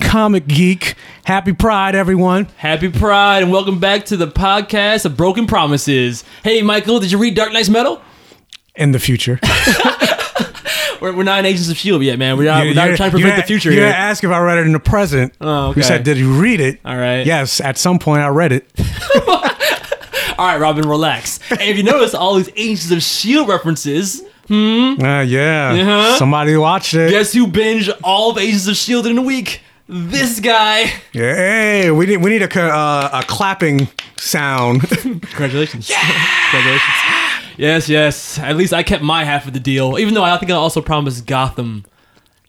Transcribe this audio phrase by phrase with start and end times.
[0.00, 0.94] comic geek.
[1.24, 2.46] Happy Pride, everyone.
[2.56, 6.24] Happy Pride and welcome back to the podcast of Broken Promises.
[6.42, 8.00] Hey, Michael, did you read Dark Nights Metal?
[8.74, 9.38] In the future.
[11.00, 12.06] We're, we're not in Agents of S.H.I.E.L.D.
[12.06, 12.38] yet, man.
[12.38, 13.88] We're not, we're not trying to prevent the future You here.
[13.88, 15.34] asked if I read it in the present.
[15.38, 15.80] Oh, okay.
[15.80, 16.80] You said, did you read it?
[16.82, 17.26] All right.
[17.26, 18.70] Yes, at some point I read it.
[20.38, 21.40] All right, Robin, relax.
[21.50, 23.50] and if you notice all these Agents of S.H.I.E.L.D.
[23.50, 25.72] References, Uh, yeah.
[25.78, 26.18] Uh-huh.
[26.18, 27.10] Somebody watched it.
[27.10, 29.10] guess who binged all of Agents of S.H.I.E.L.D.
[29.10, 29.60] in a week?
[29.86, 30.84] This guy.
[31.12, 34.80] Yeah, hey, we need we need a uh, a clapping sound.
[34.88, 35.90] Congratulations.
[36.50, 36.94] Congratulations.
[37.56, 38.38] Yes, yes.
[38.38, 39.98] At least I kept my half of the deal.
[39.98, 41.84] Even though I think I also promised Gotham.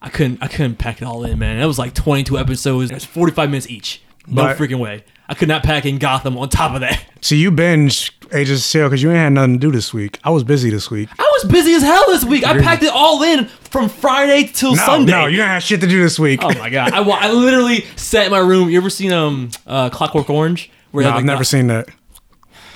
[0.01, 1.59] I couldn't I couldn't pack it all in, man.
[1.59, 2.91] That was like 22 episodes.
[2.91, 4.01] It was 45 minutes each.
[4.27, 5.03] No But- freaking way.
[5.27, 7.03] I could not pack in Gotham on top of that.
[7.21, 8.89] so you binge Agents of S.H.I.E.L.D.
[8.89, 10.19] because you ain't had nothing to do this week.
[10.23, 11.09] I was busy this week.
[11.17, 12.45] I was busy as hell this week.
[12.45, 15.11] I packed it all in from Friday till No, Sunday.
[15.11, 16.39] no, you don't have shit to do this week.
[16.43, 16.91] Oh my god!
[16.93, 18.69] I, wa- I literally sat in my room.
[18.69, 20.71] You ever seen um uh, Clockwork Orange?
[20.91, 21.87] Where No, have, I've like, never seen that.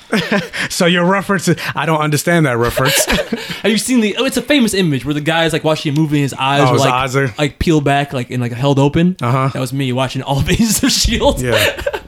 [0.70, 3.06] so your reference, I don't understand that reference.
[3.62, 4.16] Have you seen the?
[4.18, 6.34] Oh, it's a famous image where the guy is like watching a movie and his
[6.34, 9.16] eyes Oh, are his like eyes are- like peeled back, like and like held open.
[9.22, 9.50] Uh-huh.
[9.54, 11.42] That was me watching all Agents of Shield.
[11.42, 11.54] yeah,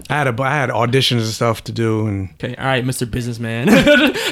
[0.09, 3.09] I had a, I had auditions and stuff to do, and Okay, all right, Mr.
[3.09, 3.67] Businessman.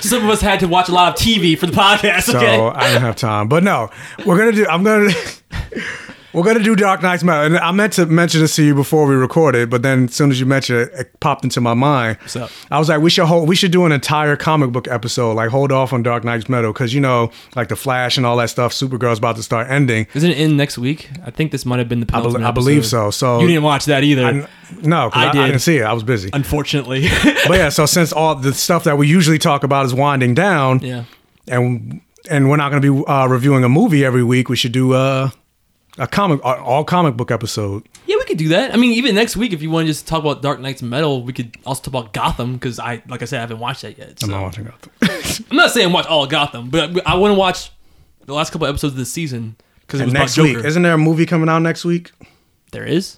[0.02, 2.24] Some of us had to watch a lot of TV for the podcast.
[2.24, 2.58] so Okay.
[2.60, 3.48] I didn't have time.
[3.50, 3.90] But no,
[4.26, 4.66] we're gonna do.
[4.68, 5.12] I'm gonna.
[6.32, 9.08] We're gonna do Dark Nights Metal, and I meant to mention this to you before
[9.08, 12.18] we recorded, but then as soon as you mentioned it, it popped into my mind.
[12.22, 12.52] What's up?
[12.70, 15.50] I was like, we should hold, we should do an entire comic book episode, like
[15.50, 18.52] hold off on Dark Nights Metal, because you know, like the Flash and all that
[18.52, 20.06] stuff, Supergirl's about to start ending.
[20.14, 21.10] Isn't it in next week?
[21.26, 23.10] I think this might have been the I, penultimate I believe so.
[23.10, 24.48] So You didn't watch that either, I,
[24.84, 25.46] no, I I, I did.
[25.48, 25.84] didn't see it.
[25.84, 26.30] I was busy.
[26.34, 27.08] unfortunately.
[27.48, 30.80] But yeah, so since all the stuff that we usually talk about is winding down,
[30.80, 31.06] yeah.
[31.48, 34.72] and and we're not going to be uh, reviewing a movie every week, we should
[34.72, 35.30] do uh,
[35.98, 37.84] a comic, uh, all comic book episode.
[38.06, 38.74] Yeah, we could do that.
[38.74, 41.24] I mean, even next week, if you want to just talk about Dark Nights Metal,
[41.24, 43.98] we could also talk about Gotham because I, like I said, I haven't watched that
[43.98, 44.20] yet.
[44.20, 44.26] So.
[44.28, 44.92] I'm not watching Gotham.
[45.52, 47.72] I'm not saying watch all of Gotham, but I want to watch
[48.26, 50.68] the last couple episodes of the season because it was next week, Joker.
[50.68, 52.12] isn't there a movie coming out next week?
[52.72, 53.18] there is.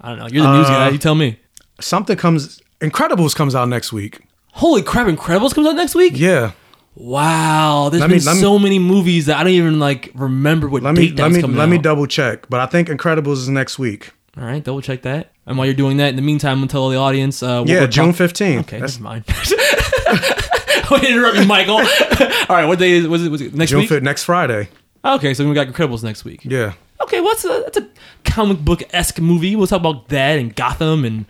[0.00, 0.26] I don't know.
[0.28, 0.88] You're the news Uh, guy.
[0.88, 1.38] You tell me.
[1.80, 2.60] Something comes.
[2.80, 4.20] Incredibles comes out next week.
[4.52, 5.06] Holy crap!
[5.06, 6.14] Incredibles comes out next week.
[6.16, 6.52] Yeah.
[6.96, 7.88] Wow.
[7.90, 10.68] There's Let been me- let me- so many movies that I don't even like remember
[10.68, 12.88] what Let me date that let me coming let me double check, but I think
[12.88, 14.10] Incredibles is next week.
[14.38, 15.32] All right, double check that.
[15.46, 17.42] And while you're doing that, in the meantime, I'm gonna tell the audience.
[17.42, 18.66] Uh, what Yeah, June fifteenth.
[18.68, 19.24] Okay, that's mine.
[19.28, 21.76] I to interrupt you, Michael.
[22.48, 23.30] All right, what day is was it?
[23.30, 23.88] Was it next June week?
[23.88, 24.68] fifth, next Friday.
[25.04, 26.44] Okay, so we got Incredibles next week.
[26.44, 26.72] Yeah.
[27.02, 27.88] Okay, what's a that's a
[28.24, 29.54] comic book esque movie.
[29.56, 31.26] We'll talk about that and Gotham and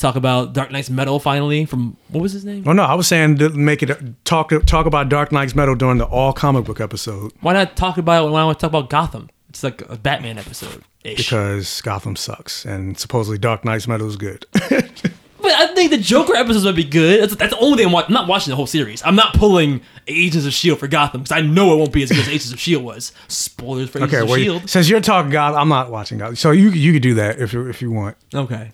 [0.00, 2.64] talk about Dark Nights Metal finally from what was his name?
[2.66, 5.98] Oh no, I was saying to make it talk talk about Dark Nights Metal during
[5.98, 9.30] the all comic book episode Why not talk about why not talk about Gotham?
[9.48, 10.82] It's like a Batman episode.
[11.02, 14.46] because Gotham sucks and supposedly Dark Nights Metal is good.
[15.40, 17.22] But I think the Joker episodes would be good.
[17.22, 18.08] That's, that's the only thing I'm watching.
[18.08, 19.02] I'm not watching the whole series.
[19.04, 22.10] I'm not pulling Agents of Shield for Gotham because I know it won't be as
[22.10, 23.12] good as Agents of Shield was.
[23.28, 24.68] Spoilers for Agents okay, of well, Shield.
[24.68, 27.52] since you're talking God, I'm not watching God, so you you could do that if
[27.52, 28.16] you if you want.
[28.34, 28.72] Okay.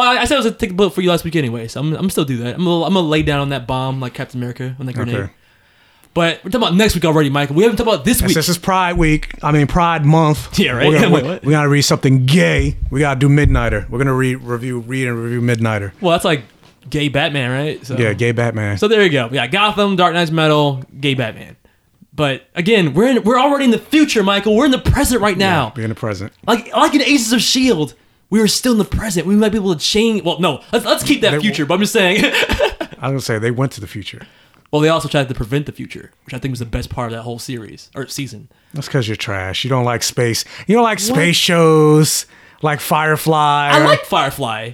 [0.00, 1.68] Well, I, I said I was gonna take a bullet for you last week anyway,
[1.68, 2.54] so I'm, I'm still do that.
[2.54, 5.14] I'm gonna, I'm gonna lay down on that bomb like Captain America on that grenade.
[5.14, 5.32] Okay.
[6.14, 7.54] But we're talking about next week already, Michael.
[7.54, 8.34] We haven't talked about this week.
[8.34, 10.58] This is Pride Week, I mean Pride Month.
[10.58, 10.88] Yeah, right?
[10.88, 11.44] We're gonna, Wait, we- what?
[11.44, 12.76] we gotta read something gay.
[12.90, 13.88] We gotta do Midnighter.
[13.90, 15.92] We're gonna read review read and review Midnighter.
[16.00, 16.44] well, that's like
[16.88, 17.84] gay Batman, right?
[17.86, 18.78] So, Yeah, gay Batman.
[18.78, 19.26] So there you go.
[19.28, 21.56] We got Gotham, Dark Nights Metal, gay Batman.
[22.14, 24.56] But again, we're in, we're already in the future, Michael.
[24.56, 25.70] We're in the present right now.
[25.70, 26.32] Be in the present.
[26.46, 27.94] Like like in Agents of Shield,
[28.30, 29.26] we were still in the present.
[29.26, 30.22] We might be able to change.
[30.24, 31.66] Well, no, let's, let's keep that They- future.
[31.66, 32.24] But I'm just saying.
[32.24, 34.26] I was gonna say they went to the future.
[34.70, 37.10] well, they also tried to prevent the future, which I think was the best part
[37.12, 38.48] of that whole series or season.
[38.74, 39.64] That's because you're trash.
[39.64, 40.44] You don't like space.
[40.66, 42.26] You don't like space shows
[42.62, 43.70] like Firefly.
[43.72, 44.72] I like Firefly.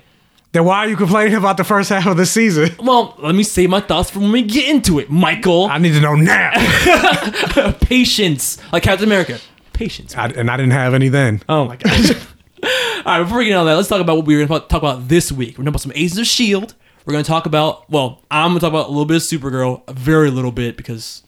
[0.52, 2.70] Then why are you complaining about the first half of the season?
[2.78, 5.66] Well, let me save my thoughts for when we get into it, Michael.
[5.66, 6.50] I need to know now.
[7.80, 9.38] Patience, like Captain America.
[9.72, 10.16] Patience.
[10.16, 11.42] I, and I didn't have any then.
[11.48, 12.12] Oh my gosh.
[12.62, 12.70] All
[13.04, 14.82] right, before we get on that, let's talk about what we were going to talk
[14.82, 15.58] about this week.
[15.58, 16.74] We're going to talk about some Agents of S.H.I.E.L.D.
[17.04, 19.22] We're going to talk about, well, I'm going to talk about a little bit of
[19.22, 21.22] Supergirl, a very little bit, because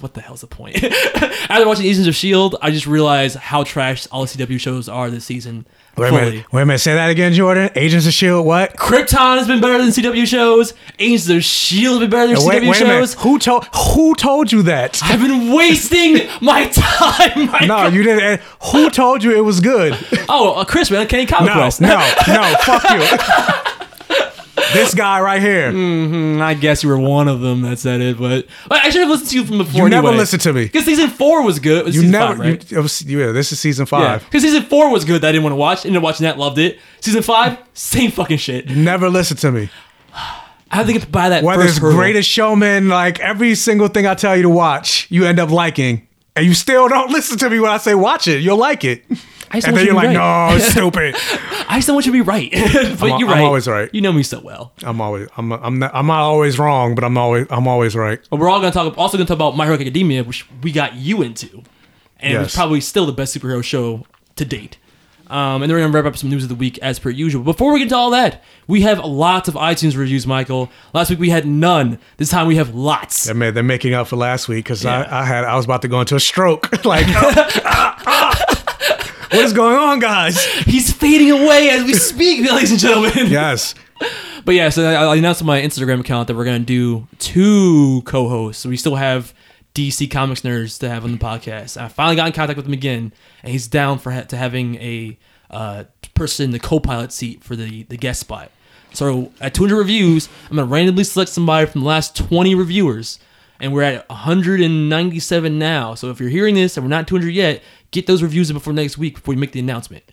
[0.00, 0.82] what the hell's the point?
[0.84, 5.10] After watching Agents of S.H.I.E.L.D., I just realized how trash all the CW shows are
[5.10, 5.66] this season.
[5.96, 6.52] Wait a minute.
[6.52, 6.78] Wait a minute.
[6.78, 7.68] Say that again, Jordan.
[7.76, 8.46] Agents of Shield.
[8.46, 8.76] What?
[8.78, 10.72] Krypton has been better than CW shows.
[10.98, 11.88] Agents of S.H.I.E.L.D.
[11.90, 13.14] has been better than Wait, CW wait shows.
[13.14, 13.66] Who told?
[13.74, 15.00] Who told you that?
[15.04, 17.46] I've been wasting my time.
[17.50, 17.66] Michael.
[17.66, 18.40] No, you didn't.
[18.72, 19.94] Who told you it was good?
[20.30, 21.80] Oh, uh, Chris, man, Kenny Comic No, Quest.
[21.82, 21.88] no,
[22.28, 22.54] no.
[22.62, 23.81] Fuck you.
[24.72, 25.72] This guy right here.
[25.72, 26.40] Mm-hmm.
[26.42, 29.30] I guess you were one of them that said it, but I should have listened
[29.30, 29.82] to you from before.
[29.82, 30.64] You never listened to me.
[30.64, 31.84] because season four was good.
[31.84, 32.34] Was You never.
[32.34, 32.70] five, right?
[32.70, 34.24] you, was, yeah, this is season five.
[34.24, 35.22] because season four was good.
[35.22, 35.84] That I didn't want to watch.
[35.86, 36.78] Ended up watching that, loved it.
[37.00, 38.68] Season five, same fucking shit.
[38.68, 39.70] Never listen to me.
[40.74, 41.78] I to get by that Whether it's.
[41.78, 46.08] Greatest Showman, like every single thing I tell you to watch, you end up liking,
[46.36, 48.40] and you still don't listen to me when I say watch it.
[48.40, 49.04] You'll like it,
[49.50, 50.50] I and then you you're like, right.
[50.50, 51.14] no, it's stupid.
[51.68, 53.38] I don't want you to be right, but I'm- you're right.
[53.38, 53.88] I'm always right.
[53.94, 54.72] You know me so well.
[54.82, 58.20] I'm always, I'm, I'm not, I'm not always wrong, but I'm always, I'm always right.
[58.30, 58.96] But we're all gonna talk.
[58.98, 61.62] Also gonna talk about My Hero Academia, which we got you into,
[62.20, 64.06] and it was probably still the best superhero show
[64.36, 64.78] to date.
[65.32, 67.42] Um, and then we're gonna wrap up some news of the week as per usual.
[67.42, 70.70] Before we get to all that, we have lots of iTunes reviews, Michael.
[70.92, 71.98] Last week we had none.
[72.18, 73.24] This time we have lots.
[73.24, 75.00] They're, they're making up for last week because Yeah.
[75.02, 76.70] I, I had, I was about to go into a stroke.
[76.84, 77.06] like,
[79.30, 80.44] what is going on, guys?
[80.64, 83.28] He's fading away as we speak, ladies and gentlemen.
[83.28, 83.74] Yes.
[84.44, 88.02] But yeah, so I, I announced on my Instagram account that we're gonna do two
[88.04, 88.62] co-hosts.
[88.62, 89.32] So we still have
[89.74, 91.80] DC Comics nerds to have on the podcast.
[91.80, 94.76] I finally got in contact with him again, and he's down for ha- to having
[94.76, 95.18] a
[95.50, 95.84] uh,
[96.14, 98.50] person in the co-pilot seat for the the guest spot.
[98.92, 103.18] So at 200 reviews, I'm gonna randomly select somebody from the last 20 reviewers,
[103.60, 105.94] and we're at 197 now.
[105.94, 108.72] So if you're hearing this and we're not 200 yet, get those reviews in before
[108.72, 110.04] next week before we make the announcement.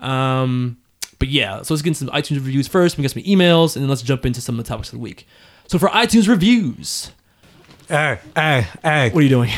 [0.00, 0.78] Um,
[1.18, 2.98] but yeah, so let's get some iTunes reviews first.
[2.98, 5.02] We got some emails, and then let's jump into some of the topics of the
[5.02, 5.26] week.
[5.68, 7.12] So for iTunes reviews,
[7.90, 9.10] Hey, hey, hey.
[9.10, 9.50] what are you doing?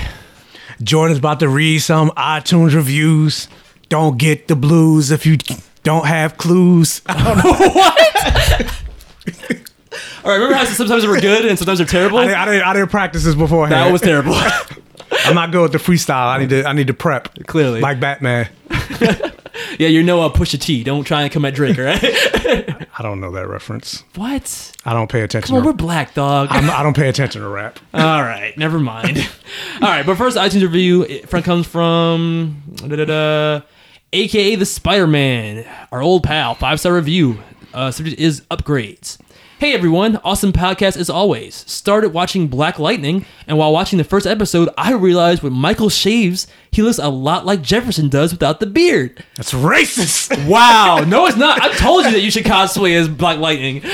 [0.82, 3.46] Jordan's about to read some iTunes reviews.
[3.90, 5.36] Don't get the blues if you
[5.82, 7.02] don't have clues.
[7.04, 8.82] I don't know what.
[10.24, 12.16] All right, remember how sometimes they were good and sometimes they're terrible?
[12.16, 13.72] I, didn't, I, didn't, I didn't practice this beforehand.
[13.74, 14.32] that was terrible.
[15.26, 16.28] I'm not good with the freestyle.
[16.28, 16.64] I need to.
[16.64, 17.34] I need to prep.
[17.46, 17.80] Clearly.
[17.80, 18.48] like Batman.
[19.78, 20.82] yeah, you're no uh, Pusha T.
[20.84, 21.98] Don't try and come at Drake, all right?
[22.98, 24.04] I don't know that reference.
[24.14, 24.72] what?
[24.84, 25.48] I don't pay attention.
[25.48, 26.48] Come on, to, we're black, dog.
[26.50, 27.78] I'm, I don't pay attention to rap.
[27.94, 29.18] All right, never mind.
[29.80, 33.64] All right, but first iTunes review it front comes from da-da-da,
[34.12, 37.38] aka the Spider Man, our old pal, five star review.
[37.72, 39.18] Uh, subject is upgrades.
[39.62, 41.54] Hey everyone, awesome podcast as always.
[41.70, 46.48] Started watching Black Lightning, and while watching the first episode, I realized when Michael shaves,
[46.72, 49.24] he looks a lot like Jefferson does without the beard.
[49.36, 50.36] That's racist.
[50.48, 51.62] Wow, no, it's not.
[51.62, 53.84] I told you that you should cosplay as Black Lightning,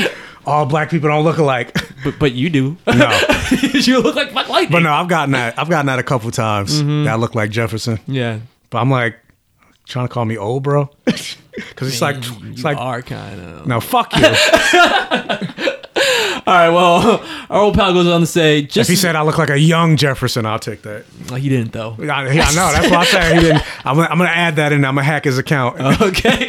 [0.47, 1.77] All black people don't look alike.
[2.03, 2.79] but but you do.
[2.87, 3.21] No,
[3.75, 4.73] you look like Black Lightning.
[4.73, 5.59] but no, I've gotten that.
[5.59, 6.81] I've gotten that a couple times.
[6.81, 7.05] Mm-hmm.
[7.05, 8.01] That I look like Jefferson.
[8.07, 8.39] Yeah,
[8.71, 9.17] But I'm like,
[9.89, 10.91] trying to call me old, bro.
[11.59, 13.67] Because it's like, it's like, are kind of.
[13.67, 14.25] no, fuck you.
[16.47, 17.21] All right, well,
[17.51, 19.97] our old pal goes on to say, if he said I look like a young
[19.97, 21.05] Jefferson, I'll take that.
[21.37, 21.97] He didn't though.
[22.01, 22.73] I, I know.
[22.73, 23.63] That's why I said he didn't.
[23.85, 24.85] I'm gonna, I'm gonna add that in.
[24.85, 25.81] I'm gonna hack his account.
[26.01, 26.49] Okay,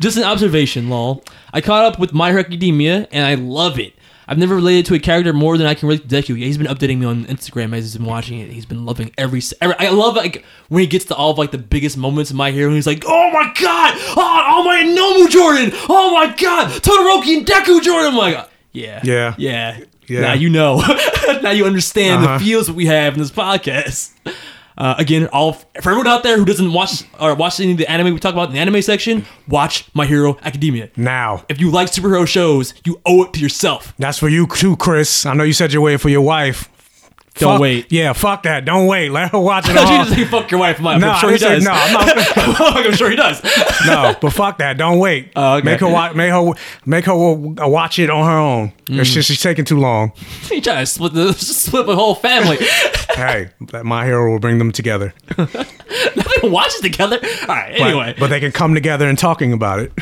[0.00, 1.24] just an observation, lol.
[1.54, 3.94] I caught up with My Hero Academia, and I love it.
[4.28, 6.36] I've never related to a character more than I can relate to Deku.
[6.36, 8.50] He's been updating me on Instagram as he's been watching it.
[8.50, 9.40] He's been loving every.
[9.60, 12.36] every I love like when he gets to all of like the biggest moments of
[12.36, 12.66] My Hero.
[12.66, 13.94] And he's like, "Oh my god!
[14.16, 15.70] Oh, oh my Nomu Jordan!
[15.88, 16.70] Oh my god!
[16.82, 19.34] Todoroki and Deku Jordan!" I'm like, yeah, Yeah.
[19.38, 19.78] yeah,
[20.08, 20.20] Yeah.
[20.20, 20.82] Now you know.
[21.42, 22.38] now you understand Uh-huh.
[22.38, 24.10] the feels that we have in this podcast.
[24.78, 27.90] Uh, again, all for everyone out there who doesn't watch or watch any of the
[27.90, 30.90] anime we talk about in the anime section, watch My Hero Academia.
[30.96, 33.94] Now, If you like superhero shows, you owe it to yourself.
[33.98, 35.24] that's for you too, Chris.
[35.24, 36.68] I know you said you're waiting for your wife.
[37.38, 37.92] Don't Fuck- wait.
[37.92, 38.64] Yeah, fuck that.
[38.64, 39.10] Don't wait.
[39.10, 40.04] Let her watch it thought you all.
[40.04, 41.00] just say fuck your wife, Mike.
[41.00, 41.62] No, I'm sure he does.
[41.64, 42.86] no, I'm not.
[42.86, 43.42] I'm sure he does.
[43.86, 44.78] no, but fuck that.
[44.78, 45.32] Don't wait.
[45.36, 45.64] Oh, okay.
[45.64, 46.14] Make her watch.
[46.14, 46.52] Make her.
[46.86, 48.72] Make her watch it on her own.
[48.86, 49.04] Mm.
[49.04, 50.12] She's taking too long.
[50.48, 52.56] he trying to split the split the whole family.
[53.14, 55.12] hey, that my hero will bring them together.
[55.36, 57.18] Nothing watches together.
[57.22, 57.74] All right.
[57.78, 59.92] But- Anyway, but, they can come together and talking about it.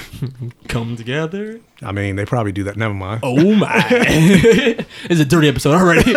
[0.68, 1.60] come together.
[1.82, 2.76] I mean, they probably do that.
[2.76, 3.20] Never mind.
[3.22, 3.68] Oh my!
[3.90, 6.14] it's a dirty episode already.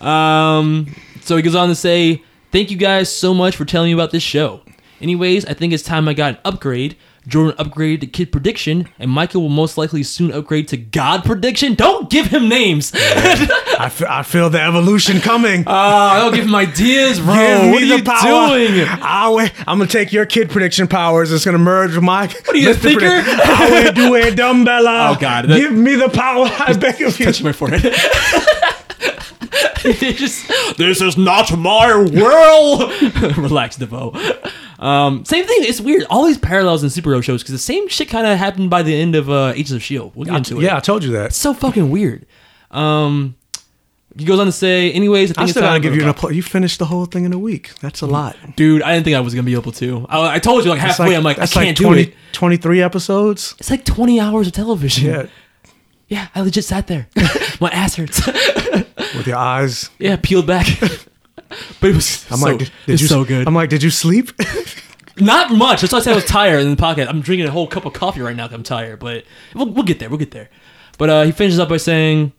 [0.00, 3.94] Um, so he goes on to say, "Thank you guys so much for telling me
[3.94, 4.62] about this show.
[5.00, 6.96] Anyways, I think it's time I got an upgrade.
[7.26, 11.74] Jordan upgraded to Kid Prediction, and Michael will most likely soon upgrade to God Prediction.
[11.74, 12.92] Don't give him names.
[12.94, 15.64] I, fe- I feel the evolution coming.
[15.66, 17.34] Ah, don't give him ideas, bro.
[17.34, 18.48] Give what me are the you power.
[18.58, 18.86] doing?
[19.02, 19.52] I'll wait.
[19.60, 21.30] I'm gonna take your kid prediction powers.
[21.30, 22.26] It's gonna merge with my.
[22.26, 23.22] What are you, a thinker?
[23.22, 25.14] Power do a dumbbella.
[25.14, 26.46] Oh, God, that- Give me the power.
[26.50, 27.26] I beg of you.
[27.26, 27.82] Touch my forehead.
[29.82, 30.46] Just,
[30.76, 32.92] this is not my world.
[33.38, 34.14] Relax, Devo.
[34.80, 35.58] Um, same thing.
[35.60, 36.04] It's weird.
[36.08, 38.94] All these parallels in superhero shows because the same shit kind of happened by the
[38.98, 40.12] end of uh, Agents of Shield.
[40.14, 40.64] We'll get into it.
[40.64, 41.26] Yeah, I told you that.
[41.26, 42.24] It's so fucking weird.
[42.70, 43.36] Um,
[44.18, 46.34] he goes on to say, anyways, I think I still gotta give you an applause.
[46.34, 47.78] You finished the whole thing in a week.
[47.80, 48.36] That's a lot.
[48.56, 50.06] Dude, I didn't think I was gonna be able to.
[50.08, 51.14] I, I told you like halfway.
[51.14, 52.14] I'm like, I can't like do it.
[52.32, 53.54] 23 episodes.
[53.58, 55.06] It's like 20 hours of television.
[55.10, 55.26] Yeah,
[56.08, 57.06] Yeah, I legit sat there.
[57.60, 58.26] My ass hurts.
[58.26, 59.90] with your eyes.
[59.98, 60.66] yeah, peeled back.
[61.80, 63.08] but it was I'm so, like, did, did was you?
[63.08, 63.46] so good.
[63.46, 64.30] I'm like, did you sleep?
[65.16, 65.80] Not much.
[65.82, 67.08] That's why I said I was tired in the podcast.
[67.08, 69.98] I'm drinking a whole cup of coffee right now I'm tired, but we'll, we'll get
[69.98, 70.08] there.
[70.08, 70.48] We'll get there.
[70.98, 72.32] But uh, he finishes up by saying,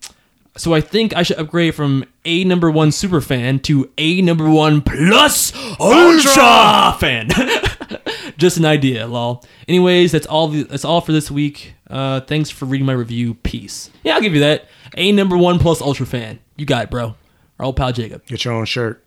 [0.58, 4.50] So I think I should upgrade from A number one super fan to A number
[4.50, 7.30] one plus ultra fan.
[8.38, 9.44] Just an idea, lol.
[9.68, 10.48] Anyways, that's all.
[10.48, 11.75] The, that's all for this week.
[11.89, 13.36] Uh, thanks for reading my review.
[13.36, 13.91] Peace.
[14.03, 14.65] Yeah, I'll give you that.
[14.98, 16.39] A number one plus ultra fan.
[16.56, 17.15] You got it, bro.
[17.62, 18.25] Our old pal Jacob.
[18.25, 19.03] Get your own shirt.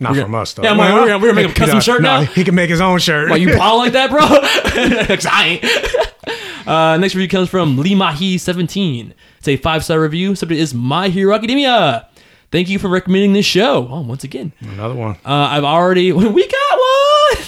[0.00, 0.62] Not We're from us though.
[0.62, 2.24] Yeah, I'm like, we're gonna- we're gonna make a custom No, shirt no, now?
[2.24, 3.28] He can make his own shirt.
[3.28, 4.20] Why you paw like that, bro?
[5.06, 6.66] 'Cause I ain't.
[6.66, 9.12] Uh, next review comes from Lee Mahi 17.
[9.38, 10.34] It's a five star review.
[10.34, 12.08] Subject is My Hero Academia.
[12.50, 13.86] Thank you for recommending this show.
[13.90, 15.16] Oh, once again, Another one.
[15.26, 17.44] uh, I've already we got one.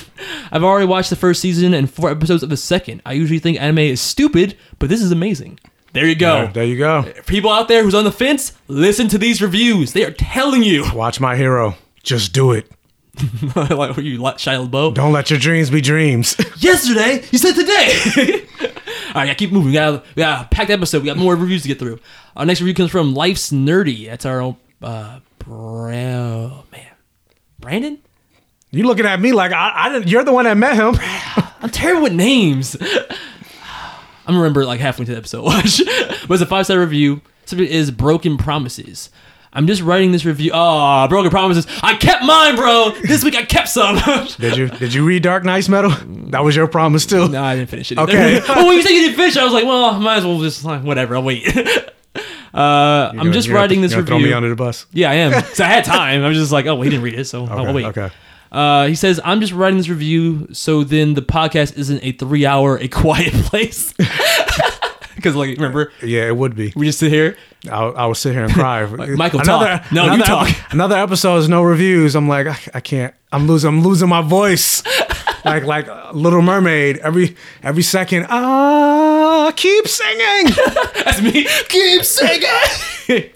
[0.53, 3.01] I've already watched the first season and four episodes of the second.
[3.07, 5.59] I usually think anime is stupid, but this is amazing.
[5.95, 6.43] There you go.
[6.43, 7.05] There, there you go.
[7.27, 9.93] People out there who's on the fence, listen to these reviews.
[9.93, 10.85] They are telling you.
[10.95, 11.77] Watch my hero.
[12.03, 12.69] Just do it.
[13.55, 14.95] like, were you Shia LaBeouf?
[14.95, 16.37] Don't let your dreams be dreams.
[16.59, 17.25] yesterday.
[17.31, 18.45] You said today.
[19.15, 19.69] All right, yeah, keep moving.
[19.69, 21.03] We got, we got a packed episode.
[21.03, 22.01] We got more reviews to get through.
[22.37, 24.07] Our next review comes from Life's Nerdy.
[24.07, 26.91] That's our own, uh, bro, man.
[27.61, 27.99] Brandon?
[28.73, 30.09] you looking at me like I, I didn't.
[30.09, 30.97] You're the one that met him.
[31.63, 32.77] I'm terrible with names.
[34.27, 35.43] I'm gonna remember like halfway to the episode.
[35.45, 35.81] Watch.
[35.85, 37.21] but it's a five star review.
[37.47, 39.11] Subject is Broken Promises.
[39.57, 40.51] I'm just writing this review.
[40.53, 41.67] Oh, Broken Promises.
[41.83, 42.91] I kept mine, bro.
[43.03, 43.97] This week I kept some.
[44.41, 44.69] Did you?
[44.69, 45.91] Did you read Dark Nights Metal?
[46.31, 47.29] That was your promise too.
[47.29, 47.99] No, I didn't finish it.
[47.99, 48.41] Okay.
[48.49, 50.41] well, when you said you didn't finish, I was like, well, I might as well
[50.41, 51.15] just like whatever.
[51.17, 51.47] I'll wait.
[51.57, 54.07] uh, I'm just You're gonna- writing this review.
[54.07, 54.87] Throw me under the bus.
[54.93, 55.33] yeah, I am.
[55.33, 56.23] Cause I had time.
[56.25, 57.53] I was just like, oh, well, he didn't read it, so Okay.
[57.53, 57.85] I'll wait.
[57.87, 58.11] Okay.
[58.55, 62.47] Uh, he says, I'm just writing this review so then the podcast isn't a three
[62.47, 63.93] hour A Quiet Place.
[65.17, 66.73] Because, like, remember, Yeah, it would be.
[66.77, 67.37] we just sit here.
[67.71, 68.85] I, I would sit here and cry.
[69.17, 69.91] Michael, talk.
[69.93, 70.49] No, you talk.
[70.71, 72.15] Another episode is no reviews.
[72.15, 73.15] I'm like, I, I can't.
[73.33, 73.69] I'm losing.
[73.69, 74.83] I'm losing my voice.
[75.45, 76.99] like like Little Mermaid.
[76.99, 78.27] Every every second.
[78.29, 80.53] Ah, keep singing.
[81.05, 81.47] That's me.
[81.69, 83.31] Keep singing.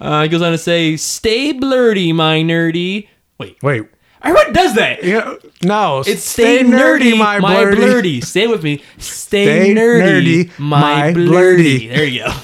[0.00, 3.08] uh, he goes on to say, Stay blurty, my nerdy.
[3.38, 3.84] Wait, Wait.
[4.22, 5.04] Everyone does that.
[5.04, 5.34] Yeah.
[5.62, 6.00] No.
[6.06, 7.74] It's stay, nerdy, my, blurdy.
[7.76, 8.24] blurdy.
[8.24, 8.82] Stay with me.
[8.98, 11.28] Stay, Stay nerdy, nerdy, my, my blurdy.
[11.28, 11.88] blurdy.
[11.88, 12.32] There you go.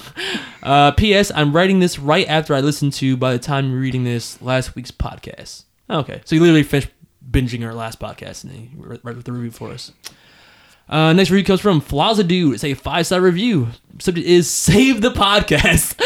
[0.65, 1.31] Uh, P.S.
[1.35, 4.75] I'm writing this right after I listened to, by the time you're reading this, last
[4.75, 5.65] week's podcast.
[5.91, 6.89] Okay, so you literally finished
[7.31, 9.93] binging our last podcast and then you wrote the review for us.
[10.89, 12.55] Uh, next review comes from Flaza Dude.
[12.55, 13.69] It's a five star review.
[13.99, 16.01] Subject is save the podcast.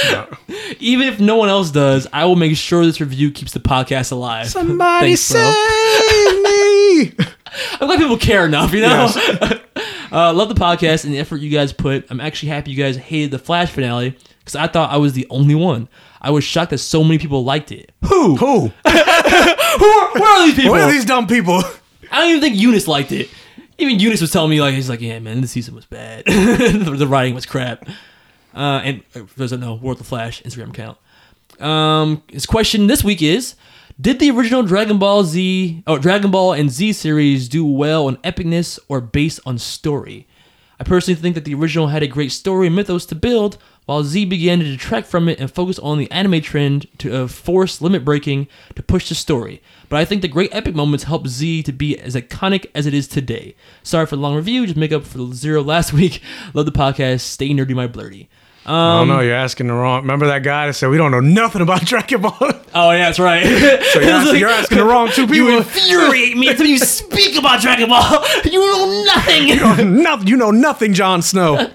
[0.79, 4.13] Even if no one else does, I will make sure this review keeps the podcast
[4.13, 4.49] alive.
[4.49, 7.13] Somebody Thanks, save me.
[7.81, 9.09] I'm glad people care enough, you know?
[10.13, 12.07] uh, love the podcast and the effort you guys put.
[12.11, 15.27] I'm actually happy you guys hated the Flash finale because I thought I was the
[15.31, 15.89] only one.
[16.21, 17.91] I was shocked that so many people liked it.
[18.05, 18.37] Who?
[18.37, 18.69] Who Who?
[18.87, 20.73] are, where are these people?
[20.73, 21.63] What are these dumb people?
[22.11, 23.31] I don't even think Eunice liked it.
[23.79, 26.25] Even Eunice was telling me, like, he's like, yeah, man, this season was bad.
[26.27, 27.89] the, writing was crap.
[28.55, 30.99] Uh, and uh, those that know, World of Flash Instagram account.
[31.61, 33.55] Um, his question this week is:
[34.01, 38.17] Did the original Dragon Ball Z, or Dragon Ball and Z series do well on
[38.19, 40.27] epicness or based on story?
[40.81, 43.59] I personally think that the original had a great story and mythos to build,
[43.89, 47.27] while Z began to detract from it and focus on the anime trend to uh,
[47.27, 49.63] force limit breaking to push the story.
[49.89, 52.93] But I think the great epic moments helped Z to be as iconic as it
[52.93, 53.55] is today.
[53.83, 56.21] Sorry for the long review, just make up for the zero last week.
[56.53, 57.21] Love the podcast.
[57.21, 58.27] Stay nerdy, my blurty.
[58.67, 59.23] I Um, don't know.
[59.23, 60.03] You're asking the wrong.
[60.03, 62.37] Remember that guy that said we don't know nothing about Dragon Ball.
[62.75, 63.43] Oh yeah, that's right.
[63.93, 65.37] So you're, asking, you're asking the wrong two people.
[65.49, 68.23] You infuriate me until you speak about Dragon Ball.
[68.45, 70.03] You know nothing.
[70.03, 70.29] nothing.
[70.29, 71.71] You know nothing, Jon Snow.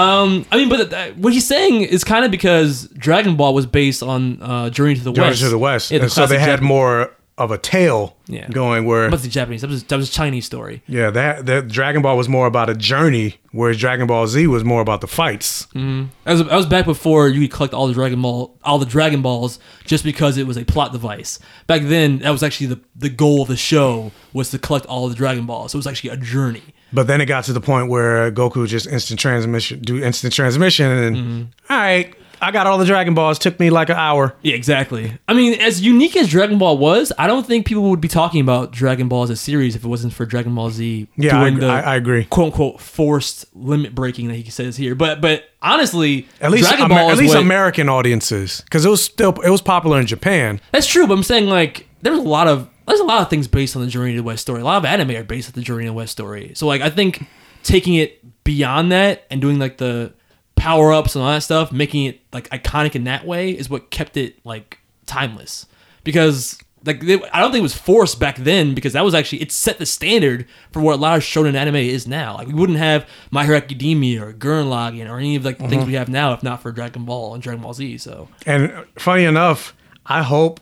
[0.00, 4.02] I mean, but uh, what he's saying is kind of because Dragon Ball was based
[4.02, 5.18] on uh, Journey to the West.
[5.18, 5.40] Journey West.
[5.42, 5.90] to the West.
[5.90, 8.48] Yeah, the and so they classic had Japan- more of a tale Yeah.
[8.48, 9.60] going where But the Japanese.
[9.60, 10.82] That was that was a Chinese story.
[10.88, 14.64] yeah that that Dragon Ball was more about a journey, whereas Dragon Ball Z was
[14.64, 15.66] more about the fights.
[15.74, 18.86] That was, that was back before you could collect all the Dragon Ball, all the
[18.86, 21.38] Dragon Balls, just because it was a plot device.
[21.66, 25.06] Back then, that was actually the the goal of the show was to collect all
[25.10, 25.72] the Dragon Balls.
[25.72, 26.62] So it was actually a journey.
[26.96, 30.90] But then it got to the point where Goku just instant transmission, do instant transmission,
[30.90, 31.72] and Mm-hmm.
[31.72, 33.38] all right, I got all the Dragon Balls.
[33.38, 34.34] Took me like an hour.
[34.42, 35.12] Yeah, exactly.
[35.28, 38.40] I mean, as unique as Dragon Ball was, I don't think people would be talking
[38.40, 41.50] about Dragon Ball as a series if it wasn't for Dragon Ball Z Yeah, I,
[41.50, 42.24] the I, I agree.
[42.24, 44.94] quote unquote forced limit breaking that he says here.
[44.94, 48.90] But but honestly, At least, Dragon Amer- Ball at least what- American audiences, because it
[48.90, 50.60] was still it was popular in Japan.
[50.72, 53.48] That's true, but I'm saying like there's a lot of there's a lot of things
[53.48, 54.60] based on the Journey to the West story.
[54.60, 56.52] A lot of anime are based on the Journey to the West story.
[56.54, 57.26] So like I think
[57.62, 60.12] taking it beyond that and doing like the
[60.54, 63.90] power ups and all that stuff, making it like iconic in that way is what
[63.90, 65.66] kept it like timeless.
[66.04, 69.42] Because like they, I don't think it was forced back then because that was actually
[69.42, 72.34] it set the standard for what a lot of shonen anime is now.
[72.36, 75.68] Like we wouldn't have My Hero Academia or Gurren Lagann or any of like the
[75.68, 75.90] things mm-hmm.
[75.90, 77.98] we have now if not for Dragon Ball and Dragon Ball Z.
[77.98, 79.74] So And funny enough,
[80.04, 80.60] I hope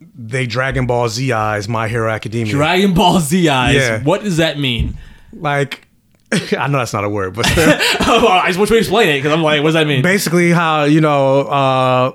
[0.00, 2.52] they Dragon Ball Z eyes My Hero Academia.
[2.52, 3.76] Dragon Ball Z eyes.
[3.76, 4.02] Yeah.
[4.02, 4.96] What does that mean?
[5.32, 5.86] like,
[6.58, 9.18] I know that's not a word, but oh, I just want you to explain it
[9.18, 10.02] because I'm like, what does that mean?
[10.02, 12.12] basically how you know uh,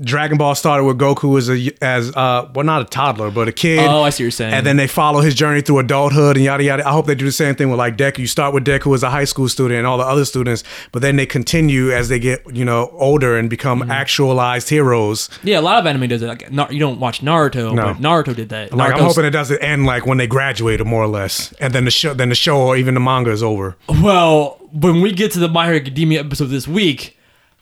[0.00, 3.52] Dragon Ball started with Goku as a as uh, well not a toddler but a
[3.52, 3.78] kid.
[3.78, 4.52] Oh, I see what you're saying.
[4.52, 6.86] And then they follow his journey through adulthood and yada yada.
[6.86, 8.18] I hope they do the same thing with like Deku.
[8.18, 11.00] You start with Deku as a high school student and all the other students, but
[11.02, 13.90] then they continue as they get you know older and become Mm-hmm.
[13.90, 15.28] actualized heroes.
[15.42, 16.26] yeah, a lot of anime does it.
[16.26, 17.84] Like, you don't watch Naruto, No.
[17.92, 18.72] but Naruto did that.
[18.72, 21.84] Like I'm hoping it doesn't end like when they graduated more or less, and then
[21.84, 23.76] the show then the show or even the manga is over.
[23.88, 27.16] Well, when we get to the My Hero Academia episode this week,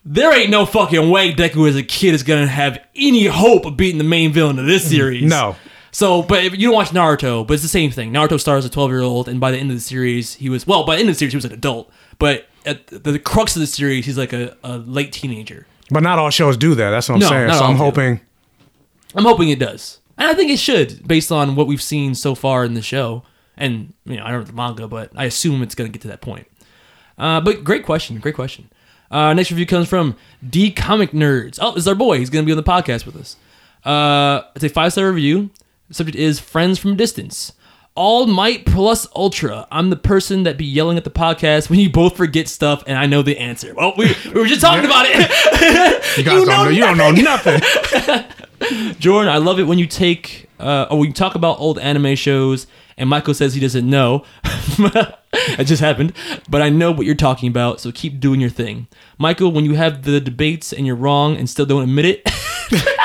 [0.05, 3.77] there ain't no fucking way Deku as a kid is gonna have any hope of
[3.77, 5.23] beating the main villain of this series.
[5.29, 5.57] No.
[5.95, 8.13] So, but if you don't watch Naruto, but it's the same thing.
[8.13, 10.49] Naruto stars as a 12 year old, and by the end of the series, he
[10.49, 10.85] was well.
[10.87, 11.91] By the end of the series, he was an adult.
[12.19, 15.67] But at the, the crux of the series, he's like a, a late teenager.
[15.91, 16.91] But not all shows do that.
[16.91, 17.53] That's what I'm No, saying.
[17.53, 17.83] So I'm do.
[17.83, 18.21] hoping.
[19.15, 19.99] I'm hoping it does.
[20.17, 23.23] And I think it should, based on what we've seen so far in the show.
[23.59, 26.01] And, you know, I don't know the manga, but I assume it's going to get
[26.03, 26.47] to that point.
[27.19, 28.19] Uh, but great question.
[28.19, 28.71] Great question.
[29.13, 30.17] Uh, next review comes from
[30.49, 31.59] D Comic Nerds.
[31.61, 32.19] Oh, this is our boy.
[32.19, 33.37] He's going to be on the podcast with us.
[33.85, 35.51] Uh, it's a five star review.
[35.89, 37.53] The subject is Friends from a Distance.
[37.95, 39.69] All Might plus Ultra.
[39.71, 42.97] I'm the person that be yelling at the podcast when you both forget stuff and
[42.97, 43.75] I know the answer.
[43.75, 45.99] Well, we, we were just talking about it.
[46.19, 46.69] You guys don't know.
[46.69, 47.61] You don't know nothing.
[48.99, 52.15] Jordan, I love it when you take uh, or when you talk about old anime
[52.17, 52.67] shows,
[52.97, 54.25] and Michael says he doesn't know.
[54.45, 56.13] it just happened,
[56.49, 57.81] but I know what you're talking about.
[57.81, 58.87] So keep doing your thing,
[59.19, 59.51] Michael.
[59.53, 62.23] When you have the debates and you're wrong and still don't admit it.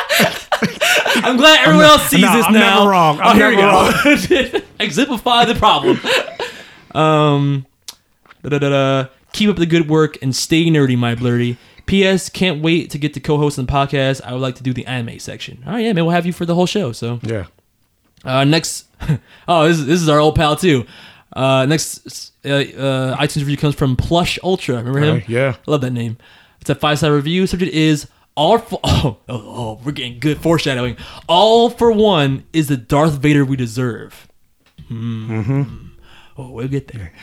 [1.23, 2.77] I'm glad everyone else sees no, this I'm now.
[2.79, 3.19] never wrong.
[3.19, 4.65] I'm oh, here we never go.
[4.79, 5.99] Exemplify the problem.
[6.93, 7.65] um,
[8.43, 9.09] da-da-da-da.
[9.33, 11.57] keep up the good work and stay nerdy, my blurry.
[11.87, 12.29] P.S.
[12.29, 14.21] Can't wait to get to co-host on the podcast.
[14.23, 15.63] I would like to do the anime section.
[15.65, 16.91] All right, yeah, man, we'll have you for the whole show.
[16.91, 17.45] So Yeah.
[18.25, 18.86] uh, next,
[19.47, 20.85] oh, this is, this is our old pal too.
[21.33, 24.77] Uh, next uh, uh, iTunes review comes from Plus Ultra.
[24.77, 25.23] Remember him?
[25.27, 25.55] Yeah.
[25.67, 26.17] I love that name.
[26.61, 27.45] It's a five star review.
[27.47, 30.97] Subject is all for oh, oh oh we're getting good foreshadowing.
[31.27, 34.27] All for one is the Darth Vader we deserve.
[34.89, 35.87] Mm-hmm.
[36.37, 37.13] Oh, we'll get there.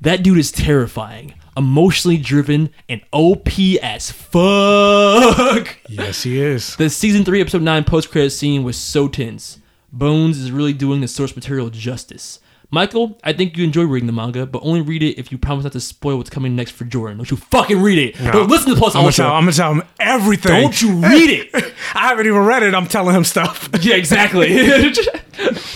[0.00, 3.48] That dude is terrifying, emotionally driven, and OP
[3.82, 5.76] as fuck.
[5.88, 6.76] Yes, he is.
[6.76, 9.57] The season three, episode nine post credit scene was so tense.
[9.92, 12.40] Bones is really doing the source material justice.
[12.70, 15.64] Michael, I think you enjoy reading the manga, but only read it if you promise
[15.64, 17.16] not to spoil what's coming next for Jordan.
[17.16, 18.18] Don't you fucking read it.
[18.22, 19.24] Don't listen to the Plus I'm gonna, Ultra.
[19.24, 20.60] tell, I'm gonna tell him everything.
[20.60, 21.54] Don't you read it.
[21.94, 22.74] I haven't even read it.
[22.74, 23.70] I'm telling him stuff.
[23.80, 24.54] yeah, exactly.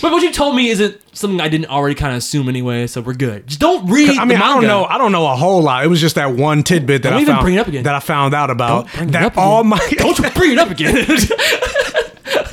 [0.03, 3.01] but what you told me isn't something I didn't already kind of assume anyway, so
[3.01, 3.47] we're good.
[3.47, 4.85] Just don't read I mean, I don't know.
[4.85, 5.83] I don't know a whole lot.
[5.83, 7.83] It was just that one tidbit that Don't I even found bring it up again.
[7.85, 8.85] that I found out about.
[8.85, 9.43] Don't bring it that up again.
[9.43, 11.07] all my Don't you bring it up again.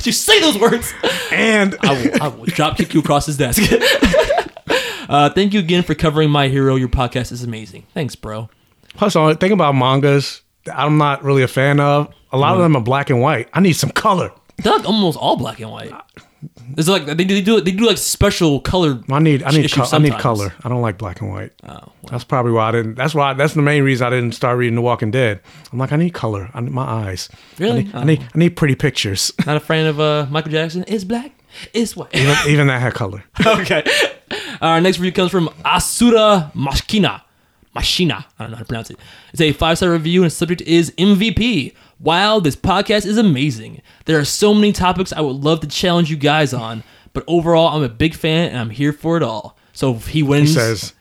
[0.05, 0.93] You say those words.
[1.31, 3.61] and I will, I will drop kick you across his desk.
[5.09, 6.75] uh, thank you again for covering My Hero.
[6.75, 7.85] Your podcast is amazing.
[7.93, 8.49] Thanks, bro.
[8.95, 12.13] plus, the thing about mangas, that I'm not really a fan of.
[12.31, 13.49] A lot of them are black and white.
[13.53, 14.31] I need some color.
[14.57, 15.91] They're like almost all black and white.
[16.77, 19.01] It's like they do, they do they do like special color.
[19.09, 20.53] I need I need co- I need color.
[20.63, 21.51] I don't like black and white.
[21.67, 21.91] Oh.
[22.09, 22.95] That's probably why I didn't.
[22.95, 23.33] That's why.
[23.33, 25.41] That's the main reason I didn't start reading The Walking Dead.
[25.71, 26.49] I'm like, I need color.
[26.53, 27.29] I need my eyes.
[27.59, 27.79] Really?
[27.79, 29.31] I need, I need, I need pretty pictures.
[29.45, 30.83] Not a fan of uh, Michael Jackson.
[30.87, 31.31] It's black.
[31.73, 32.15] It's white.
[32.15, 33.23] even, even that had color.
[33.45, 33.83] okay.
[34.61, 37.21] Our next review comes from Asura Mashkina.
[37.75, 38.25] Mashina.
[38.37, 38.97] I don't know how to pronounce it.
[39.31, 41.73] It's a five star review, and subject is MVP.
[42.01, 43.81] Wow, this podcast is amazing.
[44.05, 46.83] There are so many topics I would love to challenge you guys on,
[47.13, 49.55] but overall, I'm a big fan and I'm here for it all.
[49.73, 50.93] So if he wins, He says,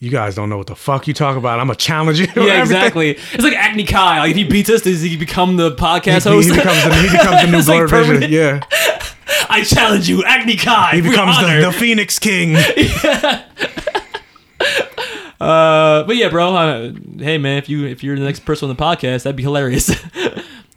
[0.00, 1.60] "You guys don't know what the fuck you talk about.
[1.60, 3.10] I'm gonna challenge you." yeah, exactly.
[3.10, 4.18] It's like Agni Kai.
[4.20, 6.48] Like if he beats us, does he become the podcast He, host?
[6.50, 8.30] he becomes the, he becomes the new It's like blurred version.
[8.32, 8.60] Yeah,
[9.48, 10.96] I challenge you, Agni Kai.
[10.96, 12.56] he becomes the, the Phoenix King.
[15.40, 16.52] Uh, but yeah, bro.
[16.54, 19.44] Uh, hey, man, if you if you're the next person on the podcast, that'd be
[19.44, 19.88] hilarious.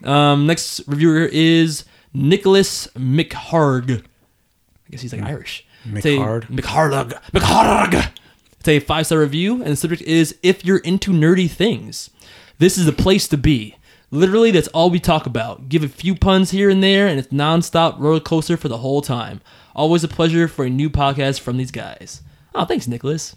[0.04, 4.00] Um, next reviewer is Nicholas McHarg.
[4.02, 5.66] I guess he's like Irish.
[5.88, 6.46] McHarg?
[6.48, 7.14] McHarg.
[7.32, 8.12] McHarg.
[8.60, 12.12] It's a five star review, and the subject is if you're into nerdy things,
[12.60, 13.76] this is the place to be.
[14.12, 15.70] Literally, that's all we talk about.
[15.70, 19.02] Give a few puns here and there, and it's nonstop roller coaster for the whole
[19.02, 19.42] time.
[19.74, 22.22] Always a pleasure for a new podcast from these guys.
[22.54, 23.36] Oh, thanks, Nicholas.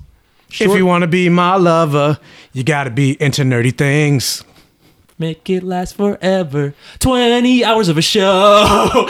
[0.50, 2.18] if you want to be my lover,
[2.52, 4.44] you gotta be into nerdy things.
[5.18, 6.74] Make it last forever.
[6.98, 8.24] 20 hours of a show.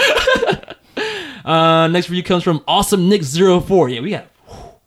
[1.45, 3.95] uh, next review comes from Awesome Nick04.
[3.95, 4.27] Yeah, we got.
[4.47, 4.57] whew.
[4.57, 4.79] All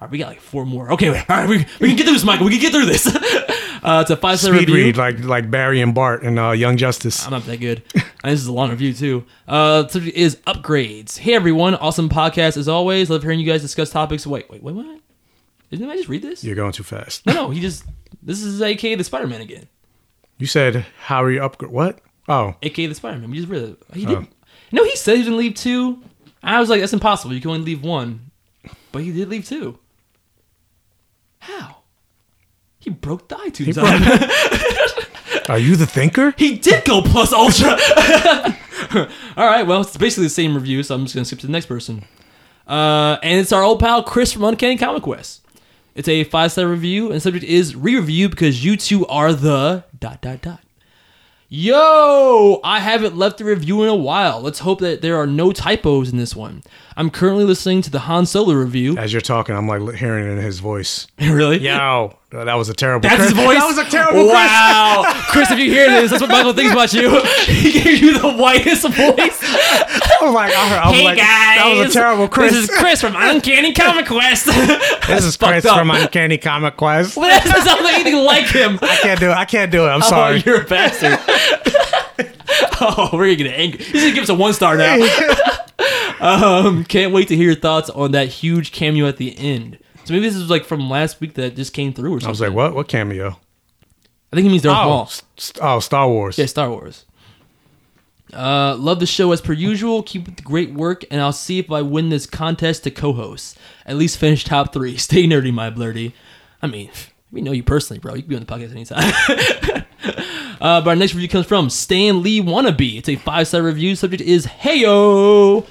[0.00, 0.92] right, we got like four more.
[0.92, 2.46] Okay, wait, all right, we, we can get through this, Michael.
[2.46, 3.06] We can get through this.
[3.82, 4.84] uh, it's a five star Speed review.
[4.86, 7.26] read like like Barry and Bart and uh, Young Justice.
[7.26, 7.82] I'm not that good.
[7.94, 9.24] and this is a long review too.
[9.46, 11.18] Uh, subject is upgrades.
[11.18, 13.10] Hey everyone, awesome podcast as always.
[13.10, 14.26] Love hearing you guys discuss topics.
[14.26, 15.00] Wait, wait, wait, what?
[15.70, 16.42] Didn't I just read this?
[16.42, 17.26] You're going too fast.
[17.26, 17.84] No, no, he just.
[18.22, 19.68] This is AKA the Spider Man again.
[20.40, 21.70] You said how are you upgrade?
[21.70, 22.00] What?
[22.26, 23.30] Oh, aka the Spider Man.
[23.30, 23.82] We just read it.
[23.92, 24.26] He did.
[24.72, 26.02] No, he said he gonna leave two.
[26.42, 27.34] I was like, that's impossible.
[27.34, 28.30] You can only leave one,
[28.90, 29.78] but he did leave two.
[31.40, 31.76] How?
[32.78, 33.76] He broke the iTunes.
[35.50, 36.32] are you the thinker?
[36.38, 37.70] he did go plus ultra.
[39.36, 41.52] All right, well, it's basically the same review, so I'm just gonna skip to the
[41.52, 42.04] next person.
[42.66, 45.44] Uh, and it's our old pal Chris from Uncanny Comic Quest.
[45.94, 50.20] It's a five star review, and subject is re-review because you two are the dot
[50.20, 50.60] dot dot.
[51.52, 54.40] Yo, I haven't left a review in a while.
[54.40, 56.62] Let's hope that there are no typos in this one.
[57.00, 58.98] I'm currently listening to the Han Solo review.
[58.98, 61.06] As you're talking, I'm like hearing it in his voice.
[61.18, 61.56] really?
[61.56, 63.08] Yo, that was a terrible.
[63.08, 63.42] That's his Chris.
[63.46, 63.58] voice.
[63.58, 64.26] That was a terrible.
[64.26, 67.22] Wow, Chris, if you hear this, that's what Michael thinks about you.
[67.50, 68.96] He gave you the whitest voice.
[69.42, 72.52] I was like, I, heard, was Hey like, guys, that was a terrible Chris.
[72.52, 74.44] This is Chris from Uncanny Comic Quest.
[74.44, 75.78] This is Chris up.
[75.78, 77.14] from Uncanny Comic Quest.
[77.14, 78.78] that doesn't sound like anything like him.
[78.82, 79.34] I can't do it.
[79.38, 79.88] I can't do it.
[79.88, 80.42] I'm Oh, sorry.
[80.44, 81.18] you're a bastard.
[82.82, 83.82] oh, we're gonna get angry.
[83.84, 84.96] He's gonna give us a one star now.
[86.20, 89.78] Um, can't wait to hear your thoughts on that huge cameo at the end.
[90.04, 92.28] So maybe this is like from last week that just came through or something.
[92.28, 92.74] I was like, what?
[92.74, 93.38] What cameo?
[94.32, 95.06] I think it means Darth Oh, Maul.
[95.36, 96.38] st- oh, Star Wars.
[96.38, 97.04] Yeah, Star Wars.
[98.32, 100.02] Uh, love the show as per usual.
[100.04, 103.58] Keep up the great work, and I'll see if I win this contest to co-host.
[103.86, 104.96] At least finish top three.
[104.98, 106.12] Stay nerdy, my blurdy.
[106.62, 106.90] I mean,
[107.32, 108.14] we know you personally, bro.
[108.14, 109.84] You can be on the podcast anytime.
[110.60, 112.98] uh, but our next review comes from Stan Lee Wannabe.
[112.98, 113.96] It's a five star review.
[113.96, 115.66] Subject is Heyo.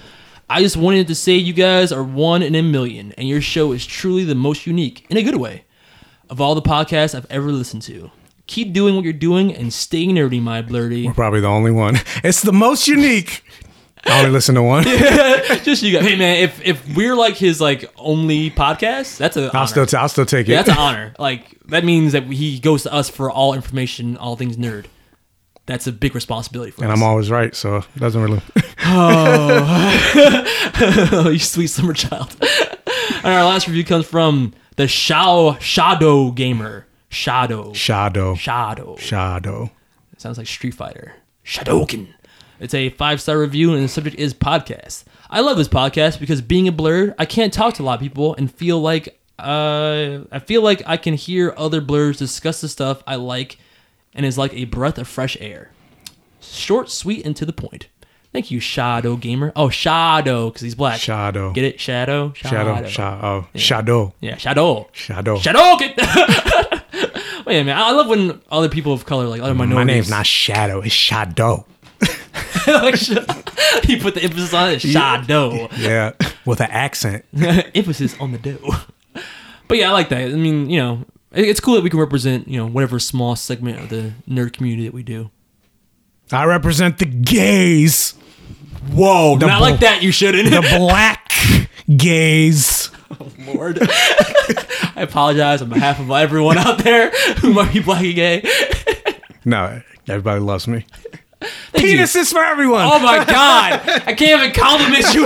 [0.49, 3.71] I just wanted to say you guys are one in a million, and your show
[3.71, 5.65] is truly the most unique in a good way
[6.29, 8.09] of all the podcasts I've ever listened to.
[8.47, 11.05] Keep doing what you're doing and stay nerdy, my blurdy.
[11.05, 11.97] We're probably the only one.
[12.23, 13.43] It's the most unique.
[14.05, 14.83] I only listen to one.
[15.63, 16.05] Just you guys.
[16.07, 19.67] Hey man, if if we're like his like only podcast, that's a I'll honor.
[19.67, 20.53] still, t- I'll still take it.
[20.53, 21.13] yeah, that's an honor.
[21.19, 24.85] Like that means that he goes to us for all information, all things nerd.
[25.69, 26.97] That's a big responsibility for and us.
[26.97, 28.41] I'm always right, so it doesn't really.
[28.85, 29.99] oh,
[31.31, 32.35] you sweet summer child.
[32.41, 36.87] and our last review comes from the Shao Shadow Gamer.
[37.09, 37.71] Shadow.
[37.73, 38.33] Shadow.
[38.33, 38.95] Shadow.
[38.95, 39.69] Shadow.
[40.17, 41.13] Sounds like Street Fighter.
[41.45, 42.15] Shadowken.
[42.59, 45.03] It's a five star review, and the subject is podcast.
[45.29, 48.01] I love this podcast because being a blur, I can't talk to a lot of
[48.01, 52.69] people and feel like uh, I feel like I can hear other blurs discuss the
[52.69, 53.59] stuff I like,
[54.19, 55.71] and is like a breath of fresh air.
[56.41, 57.87] Short, sweet, and to the point.
[58.33, 59.53] Thank you, Shadow Gamer.
[59.55, 60.99] Oh, Shadow, because he's black.
[60.99, 61.53] Shadow.
[61.53, 61.79] Get it?
[61.79, 62.33] Shadow.
[62.35, 62.85] Shadow.
[62.85, 63.25] Shadow.
[63.25, 64.13] Oh, Shadow.
[64.19, 64.89] Yeah, Shadow.
[64.91, 65.37] Shadow.
[65.37, 65.77] Shadow.
[65.79, 67.77] Wait a minute.
[67.77, 69.87] I love when other people of color, like other minorities.
[69.87, 70.81] My name's not Shadow.
[70.81, 71.65] It's Shadow.
[72.01, 74.81] he put the emphasis on it.
[74.81, 75.69] Shadow.
[75.77, 76.11] Yeah,
[76.45, 77.23] with an accent.
[77.33, 78.75] emphasis on the dough.
[79.69, 80.23] But yeah, I like that.
[80.23, 83.79] I mean, you know, it's cool that we can represent, you know, whatever small segment
[83.79, 85.29] of the nerd community that we do.
[86.31, 88.11] I represent the gays,
[88.91, 90.01] Whoa, not bull- like that.
[90.03, 90.49] You shouldn't.
[90.49, 91.31] the black
[91.95, 92.91] gays.
[93.19, 97.09] Oh, Lord, I apologize on behalf of everyone out there
[97.41, 98.43] who might be black and gay.
[99.45, 100.85] No, everybody loves me.
[101.71, 101.97] Thank you.
[101.99, 102.81] Penises for everyone.
[102.83, 105.25] Oh my god, I can't even compliment you.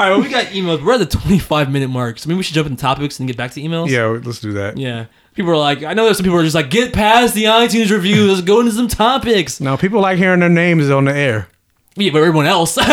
[0.00, 0.82] All right, well, we got emails.
[0.82, 3.36] We're at the 25 minute mark, so maybe we should jump into topics and get
[3.36, 3.90] back to emails.
[3.90, 4.78] Yeah, let's do that.
[4.78, 5.04] Yeah.
[5.34, 7.44] People are like, I know there's some people who are just like, get past the
[7.44, 8.26] iTunes review.
[8.26, 9.60] Let's go into some topics.
[9.60, 11.48] No, people like hearing their names on the air.
[11.96, 12.78] Yeah, but everyone else.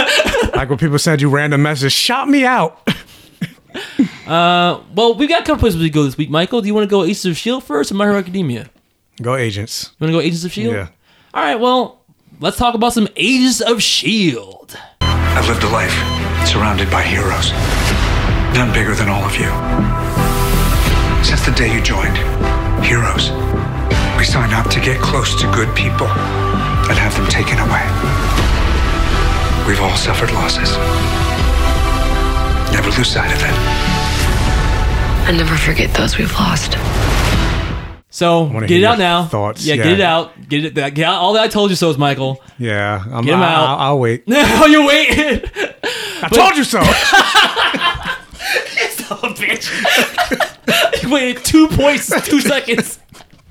[0.54, 2.86] Like when people send you random messages, shout me out.
[4.26, 6.30] Uh, well, we've got a couple places we go this week.
[6.30, 8.70] Michael, do you want to go Agents of Shield first or My Hero Academia?
[9.22, 9.94] Go agents.
[10.00, 10.74] You want to go Agents of Shield?
[10.74, 10.88] Yeah.
[11.34, 11.56] All right.
[11.56, 12.02] Well,
[12.42, 14.78] let's talk about some Agents of Shield.
[15.00, 16.17] I've lived a life
[16.48, 17.52] surrounded by heroes.
[18.56, 19.52] None bigger than all of you.
[21.24, 22.16] Since the day you joined,
[22.84, 23.32] heroes.
[24.18, 27.84] We signed up to get close to good people and have them taken away.
[29.68, 30.72] We've all suffered losses.
[32.74, 33.58] Never lose sight of it.
[35.28, 36.78] And never forget those we've lost.
[38.10, 39.26] So wanna get it out now.
[39.26, 39.84] thoughts, Yeah, yeah.
[39.84, 40.50] get it out.
[40.50, 40.74] Get it.
[40.74, 42.42] Get out all that I told you so, is Michael.
[42.58, 43.68] Yeah, I'm, Get 'em I, out.
[43.68, 44.24] I'll, I'll wait.
[44.30, 45.52] oh, you waited.
[46.22, 46.82] I told you so.
[49.10, 49.72] Oh, bitch.
[51.04, 53.00] you waited two points, two seconds.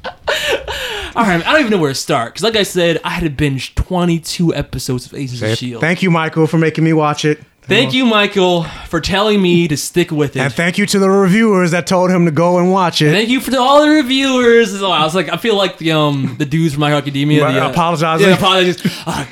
[0.05, 3.25] All right, I don't even know where to start because, like I said, I had
[3.25, 5.81] to binge 22 episodes of Agents of Shield.
[5.81, 7.41] Thank you, Michael, for making me watch it.
[7.69, 10.41] Thank you, Michael, for telling me to stick with it.
[10.41, 13.11] And thank you to the reviewers that told him to go and watch it.
[13.11, 14.81] Thank you for all the reviewers.
[14.81, 17.43] Oh, I was like, I feel like the um the dudes from My Hero Academia.
[17.43, 18.29] Right, the, uh, apologizing.
[18.29, 18.93] Yeah, apologizing.
[19.05, 19.27] Uh.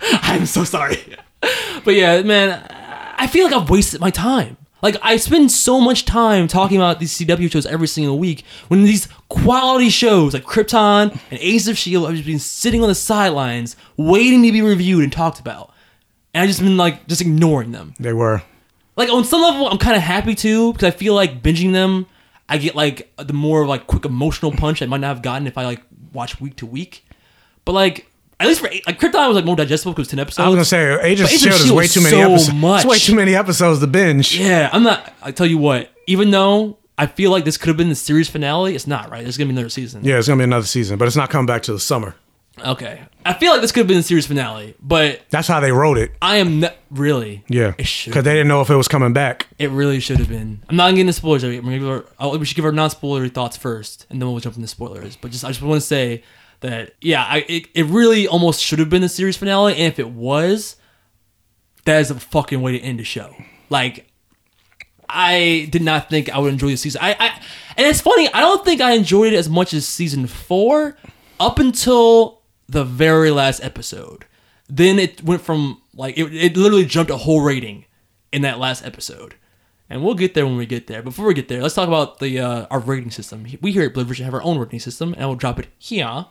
[0.00, 0.96] I'm so sorry.
[1.84, 2.66] But yeah, man,
[3.18, 4.56] I feel like I've wasted my time.
[4.80, 8.84] Like I spend so much time talking about these CW shows every single week when
[8.84, 12.94] these quality shows like Krypton and Agents of Shield have just been sitting on the
[12.94, 15.72] sidelines waiting to be reviewed and talked about.
[16.38, 18.42] And I've just been like just ignoring them They were.
[18.96, 22.06] like on some level i'm kind of happy too because i feel like binging them
[22.48, 25.58] i get like the more like quick emotional punch i might not have gotten if
[25.58, 27.04] i like watch week to week
[27.64, 28.06] but like
[28.38, 30.64] at least for like krypton was like more digestible because 10 episodes I was gonna
[30.64, 32.54] say Agents But of Shield is way too many so episodes.
[32.54, 32.84] much.
[32.84, 34.38] It's way too many episodes to binge.
[34.38, 37.76] yeah i'm not i tell you what even though i feel like this could have
[37.76, 40.38] been the series finale it's not right there's gonna be another season Yeah, it's gonna
[40.38, 42.14] be another season, but it's not coming back to the summer.
[42.64, 45.72] Okay i feel like this could have been the series finale but That's how they
[45.72, 46.12] wrote it.
[46.22, 49.12] i am not really Yeah, it should because they didn't know if it was coming
[49.12, 49.46] back.
[49.58, 50.62] It really should have been.
[50.68, 51.42] I'm not gonna get into spoilers.
[51.44, 54.40] We're gonna give our, oh, we should give our non-spoilery thoughts first, and then we'll
[54.40, 55.16] jump into spoilers.
[55.16, 56.22] But just I just want to say
[56.60, 59.98] that yeah, I, it it really almost should have been the series finale, and if
[59.98, 60.76] it was,
[61.84, 63.34] that is a fucking way to end a show.
[63.68, 64.06] Like
[65.08, 67.00] I did not think I would enjoy the season.
[67.02, 67.26] I, I
[67.76, 68.28] and it's funny.
[68.32, 70.96] I don't think I enjoyed it as much as season four
[71.40, 72.37] up until
[72.68, 74.26] the very last episode.
[74.68, 77.86] Then it went from like it, it literally jumped a whole rating
[78.32, 79.34] in that last episode.
[79.90, 81.02] And we'll get there when we get there.
[81.02, 83.46] Before we get there, let's talk about the uh, our rating system.
[83.62, 85.68] We here at Blurred Vision have our own rating system, and I will drop it
[85.78, 86.26] here.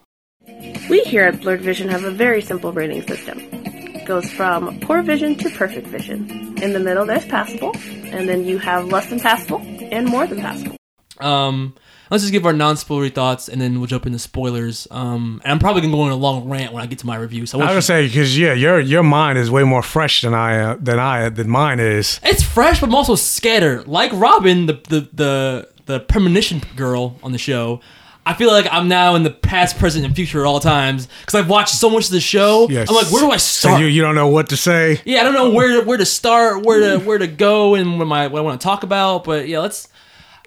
[0.90, 3.40] We here at Blurred Vision have a very simple rating system.
[3.52, 6.30] It goes from poor vision to perfect vision.
[6.62, 10.40] In the middle, there's passable, and then you have less than passable and more than
[10.40, 10.78] passable.
[11.20, 11.76] Um,
[12.12, 14.88] let's just give our non-spoilery thoughts, and then we'll jump into spoilers.
[14.92, 17.16] Um, and I'm probably gonna go on a long rant when I get to my
[17.16, 17.46] review.
[17.46, 20.22] So I I was gonna say because yeah, your your mind is way more fresh
[20.22, 22.20] than I uh, than I than mine is.
[22.24, 23.88] it's fresh, but I'm also scattered.
[23.88, 27.82] Like Robin, the the the the premonition girl on the show.
[28.26, 31.36] I feel like I'm now in the past, present, and future at all times because
[31.36, 32.68] I've watched so much of the show.
[32.70, 32.90] Yes.
[32.90, 33.80] I'm like, where do I So start?
[33.80, 35.00] you you don't know what to say.
[35.06, 37.98] yeah, I don't know where to, where to start, where to where to go, and
[37.98, 39.24] what, my, what I want to talk about.
[39.24, 39.88] But yeah, let's.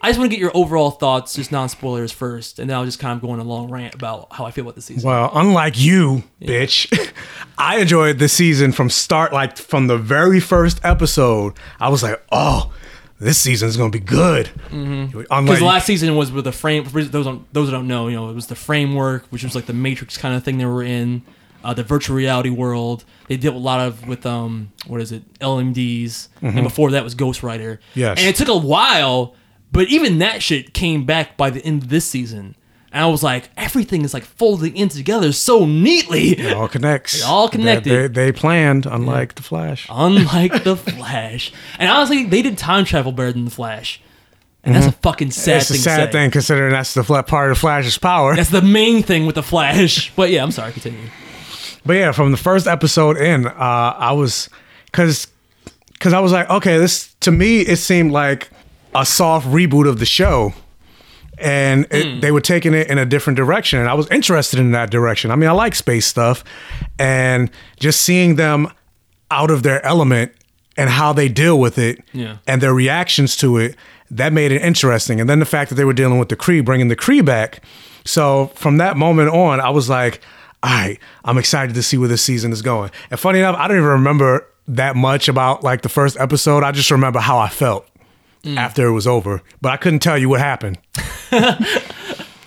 [0.03, 2.87] I just want to get your overall thoughts, just non spoilers first, and then I'll
[2.87, 5.07] just kind of go on a long rant about how I feel about the season.
[5.07, 7.13] Well, unlike you, bitch,
[7.59, 11.55] I enjoyed the season from start, like from the very first episode.
[11.79, 12.73] I was like, oh,
[13.19, 14.47] this season's gonna be good.
[14.71, 15.21] Mm-hmm.
[15.31, 16.85] Unlike Because last season was with the frame.
[16.87, 19.67] For those those that don't know, you know, it was the framework, which was like
[19.67, 21.23] the Matrix kind of thing they were in,
[21.63, 23.05] uh, the virtual reality world.
[23.29, 27.15] They did a lot of with um, what is it, LMDs, and before that was
[27.15, 27.81] Ghost Rider.
[27.91, 28.01] Mm-hmm.
[28.01, 28.19] Yes.
[28.19, 29.35] and it took a while,
[29.73, 32.57] but even that shit came back by the end of this season,
[32.93, 36.31] and I was like, everything is like folding in together so neatly.
[36.39, 37.19] it all connects.
[37.21, 38.15] It all They- connected.
[38.15, 39.87] They, they planned, unlike the Flash.
[39.91, 44.01] Unlike the Flash, and honestly, they did time travel better than the Flash,
[44.65, 45.59] and that's a fucking sad Mm-hmm.
[45.61, 45.79] it's a thing.
[45.79, 46.13] to sad say.
[46.13, 48.35] thing considering that's the part of Flash's power.
[48.37, 50.13] That's the main thing with the Flash.
[50.17, 50.73] But yeah, I'm sorry.
[50.73, 51.09] Continue.
[51.87, 54.51] But yeah, from the first episode in, uh, I was
[54.87, 55.29] because
[55.93, 58.51] because I was like, okay, this to me it seemed like
[58.95, 60.53] a soft reboot of the show,
[61.39, 62.21] and it, hmm.
[62.21, 65.31] they were taking it in a different direction, and I was interested in that direction.
[65.31, 66.45] I mean, I like space stuff,
[66.99, 68.73] and just seeing them
[69.31, 70.33] out of their element
[70.77, 72.37] and how they deal with it, Yeah.
[72.47, 73.77] and their reactions to it,
[74.11, 75.21] that made it interesting.
[75.21, 77.63] And then the fact that they were dealing with the Kree, bringing the Kree back.
[78.05, 80.21] So from that moment on, I was like,
[80.63, 82.91] all right, I'm excited to see where this season is going.
[83.11, 86.63] And funny enough, I don't even remember that much about like the first episode.
[86.63, 87.87] I just remember how I felt.
[88.43, 88.57] Mm.
[88.57, 90.79] after it was over, but I couldn't tell you what happened.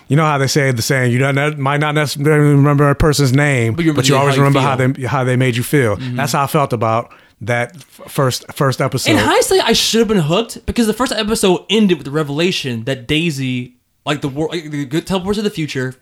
[0.08, 3.32] you know how they say the saying, you don't, might not necessarily remember a person's
[3.32, 5.62] name, but, you remember you how always you remember how they how they made you
[5.62, 5.96] feel.
[5.96, 6.16] Mm-hmm.
[6.16, 9.10] That's how I felt about that first first episode.
[9.10, 12.84] In hindsight, I should have been hooked because the first episode ended with the revelation
[12.84, 15.94] that Daisy, like the world, like, the good teleports to the future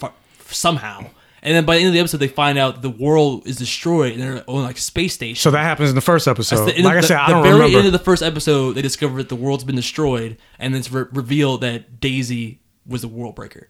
[0.46, 1.06] somehow,
[1.42, 4.12] and then by the end of the episode, they find out the world is destroyed
[4.12, 5.40] and they're on like space station.
[5.40, 6.66] so that happens in the first episode.
[6.66, 7.64] The like of I said, I the don't remember.
[7.64, 10.74] The very end of the first episode, they discover that the world's been destroyed, and
[10.76, 13.68] it's re- revealed that Daisy was the world breaker.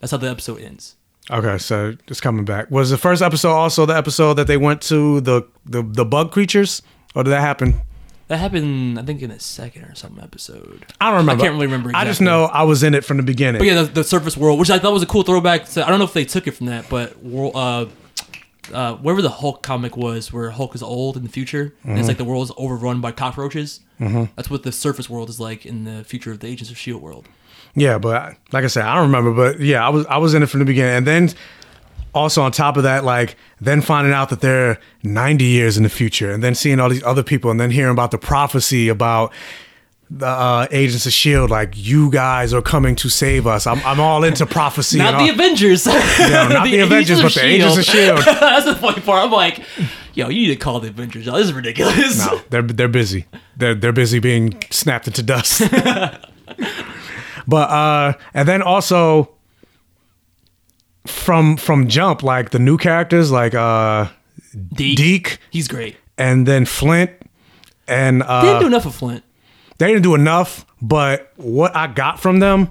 [0.00, 0.96] That's how the episode ends.
[1.30, 2.70] Okay, so it's coming back.
[2.70, 6.30] Was the first episode also the episode that they went to the the, the bug
[6.32, 6.82] creatures,
[7.14, 7.80] or did that happen?
[8.28, 10.84] That happened, I think, in the second or something episode.
[11.00, 11.42] I don't remember.
[11.42, 11.92] I can't really remember.
[11.94, 13.60] I just know I was in it from the beginning.
[13.60, 15.66] But yeah, the, the surface world, which I thought was a cool throwback.
[15.70, 17.86] To, I don't know if they took it from that, but world, uh,
[18.74, 21.98] uh, wherever the Hulk comic was, where Hulk is old in the future, and Mm-hmm.
[21.98, 23.78] it's like the world's overrun by cockroaches.
[24.00, 24.24] Mm-hmm.
[24.34, 27.00] That's what the surface world is like in the future of the Agents of Shield
[27.02, 27.28] world.
[27.76, 29.32] Yeah, but like I said, I don't remember.
[29.32, 31.30] But yeah, I was I was in it from the beginning, and then
[32.16, 35.88] also on top of that, like then finding out that they're ninety years in the
[35.88, 39.32] future, and then seeing all these other people, and then hearing about the prophecy about
[40.08, 43.66] the uh, Agents of Shield, like you guys are coming to save us.
[43.66, 44.98] I'm I'm all into prophecy.
[44.98, 45.86] Not the all- Avengers.
[45.86, 48.18] Yeah, not the, Avengers, but the Agents of Shield.
[48.24, 49.24] That's the funny part.
[49.24, 49.60] I'm like,
[50.14, 51.26] yo, you need to call the Avengers.
[51.28, 51.34] out.
[51.36, 52.18] This is ridiculous.
[52.24, 53.26] No, they're they're busy.
[53.56, 55.62] They're they're busy being snapped into dust.
[57.48, 59.30] but uh and then also
[61.06, 64.08] from from Jump, like the new characters like uh
[64.74, 65.96] Deke, Deke he's great.
[66.18, 67.10] and then Flint
[67.88, 69.24] and uh They didn't do enough of Flint.
[69.78, 72.70] they didn't do enough, but what I got from them,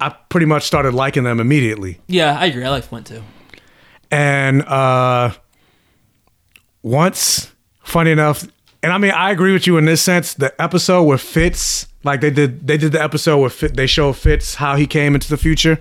[0.00, 2.00] I pretty much started liking them immediately.
[2.06, 2.64] Yeah, I agree.
[2.64, 3.22] I like Flint too.
[4.10, 5.30] and uh
[6.82, 8.46] once funny enough
[8.82, 12.20] and i mean i agree with you in this sense the episode where fitz like
[12.20, 15.28] they did they did the episode where Fit, they show fitz how he came into
[15.28, 15.80] the future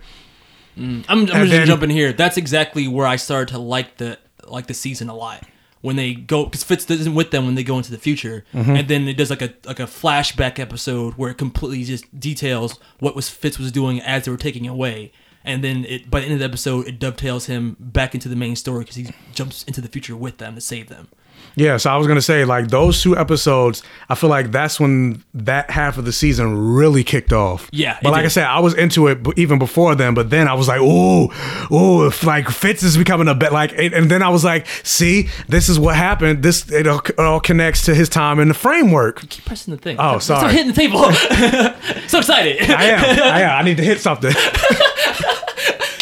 [0.77, 2.13] I'm, I'm just then- gonna jump in here.
[2.13, 5.43] That's exactly where I started to like the like the season a lot.
[5.81, 8.75] When they go, because Fitz isn't with them when they go into the future, Mm-hmm.
[8.77, 12.79] and then it does like a like a flashback episode where it completely just details
[12.99, 15.11] what was Fitz was doing as they were taking away,
[15.43, 18.35] and then it by the end of the episode it dovetails him back into the
[18.37, 21.09] main story because he jumps into the future with them to save them.
[21.55, 25.23] Yeah so i was gonna say like those two episodes i feel like that's when
[25.33, 28.73] that half of the season really kicked off Yeah, but like i said i was
[28.73, 31.29] into it even before then but then i was like oh
[31.71, 34.67] oh if like fitz is becoming a bit like and and then i was like
[34.83, 38.47] see this is what happened this it all, it all connects to his time in
[38.47, 39.97] the framework Keep pressing the thing.
[39.99, 40.53] Oh, Stop sorry.
[40.53, 40.99] hitting the table.
[42.07, 42.69] so excited.
[42.69, 43.03] I am.
[43.03, 43.59] I am.
[43.59, 44.31] I need to hit something.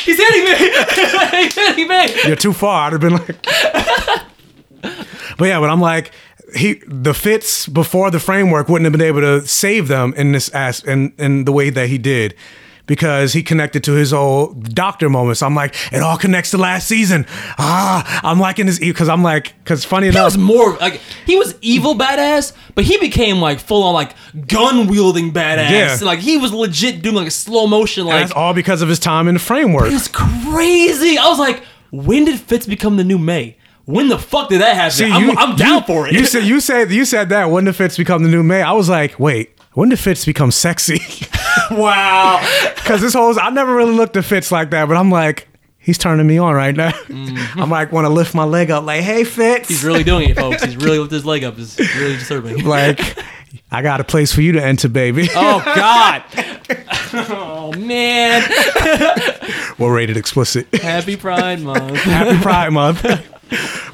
[0.04, 0.56] He's hitting me.
[1.44, 2.28] He's hitting me.
[2.28, 2.88] You're too far.
[2.88, 4.31] I'd have been like.
[5.42, 6.12] But yeah, but I'm like,
[6.56, 10.50] he the fits before the framework wouldn't have been able to save them in this
[10.54, 12.36] ass in in the way that he did.
[12.88, 15.42] Because he connected to his old doctor moments.
[15.42, 17.26] I'm like, it all connects to last season.
[17.58, 21.38] Ah, I'm liking this because I'm like, because funny enough, He was more like he
[21.38, 24.14] was evil badass, but he became like full on like
[24.48, 25.70] gun wielding badass.
[25.72, 25.98] Yeah.
[26.06, 28.02] Like he was legit doing like a slow motion.
[28.02, 29.92] and Like that's all because of his time in the framework.
[29.92, 31.18] it's crazy.
[31.18, 33.58] I was like, when did Fitz become the new May?
[33.92, 34.92] When the fuck did that happen?
[34.92, 36.14] See, I'm, I'm down you- for it.
[36.14, 38.62] You said you said you said that when did Fitz become the new May?
[38.62, 41.00] I was like, wait, when did Fitz become sexy?
[41.72, 42.40] wow.
[42.76, 45.98] Because this whole I never really looked at Fitz like that, but I'm like, he's
[45.98, 46.92] turning me on right now.
[47.10, 50.38] I'm like, want to lift my leg up, like, hey Fitz, He's really doing it,
[50.38, 50.64] folks.
[50.64, 51.58] He's really lifted his leg up.
[51.58, 52.64] It's really disturbing.
[52.66, 53.00] like,
[53.70, 55.28] I got a place for you to enter, baby.
[55.36, 56.24] Oh God.
[57.14, 58.44] oh man.
[59.78, 60.74] We're rated explicit.
[60.76, 61.98] Happy Pride Month.
[61.98, 63.06] Happy Pride Month.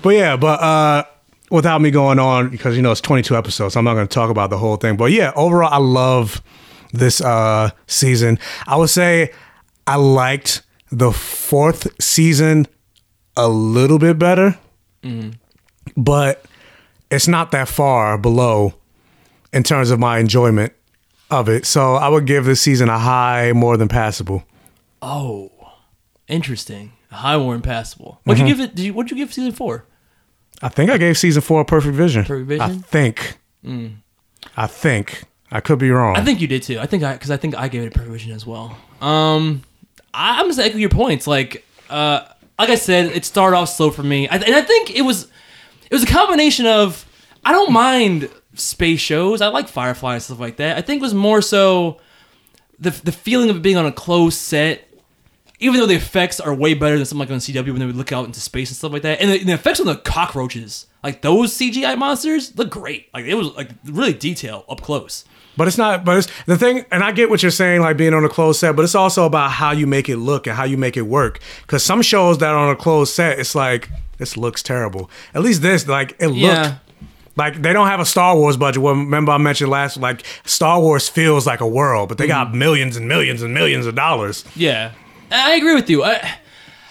[0.01, 1.03] But yeah, but uh,
[1.51, 4.13] without me going on because you know it's 22 episodes, so I'm not going to
[4.13, 4.97] talk about the whole thing.
[4.97, 6.41] But yeah, overall, I love
[6.93, 8.39] this uh season.
[8.65, 9.31] I would say
[9.85, 12.67] I liked the fourth season
[13.35, 14.57] a little bit better,
[15.95, 16.43] but
[17.11, 18.73] it's not that far below
[19.53, 20.73] in terms of my enjoyment
[21.29, 21.65] of it.
[21.65, 24.43] So I would give this season a high, more than passable.
[25.01, 25.51] Oh,
[26.27, 26.93] interesting.
[27.11, 28.19] High War Impassable.
[28.23, 28.47] What'd Mm-hmm.
[28.47, 28.75] you give it?
[28.75, 29.85] Did you, what'd you give season four?
[30.61, 32.23] I think I gave season four a perfect vision.
[32.25, 32.61] Perfect Vision?
[32.61, 33.37] I think.
[34.55, 35.23] I think.
[35.51, 36.17] I could be wrong.
[36.17, 36.79] I think you did too.
[36.79, 38.77] I think I because I think I gave it a perfect vision as well.
[39.01, 39.61] Um,
[40.13, 41.25] I, I'm just echoing your points.
[41.27, 42.25] Like, uh,
[42.59, 45.23] like I said, it started off slow for me, I, and I think it was
[45.89, 47.05] it was a combination of
[47.45, 49.41] I don't mind space shows.
[49.41, 50.75] I like Firefly and stuff like that.
[50.77, 52.01] I think it was more so
[52.79, 54.86] the the feeling of being on a closed set.
[55.59, 57.95] Even though the effects are way better than something like on CW when they would
[57.95, 59.95] look out into space and stuff like that, and the, and the effects on the
[59.95, 63.07] cockroaches, like those CGI monsters, look great.
[63.13, 65.25] Like it was like really detailed up close.
[65.55, 66.05] But it's not.
[66.05, 68.59] But it's the thing, and I get what you're saying, like being on a closed
[68.59, 68.75] set.
[68.75, 71.39] But it's also about how you make it look and how you make it work.
[71.63, 73.89] Because some shows that are on a closed set, it's like
[74.19, 75.09] this looks terrible.
[75.33, 76.37] At least this, like it looked.
[76.41, 76.77] Yeah.
[77.35, 78.83] Like they don't have a Star Wars budget.
[78.83, 82.47] Well, remember I mentioned last, like Star Wars feels like a world, but they got
[82.49, 82.57] Mm-hmm.
[82.59, 84.43] millions and millions and millions of dollars.
[84.55, 84.91] Yeah,
[85.31, 86.03] I agree with you.
[86.03, 86.39] I,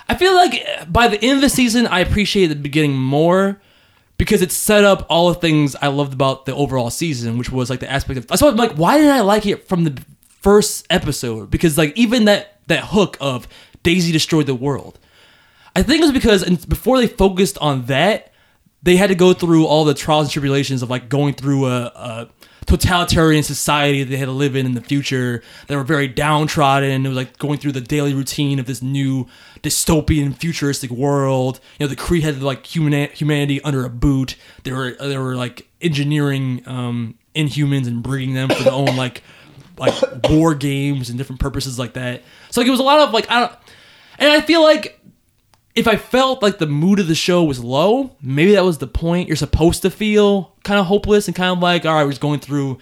[0.08, 3.60] I feel like by the end of the season, I appreciate the beginning more
[4.18, 7.70] because it set up all the things I loved about the overall season, which was
[7.70, 8.26] like the aspect of.
[8.26, 10.02] That's why I'm like, why did I like it from the
[10.40, 11.50] first episode?
[11.50, 13.46] Because like even that that hook of
[13.82, 14.98] Daisy destroyed the world,
[15.74, 18.32] I think it was because before they focused on that,
[18.82, 21.86] they had to go through all the trials and tribulations of like going through a,
[21.86, 22.28] a
[22.66, 25.42] totalitarian society that they had to live in in the future.
[25.68, 27.06] They were very downtrodden.
[27.06, 29.26] It was like going through the daily routine of this new
[29.62, 31.60] dystopian futuristic world.
[31.78, 34.36] You know, the Kree had like human humanity under a boot.
[34.64, 39.22] They were they were like engineering um, inhumans and breeding them for their own like
[39.78, 39.94] like
[40.28, 42.22] war games and different purposes like that.
[42.50, 43.52] So like it was a lot of like I don't,
[44.18, 44.95] and I feel like
[45.76, 48.86] if I felt like the mood of the show was low, maybe that was the
[48.86, 49.28] point.
[49.28, 52.22] You're supposed to feel kind of hopeless and kind of like, all right, we're just
[52.22, 52.78] going through,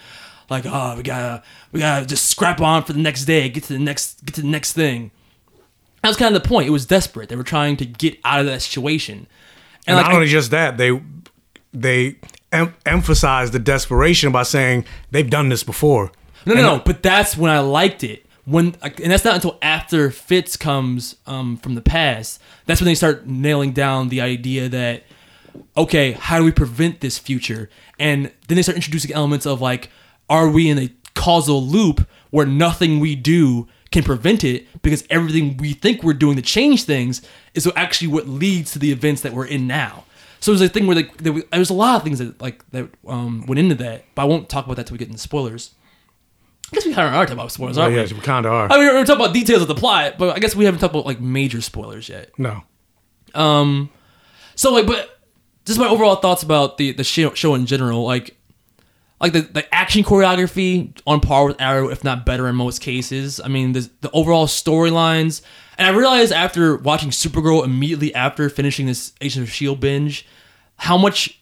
[0.49, 1.43] like, oh, we gotta,
[1.73, 4.43] we gotta just scrap on for the next day, get to the next, get to
[4.43, 5.11] the next thing.
[6.03, 6.69] That was kind of the point.
[6.69, 7.29] It was desperate.
[7.29, 9.27] They were trying to get out of that situation.
[9.87, 11.03] And like, not only just that, they
[11.73, 12.17] they
[12.53, 16.13] em- emphasize the desperation by saying they've done this before.
[16.47, 16.83] No, no, no.
[16.85, 18.25] But that's when I liked it.
[18.45, 22.41] When and that's not until after Fitz comes um, from the past.
[22.67, 25.05] That's when they start nailing down the idea that
[25.77, 27.71] okay, how do we prevent this future?
[27.99, 29.91] And then they start introducing elements of like,
[30.29, 35.57] are we in a causal loop where nothing we do can prevent it because everything
[35.57, 37.23] we think we're doing to change things
[37.55, 40.05] is actually what leads to the events that we're in now.
[40.41, 42.89] So there's a thing where like, there was a lot of things that like that
[43.07, 45.71] um, went into that, but I won't talk about that till we get into spoilers.
[46.73, 48.19] I guess we kind of are talking about spoilers, Oh, aren't yes, we?
[48.19, 48.71] we kind of are.
[48.73, 50.93] I mean, we're talking about details of the plot, but I guess we haven't talked
[50.95, 52.31] about like major spoilers yet.
[52.39, 52.63] no.
[53.35, 53.91] Um,
[54.55, 55.19] so like, but
[55.67, 58.37] just my overall thoughts about the the show, show in general, like
[59.21, 63.41] like the, the action choreography on par with Arrow, if not better in most cases.
[63.43, 65.43] I mean, the the overall storylines,
[65.79, 70.27] and I realized after watching Supergirl immediately after finishing this Agents of Shield binge,
[70.77, 71.41] how much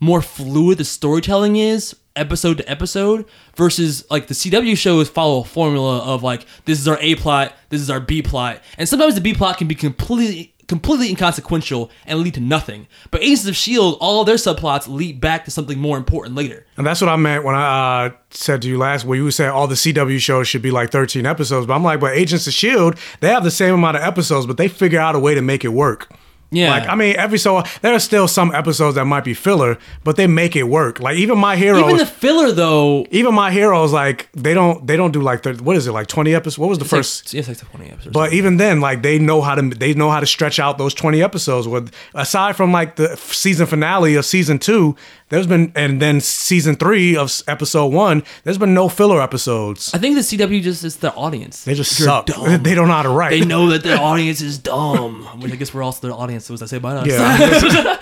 [0.00, 5.44] more fluid the storytelling is episode to episode versus like the CW shows follow a
[5.44, 9.14] formula of like this is our A plot, this is our B plot, and sometimes
[9.14, 12.86] the B plot can be completely completely inconsequential and lead to nothing.
[13.10, 16.66] But Agents of Shield, all their subplots lead back to something more important later.
[16.76, 19.18] And that's what I meant when I uh, said to you last week.
[19.18, 22.16] You said all the CW shows should be like 13 episodes, but I'm like, but
[22.16, 25.18] Agents of Shield, they have the same amount of episodes, but they figure out a
[25.18, 26.12] way to make it work.
[26.50, 26.70] Yeah.
[26.70, 30.16] Like I mean, every so there are still some episodes that might be filler, but
[30.16, 31.00] they make it work.
[31.00, 34.96] Like even my heroes, Even the filler though, even my heroes, like they don't they
[34.96, 36.58] don't do like 30, what is it like 20 episodes?
[36.58, 37.34] What was the it's first?
[37.34, 38.12] yeah, it's like twenty episodes.
[38.12, 40.94] But even then, like they know how to they know how to stretch out those
[40.94, 41.66] twenty episodes.
[41.66, 44.94] With aside from like the season finale of season two,
[45.28, 49.92] there's been and then season three of episode one, there's been no filler episodes.
[49.92, 51.64] I think the CW just is the audience.
[51.64, 52.26] They just You're suck.
[52.26, 52.62] dumb.
[52.62, 53.30] They don't know how to write.
[53.30, 55.24] They know that their audience is dumb.
[55.40, 56.46] Which I guess we're also their audience.
[56.46, 57.72] So what does that say about us?
[57.72, 57.96] Yeah,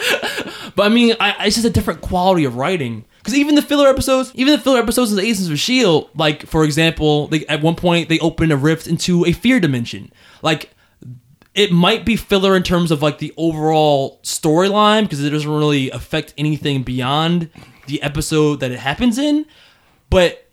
[0.77, 3.05] But I mean, I, it's just a different quality of writing.
[3.19, 6.47] Because even the filler episodes, even the filler episodes of the Agents of Shield, like
[6.47, 10.13] for example, they, at one point they open a rift into a fear dimension.
[10.43, 10.74] Like
[11.55, 15.91] it might be filler in terms of like the overall storyline because it doesn't really
[15.91, 17.49] affect anything beyond
[17.87, 19.47] the episode that it happens in.
[20.11, 20.49] But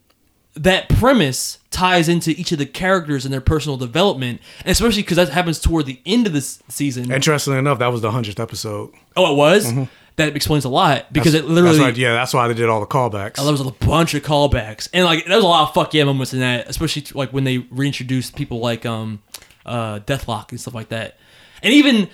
[0.55, 5.17] that premise ties into each of the characters and their personal development, and especially because
[5.17, 7.11] that happens toward the end of this season.
[7.11, 8.91] interestingly enough, that was the hundredth episode.
[9.15, 9.73] Oh, it was.
[10.17, 11.77] That explains a lot because it literally.
[11.77, 11.97] That's right.
[11.97, 13.35] Yeah, that's why they did all the callbacks.
[13.35, 16.03] There was a bunch of callbacks, and like there was a lot of fuck yeah
[16.03, 19.23] moments in that, especially like when they reintroduced people like um,
[19.65, 21.17] uh, Deathlok and stuff like that.
[21.63, 22.09] And even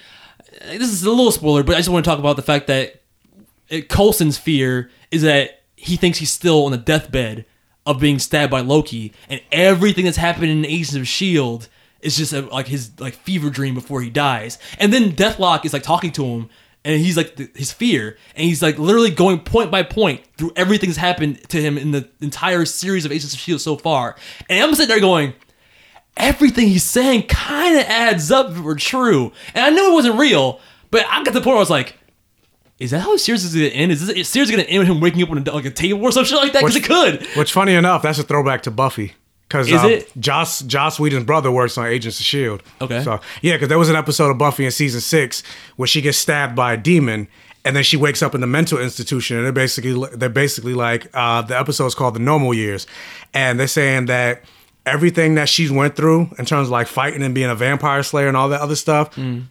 [0.61, 3.01] this is a little spoiler, but I just want to talk about the fact that
[3.69, 7.45] it, Coulson's fear is that he thinks he's still on the deathbed
[7.85, 11.69] of being stabbed by Loki, and everything that's happened in Agents of Shield
[12.01, 14.59] is just a, like his like fever dream before he dies.
[14.77, 16.49] And then Deathlok is like talking to him,
[16.83, 20.51] and he's like th- his fear, and he's like literally going point by point through
[20.55, 24.15] everything that's happened to him in the entire series of Agents of Shield so far.
[24.49, 25.33] And I'm sitting there going,
[26.19, 29.31] everything he's saying kind of adds up if it were true.
[29.53, 30.59] And I knew it wasn't real,
[30.91, 31.95] but I got to the point where I was like,
[32.79, 33.91] is that how series is going to end?
[33.91, 36.03] Is this series going to end with him waking up on a, like a table
[36.03, 36.59] or some shit like that?
[36.61, 37.25] Because it could.
[37.35, 39.13] Which, funny enough, that's a throwback to Buffy.
[39.47, 40.11] Because Is uh, it?
[40.19, 42.61] Joss Joss Whedon's brother works on Agents of Shield.
[42.81, 43.01] Okay.
[43.01, 45.41] So yeah, because there was an episode of Buffy in season six
[45.77, 47.29] where she gets stabbed by a demon,
[47.63, 51.07] and then she wakes up in the mental institution, and they're basically they're basically like
[51.13, 52.87] uh, the episode's called the normal years,
[53.33, 54.43] and they're saying that
[54.87, 58.27] everything that she's went through in terms of like fighting and being a vampire slayer
[58.27, 59.15] and all that other stuff.
[59.15, 59.45] Mm.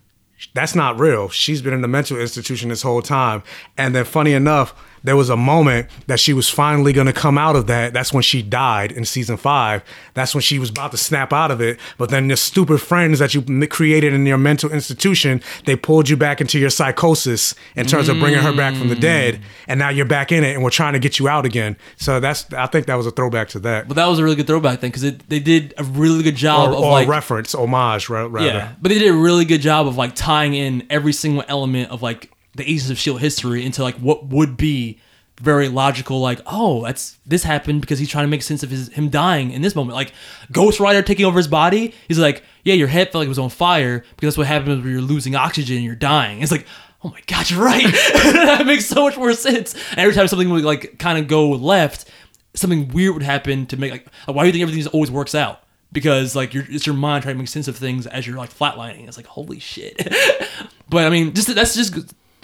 [0.54, 1.28] That's not real.
[1.28, 3.42] She's been in the mental institution this whole time.
[3.78, 4.74] And then, funny enough,
[5.06, 7.92] there was a moment that she was finally going to come out of that.
[7.92, 9.82] That's when she died in season five.
[10.14, 11.78] That's when she was about to snap out of it.
[11.96, 16.16] But then the stupid friends that you created in your mental institution, they pulled you
[16.16, 19.36] back into your psychosis in terms of bringing her back from the dead.
[19.36, 19.40] Mm.
[19.68, 21.76] And now you're back in it, and we're trying to get you out again.
[21.96, 24.36] So that's I think that was a throwback to that, But that was a really
[24.36, 27.54] good throwback thing because they did a really good job or, of or like reference,
[27.54, 28.40] homage, rather.
[28.40, 31.90] Yeah, but they did a really good job of like tying in every single element
[31.90, 35.00] of like the Agents of Shield history into like what would be
[35.38, 36.20] very logical.
[36.20, 39.50] Like, oh, that's this happened because he's trying to make sense of his him dying
[39.50, 39.94] in this moment.
[39.94, 40.12] Like
[40.52, 41.94] Ghost Rider taking over his body.
[42.08, 44.82] He's like, yeah, your head felt like it was on fire because that's what happens
[44.82, 46.42] when you're losing oxygen and you're dying.
[46.42, 46.66] It's like.
[47.04, 47.84] Oh my god, you're right.
[47.92, 49.74] that makes so much more sense.
[49.90, 52.06] And every time something would like kind of go left,
[52.54, 55.62] something weird would happen to make like why do you think everything always works out?
[55.92, 59.06] Because like it's your mind trying to make sense of things as you're like flatlining.
[59.06, 59.96] It's like holy shit.
[60.88, 61.94] but I mean, just that's just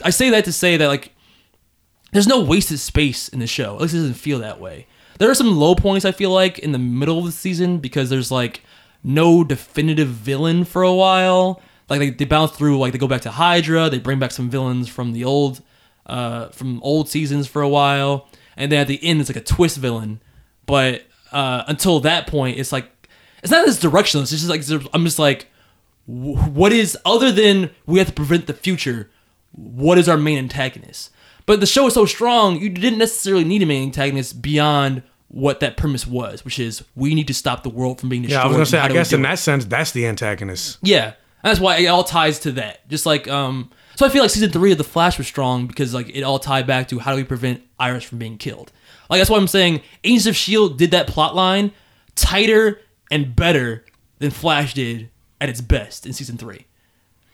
[0.05, 1.13] I say that to say that like
[2.13, 3.77] there's no wasted space in the show.
[3.77, 4.87] At least it doesn't feel that way.
[5.19, 8.11] There are some low points I feel like in the middle of the season because
[8.11, 8.63] there's like
[9.03, 11.61] no definitive villain for a while.
[11.89, 14.51] Like they, they bounce through like they go back to Hydra, they bring back some
[14.51, 15.63] villains from the old
[16.07, 19.41] uh from old seasons for a while, and then at the end it's like a
[19.41, 20.21] twist villain.
[20.67, 22.91] But uh until that point it's like
[23.43, 24.33] it's not as directionless.
[24.33, 25.49] It's just like I'm just like
[26.07, 29.09] what is other than we have to prevent the future
[29.53, 31.11] what is our main antagonist
[31.47, 35.61] but the show is so strong you didn't necessarily need a main antagonist beyond what
[35.61, 38.45] that premise was which is we need to stop the world from being destroyed Yeah,
[38.45, 38.79] I was gonna say.
[38.79, 40.79] I guess in that sense, that's the antagonist.
[40.83, 41.05] yeah
[41.45, 44.31] and that's why it all ties to that just like um so i feel like
[44.31, 47.11] season three of the flash was strong because like it all tied back to how
[47.13, 48.71] do we prevent iris from being killed
[49.11, 51.73] like that's why i'm saying agents of shield did that plot line
[52.15, 52.81] tighter
[53.11, 53.85] and better
[54.19, 56.67] than flash did at its best in season three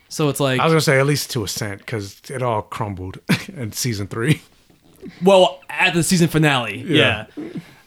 [0.08, 2.62] so it's like I was gonna say at least to a cent because it all
[2.62, 4.42] crumbled in season three.
[5.22, 7.26] Well, at the season finale, yeah.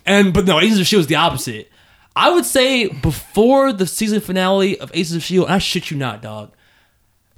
[0.06, 1.70] And but no, Agents of Shield is the opposite.
[2.16, 5.98] I would say before the season finale of Agents of Shield, and I shit you
[5.98, 6.52] not, dog.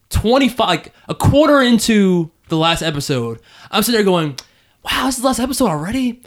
[0.10, 3.40] Twenty five, like a quarter into the last episode,
[3.72, 4.38] I'm sitting there going,
[4.84, 6.22] "Wow, this is the last episode already."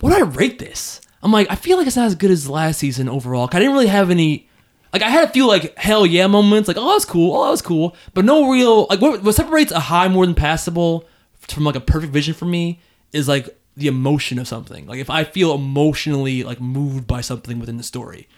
[0.00, 1.00] What do I rate this?
[1.22, 3.48] I'm like, I feel like it's not as good as last season overall.
[3.52, 4.47] I didn't really have any.
[4.92, 7.44] Like I had a few like hell yeah moments, like oh that was cool, oh
[7.44, 11.06] that was cool, but no real like what, what separates a high more than passable
[11.40, 12.80] from like a perfect vision for me
[13.12, 14.86] is like the emotion of something.
[14.86, 18.28] Like if I feel emotionally like moved by something within the story.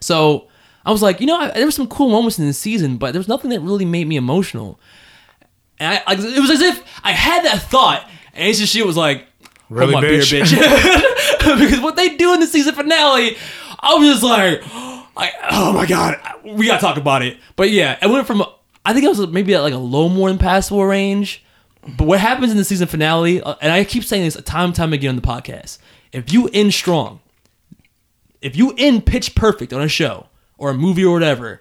[0.00, 0.48] So
[0.84, 3.12] I was like, you know, I, there were some cool moments in the season, but
[3.12, 4.78] there was nothing that really made me emotional.
[5.78, 8.96] And I, like, it was as if I had that thought, and Ace of was
[8.96, 9.26] like,
[9.70, 13.36] Really, my beer, bitch?" bitch," because what they do in the season finale,
[13.80, 14.62] I was just like,
[15.16, 18.42] I, "Oh my god, we gotta talk about it." But yeah, it went from
[18.84, 21.44] I think it was maybe at like a low more than passable range.
[21.96, 24.74] But what happens in the season finale, uh, and I keep saying this time and
[24.74, 25.78] time again on the podcast,
[26.12, 27.20] if you end strong,
[28.40, 31.60] if you end pitch perfect on a show or a movie or whatever,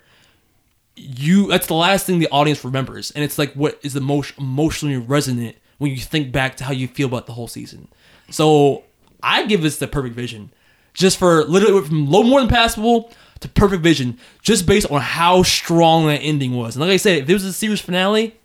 [0.95, 4.37] you that's the last thing the audience remembers, and it's like what is the most
[4.37, 7.87] emotionally resonant when you think back to how you feel about the whole season.
[8.29, 8.83] So
[9.21, 10.51] I give this the perfect vision,
[10.93, 13.11] just for literally from low more than passable
[13.43, 16.75] to perfect vision, just based on how strong that ending was.
[16.75, 18.35] And like I said, if there was a series finale,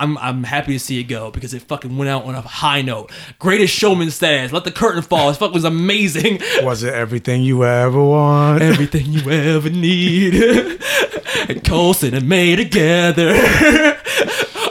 [0.00, 2.82] I'm I'm happy to see it go because it fucking went out on a high
[2.82, 3.12] note.
[3.38, 4.52] Greatest showman status.
[4.52, 5.30] Let the curtain fall.
[5.30, 6.40] It fucking was amazing.
[6.62, 8.62] Was it everything you ever want?
[8.62, 10.34] Everything you ever need.
[11.48, 13.30] and Coulson and May together.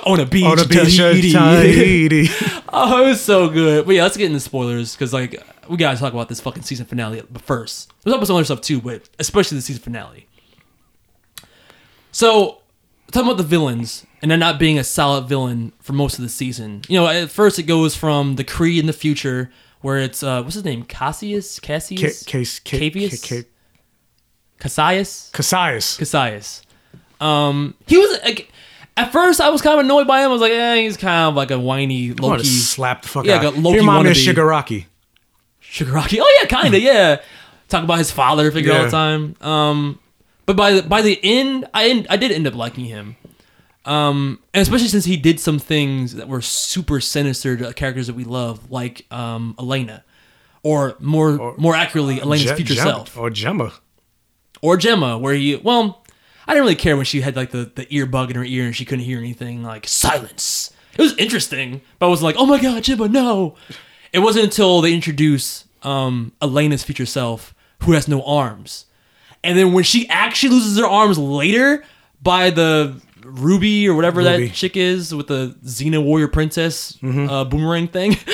[0.05, 1.31] on a beach, On a beach Tahiti.
[1.31, 2.27] Tahiti.
[2.73, 3.85] Oh, it was so good.
[3.85, 5.41] But yeah, let's get into spoilers because like
[5.71, 7.23] we gotta talk about this fucking season finale.
[7.31, 10.27] But first, there's about some other stuff too, but especially the season finale.
[12.11, 12.59] So
[13.11, 16.29] talking about the villains and there not being a solid villain for most of the
[16.29, 16.81] season.
[16.87, 19.51] You know, at first it goes from the Kree in the future
[19.81, 20.83] where it's uh what's his name?
[20.83, 21.59] Cassius?
[21.59, 22.23] Cassius?
[22.23, 23.27] Ca- Case, Ca- Cavius?
[23.27, 23.47] Ca- Ca-
[24.59, 25.29] Cassius?
[25.33, 25.97] Cassius.
[25.97, 26.61] Cassius.
[27.19, 28.51] Um, he was like,
[28.97, 30.29] at first I was kind of annoyed by him.
[30.29, 32.43] I was like, eh, he's kind of like a whiny Loki.
[32.45, 33.41] slap the fuck Yeah, out.
[33.41, 34.33] got He Loki remind me of wannabe.
[34.33, 34.85] Shigaraki.
[35.71, 36.19] Shigaraki.
[36.21, 36.81] Oh yeah, kind of.
[36.81, 37.21] Yeah.
[37.69, 38.85] Talk about his father figure all Yeah.
[38.85, 39.35] the time.
[39.39, 39.99] Um,
[40.45, 43.15] but by the by the end, I en- I did end up liking him.
[43.85, 48.15] Um, and especially since he did some things that were super sinister to characters that
[48.15, 50.03] we love, like um Elena,
[50.63, 53.71] or more more accurately, Elena's Je- future self, Or Jemma.
[54.61, 56.03] or Jemma, where he well,
[56.47, 58.65] I didn't really care when she had like the, the ear bug in her ear
[58.65, 59.63] and she couldn't hear anything.
[59.63, 60.71] Like silence.
[60.97, 63.55] It was interesting, but I was like, oh my god, Jimba, no.
[64.13, 67.53] It wasn't until they introduce um, Elena's future self,
[67.83, 68.85] who has no arms,
[69.43, 71.83] and then when she actually loses her arms later
[72.21, 74.47] by the Ruby or whatever Ruby.
[74.47, 78.17] that chick is with the Xena warrior princess uh, boomerang thing.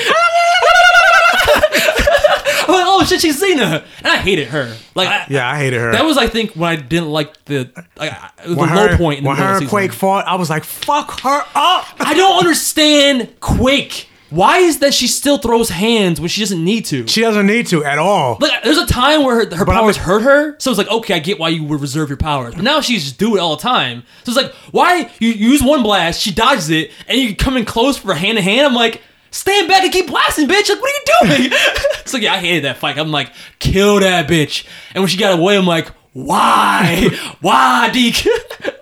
[2.70, 4.76] I'm like, oh shit, she's Xena, and I hated her.
[4.94, 5.92] Like, I- Yeah, I hated her.
[5.92, 8.12] that was, I think, when I didn't like the like,
[8.44, 9.68] the when low her, point in the when middle her of and the season.
[9.70, 10.26] Quake fought.
[10.26, 14.07] I was like, "Fuck her up." I don't understand Quake.
[14.30, 17.06] Why is that she still throws hands when she doesn't need to?
[17.06, 18.36] She doesn't need to at all.
[18.40, 21.14] Like, there's a time where her, her But powers hurt her, so it's like, okay,
[21.14, 22.54] I get why you would reserve your powers.
[22.54, 24.02] But now she's just do it all the time.
[24.24, 27.64] So it's like, why you use one blast, she dodges it, and you come in
[27.64, 28.66] close for hand to hand.
[28.66, 29.00] I'm like,
[29.30, 30.68] stand back and keep blasting, bitch.
[30.68, 31.58] Like, what are you doing?
[32.04, 32.98] so yeah, I hated that fight.
[32.98, 34.66] I'm like, kill that bitch.
[34.94, 37.10] And when she got away, I'm like, why,
[37.40, 38.26] why, Deke?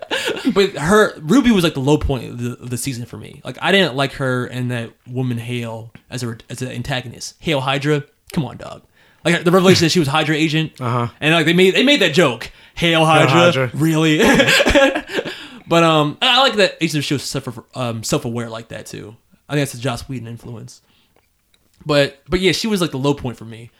[0.53, 3.41] but her Ruby was like the low point of the, of the season for me.
[3.43, 7.35] Like I didn't like her and that woman Hale as a as an antagonist.
[7.39, 8.03] Hale Hydra,
[8.33, 8.83] come on, dog.
[9.25, 11.09] Like the revelation that she was Hydra agent, uh-huh.
[11.19, 12.51] and like they made they made that joke.
[12.75, 13.71] Hale Hydra, Hydra.
[13.73, 14.19] really?
[15.67, 19.15] but um, I like that Agent of Shield self um, self aware like that too.
[19.49, 20.81] I think that's a Joss Whedon influence.
[21.85, 23.71] But but yeah, she was like the low point for me.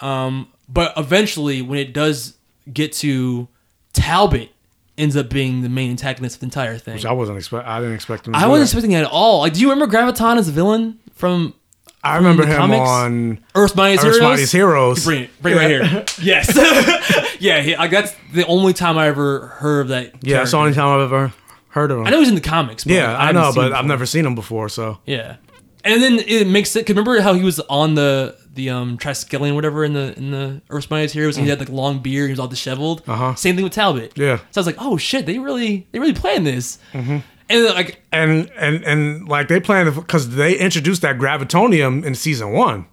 [0.00, 2.36] Um, but eventually, when it does
[2.72, 3.48] get to
[3.92, 4.50] Talbot,
[4.98, 6.94] ends up being the main antagonist of the entire thing.
[6.94, 7.66] Which I wasn't expect.
[7.66, 8.32] I didn't expect him.
[8.32, 8.76] To I wasn't that.
[8.76, 9.40] expecting it at all.
[9.40, 11.54] Like, do you remember Graviton as a villain from
[12.02, 12.88] I remember him comics?
[12.88, 14.30] on Earth's Mightiest Earth's Heroes?
[14.30, 15.04] Mightiest Heroes.
[15.04, 16.04] Bring it, bring it right here.
[16.22, 17.60] yes, yeah.
[17.62, 20.14] He, like that's the only time I ever heard of that.
[20.22, 21.32] Yeah, that's the only time I've ever
[21.68, 22.06] heard of him.
[22.06, 22.84] I know he's in the comics.
[22.84, 24.68] But yeah, like, I know, but I've never seen him before.
[24.68, 25.36] So Yeah,
[25.84, 26.86] and then it makes it.
[26.86, 30.60] Cause remember how he was on the the um Triskelion, whatever, in the in the
[30.70, 33.04] Earth's Mightiest Heroes, and he had like long beard, he was all disheveled.
[33.04, 33.12] Mm.
[33.12, 33.34] Uh-huh.
[33.36, 34.12] Same thing with Talbot.
[34.16, 34.38] Yeah.
[34.50, 36.78] So I was like, oh shit, they really they really planned this.
[36.92, 37.18] Mm-hmm.
[37.48, 42.50] And like and and and like they planned because they introduced that gravitonium in season
[42.50, 42.86] one.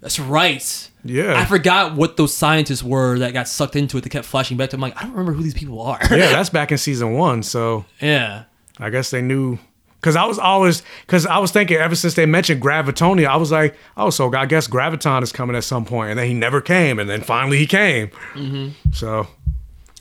[0.00, 0.90] that's right.
[1.04, 1.38] Yeah.
[1.40, 4.02] I forgot what those scientists were that got sucked into it.
[4.02, 4.76] That kept flashing back to.
[4.76, 5.98] I'm like, I don't remember who these people are.
[6.10, 7.42] Yeah, that's back in season one.
[7.42, 8.44] So yeah.
[8.78, 9.58] I guess they knew.
[10.00, 13.52] Because I was always, because I was thinking ever since they mentioned gravitonium, I was
[13.52, 16.62] like, oh, so I guess Graviton is coming at some point, and then he never
[16.62, 18.08] came, and then finally he came.
[18.32, 18.92] Mm-hmm.
[18.92, 19.26] So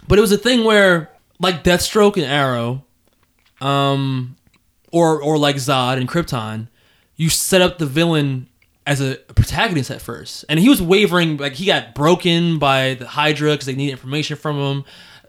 [0.08, 2.86] But it was a thing where, like Deathstroke and Arrow,
[3.60, 4.38] um,
[4.92, 6.70] or or like Zod and Krypton,
[7.18, 8.48] you set up the villain
[8.88, 11.38] as a protagonist at first, and he was wavering.
[11.38, 14.86] Like he got broken by the Hydra because they needed information from him.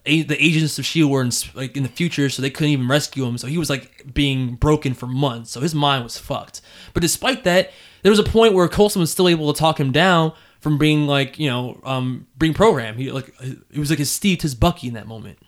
[0.06, 2.88] A- the agents of Shield were in, like in the future, so they couldn't even
[2.88, 3.38] rescue him.
[3.38, 5.50] So he was like being broken for months.
[5.50, 6.60] So his mind was fucked.
[6.94, 7.70] But despite that,
[8.02, 11.06] there was a point where Coulson was still able to talk him down from being
[11.06, 12.98] like you know um being programmed.
[12.98, 15.38] He like it was like his Steve to his Bucky in that moment.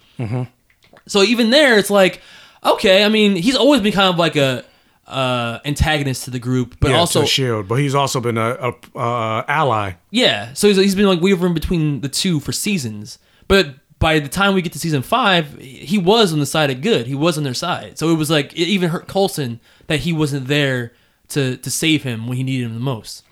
[1.06, 2.20] So even there, it's like,
[2.64, 3.04] okay.
[3.04, 4.64] I mean, he's always been kind of like a
[5.06, 8.72] uh, antagonist to the group, but yeah, also to Shield, but he's also been a,
[8.94, 9.94] a uh, ally.
[10.10, 10.52] yeah.
[10.52, 13.18] So he's, he's been like wavering between the two for seasons.
[13.48, 16.80] But by the time we get to season five, he was on the side of
[16.80, 17.06] good.
[17.06, 17.98] He was on their side.
[18.00, 20.92] So it was like it even hurt Coulson that he wasn't there
[21.28, 23.24] to to save him when he needed him the most.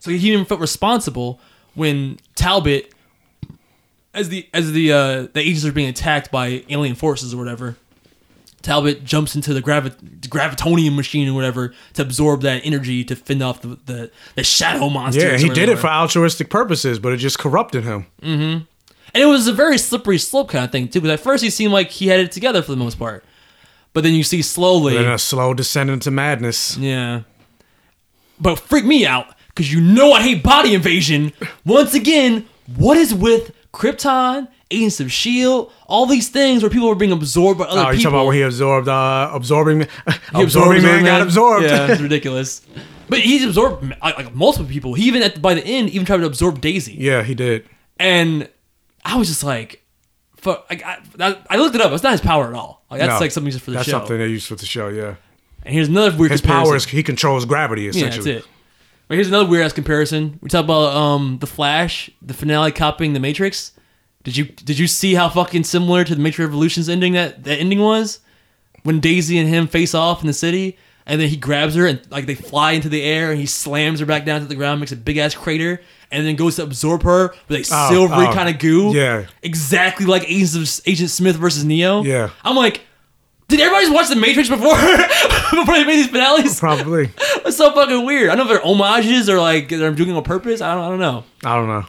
[0.00, 1.40] So he even felt responsible
[1.74, 2.92] when Talbot,
[4.12, 7.76] as the as the uh, the agents are being attacked by alien forces or whatever.
[8.60, 9.90] Talbot jumps into the gravi-
[10.26, 14.88] gravitonium machine or whatever to absorb that energy to fend off the the, the shadow
[14.88, 15.22] monsters.
[15.22, 18.66] Yeah, he did it for altruistic purposes, but it just corrupted him.
[19.14, 21.00] And it was a very slippery slope kind of thing too.
[21.00, 23.24] Because at first he seemed like he had it together for the most part,
[23.92, 26.76] but then you see slowly, Then a slow descent into madness.
[26.76, 27.22] yeah.
[28.40, 31.32] But freak me out because you know I hate body invasion.
[31.64, 32.46] Once again,
[32.76, 37.58] what is with Krypton, Agents of Shield, all these things where people were being absorbed
[37.58, 38.02] by other Oh, you people?
[38.10, 39.86] talking about where he absorbed, uh, absorbing, He
[40.34, 41.64] absorbing absorbed man got absorbed.
[41.64, 42.62] Yeah, it's ridiculous.
[43.08, 44.94] But he's absorbed like, like multiple people.
[44.94, 46.92] He even at by the end even tried to absorb Daisy.
[46.94, 47.66] yeah, he did.
[47.98, 48.48] and
[49.08, 49.82] I was just like,
[50.36, 50.66] fuck.
[50.70, 50.98] Like, I,
[51.50, 51.90] I looked it up.
[51.92, 52.84] It's not his power at all.
[52.90, 53.78] Like that's No, like something just for the show.
[53.78, 53.98] That's show.
[53.98, 54.88] something they used for the show.
[54.88, 55.14] Yeah,
[55.64, 56.30] And here's another weird.
[56.32, 56.66] his comparison.
[56.66, 58.32] power is he controls gravity Yeah, essentially.
[58.34, 58.50] that's it.
[59.08, 60.38] But here's another weird ass comparison.
[60.42, 63.72] We talk about um the Flash, the finale copying the Matrix.
[64.22, 67.56] Did you did you see how fucking similar to the Matrix Revolutions ending that that
[67.58, 68.20] ending was?
[68.82, 70.76] When Daisy and him face off in the city,
[71.08, 73.98] and then he grabs her and like they fly into the air and he slams
[74.00, 75.80] her back down to the ground, makes a big ass crater,
[76.12, 78.94] and then goes to absorb her with a Oh, silvery oh, kind of goo.
[78.94, 79.26] yeah.
[79.42, 82.02] Exactly like Agents of Agent Smith versus Neo.
[82.04, 82.30] Yeah.
[82.44, 82.82] I'm like,
[83.48, 84.76] did everybody watch the Matrix before
[85.58, 86.60] before they made these finales?
[86.60, 87.10] Probably.
[87.46, 88.28] It's so fucking weird.
[88.28, 90.60] I don't know if they're homages or like they're doing it on purpose.
[90.60, 91.24] I don't, I don't know.
[91.44, 91.86] I don't know,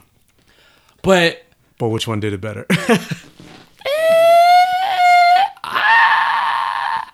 [1.03, 1.43] But
[1.77, 2.65] but which one did it better?
[3.85, 4.28] Eh,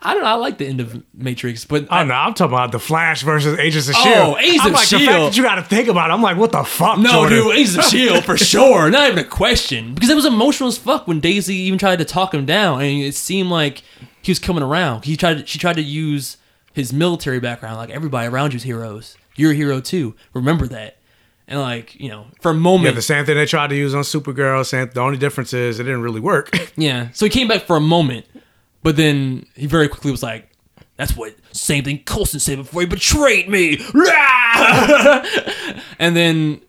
[0.05, 0.29] I don't know.
[0.29, 3.57] I like the end of Matrix, but Oh no, I'm talking about the Flash versus
[3.59, 4.37] Agents of Oh, Shield.
[4.39, 6.09] Agents I'm of like the fact that you got to think about.
[6.09, 6.99] it, I'm like, what the fuck?
[6.99, 7.37] No, Jordan?
[7.43, 8.89] dude, Agents of Shield for sure.
[8.89, 9.93] Not even a question.
[9.95, 13.01] Because it was emotional as fuck when Daisy even tried to talk him down, and
[13.03, 13.81] it seemed like
[14.21, 15.05] he was coming around.
[15.05, 15.47] He tried.
[15.49, 16.37] She tried to use
[16.73, 19.17] his military background, like everybody around you's heroes.
[19.35, 20.15] You're a hero too.
[20.33, 20.97] Remember that.
[21.47, 23.93] And like you know, for a Yeah, moment, the same thing they tried to use
[23.93, 24.65] on Supergirl.
[24.65, 26.49] Same, the only difference is it didn't really work.
[26.77, 27.09] Yeah.
[27.13, 28.25] So he came back for a moment,
[28.85, 30.47] but then he very quickly was like,
[30.95, 33.83] "That's what same thing Coulson said before he betrayed me."
[35.97, 36.61] and then,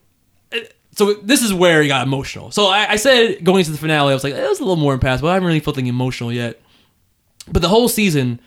[0.51, 0.57] uh,
[0.93, 2.49] so this is where he got emotional.
[2.49, 4.77] So I, I said going into the finale, I was like, "It was a little
[4.77, 5.29] more impassable.
[5.29, 6.59] I haven't really felt anything emotional yet."
[7.51, 8.39] But the whole season,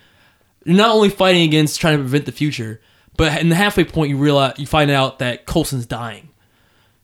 [0.65, 2.81] you're not only fighting against trying to prevent the future,
[3.15, 6.27] but in the halfway point, you realize you find out that Coulson's dying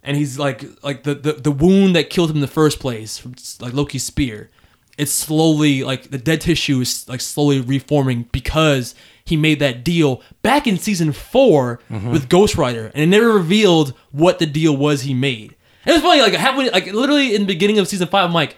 [0.03, 3.18] and he's like like the, the the wound that killed him in the first place
[3.18, 4.49] from like Loki's spear
[4.98, 10.22] it's slowly like the dead tissue is like slowly reforming because he made that deal
[10.41, 15.02] back in season 4 with Ghost Rider and it never revealed what the deal was
[15.02, 18.26] he made and it's funny like halfway like literally in the beginning of season 5
[18.26, 18.56] I'm like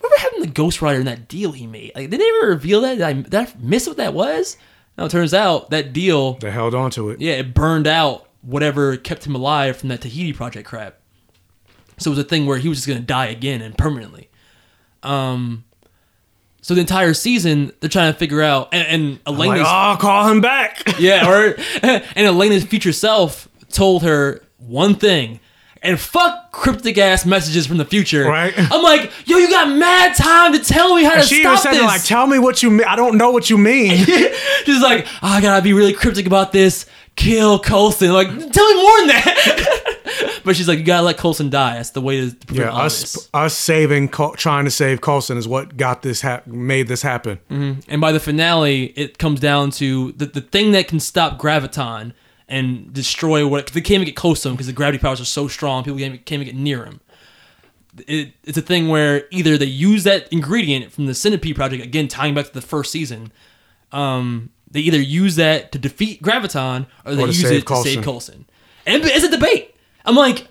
[0.00, 2.80] what happened to Ghost Rider and that deal he made like did they ever reveal
[2.82, 4.56] that did I, did I miss what that was
[4.98, 7.20] now it turns out that deal they held on to it.
[7.20, 10.98] yeah, it burned out whatever kept him alive from that Tahiti project crap.
[11.98, 14.28] So it was a thing where he was just gonna die again and permanently.
[15.02, 15.64] Um,
[16.62, 20.28] so the entire season they're trying to figure out, and, and Elena's like, oh, call
[20.28, 20.82] him back.
[20.98, 25.40] yeah, or and Elena's future self told her one thing.
[25.84, 28.22] And fuck cryptic ass messages from the future.
[28.22, 28.54] Right.
[28.56, 31.62] I'm like, yo, you got mad time to tell me how to she even stop
[31.64, 31.82] said, this.
[31.82, 32.86] like, tell me what you mean.
[32.86, 33.96] I don't know what you mean.
[34.64, 36.86] She's like, oh, I gotta be really cryptic about this.
[37.16, 38.12] Kill Coulson.
[38.12, 40.40] Like, tell me more than that.
[40.44, 41.74] but she's like, you gotta let Coulson die.
[41.74, 43.28] That's the way to prevent yeah, us this.
[43.34, 47.38] us saving, Col- trying to save Coulson is what got this hap- made this happen.
[47.48, 52.12] And by the finale, it comes down to the, the thing that can stop Graviton
[52.48, 53.66] and destroy what.
[53.66, 55.84] Cause they can't even get close to him because the gravity powers are so strong,
[55.84, 57.00] people can't, can't even get near him.
[58.06, 62.08] It, it's a thing where either they use that ingredient from the Centipede Project, again,
[62.08, 63.32] tying back to the first season.
[63.92, 67.64] Um, they either use that to defeat Graviton or they Or use it to save
[67.64, 68.02] Coulson.
[68.02, 68.44] Coulson.
[68.86, 69.74] And it's a debate.
[70.04, 70.48] I'm like,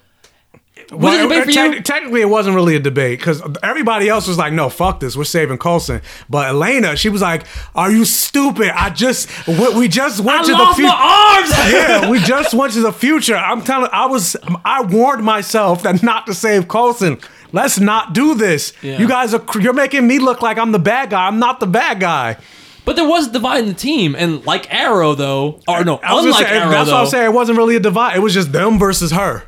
[0.92, 1.82] was Well, it a debate for te- you?
[1.82, 5.24] Technically, it wasn't really a debate because everybody else was like, "No, fuck this, we're
[5.24, 7.44] saving Coulson." But Elena, she was like,
[7.76, 8.72] "Are you stupid?
[8.76, 12.82] I just we, we just went I to the future." yeah, we just went to
[12.82, 13.38] the future.
[13.38, 13.90] I'm telling.
[13.94, 14.36] I was.
[14.66, 17.20] I warned myself that not to save Coulson.
[17.54, 18.74] Let's not do this.
[18.82, 18.98] Yeah.
[18.98, 19.44] You guys are.
[19.60, 21.26] You're making me look like I'm the bad guy.
[21.28, 22.38] I'm not the bad guy.
[22.84, 26.14] But there was a divide in the team, and like Arrow though, or no, I
[26.14, 27.26] was unlike say, Arrow that's though, what I'm saying.
[27.26, 28.16] It wasn't really a divide.
[28.16, 29.44] It was just them versus her.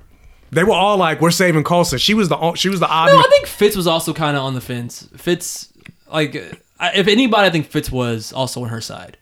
[0.52, 2.54] They were all like, "We're saving Coulson." She was the.
[2.54, 3.08] She was the odd.
[3.08, 5.10] No, I think Fitz was also kind of on the fence.
[5.18, 5.74] Fitz,
[6.12, 9.18] like, if anybody, I think Fitz was also on her side.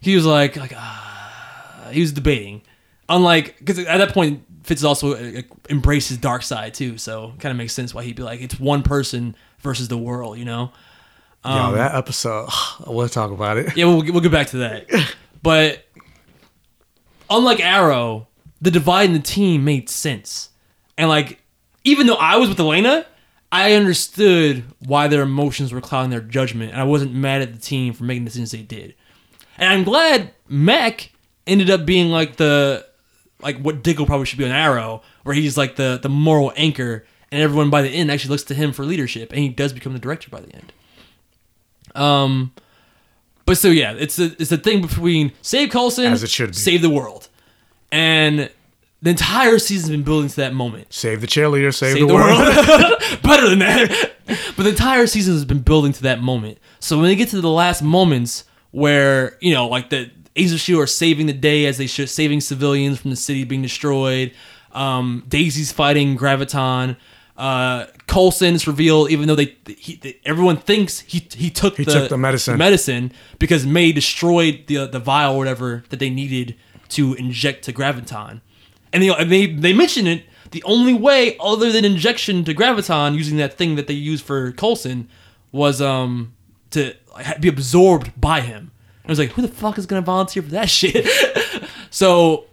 [0.00, 2.62] He was like, like, ah, he was debating.
[3.08, 7.56] Unlike, because at that point, Fitz also uh, embraced dark side too, so kind of
[7.56, 10.72] makes sense why he'd be like, it's one person versus the world, you know?
[11.44, 12.48] Yo, um, that episode.
[12.86, 13.76] I want to talk about it.
[13.76, 14.86] Yeah, we'll, we'll get back to that.
[15.42, 15.84] But
[17.28, 18.28] unlike Arrow,
[18.60, 20.50] the divide in the team made sense.
[20.96, 21.40] And like,
[21.82, 23.04] even though I was with Elena,
[23.50, 27.58] I understood why their emotions were clouding their judgment, and I wasn't mad at the
[27.58, 28.94] team for making the decisions they did.
[29.58, 31.10] And I'm glad Mac
[31.46, 32.86] ended up being like the
[33.40, 37.04] like what Diggle probably should be on Arrow, where he's like the the moral anchor,
[37.30, 39.92] and everyone by the end actually looks to him for leadership, and he does become
[39.92, 40.72] the director by the end.
[41.94, 42.52] Um,
[43.44, 46.56] but so yeah, it's a it's a thing between save Coulson, As it should be.
[46.56, 47.28] save the world,
[47.90, 48.50] and
[49.02, 50.92] the entire season's been building to that moment.
[50.92, 51.74] Save the cheerleader.
[51.74, 52.38] Save, Save the, world.
[53.22, 54.12] Better than that.
[54.56, 56.58] but the entire season has been building to that moment.
[56.78, 60.56] So when they get to the last moments where, you know, like the Agents of
[60.60, 60.82] S.H.I.E.L.D.
[60.82, 64.32] are saving the day as they should, saving civilians from the city being destroyed.
[64.72, 66.96] Um, Daisy's fighting Graviton.
[67.36, 72.10] Uh, Coulson's revealed, even though they, he, they everyone thinks he he took the took
[72.10, 72.58] the medicine.
[72.58, 76.56] medicine because May destroyed the the vial or whatever that they needed
[76.90, 78.42] to inject to Graviton.
[78.92, 80.24] And they, and they they mention it.
[80.50, 84.52] The only way other than injection to Graviton using that thing that they used for
[84.52, 85.08] Coulson
[85.50, 86.34] was um
[86.72, 86.94] to
[87.40, 88.70] be absorbed by him.
[89.06, 91.08] I was like, who the fuck is gonna volunteer for that shit?
[91.90, 92.44] so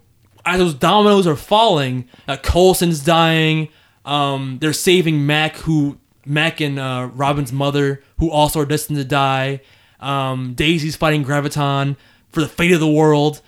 [0.45, 3.67] as those dominoes are falling, uh, Coulson's dying.
[4.09, 9.05] Um, they're saving Mac, who Mac and uh, Robin's mother, who also are destined to
[9.05, 9.61] die.
[9.99, 11.95] Um, Daisy's fighting Graviton
[12.29, 13.41] for the fate of the world.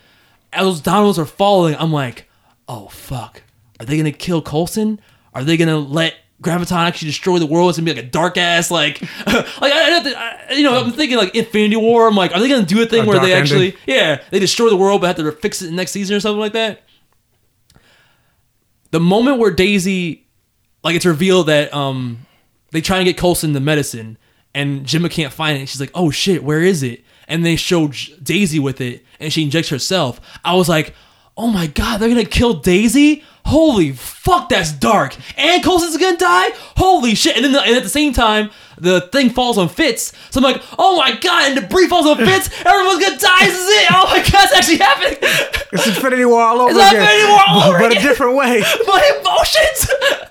[0.53, 2.29] As those dominoes are falling, I'm like,
[2.67, 3.41] oh fuck,
[3.79, 4.99] are they gonna kill Coulson?
[5.33, 7.69] Are they gonna let graviton actually destroy the world.
[7.69, 11.17] It's gonna be like a dark ass like like I, I, you know I'm thinking
[11.17, 12.07] like Infinity War.
[12.07, 13.79] I'm like, are they gonna do a thing A where they actually ending?
[13.85, 16.53] yeah they destroy the world but have to fix it next season or something like
[16.53, 16.81] that?
[18.89, 20.27] The moment where Daisy
[20.83, 22.25] like it's revealed that um
[22.71, 24.17] they try and get Coulson the medicine
[24.53, 25.67] and Jemma can't find it.
[25.69, 29.31] She's like, "Oh shit, where is it?" And they show J- Daisy with it and
[29.31, 30.19] she injects herself.
[30.43, 30.93] I was like,
[31.37, 35.15] "Oh my god, they're going to kill Daisy?" Holy fuck, that's dark.
[35.35, 36.49] And Coulson's going to die?
[36.77, 37.35] Holy shit.
[37.35, 40.13] And then the, and at the same time, the thing falls on Fitz.
[40.29, 42.49] So I'm like, "Oh my god, and debris falls on Fitz.
[42.65, 43.45] Everyone's to die.
[43.45, 43.87] This is it.
[43.91, 45.17] Oh my god, it's actually happening."
[45.73, 47.01] It's Infinity War all over It's again.
[47.01, 48.05] Infinity War all over but again.
[48.05, 48.59] a different way.
[48.87, 50.30] my emotions.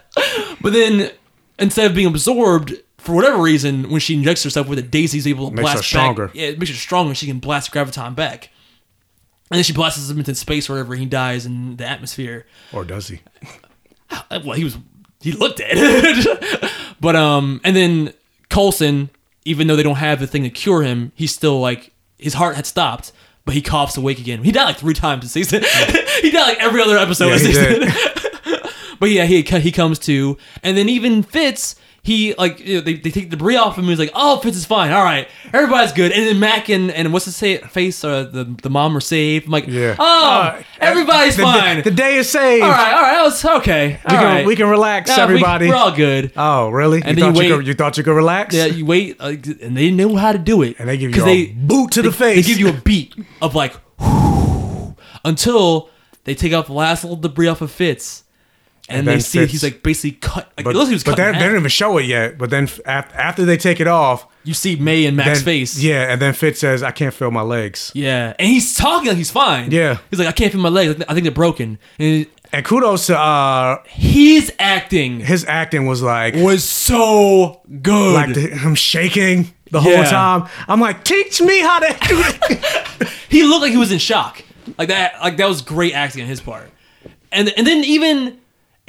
[0.61, 1.11] But then
[1.59, 5.49] instead of being absorbed for whatever reason, when she injects herself with it, Daisy's able
[5.51, 6.27] to Makes blast her stronger.
[6.29, 6.37] Back.
[6.37, 7.15] Yeah, it makes her stronger.
[7.15, 8.51] She can blast graviton back.
[9.51, 10.95] And then she blasts him into space wherever.
[10.95, 12.47] He dies in the atmosphere.
[12.73, 13.21] Or does he?
[14.31, 14.77] Well, he was
[15.21, 15.77] he looked dead.
[17.01, 18.13] but um, and then
[18.49, 19.09] Coulson,
[19.45, 22.57] even though they don't have the thing to cure him, he's still like his heart
[22.57, 23.13] had stopped,
[23.45, 24.43] but he coughs awake again.
[24.43, 25.63] He died like three times this season.
[26.23, 27.81] he died like every other episode Yeah, of he season.
[27.83, 27.93] did.
[29.01, 32.95] But yeah, he he comes to, and then even Fitz, he like you know, they,
[32.95, 33.85] they take debris off him.
[33.87, 34.93] He's like, oh, Fitz is fine.
[34.93, 36.13] All right, everybody's good.
[36.13, 39.47] And then Mac and, and what's his say, face, uh, the the mom are saved.
[39.47, 39.97] I'm like, Yeah.
[39.99, 41.83] oh, Uh, everybody's the, fine.
[41.83, 42.63] The, day is saved.
[42.63, 43.89] all right, all right, that was okay.
[43.89, 44.47] We all can, right.
[44.47, 45.69] we can relax, we- everybody.
[45.69, 46.33] we're all good.
[46.37, 47.03] oh, really?
[47.03, 48.55] And you, then thought you you, wait- could, you thought you could relax?
[48.55, 49.29] Yeah, you wait, uh,
[49.63, 50.77] and they know how to do it.
[50.79, 52.47] And they give you 'Cause a boot to the they- face.
[52.47, 53.75] They give you a beat of like
[55.25, 55.89] until
[56.25, 58.25] they take off the last little debris off of Fitz,
[58.91, 60.53] and, And they see Fitz- he's like basically cut.
[60.57, 62.37] Like, but it looks like he was but they, they didn't even show it yet.
[62.39, 65.79] But then f- after they take it off, You see May and Mac's then, face.
[65.83, 69.17] Yeah, and then Fitz says, "I can't feel my legs." Yeah, and he's talking like
[69.17, 69.71] he's fine.
[69.71, 69.99] Yeah.
[70.11, 71.03] he's like, I can't feel my legs.
[71.09, 71.79] I think they're broken.
[71.99, 78.15] And And kudos to uh his acting his acting was like was so good.
[78.15, 80.49] like the, him shaking the whole time.
[80.67, 83.09] I'm like, teach me how to do it.
[83.29, 84.43] he looked like he was in shock.
[84.79, 85.21] Like that.
[85.21, 86.71] Like that was great acting on his part.
[87.33, 88.39] And and then even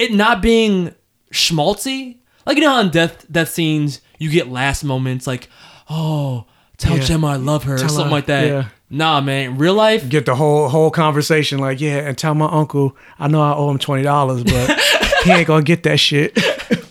[0.02, 0.94] it not being
[1.32, 2.16] schmaltzy.
[2.46, 5.48] Like you know how in death death scenes you get last moments like,
[5.90, 6.44] oh,
[6.76, 7.02] tell Yeah.
[7.02, 8.46] Jemma I love her or something her, like that.
[8.46, 8.68] yeah.
[8.90, 9.56] Nah, man.
[9.56, 13.40] Real life, Get the whole whole conversation like, yeah, and tell my uncle I know
[13.40, 14.78] I owe him twenty dollars, but
[15.24, 16.38] he ain't gonna get that shit.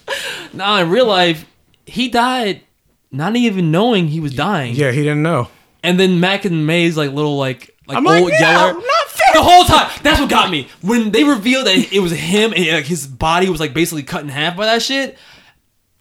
[0.53, 0.79] nah.
[0.79, 1.45] In real life,
[1.85, 2.61] he died
[3.11, 4.73] not even knowing he was dying.
[4.75, 5.49] yeah, he didn't know.
[5.83, 8.73] And then Mac and May's like little like like I'm old like, yeah, yeller.
[8.81, 8.89] fair.
[9.33, 9.89] The whole time.
[10.03, 10.67] That's what got me.
[10.81, 14.21] When they revealed that it was him and like his body was like basically cut
[14.23, 15.17] in half by that shit.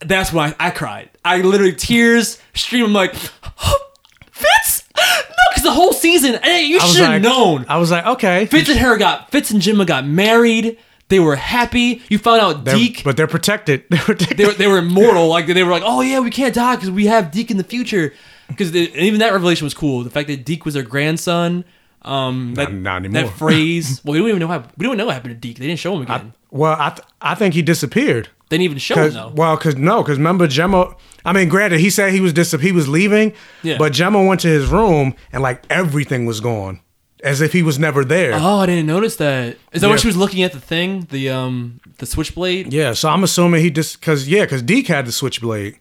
[0.00, 1.10] That's when I, I cried.
[1.24, 2.84] I literally tears stream.
[2.86, 3.14] I'm like,
[4.32, 4.84] Fitz.
[4.96, 5.04] No,
[5.50, 7.66] because the whole season, hey, you should have like, known.
[7.68, 10.78] I was like, okay, Fitz and her got Fitz and Jemma got married.
[11.08, 12.02] They were happy.
[12.08, 13.84] You found out They're- Deke but they're protected.
[13.90, 14.36] They're protected.
[14.38, 15.28] they were, they were immortal.
[15.28, 17.64] Like they were like, oh yeah, we can't die because we have Deke in the
[17.64, 18.14] future.
[18.48, 20.02] Because even that revelation was cool.
[20.04, 21.64] The fact that Deke was their grandson.
[22.02, 23.24] Um, that, not anymore.
[23.24, 24.00] That phrase.
[24.04, 24.64] Well, we don't even know how.
[24.78, 25.58] We don't know what happened to Deke.
[25.58, 26.32] They didn't show him again.
[26.50, 28.28] well, I th- I think he disappeared.
[28.48, 29.32] they didn't even show him though.
[29.34, 30.94] well, because no, because remember Jemma.
[31.24, 33.76] I mean, granted, he said he was dis- he was leaving, Yeah.
[33.78, 36.80] but Jemma went to his room and like everything was gone,
[37.22, 38.32] as if he was never there.
[38.34, 39.58] Oh, I didn't notice that.
[39.72, 40.00] Is that where Yeah.
[40.00, 42.72] she was looking at the thing, the um, the switchblade?
[42.72, 45.76] Yeah, so I'm assuming he just because yeah, because Deke had the switchblade.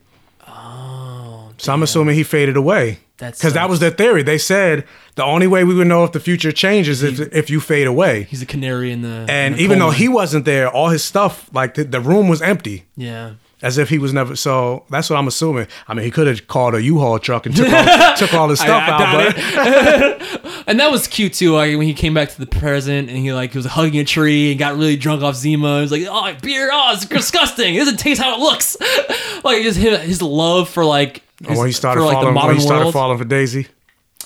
[1.60, 3.00] So I'm assuming he faded away.
[3.18, 4.22] Because that was their theory.
[4.22, 7.50] They said the only way we would know if the future changes is if, if
[7.50, 8.22] you fade away.
[8.24, 9.08] He's a canary in the.
[9.08, 12.28] in And the even though he wasn't there, all his stuff, like the, the room
[12.28, 13.34] was empty, yeah.
[13.60, 14.36] as if he was never.
[14.36, 15.66] So that's what I'm assuming.
[15.86, 18.58] I mean, he could have called a U-Haul truck and took all, took all his
[18.58, 21.52] stuff I out, doubt but And that was cute too.
[21.52, 24.04] Like when he came back to the present and he like he was hugging a
[24.04, 25.76] tree and got really drunk off Zima.
[25.76, 26.70] He was like, "Oh, beer!
[26.72, 27.74] Oh, it's disgusting.
[27.74, 28.78] It doesn't taste how it looks."
[29.44, 32.32] like just his, his love for like Oh, when he started for, like, falling, the
[32.32, 32.92] modern he started world.
[32.94, 33.66] falling for Daisy.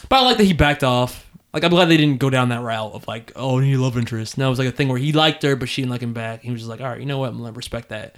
[0.09, 1.31] But I like that he backed off.
[1.53, 4.37] Like I'm glad they didn't go down that route of like, oh, he love interest.
[4.37, 6.13] No, it was like a thing where he liked her, but she didn't like him
[6.13, 6.43] back.
[6.43, 7.29] He was just like, all right, you know what?
[7.31, 8.17] I'm gonna respect that.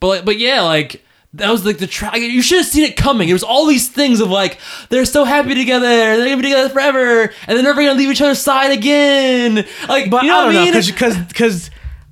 [0.00, 1.02] But like, but yeah, like
[1.32, 2.16] that was like the track.
[2.16, 3.30] You should have seen it coming.
[3.30, 4.58] It was all these things of like
[4.90, 8.20] they're so happy together, they're gonna be together forever, and they're never gonna leave each
[8.20, 9.64] other's side again.
[9.88, 10.74] Like, But you know I don't what I mean?
[10.74, 11.70] know because because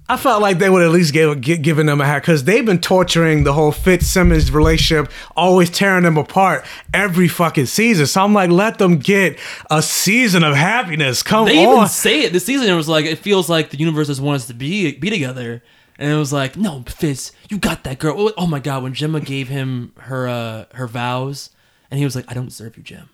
[0.09, 2.64] I felt like they would at least give gi- given them a hat because they've
[2.64, 8.07] been torturing the whole Fitzsimmons relationship, always tearing them apart every fucking season.
[8.07, 9.38] So I'm like, let them get
[9.68, 11.22] a season of happiness.
[11.24, 11.64] Come they on.
[11.64, 12.68] They even say it this season.
[12.68, 15.62] It was like it feels like the universe just wants us to be be together,
[15.98, 18.14] and it was like, no, Fitz, you got that girl.
[18.16, 21.50] Oh, Oh my god, when Jemma gave him her uh, her vows,
[21.90, 23.09] and he was like, I don't deserve you, Gem.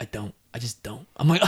[0.00, 0.34] I don't.
[0.54, 1.06] I just don't.
[1.16, 1.42] I'm like,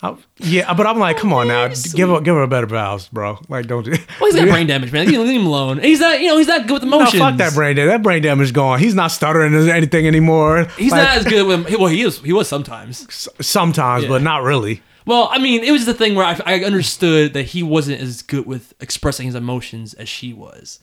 [0.00, 3.08] I- yeah, but I'm like, come on now, give her give her a better vows,
[3.08, 3.38] bro.
[3.48, 3.90] Like, don't do.
[4.20, 5.06] Well, he's got brain damage, man.
[5.06, 5.78] Leave, leave him alone.
[5.80, 7.20] He's not, you know, he's not good with No, emotions.
[7.20, 7.90] fuck that brain damage.
[7.90, 8.78] That brain damage is gone.
[8.78, 10.66] He's not stuttering or anything anymore.
[10.78, 11.76] He's Like, not as good with.
[11.78, 12.20] Well, he is.
[12.20, 13.06] He was sometimes.
[13.40, 14.08] sometimes, Yeah.
[14.10, 14.82] but not really.
[15.04, 18.22] Well, I mean, it was the thing where I, I understood that he wasn't as
[18.22, 20.80] good with expressing his emotions as she was.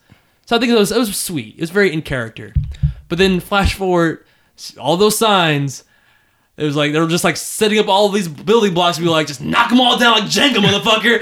[0.48, 1.56] So I think it was it was sweet.
[1.56, 2.54] It was very in character.
[3.08, 4.26] But then flash forward,
[4.80, 5.84] all those signs.
[6.58, 9.10] It was like they were just like setting up all these building blocks to be
[9.10, 11.22] like, just knock them all down like Jenga, motherfucker.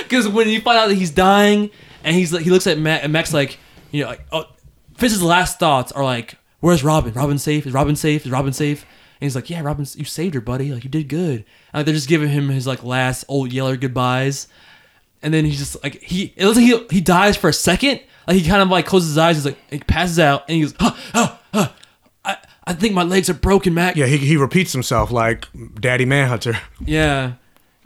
[0.06, 1.70] Because when you find out that he's dying,
[2.04, 3.58] and he's like, he looks at Mac, and like,
[3.90, 4.44] you know, like, oh,
[4.96, 7.12] Fitz's last thoughts are like, "Where's Robin?
[7.12, 7.66] Robin safe?
[7.66, 8.24] Is Robin safe?
[8.24, 8.82] Is Robin safe?"
[9.20, 10.72] And he's like, "Yeah, Robin, you saved her, buddy.
[10.72, 13.76] Like you did good." And like, they're just giving him his like last old yeller
[13.76, 14.48] goodbyes,
[15.22, 18.00] and then he's just like he it looks like he he dies for a second.
[18.26, 20.62] Like he kind of like closes his eyes, he's like he passes out, and he
[20.62, 21.68] goes, huh, huh, huh.
[22.66, 23.96] I think my legs are broken, Mack.
[23.96, 25.46] Yeah, he, he repeats himself like
[25.78, 26.58] Daddy Manhunter.
[26.84, 27.34] Yeah.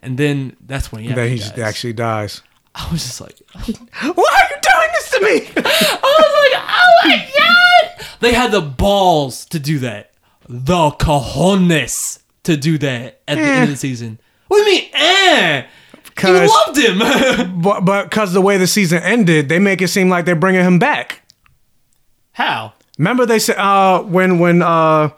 [0.03, 1.59] And then that's when he then actually he dies.
[1.59, 2.43] actually dies.
[2.75, 3.69] I was just like, Why
[4.03, 5.51] are you doing this to me?
[5.57, 8.07] I was like, oh my god!
[8.21, 10.13] They had the balls to do that.
[10.49, 14.19] The cojones to do that at the end of the season.
[14.49, 15.67] What do you mean, eh?
[16.23, 17.61] You loved him.
[17.63, 20.65] but but because the way the season ended, they make it seem like they're bringing
[20.65, 21.23] him back.
[22.33, 22.75] How?
[23.01, 25.09] Remember they said uh, when when uh,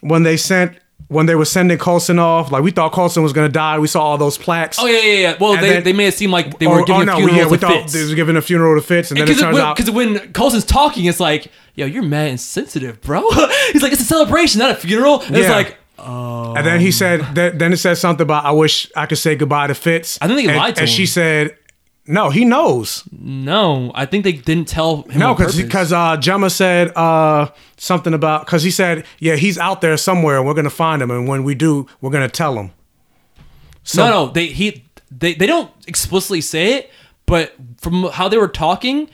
[0.00, 0.78] when they sent
[1.08, 3.78] when they were sending Coulson off, like we thought Coulson was gonna die.
[3.78, 4.78] We saw all those plaques.
[4.80, 5.36] Oh yeah, yeah, yeah.
[5.38, 7.04] Well, And they, then- they made it seem like they Or- were giving oh, a
[7.04, 7.92] no, funeral yeah, to we thought Fitz.
[7.92, 9.90] they was giving a funeral to Fitz, and then it Because turns when, out 'cause
[9.90, 13.20] when Coulson's talking, it's like, yo, you're mad and sensitive, bro.
[13.72, 15.20] He's like, it's a celebration, not a funeral.
[15.20, 15.54] And It's Yeah.
[15.54, 19.18] like, And then he said, that, then it said something about, I wish I could
[19.18, 20.18] say goodbye to Fitz.
[20.22, 20.96] I think they and, lied to And him.
[20.96, 21.56] she said,
[22.06, 23.02] no, he knows.
[23.12, 25.18] no, I think they didn't tell him.
[25.18, 29.80] No, because because uh, Jemma said uh, something about because he said, yeah, he's out
[29.80, 30.38] there somewhere.
[30.38, 32.72] and We're gonna find him, and when we do, we're gonna tell him.
[33.82, 36.90] So, no, no, they he they they don't explicitly say it,
[37.26, 39.08] but from how they were talking,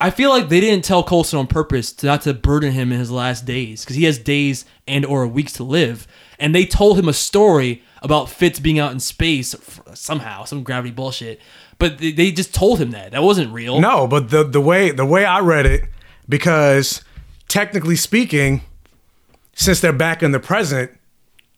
[0.00, 2.98] I feel like they didn't tell Coulson on purpose to not to burden him in
[2.98, 6.06] his last days because he has days and or weeks to live,
[6.38, 9.54] and they told him a story about Fitz being out in space
[9.94, 11.40] somehow, some gravity bullshit.
[11.78, 13.80] But they, they just told him that that wasn't real.
[13.80, 15.84] No, but the the way the way I read it,
[16.28, 17.02] because
[17.48, 18.62] technically speaking,
[19.54, 20.90] since they're back in the present,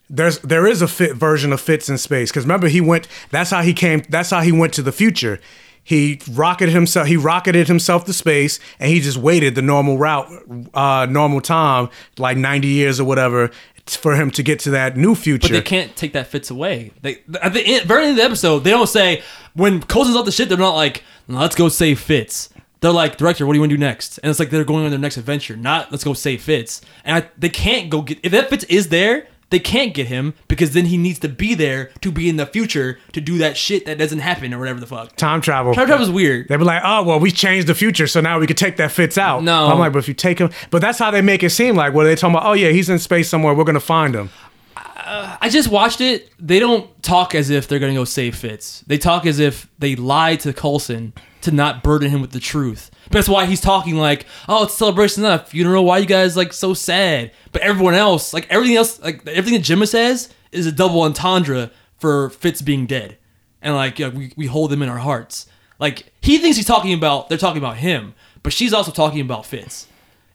[0.08, 2.30] there's there is a fit version of Fitz in space.
[2.30, 3.08] Because remember, he went.
[3.30, 4.02] That's how he came.
[4.08, 5.40] That's how he went to the future.
[5.82, 7.06] He rocketed himself.
[7.06, 10.28] He rocketed himself to space, and he just waited the normal route,
[10.74, 13.52] uh, normal time, like ninety years or whatever,
[13.94, 15.48] for him to get to that new future.
[15.48, 16.92] But they can't take that Fitz away.
[17.02, 19.22] They at the end, very end of the episode, they don't say
[19.54, 20.48] when Coulson's off the ship.
[20.48, 22.48] They're not like, "Let's go save Fitz."
[22.80, 24.84] They're like, "Director, what do you want to do next?" And it's like they're going
[24.84, 25.56] on their next adventure.
[25.56, 26.80] Not let's go save Fitz.
[27.04, 29.28] And I, they can't go get if that Fitz is there.
[29.50, 32.46] They can't get him because then he needs to be there to be in the
[32.46, 35.14] future to do that shit that doesn't happen or whatever the fuck.
[35.16, 35.72] time travel.
[35.72, 36.48] Time travel is weird.
[36.48, 38.90] They'd be like, oh well, we changed the future, so now we could take that
[38.90, 39.44] Fitz out.
[39.44, 39.68] No.
[39.68, 41.94] I'm like, but if you take him, but that's how they make it seem like.
[41.94, 43.54] Where they talking about, oh yeah, he's in space somewhere.
[43.54, 44.30] We're gonna find him.
[44.76, 46.30] Uh, I just watched it.
[46.40, 48.82] They don't talk as if they're gonna go save Fitz.
[48.88, 52.90] They talk as if they lied to Coulson to not burden him with the truth.
[53.10, 55.84] That's why he's talking like, "Oh, it's celebration, not a funeral.
[55.84, 59.66] Why you guys like so sad?" But everyone else, like everything else, like everything that
[59.66, 63.18] Jemma says, is a double entendre for Fitz being dead,
[63.62, 65.46] and like yeah, we we hold him in our hearts.
[65.78, 69.46] Like he thinks he's talking about, they're talking about him, but she's also talking about
[69.46, 69.86] Fitz,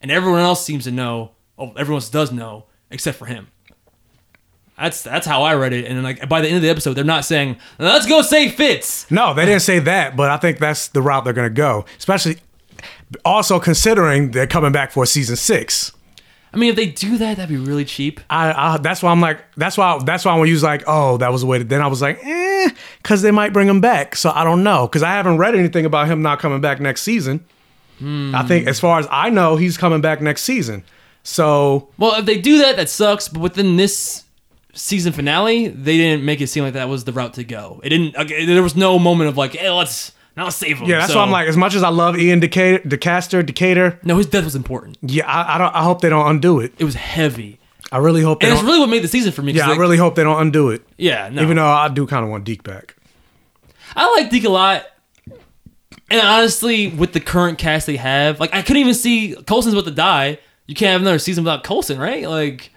[0.01, 1.31] and everyone else seems to know.
[1.57, 3.47] Oh, everyone else does know, except for him.
[4.77, 5.85] That's that's how I read it.
[5.85, 8.55] And then like by the end of the episode, they're not saying, "Let's go save
[8.55, 11.85] Fitz." No, they didn't say that, but I think that's the route they're gonna go.
[11.99, 12.37] Especially,
[13.25, 15.91] also considering they're coming back for season six.
[16.53, 18.19] I mean, if they do that, that'd be really cheap.
[18.29, 21.17] I, I that's why I'm like, that's why that's why when you was like, oh,
[21.17, 21.59] that was the way.
[21.59, 22.69] To, then I was like, eh,
[23.01, 24.15] because they might bring him back.
[24.17, 27.03] So I don't know, because I haven't read anything about him not coming back next
[27.03, 27.45] season.
[28.03, 30.83] I think, as far as I know, he's coming back next season.
[31.21, 33.27] So Well, if they do that, that sucks.
[33.27, 34.23] But within this
[34.73, 37.79] season finale, they didn't make it seem like that was the route to go.
[37.83, 38.15] It didn't.
[38.47, 41.19] There was no moment of like, "Hey, let's now let's save him." yeah, that's So-
[41.19, 44.43] why I'm like, as much as I love Ian Decatur, DeCaster, Decatur, no, his death
[44.45, 44.97] was important.
[45.01, 45.75] yeah, I, I don't.
[45.75, 46.73] I hope they don't undo it.
[46.79, 47.59] It was heavy,
[47.91, 49.51] I really hope they and it's really what made the season for me.
[49.51, 50.81] yeah, I really hope they don't undo it.
[50.97, 51.41] Yeah, no.
[51.41, 52.95] Even though I do kind of want Deke back.
[53.95, 54.85] I like Deke a lot.
[56.09, 59.85] And honestly, with the current cast they have, like I couldn't even see Coulson's about
[59.85, 60.39] to die.
[60.67, 62.27] You can't have another season without Coulson, right?
[62.29, 62.71] Like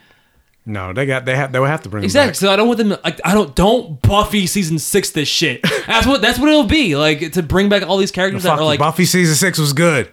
[0.66, 2.30] No, they got they have they would have to bring exactly.
[2.30, 2.36] back.
[2.36, 2.88] So I don't want them.
[2.90, 5.62] Like I don't don't Buffy season six this shit.
[5.86, 8.60] That's what that's what it'll be like to bring back all these characters that Fuck
[8.60, 10.10] are like Buffy season six was good.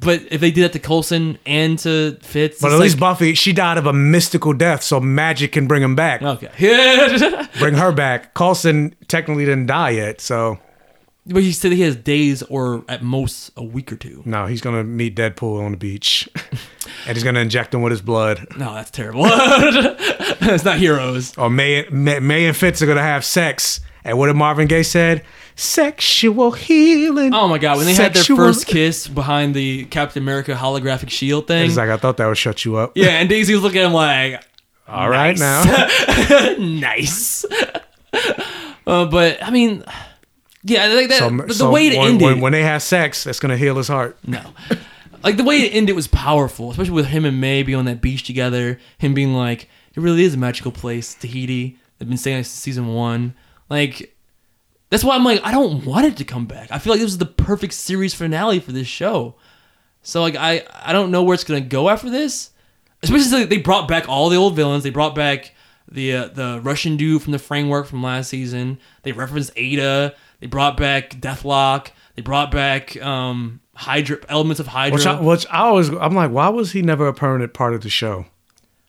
[0.00, 3.52] But if they did that to Coulson and to Fitz, But at least Buffy, she
[3.52, 6.22] died of a mystical death, so magic can bring him back.
[6.22, 7.48] okay.
[7.58, 8.34] Bring her back.
[8.34, 10.58] Coulson technically didn't die yet, so
[11.26, 14.22] but he said he has days or at most a week or two.
[14.24, 16.28] no, he's gonna meet Deadpool on the beach,
[17.08, 18.46] and he's gonna inject him with his blood.
[18.56, 19.24] No, that's terrible.
[19.26, 21.36] it's not heroes.
[21.36, 24.82] Or May, May, May and Fitz are gonna have sex, and what did Marvin Gaye
[24.84, 25.24] said?
[25.56, 27.34] Sexual healing.
[27.34, 31.48] Oh my god, when they had their first kiss behind the Captain America holographic shield
[31.48, 31.64] thing.
[31.64, 32.92] He's like, I thought that would shut you up.
[32.94, 34.40] yeah, and Daisy was looking at him like,
[34.86, 35.40] All right Nice.
[35.40, 36.54] now.
[36.58, 37.44] nice.
[38.86, 39.82] uh, but I mean,
[40.62, 41.18] yeah, like that.
[41.18, 43.76] So, the so way it when, ended, when, when they have sex, that's gonna heal
[43.76, 44.16] his heart.
[44.26, 44.40] no,
[45.22, 48.00] like the way it ended was powerful, especially with him and May being on that
[48.00, 48.78] beach together.
[48.98, 51.78] Him being like, it really is a magical place, Tahiti.
[51.98, 53.34] They've been saying it since season one.
[53.68, 54.16] Like,
[54.90, 56.70] that's why I'm like, I don't want it to come back.
[56.70, 59.34] I feel like this is the perfect series finale for this show.
[60.02, 62.50] So like, I I don't know where it's gonna go after this.
[63.02, 64.82] Especially since they brought back all the old villains.
[64.82, 65.52] They brought back
[65.90, 68.78] the uh, the Russian dude from the framework from last season.
[69.02, 70.14] They referenced Ada.
[70.40, 71.90] They brought back Deathlok.
[72.14, 74.96] They brought back um Hydra elements of Hydra.
[74.96, 77.82] Which I, which I always, I'm like, why was he never a permanent part of
[77.82, 78.26] the show?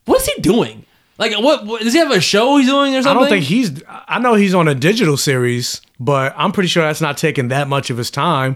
[0.06, 0.84] what is he doing?
[1.20, 3.18] Like, what, what does he have a show he's doing or something?
[3.18, 3.84] I don't think he's.
[3.88, 7.68] I know he's on a digital series, but I'm pretty sure that's not taking that
[7.68, 8.56] much of his time.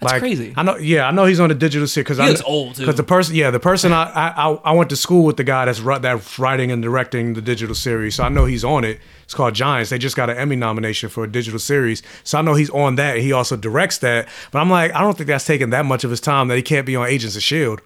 [0.00, 0.52] That's crazy.
[0.56, 0.76] I know.
[0.76, 2.82] Yeah, I know he's on the digital series because He I looks old, too.
[2.82, 5.44] Because the person, yeah, the person I, I I I went to school with the
[5.44, 8.84] guy that's ri- that's writing and directing the digital series, so I know he's on
[8.84, 9.00] it.
[9.24, 9.88] It's called Giants.
[9.90, 12.96] They just got an Emmy nomination for a digital series, so I know he's on
[12.96, 13.16] that.
[13.18, 16.10] He also directs that, but I'm like, I don't think that's taking that much of
[16.10, 17.80] his time that he can't be on Agents of Shield.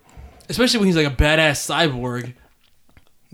[0.49, 2.35] especially when he's like a badass cyborg.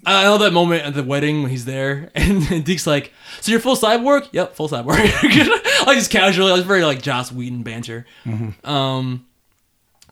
[0.07, 3.61] I know that moment at the wedding when he's there, and Deke's like, "So you're
[3.61, 4.97] full cyborg?" Yep, full cyborg.
[5.87, 8.07] like just casually, I was very like Joss Whedon banter.
[8.65, 9.27] Um,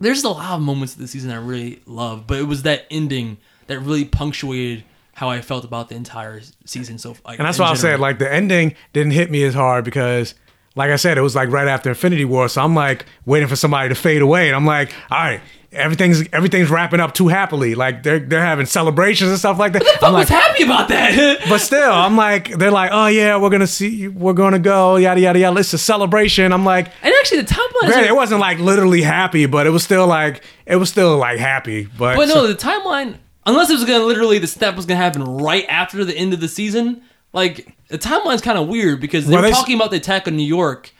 [0.01, 2.87] there's a lot of moments of the season I really love, but it was that
[2.91, 3.39] ending
[3.69, 4.85] that really punctuated
[5.15, 6.99] how I felt about the entire season.
[6.99, 9.85] So, like, And that's why I said like the ending didn't hit me as hard
[9.85, 10.35] because
[10.75, 12.49] like I said, it was like right after Infinity War.
[12.49, 14.49] So I'm like waiting for somebody to fade away.
[14.49, 15.41] And I'm like, all right,
[15.75, 17.75] everything's everything's wrapping up too happily.
[17.75, 19.83] Like they're they're having celebrations and stuff like that.
[19.83, 21.41] I I'm was like happy about that.
[21.49, 25.21] but still, I'm like, they're like, oh yeah, we're gonna see we're gonna go, yada
[25.21, 25.61] yada yada.
[25.61, 26.53] It's a celebration.
[26.53, 27.87] I'm like, and actually, the timeline.
[27.89, 31.39] granted, it wasn't like literally happy, but it was still like it was still like
[31.39, 31.85] happy.
[31.85, 33.17] But, But so- no, the timeline,
[33.47, 36.41] unless it was gonna literally the step was gonna happen right after the end of
[36.41, 37.03] the season,
[37.33, 40.37] like the timeline's kind of weird because they Well, they talking about the attack on
[40.37, 40.93] New York,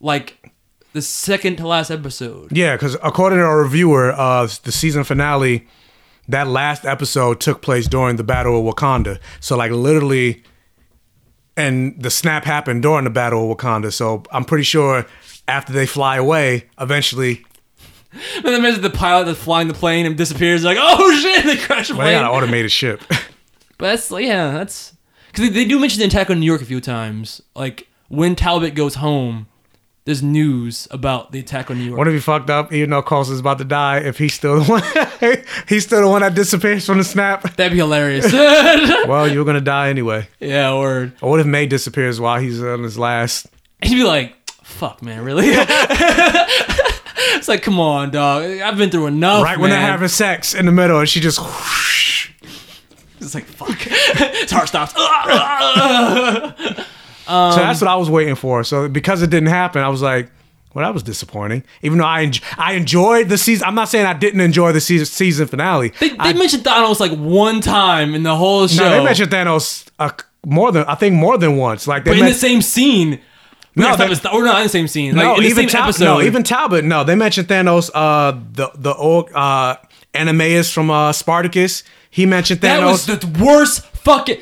[0.00, 0.52] like
[0.92, 2.56] the second to last episode.
[2.56, 5.66] Yeah, because according to our reviewer, uh, the season finale,
[6.28, 9.18] that last episode took place during the Battle of Wakanda.
[9.40, 10.42] So like literally,
[11.56, 13.92] and the snap happened during the Battle of Wakanda.
[13.92, 15.06] So I'm pretty sure
[15.48, 17.44] after they fly away, eventually,
[18.36, 20.64] And then there's the pilot that's flying the plane and disappears.
[20.64, 22.22] Like, oh shit, they crash the well, they plane.
[22.22, 23.02] got an automated ship.
[23.78, 24.94] But that's yeah, that's
[25.28, 27.40] because they, they do mention the attack on New York a few times.
[27.56, 29.46] Like when Talbot goes home,
[30.10, 31.96] there's news about the attack on New York.
[31.96, 32.72] what if he fucked up?
[32.72, 34.82] Even though Coulson's about to die, if he's still the one,
[35.68, 37.42] he's still the one that disappears from the snap.
[37.54, 38.32] That'd be hilarious.
[39.06, 40.26] Well, you're gonna die anyway.
[40.40, 41.12] yeah, word.
[41.20, 43.46] Or what if May disappears while he's on his last?
[43.82, 44.34] He'd be like,
[44.64, 48.42] "Fuck, man, really?" it's like, come on, dog.
[48.42, 49.44] I've been through enough.
[49.44, 51.40] Right when they're having sex in the middle, and she just.
[51.40, 52.30] whoosh.
[53.20, 53.78] it's like, fuck.
[53.78, 54.92] His heart stops.
[57.30, 58.64] So that's what I was waiting for.
[58.64, 60.30] So because it didn't happen, I was like,
[60.74, 61.64] well, that was disappointing.
[61.82, 63.66] Even though I en- I enjoyed the season.
[63.66, 65.92] I'm not saying I didn't enjoy the season season finale.
[66.00, 68.84] they they I, mentioned Thanos like one time in the whole show.
[68.84, 70.10] no, they mentioned Thanos uh,
[70.46, 71.86] more than I think more than once.
[71.88, 73.20] Like they but in the same scene.
[73.76, 75.14] No, that was or not in the same scene.
[75.16, 76.04] Like no, in the even same Tal- episode.
[76.04, 76.84] no, even Talbot.
[76.84, 77.90] No, they mentioned Thanos.
[77.94, 79.76] Uh, the the old uh,
[80.14, 81.82] Oenomaus from uh, Spartacus.
[82.10, 83.06] He mentioned Thanos.
[83.06, 84.40] that was the worst fucking.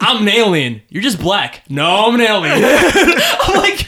[0.00, 0.82] I'm an alien.
[0.88, 1.62] You're just black.
[1.68, 2.54] No, I'm an alien.
[2.64, 3.86] I'm like,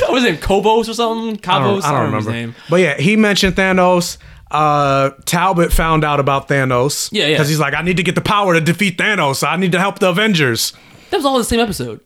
[0.00, 0.40] what was his name?
[0.40, 1.36] Kobos or something?
[1.38, 1.52] Kavos?
[1.54, 2.16] I don't, I don't remember.
[2.18, 2.54] his name.
[2.68, 4.18] But yeah, he mentioned Thanos.
[4.50, 7.08] Uh, Talbot found out about Thanos.
[7.12, 7.34] Yeah, yeah.
[7.34, 9.46] Because he's like, I need to get the power to defeat Thanos.
[9.46, 10.72] I need to help the Avengers.
[11.10, 12.00] That was all in the same episode.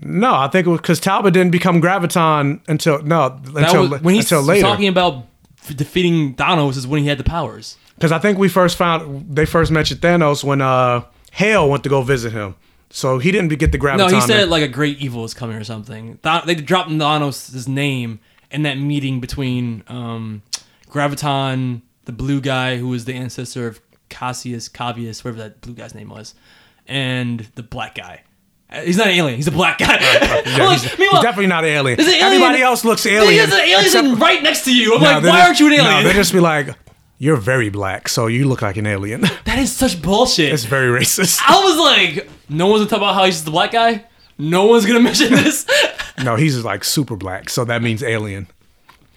[0.00, 4.00] No, I think it was because Talbot didn't become Graviton until no That until was
[4.00, 4.62] when he's until later.
[4.62, 5.24] talking about
[5.74, 7.76] defeating Thanos is when he had the powers.
[7.96, 11.02] Because I think we first found they first mentioned Thanos when uh
[11.32, 12.54] Hale went to go visit him.
[12.90, 13.98] So he didn't get the Graviton.
[13.98, 16.18] No, he said like a great evil is coming or something.
[16.22, 20.42] Th- they dropped Thanos' name in that meeting between um,
[20.90, 25.94] Graviton, the blue guy who was the ancestor of Cassius, Cavius, whatever that blue guy's
[25.94, 26.34] name was,
[26.86, 28.22] and the black guy.
[28.70, 29.36] Uh, He's not an alien.
[29.36, 29.98] He's a black guy.
[30.48, 32.00] Yeah, like, he's, he's definitely not an alien.
[32.00, 33.36] an alien- Everybody else looks alien.
[33.48, 34.94] There's an alien except- right next to you.
[34.94, 36.04] I'm No, like, why just- aren't you an No, alien?
[36.04, 36.68] they just be like,
[37.18, 40.52] "You're very black, so you look like an alien." that is such bullshit.
[40.52, 41.40] it's very racist.
[41.46, 44.04] I was like, no one's gonna talk about how he's just a black guy.
[44.38, 45.66] No one's gonna mention this.
[46.24, 48.48] No, he's like super black, so that means alien.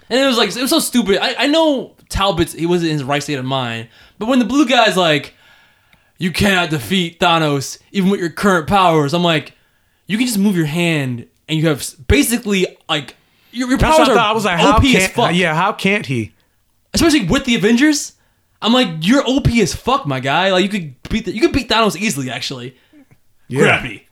[0.08, 1.18] And it was like it was so stupid.
[1.20, 3.88] I, I know Talbot's he wasn't in his right state of mind,
[4.20, 5.34] but when the blue guy's like,
[6.20, 9.54] "You cannot defeat Thanos even with your current powers," I'm like,
[10.06, 13.16] you can just move your hand and you have basically like
[13.52, 14.16] your, your powers are.
[14.18, 15.14] I was like, how OP as can't?
[15.14, 15.34] fuck.
[15.34, 16.34] Yeah, how can't he?
[16.94, 18.14] Especially with the Avengers.
[18.62, 20.52] I'm like, you're OP as fuck, my guy.
[20.52, 22.30] Like you could beat the, you could beat Thanos easily.
[22.30, 22.76] Actually,
[23.48, 24.08] Yeah, gravity.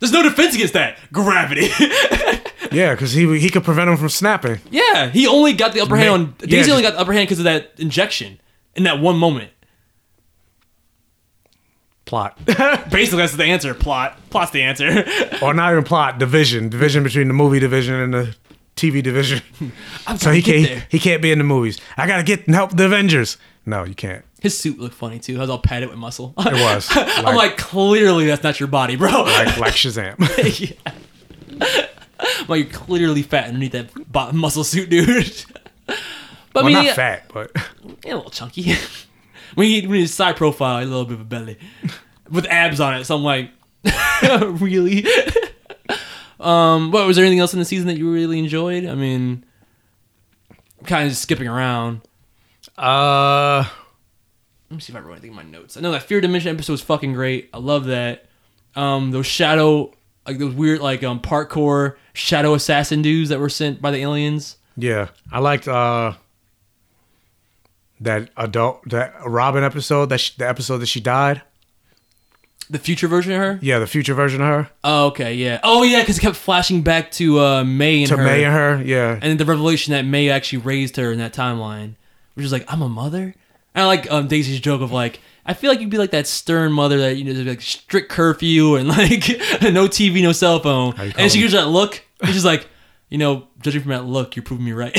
[0.00, 0.98] There's no defense against that.
[1.12, 1.68] Gravity.
[2.72, 4.58] yeah, because he he could prevent him from snapping.
[4.70, 6.34] Yeah, he only got the upper hand on.
[6.40, 8.40] Yeah, Daisy only got the upper hand because of that injection
[8.74, 9.50] in that one moment.
[12.04, 12.36] Plot,
[12.90, 13.72] Basically, that's the answer.
[13.74, 14.18] Plot.
[14.28, 15.04] Plot's the answer.
[15.40, 16.18] or not even plot.
[16.18, 18.36] Division, division between the movie division and the
[18.76, 19.42] TV division.
[20.18, 20.86] So he can't there.
[20.90, 21.80] he can't be in the movies.
[21.96, 23.38] I gotta get and help the Avengers.
[23.64, 24.24] No, you can't.
[24.40, 25.36] His suit looked funny too.
[25.36, 26.34] It was all padded with muscle.
[26.38, 29.08] It was I'm like, clearly that's not your body, bro.
[29.22, 30.16] like like Shazam.
[30.60, 31.86] yeah.
[32.48, 35.44] I'm you're clearly fat underneath that muscle suit, dude.
[35.86, 35.96] but
[36.54, 37.52] well, I mean, not yeah, fat, but
[38.04, 38.74] yeah, a little chunky.
[39.54, 41.58] when he when his side profile, a little bit of a belly
[42.30, 43.04] with abs on it.
[43.04, 43.50] So I'm like,
[44.60, 45.06] really?
[46.42, 48.84] Um, what was there anything else in the season that you really enjoyed?
[48.86, 49.44] I mean,
[50.84, 52.00] kind of just skipping around.
[52.78, 53.64] uh,
[54.70, 55.76] Let me see if I wrote anything in my notes.
[55.76, 57.50] I know that Fear Dimension episode was fucking great.
[57.52, 58.26] I love that.
[58.74, 59.92] Um, those shadow,
[60.26, 64.56] like those weird, like um, parkour shadow assassin dudes that were sent by the aliens.
[64.76, 66.14] yeah, I liked uh
[68.00, 71.42] that adult that Robin episode that she, the episode that she died.
[72.72, 73.58] The future version of her.
[73.60, 75.60] Yeah, the future version of her Oh, okay, yeah.
[75.62, 78.54] Oh, yeah, because it kept flashing back to uh, May and to her, May and
[78.54, 78.82] her.
[78.82, 81.96] Yeah, and the revelation that May actually raised her in that timeline,
[82.32, 83.34] which is like, I'm a mother.
[83.74, 86.26] And I like um, Daisy's joke of like, I feel like you'd be like that
[86.26, 89.10] stern mother that you know, there's, like strict curfew and like
[89.62, 92.02] no TV, no cell phone, and she gives that look.
[92.22, 92.66] And she's like,
[93.10, 94.96] you know, judging from that look, you're proving me right.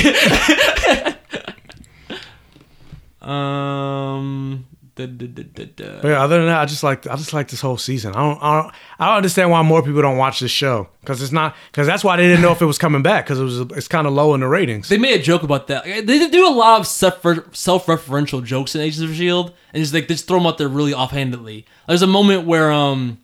[3.20, 4.66] um.
[4.96, 6.00] Da, da, da.
[6.02, 8.14] But yeah, other than that, I just like I just like this whole season.
[8.14, 11.20] I don't I don't, I don't understand why more people don't watch this show because
[11.20, 13.42] it's not because that's why they didn't know if it was coming back because it
[13.42, 14.88] was it's kind of low in the ratings.
[14.88, 15.82] They made a joke about that.
[15.82, 17.24] They do a lot of self-
[17.56, 20.68] self-referential jokes in Agents of Shield, and just like they just throw them out there
[20.68, 21.66] really offhandedly.
[21.88, 23.18] There's a moment where um,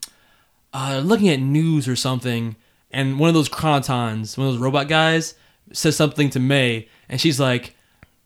[0.72, 2.56] uh, they're looking at news or something,
[2.90, 5.34] and one of those chronotons, one of those robot guys,
[5.72, 7.76] says something to May, and she's like,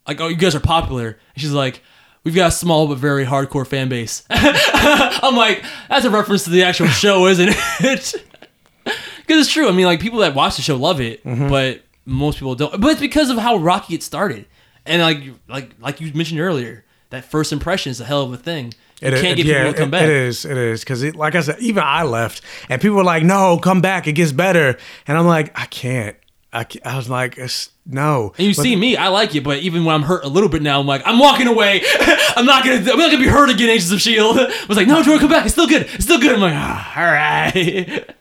[0.07, 1.09] like, oh, you guys are popular.
[1.35, 1.83] And she's like.
[2.25, 4.23] We've got a small but very hardcore fan base.
[4.29, 7.49] I'm like, that's a reference to the actual show, isn't
[7.79, 8.15] it?
[9.27, 9.67] Because it's true.
[9.67, 11.47] I mean, like people that watch the show love it, Mm-hmm.
[11.49, 12.79] but most people don't.
[12.79, 14.45] But it's because of how rocky it started,
[14.85, 18.37] and like like like you mentioned earlier, that first impression is a hell of a
[18.37, 18.73] thing.
[19.01, 20.03] You It- can't get people to come back.
[20.03, 23.23] It is, it is, because like I said, even I left, and people were like,
[23.23, 24.77] "No, come back, it gets better,"
[25.07, 26.15] and I'm like, I can't.
[26.55, 27.37] I, I was like,
[27.85, 28.33] no.
[28.37, 30.47] And you But- see me, I like it, but even when I'm hurt a little
[30.49, 31.81] bit now, I'm like, I'm walking away.
[32.37, 33.69] I'm not gonna, I'm not gonna be hurt again.
[33.69, 34.37] Agents of Shield.
[34.39, 35.43] I was like, no, Jordan, come back.
[35.45, 35.81] It's still good.
[35.93, 36.33] It's still good.
[36.33, 38.15] I'm like, ah, all right.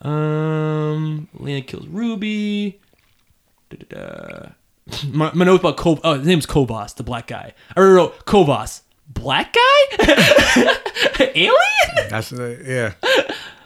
[0.00, 2.80] um, Lena kills Ruby.
[3.68, 4.50] Da-da-da.
[5.12, 6.00] My, my note about Kob.
[6.02, 7.52] Oh, his name's Kobos, the black guy.
[7.76, 8.80] I wrote Kobos,
[9.12, 10.76] black guy,
[11.34, 12.08] alien.
[12.08, 12.92] That's yeah.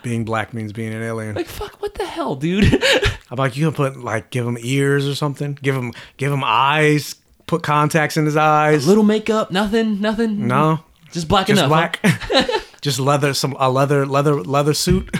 [0.02, 1.34] being black means being an alien.
[1.34, 2.82] Like, fuck, what the hell, dude?
[3.30, 5.58] I'm like, you can put like, give him ears or something.
[5.62, 7.16] Give him, give him eyes.
[7.46, 8.86] Put contacts in his eyes.
[8.86, 10.46] Little makeup, nothing, nothing.
[10.46, 10.80] no,
[11.12, 11.98] just black just enough.
[12.02, 12.20] huh?
[12.32, 12.62] black.
[12.80, 15.14] just leather, some a leather, leather, leather suit.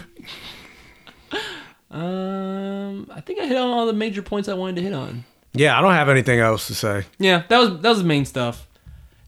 [1.90, 5.24] Um, I think I hit on all the major points I wanted to hit on.
[5.52, 7.04] Yeah, I don't have anything else to say.
[7.18, 8.66] Yeah, that was that was the main stuff.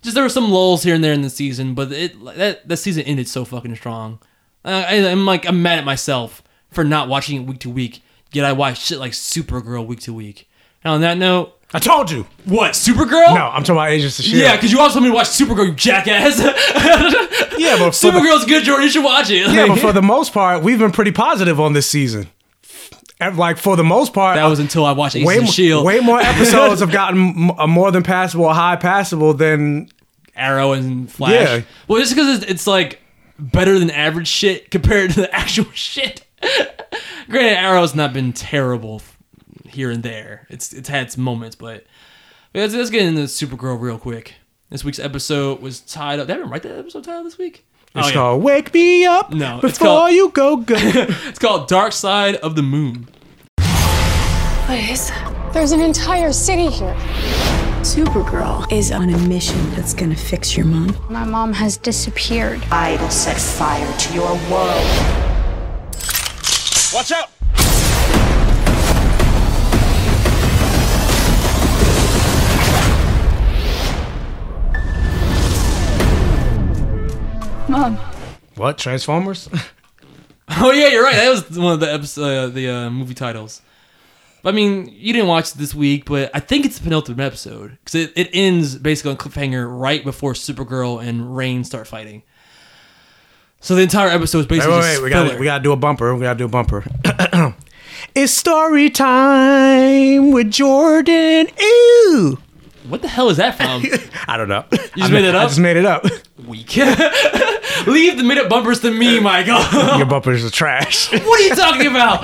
[0.07, 2.77] Just there were some lulls here and there in the season, but it that that
[2.77, 4.21] season ended so fucking strong.
[4.65, 8.03] Uh, I, I'm like I'm mad at myself for not watching it week to week.
[8.31, 10.49] Yet I watch shit like Supergirl week to week.
[10.85, 12.25] And on that note, I told you.
[12.45, 13.35] what Supergirl?
[13.35, 14.43] No, I'm talking about Agents of Shield.
[14.43, 16.39] Yeah, because you also told me to watch Supergirl, you jackass.
[17.59, 18.85] yeah, but for the, Supergirl's good, Jordan.
[18.85, 19.51] You should watch it.
[19.51, 22.29] yeah, but for the most part, we've been pretty positive on this season.
[23.19, 25.85] And, Like for the most part, that was until I watched Agents way, of Shield,
[25.85, 29.89] way more episodes have gotten more than passable, high passable than
[30.37, 31.33] Arrow and Flash.
[31.33, 31.61] Yeah.
[31.89, 33.01] Well, just because it's, it's like
[33.39, 36.25] better than average shit compared to the actual shit.
[37.29, 39.03] Granted, Arrow's not been terrible
[39.67, 40.47] here and there.
[40.51, 41.85] It's it's had its moments, but
[42.53, 44.35] but let's, let's get into Supergirl real quick.
[44.71, 46.29] This week's episode was titled.
[46.29, 47.67] Did I even write that episode title this week?
[47.95, 48.15] It's oh, yeah.
[48.15, 52.37] called "Wake Me Up No, Before it's called- You Go Go." It's called Dark Side
[52.37, 53.09] of the Moon.
[54.67, 55.11] What is?
[55.53, 56.95] There's an entire city here.
[57.87, 60.99] Supergirl is on a mission that's gonna fix your mom.
[61.09, 62.61] My mom has disappeared.
[62.73, 64.85] I will set fire to your world.
[66.93, 67.31] Watch out!
[77.69, 77.97] Mom.
[78.57, 79.49] what Transformers?
[80.49, 81.17] Oh yeah, you're right.
[81.17, 83.63] That was one of the episode, uh, the uh, movie titles.
[84.47, 87.79] I mean, you didn't watch it this week, but I think it's the penultimate episode
[87.85, 92.23] because it, it ends basically on cliffhanger right before Supergirl and Reign start fighting.
[93.61, 95.05] So the entire episode is basically wait, just wait.
[95.05, 96.15] We got we got to do a bumper.
[96.15, 96.85] We got to do a bumper.
[98.15, 101.49] it's story time with Jordan.
[101.59, 102.39] Ew.
[102.89, 103.83] What the hell is that from?
[104.29, 104.65] I don't know.
[104.71, 105.43] You just made it up.
[105.43, 106.05] I just made it up.
[106.47, 106.77] Weak.
[107.87, 109.59] Leave the mid-up bumpers to me, Michael.
[109.99, 111.11] Your bumpers are trash.
[111.11, 112.23] what are you talking about?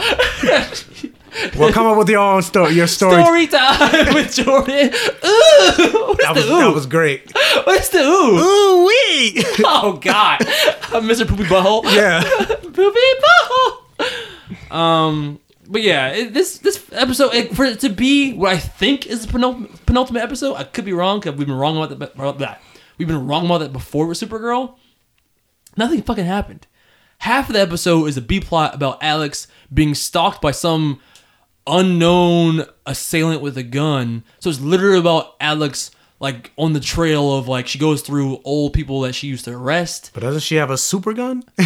[1.57, 2.73] Well, come up with your own story.
[2.75, 3.23] Your story.
[3.23, 4.91] Story time with Jordan.
[4.93, 6.59] Ooh, what's that was ooh?
[6.59, 7.33] that was great.
[7.65, 8.39] What's the ooh?
[8.39, 9.45] Ooh wee.
[9.65, 11.27] Oh God, Mr.
[11.27, 11.85] Poopy Butthole.
[11.95, 12.23] yeah.
[12.61, 13.01] Poopy
[14.01, 14.73] Butthole.
[14.73, 19.07] Um, but yeah, it, this this episode it, for it to be what I think
[19.07, 22.15] is the penult- penultimate episode, I could be wrong because we've been wrong about that.
[22.15, 22.63] About that.
[22.99, 24.77] We've been wrong about that before with Supergirl.
[25.77, 26.67] Nothing fucking happened.
[27.19, 31.01] Half of the episode is a B plot about Alex being stalked by some
[31.66, 34.24] unknown assailant with a gun.
[34.40, 35.90] So it's literally about Alex
[36.20, 39.52] like on the trail of like she goes through old people that she used to
[39.56, 40.10] arrest.
[40.14, 41.44] But doesn't she have a super gun?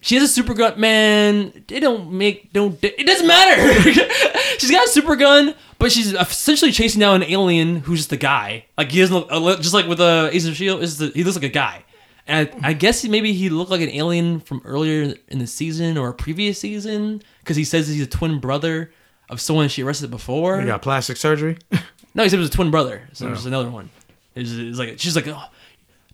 [0.00, 1.64] She has a super gun, man.
[1.66, 2.78] They don't make don't.
[2.82, 3.92] It doesn't matter.
[4.58, 8.16] she's got a super gun, but she's essentially chasing down an alien who's just a
[8.16, 8.66] guy.
[8.76, 10.82] Like he doesn't look just like with uh, Ace of Shield.
[10.82, 11.84] Is he looks like a guy,
[12.28, 15.98] and I, I guess maybe he looked like an alien from earlier in the season
[15.98, 18.92] or a previous season because he says he's a twin brother
[19.28, 20.60] of someone she arrested before.
[20.60, 21.58] you got plastic surgery.
[22.14, 23.08] No, he said it was a twin brother.
[23.12, 23.48] So there's oh.
[23.48, 23.90] another one.
[24.34, 25.44] It's, it's like she's like, oh,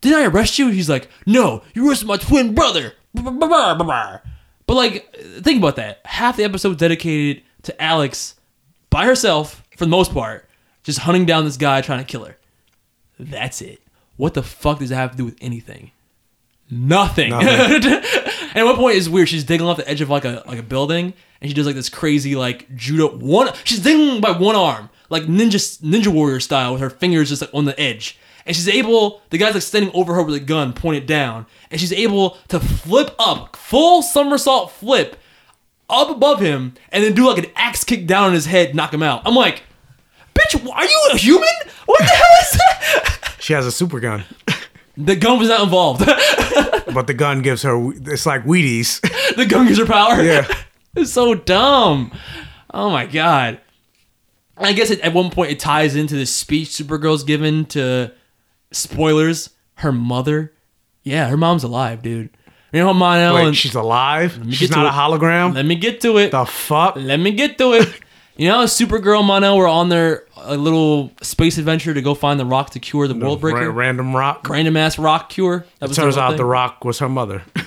[0.02, 0.68] did I arrest you?
[0.68, 2.92] He's like, no, you arrested my twin brother.
[4.66, 6.00] But like, think about that.
[6.04, 8.34] Half the episode dedicated to Alex
[8.90, 10.46] by herself for the most part,
[10.82, 12.36] just hunting down this guy trying to kill her.
[13.18, 13.80] That's it.
[14.16, 15.90] What the fuck does that have to do with anything?
[16.70, 17.32] Nothing.
[18.54, 19.28] and at one point it's weird.
[19.28, 21.74] She's digging off the edge of like a like a building, and she does like
[21.74, 23.52] this crazy like judo one.
[23.64, 27.52] She's digging by one arm, like ninja ninja warrior style, with her fingers just like
[27.52, 28.18] on the edge.
[28.46, 29.22] And she's able.
[29.30, 32.60] The guy's like standing over her with a gun pointed down, and she's able to
[32.60, 35.16] flip up, full somersault flip,
[35.88, 38.92] up above him, and then do like an axe kick down on his head, knock
[38.92, 39.22] him out.
[39.24, 39.62] I'm like,
[40.34, 41.48] bitch, are you a human?
[41.86, 43.34] What the hell is that?
[43.40, 44.24] She has a super gun,
[44.96, 46.04] The gun was not involved.
[46.94, 47.92] but the gun gives her.
[47.92, 49.00] It's like Wheaties.
[49.36, 50.22] the gun gives her power.
[50.22, 50.46] Yeah.
[50.96, 52.12] it's so dumb.
[52.72, 53.60] Oh my god.
[54.56, 58.12] I guess it, at one point it ties into the speech Supergirl's given to
[58.70, 59.50] spoilers.
[59.78, 60.52] Her mother,
[61.02, 62.30] yeah, her mom's alive, dude.
[62.72, 63.54] You know, Mon Wait, Ellen.
[63.54, 64.40] she's alive.
[64.50, 65.54] She's not a hologram.
[65.54, 66.30] Let me get to it.
[66.30, 66.94] the fuck?
[66.96, 67.88] Let me get to it.
[68.36, 72.14] You know, Supergirl and Mon El were on their a little space adventure to go
[72.14, 73.70] find the rock to cure the world breaker.
[73.70, 74.48] Ra- random rock.
[74.48, 75.64] Random ass rock cure.
[75.78, 76.38] That was Turns out thing.
[76.38, 77.42] the rock was her mother.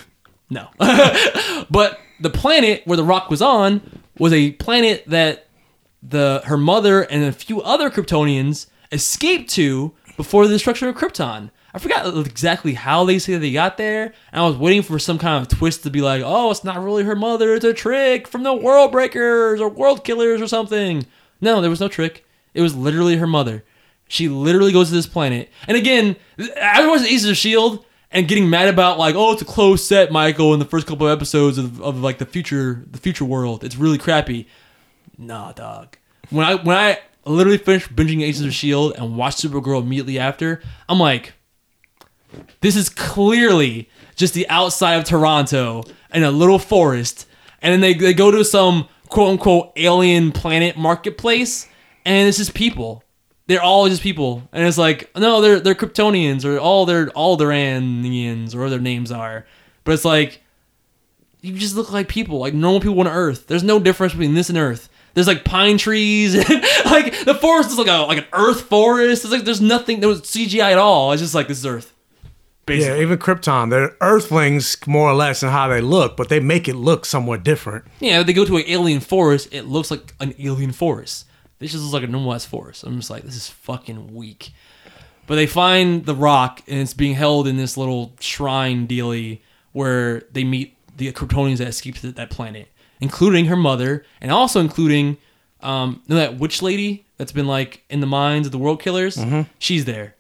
[0.50, 0.70] No.
[1.70, 3.82] but the planet where the rock was on
[4.18, 5.48] was a planet that
[6.02, 11.52] the her mother and a few other Kryptonians escaped to before the destruction of Krypton.
[11.78, 15.20] I forgot exactly how they say they got there, and I was waiting for some
[15.20, 18.28] kind of twist to be like, "Oh, it's not really her mother; it's a trick
[18.28, 21.06] from the World Breakers or World Killers or something."
[21.40, 22.26] No, there was no trick.
[22.56, 23.64] It was literally her mother.
[24.08, 26.16] She literally goes to this planet, and again,
[26.60, 30.12] I was Aces of Shield and getting mad about like, "Oh, it's a closed set,
[30.12, 33.64] Michael." In the first couple of episodes of, of like the future, the future world,
[33.64, 34.48] it's really crappy.
[35.16, 35.96] Nah, dog.
[36.32, 40.60] When I when I literally finished binging Agents of Shield and watched Supergirl immediately after,
[40.90, 41.34] I'm like,
[42.62, 45.84] this is clearly just the outside of Toronto
[46.14, 47.28] in a little forest,
[47.62, 51.68] and then they they go to some quote unquote alien planet marketplace,
[52.06, 53.04] and it's just people.
[53.48, 58.54] They're all just people, and it's like no, they're they're Kryptonians or all they're Alderanians
[58.54, 59.46] or whatever their names are,
[59.84, 60.42] but it's like
[61.42, 63.48] you just look like people, like normal people on Earth.
[63.48, 64.90] There's no difference between this and Earth.
[65.14, 69.24] There's like pine trees, and like the forest is like a like an Earth forest.
[69.24, 70.02] It's like there's nothing.
[70.02, 71.12] Was CGI at all.
[71.12, 71.94] It's just like this is Earth.
[72.70, 76.68] Yeah, even Krypton, they're Earthlings more or less in how they look, but they make
[76.68, 77.86] it look somewhat different.
[78.00, 78.22] yeah.
[78.24, 79.50] They go to an alien forest.
[79.52, 81.26] It looks like an alien forest.
[81.60, 82.84] This just looks like a normal ass forest.
[82.84, 84.52] I'm just like, this is fucking weak.
[85.26, 89.42] But they find the rock, and it's being held in this little shrine dealy
[89.74, 92.68] where they meet the Kryptonians that escaped that planet,
[93.02, 95.18] including her mother, and also including
[95.62, 98.82] um, you know that witch lady that's been like in the minds of the world
[98.82, 99.18] killers.
[99.60, 100.16] She's there.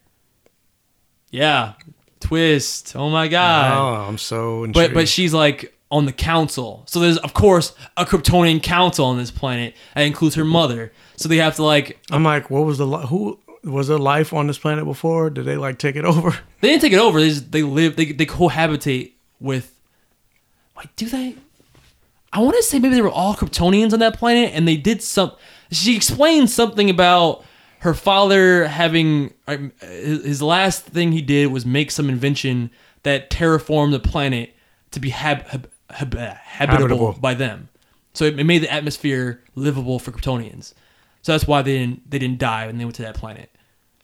[1.31, 1.73] Yeah,
[2.19, 2.95] twist.
[2.95, 4.93] Oh my god oh, I'm so intrigued.
[4.93, 6.83] but but she's like on the council.
[6.87, 10.91] So there's of course a Kryptonian council on this planet that includes her mother.
[11.15, 14.33] So they have to like I'm like, what was the li- who was there life
[14.33, 15.29] on this planet before?
[15.29, 16.31] Did they like take it over?
[16.61, 17.19] they didn't take it over.
[17.19, 19.73] They just, they live they they cohabitate with.
[20.77, 21.35] Wait, do they?
[22.33, 25.01] I want to say maybe they were all Kryptonians on that planet, and they did
[25.01, 25.31] some.
[25.71, 27.43] She explained something about
[27.87, 29.33] her father having
[29.79, 32.69] his last thing he did was make some invention
[33.03, 34.53] that terraformed the planet
[34.91, 37.13] to be hab, hab, hab, habitable, Habitable.
[37.13, 37.69] by them.
[38.13, 40.73] So it, it made the atmosphere livable for Kryptonians.
[41.21, 43.55] So that's why they didn't they didn't die when they went to that planet.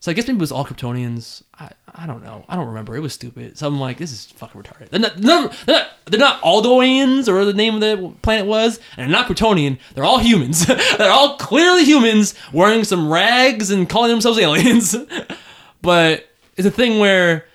[0.03, 1.43] So I guess maybe it was all Kryptonians.
[1.57, 2.43] I, I don't know.
[2.49, 2.93] I don't remember.
[2.93, 3.57] It was stupid.
[3.57, 4.89] So I'm like, this is fucking retarded.
[4.89, 9.17] They're not, they're not, they're not, or the name of the planet was, and they're
[9.17, 9.79] not Kryptonian.
[9.93, 10.65] They're all humans.
[10.97, 14.93] they're all clearly humans wearing some rags and calling themselves aliens.
[15.81, 16.27] but
[16.57, 17.45] it's a thing where,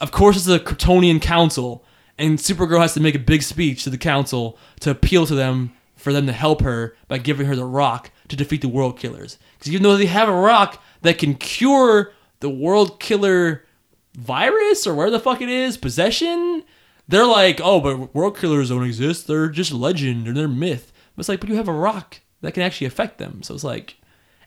[0.00, 1.84] of course, it's a Kryptonian council,
[2.18, 5.74] and Supergirl has to make a big speech to the council to appeal to them
[5.94, 9.38] for them to help her by giving her the rock to defeat the world killers.
[9.58, 13.64] Because even though they have a rock that can cure the world killer
[14.14, 16.64] virus or where the fuck it is, possession,
[17.06, 19.26] they're like, oh, but world killers don't exist.
[19.26, 20.92] They're just legend or they're myth.
[21.14, 23.42] But it's like, but you have a rock that can actually affect them.
[23.42, 23.96] So it's like,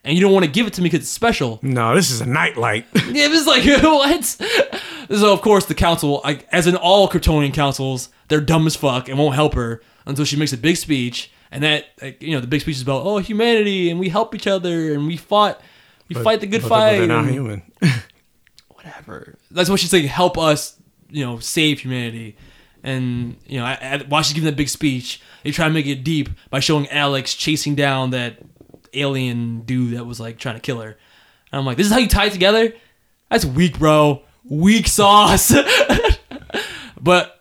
[0.04, 1.58] and you don't want to give it to me because it's special.
[1.62, 2.86] No, this is a nightlight.
[3.12, 4.24] Yeah, it was like what?
[4.24, 9.08] So of course the council, like as in all Kryptonian councils, they're dumb as fuck
[9.08, 11.30] and won't help her until she makes a big speech.
[11.50, 14.34] And that, like, you know, the big speech is about oh humanity and we help
[14.34, 15.60] each other and we fought,
[16.14, 16.92] we fight the good But- fight.
[16.92, 17.62] But they're not human.
[18.68, 19.38] whatever.
[19.50, 20.08] That's what she's saying.
[20.08, 20.76] Help us,
[21.10, 22.36] you know, save humanity.
[22.82, 25.86] And you know, at, at- while she's giving that big speech, they try to make
[25.86, 28.38] it deep by showing Alex chasing down that
[28.94, 30.90] alien dude that was like trying to kill her.
[30.90, 32.72] And I'm like, this is how you tie it together?
[33.30, 34.22] That's weak, bro.
[34.44, 35.52] Weak sauce.
[37.00, 37.40] but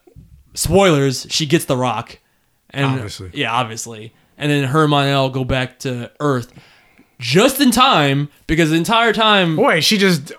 [0.54, 2.20] spoilers, she gets the rock.
[2.70, 3.32] And Obviously.
[3.34, 4.14] yeah, obviously.
[4.38, 6.54] And then her and Mon-El go back to Earth
[7.22, 10.34] just in time because the entire time Wait, she just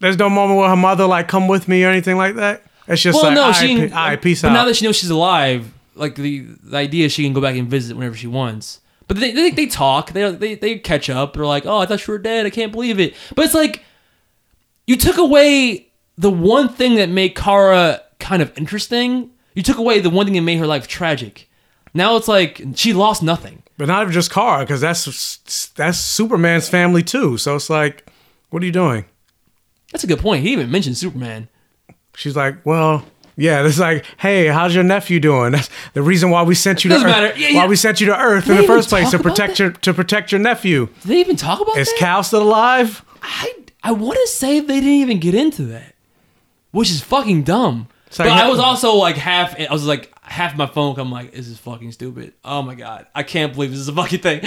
[0.00, 2.62] there's no moment where her mother like come with me or anything like that.
[2.88, 3.78] It's just well, like, no, she.
[3.78, 4.52] right, all right, peace out.
[4.52, 7.56] now that she knows she's alive, like the the idea is she can go back
[7.56, 8.80] and visit whenever she wants.
[9.06, 10.12] But they they, they talk.
[10.12, 11.34] They, they they catch up.
[11.34, 12.46] They're like, oh, I thought you were dead.
[12.46, 13.14] I can't believe it.
[13.34, 13.84] But it's like
[14.86, 15.88] you took away
[16.18, 19.30] the one thing that made Kara kind of interesting.
[19.54, 21.48] You took away the one thing that made her life tragic.
[21.94, 23.62] Now it's like she lost nothing.
[23.76, 27.36] But not even just Kara, because that's that's Superman's family too.
[27.38, 28.10] So it's like,
[28.50, 29.04] what are you doing?
[29.92, 30.42] That's a good point.
[30.42, 31.48] He even mentioned Superman.
[32.16, 33.04] She's like, well,
[33.36, 33.64] yeah.
[33.66, 35.52] It's like, hey, how's your nephew doing?
[35.52, 37.22] That's the reason why we sent you Doesn't to Earth.
[37.36, 37.38] matter.
[37.40, 39.58] Yeah, Why we sent you to Earth They in the first place to protect that?
[39.60, 40.86] your to protect your nephew.
[41.02, 41.98] Did they even talk about Is that?
[41.98, 43.04] Cal still alive?
[43.22, 43.52] I
[43.82, 45.94] I want to say they didn't even get into that,
[46.70, 47.88] which is fucking dumb.
[48.18, 49.58] like but I was also like half.
[49.60, 50.98] I was like half my phone.
[50.98, 52.34] I'm like, this is fucking stupid.
[52.44, 54.42] Oh my god, I can't believe this is a fucking thing.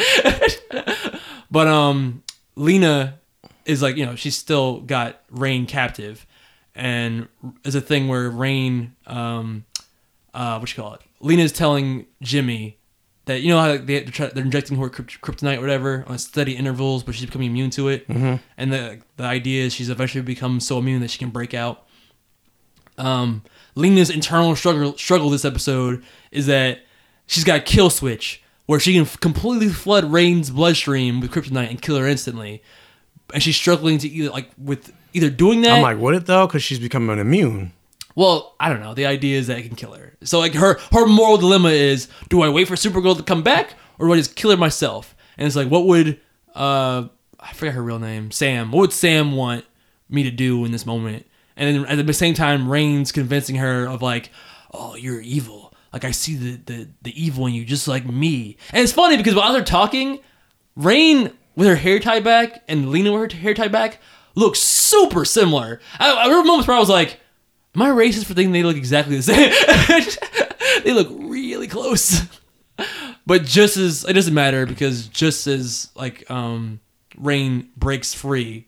[1.51, 2.23] but um,
[2.55, 3.19] Lena
[3.65, 6.25] is like, you know, she's still got Reign captive,
[6.75, 7.27] and
[7.63, 9.65] is a thing where Reign, um,
[10.33, 11.01] uh, what you call it?
[11.19, 12.77] Lena's telling Jimmy
[13.25, 17.13] that you know how they, they're injecting her kryptonite or whatever on steady intervals, but
[17.13, 18.07] she's becoming immune to it.
[18.07, 18.35] Mm-hmm.
[18.57, 21.85] And the the idea is she's eventually become so immune that she can break out.
[22.97, 23.43] Um,
[23.77, 26.79] Lena's internal struggle struggle this episode is that
[27.27, 31.81] she's got a kill switch where she can completely flood Reign's bloodstream with kryptonite and
[31.81, 32.61] kill her instantly,
[33.33, 35.77] and she's struggling to either like with either doing that.
[35.77, 36.47] I'm like, would it though?
[36.47, 37.71] Because she's becoming immune.
[38.15, 38.95] Well, I don't know.
[38.95, 40.17] The idea is that it can kill her.
[40.23, 43.75] So like her her moral dilemma is: Do I wait for Supergirl to come back,
[43.99, 45.15] or do I just kill her myself?
[45.37, 46.19] And it's like, what would
[46.55, 47.09] uh
[47.39, 48.71] I forget her real name, Sam.
[48.71, 49.65] What would Sam want
[50.09, 51.26] me to do in this moment?
[51.57, 54.31] And then at the same time, Reign's convincing her of like,
[54.73, 55.73] oh, you're evil.
[55.91, 58.57] Like I see the the the evil in you, just like me.
[58.71, 60.19] And it's funny because while they're talking,
[60.75, 63.99] Reign with her hair tied back and Lena with her hair tied back
[64.35, 65.81] look super similar.
[65.99, 67.19] I, I remember moments where I was like,
[67.73, 72.21] "Am I racist for thinking they look exactly the same?" they look really close.
[73.25, 76.79] But just as it doesn't matter because just as like um
[77.17, 78.67] Reign breaks free,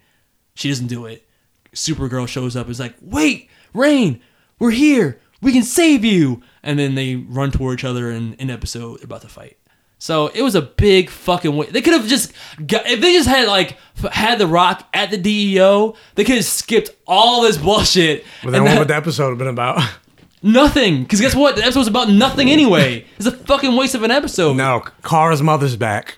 [0.55, 1.28] she doesn't do it.
[1.73, 2.69] Supergirl shows up.
[2.69, 4.19] Is like, "Wait, Reign,
[4.59, 5.19] we're here.
[5.41, 9.05] We can save you." And then they run toward each other, and in episode they're
[9.05, 9.57] about to fight.
[10.01, 11.53] So it was a big fucking.
[11.55, 12.31] Wa- they could have just
[12.65, 16.35] got, if they just had like f- had the Rock at the DEO, they could
[16.35, 18.25] have skipped all this bullshit.
[18.43, 19.81] But then and what that- would the episode have been about?
[20.41, 21.03] nothing.
[21.03, 21.57] Because guess what?
[21.57, 23.05] The episode was about nothing anyway.
[23.17, 24.55] It's a fucking waste of an episode.
[24.55, 26.17] no, Kara's mother's back.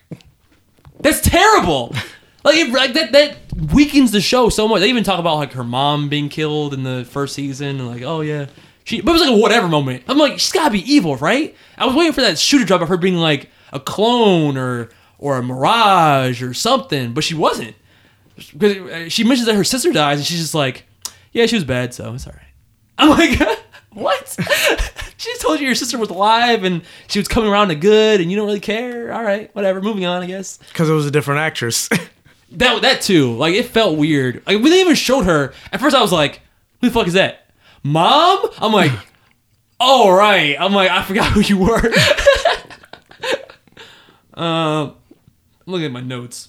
[1.00, 1.92] That's terrible.
[2.44, 3.36] Like, it, like that that
[3.72, 4.80] weakens the show so much.
[4.80, 8.02] They even talk about like her mom being killed in the first season, and like,
[8.02, 8.46] oh yeah,
[8.84, 9.00] she.
[9.00, 10.04] But it was like a whatever moment.
[10.08, 11.54] I'm like, she's gotta be evil, right?
[11.78, 15.38] I was waiting for that shooter drop of her being like a clone or or
[15.38, 17.76] a mirage or something, but she wasn't.
[18.36, 20.84] Because uh, she mentions that her sister dies, and she's just like,
[21.32, 22.42] yeah, she was bad, so it's all right.
[22.98, 23.60] I'm like,
[23.92, 24.28] what?
[25.16, 28.20] she just told you your sister was alive and she was coming around to good,
[28.20, 29.12] and you don't really care.
[29.12, 29.80] All right, whatever.
[29.80, 30.56] Moving on, I guess.
[30.56, 31.88] Because it was a different actress.
[32.58, 33.34] That that too.
[33.36, 34.42] Like it felt weird.
[34.46, 36.40] Like when they even showed her, at first I was like,
[36.80, 37.50] "Who the fuck is that?
[37.82, 38.92] Mom?" I'm like,
[39.80, 41.80] "Oh right." I'm like, I forgot who you were.
[44.34, 44.94] um,
[45.66, 46.48] I'm looking at my notes.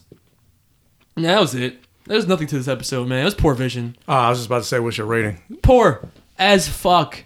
[1.15, 1.79] And that was it.
[2.05, 3.21] There's nothing to this episode, man.
[3.21, 3.95] It was poor vision.
[4.07, 5.41] oh, I was just about to say, what's your rating?
[5.61, 7.23] Poor as fuck.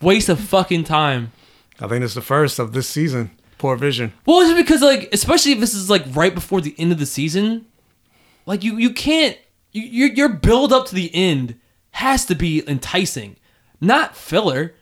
[0.00, 1.32] Waste of fucking time.
[1.80, 3.30] I think it's the first of this season.
[3.58, 4.12] Poor vision.
[4.26, 7.06] Well, it's because like, especially if this is like right before the end of the
[7.06, 7.66] season,
[8.48, 9.36] like you you can't
[9.72, 11.60] you, your build up to the end
[11.92, 13.36] has to be enticing,
[13.80, 14.74] not filler,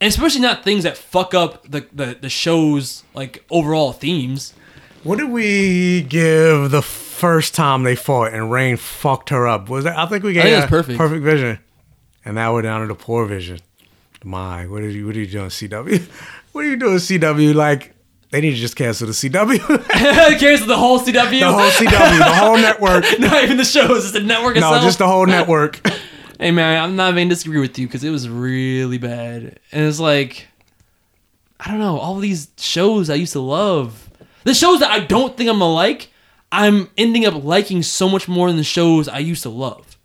[0.00, 4.54] and especially not things that fuck up the the, the show's like overall themes.
[5.02, 9.68] What did we give the first time they fought and Reign fucked her up?
[9.68, 9.98] Was that?
[9.98, 10.96] I think we gave think perfect.
[10.96, 11.58] perfect vision,
[12.24, 13.58] and now we're down to the poor vision.
[14.22, 15.06] My, what are you?
[15.06, 16.08] What are you doing, CW?
[16.52, 17.54] What are you doing, CW?
[17.54, 17.94] Like
[18.30, 19.58] they need to just cancel the CW,
[20.38, 23.04] Cares the whole CW, the whole CW, the whole network.
[23.18, 24.76] not even the shows, it's the network No, itself.
[24.76, 25.80] No, just the whole network.
[26.40, 29.98] Hey man, I'm not even disagree with you because it was really bad, and it's
[29.98, 30.46] like,
[31.58, 34.08] I don't know, all these shows I used to love,
[34.44, 36.12] the shows that I don't think I'm gonna like,
[36.52, 39.98] I'm ending up liking so much more than the shows I used to love.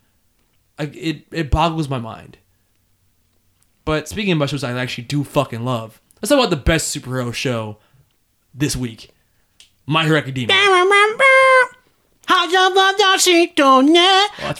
[0.79, 2.39] Like it, it boggles my mind.
[3.85, 7.31] But speaking about shows I actually do fucking love, let's talk about the best superhero
[7.31, 7.77] show
[8.53, 9.09] this week,
[9.85, 10.47] My Hero Academia.
[14.39, 14.59] Oh, it's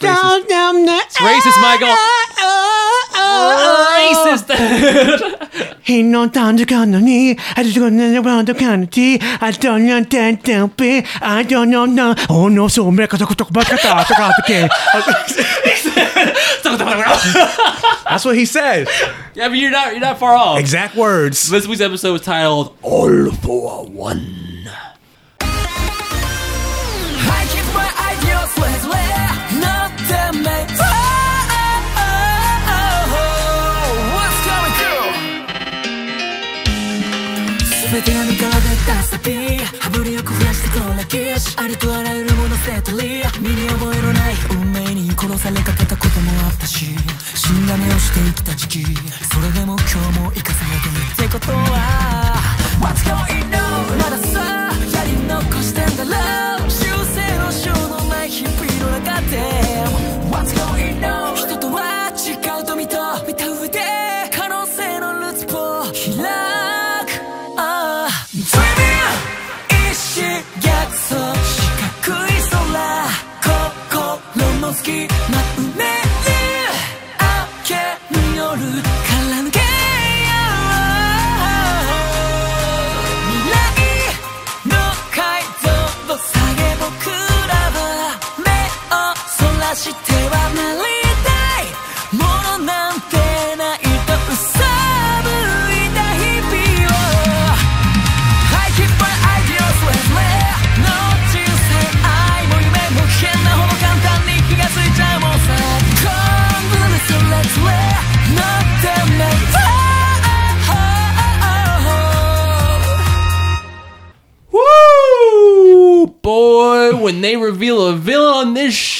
[1.23, 1.95] racist, Michael
[3.93, 4.49] racist.
[5.83, 7.35] He no time to come to me.
[7.57, 9.17] I just don't know about the county.
[9.21, 11.03] I don't know that don't be.
[11.21, 12.15] I don't know no.
[12.29, 13.81] Oh no, so make a talk talk about that.
[13.81, 14.69] Talk about the
[18.09, 18.87] That's what he said.
[19.33, 20.59] Yeah, but you're not you're not far off.
[20.59, 21.49] Exact words.
[21.49, 24.69] This week's episode was titled "All for One."
[27.25, 29.02] I keep my ideals with
[39.13, 43.41] 出たサビ羽振りよく増やしてこらきしありとあらゆるものセットリー。
[43.41, 46.95] 身に覚えのない運命に殺されかけたこともあったし。
[47.35, 48.83] 死んだ目をして生きた時期。
[49.31, 51.27] それでも今日も生かされてる。
[51.27, 52.35] ってことは
[52.81, 54.39] What's going on まださ
[54.97, 56.57] やり残してんだ。
[56.57, 58.55] ろう修正のしようのない日々
[58.91, 59.62] の中で。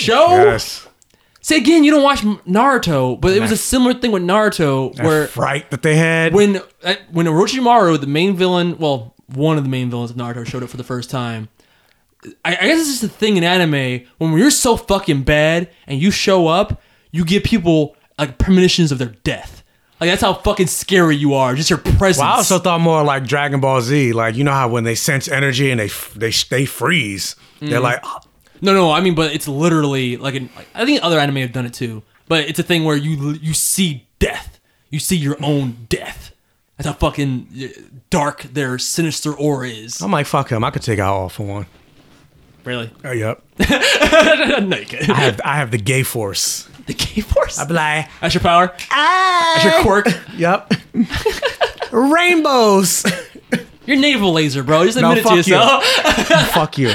[0.04, 0.28] Show.
[0.30, 0.88] Yes.
[1.42, 5.06] Say again, you don't watch Naruto, but it was a similar thing with Naruto That
[5.06, 6.34] where fright that they had.
[6.34, 10.46] when uh, when Orochimaru, the main villain, well, one of the main villains of Naruto,
[10.46, 11.50] showed up for the first time.
[12.46, 16.00] I, I guess it's just a thing in anime when you're so fucking bad and
[16.02, 16.82] you show up,
[17.12, 19.64] you give people like premonitions of their death.
[20.00, 21.54] Like that's how fucking scary you are.
[21.56, 22.20] Just your presence.
[22.20, 24.14] well, I also thought more like Dragon Ball Z.
[24.14, 27.36] Like you know how when they sense energy and they they they freeze.
[27.60, 27.84] They're Mhm.
[27.84, 28.20] like, "Oh,
[28.64, 31.66] No, no, I mean, but it's literally like, an, I think other anime have done
[31.66, 32.02] it too.
[32.30, 34.60] But it's a thing where you you see death,
[34.90, 36.32] you see your own death.
[36.78, 40.02] That's how fucking uh, dark their sinister aura is.
[40.02, 40.64] I'm like, fuck him.
[40.64, 41.66] I could take out all for one.
[42.64, 42.90] Really?
[43.04, 43.44] Oh, yep.
[43.70, 45.10] no, you can't.
[45.10, 46.70] I have I have the gay force.
[46.86, 47.60] The gay force.
[47.60, 48.74] I'd be like, That's your power.
[48.92, 49.52] Ah.
[49.56, 50.08] That's your quirk.
[50.36, 50.70] yep.
[51.94, 53.06] Rainbows.
[53.86, 54.84] Your navel laser, bro.
[54.86, 55.56] Just No, admit it to fuck you.
[55.56, 56.50] yourself.
[56.52, 56.92] fuck you.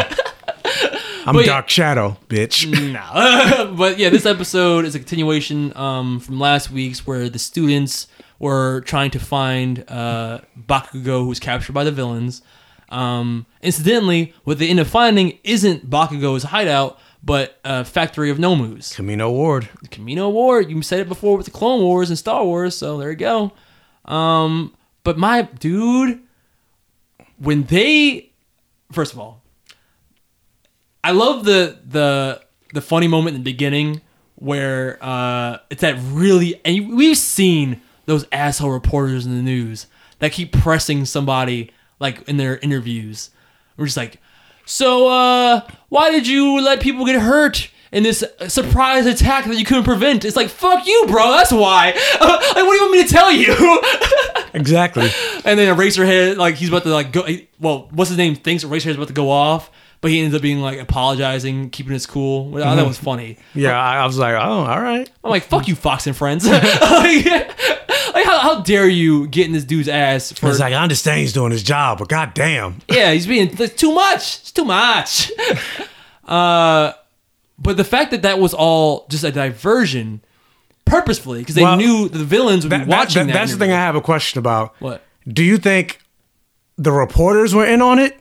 [1.28, 2.66] I'm But- Dark Shadow, bitch.
[2.92, 3.74] no.
[3.76, 8.80] but yeah, this episode is a continuation um, from last week's where the students were
[8.86, 12.40] trying to find uh, Bakugo, who was captured by the villains.
[12.88, 18.94] Um, incidentally, what they end up finding isn't Bakugo's hideout, but a factory of Nomus.
[18.94, 19.68] Kamino Ward.
[19.88, 20.70] Kamino Ward.
[20.70, 23.52] You said it before with the Clone Wars and Star Wars, so there you go.
[24.06, 24.74] Um,
[25.04, 26.22] but my dude,
[27.36, 28.30] when they,
[28.92, 29.37] first of all,
[31.04, 32.42] I love the the
[32.74, 34.02] the funny moment in the beginning
[34.36, 39.86] where uh, it's that really, and we've seen those asshole reporters in the news
[40.20, 43.30] that keep pressing somebody like in their interviews.
[43.76, 44.20] We're just like,
[44.64, 47.70] so uh, why did you let people get hurt?
[47.90, 51.30] In this surprise attack that you couldn't prevent, it's like fuck you, bro.
[51.30, 51.92] That's why.
[52.20, 53.82] like, what do you want me to tell you?
[54.54, 55.08] Exactly.
[55.44, 57.26] and then Eraserhead, like he's about to like go.
[57.60, 58.34] Well, what's his name?
[58.34, 59.70] Thinks Eraserhead's about to go off,
[60.00, 62.56] but he ends up being like apologizing, keeping his cool.
[62.56, 63.38] I thought that was funny.
[63.54, 65.10] Yeah, I, I was like, oh, all right.
[65.24, 66.46] I'm like, fuck you, Fox and Friends.
[66.48, 66.62] like,
[68.14, 70.50] like, how, how dare you get in this dude's ass for?
[70.50, 72.80] It's like I understand he's doing his job, but goddamn.
[72.88, 74.38] yeah, he's being it's too much.
[74.40, 75.32] It's too much.
[76.26, 76.92] uh,
[77.58, 80.20] but the fact that that was all just a diversion,
[80.84, 83.38] purposefully, because they Well, knew the villains would That- be watching that- that.
[83.40, 84.74] that's the thing I have a question about.
[84.78, 85.02] What?
[85.26, 85.98] Do you think
[86.76, 88.18] the reporters were in on it?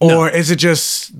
[0.00, 1.12] Or is it just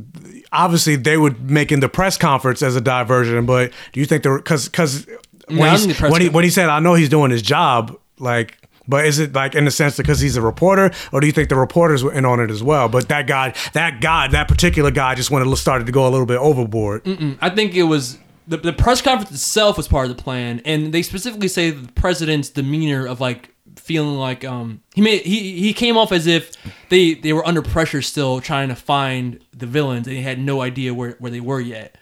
[0.52, 4.22] obviously they would make in the press conference as a diversion, but do you think
[4.22, 5.06] there because because
[5.48, 7.96] No, when, he- the when he when he said I know he's doing his job,
[8.18, 8.56] like
[8.88, 11.48] but is it like in the sense because he's a reporter, or do you think
[11.48, 12.88] the reporters were in on it as well?
[12.88, 16.10] But that guy, that guy, that particular guy just went and started to go a
[16.10, 17.04] little bit overboard.
[17.04, 17.38] Mm-mm.
[17.40, 20.92] I think it was the, the press conference itself was part of the plan, and
[20.92, 23.49] they specifically say the president's demeanor of like
[23.90, 26.52] feeling like um he made he he came off as if
[26.90, 30.60] they they were under pressure still trying to find the villains and he had no
[30.60, 31.98] idea where where they were yet.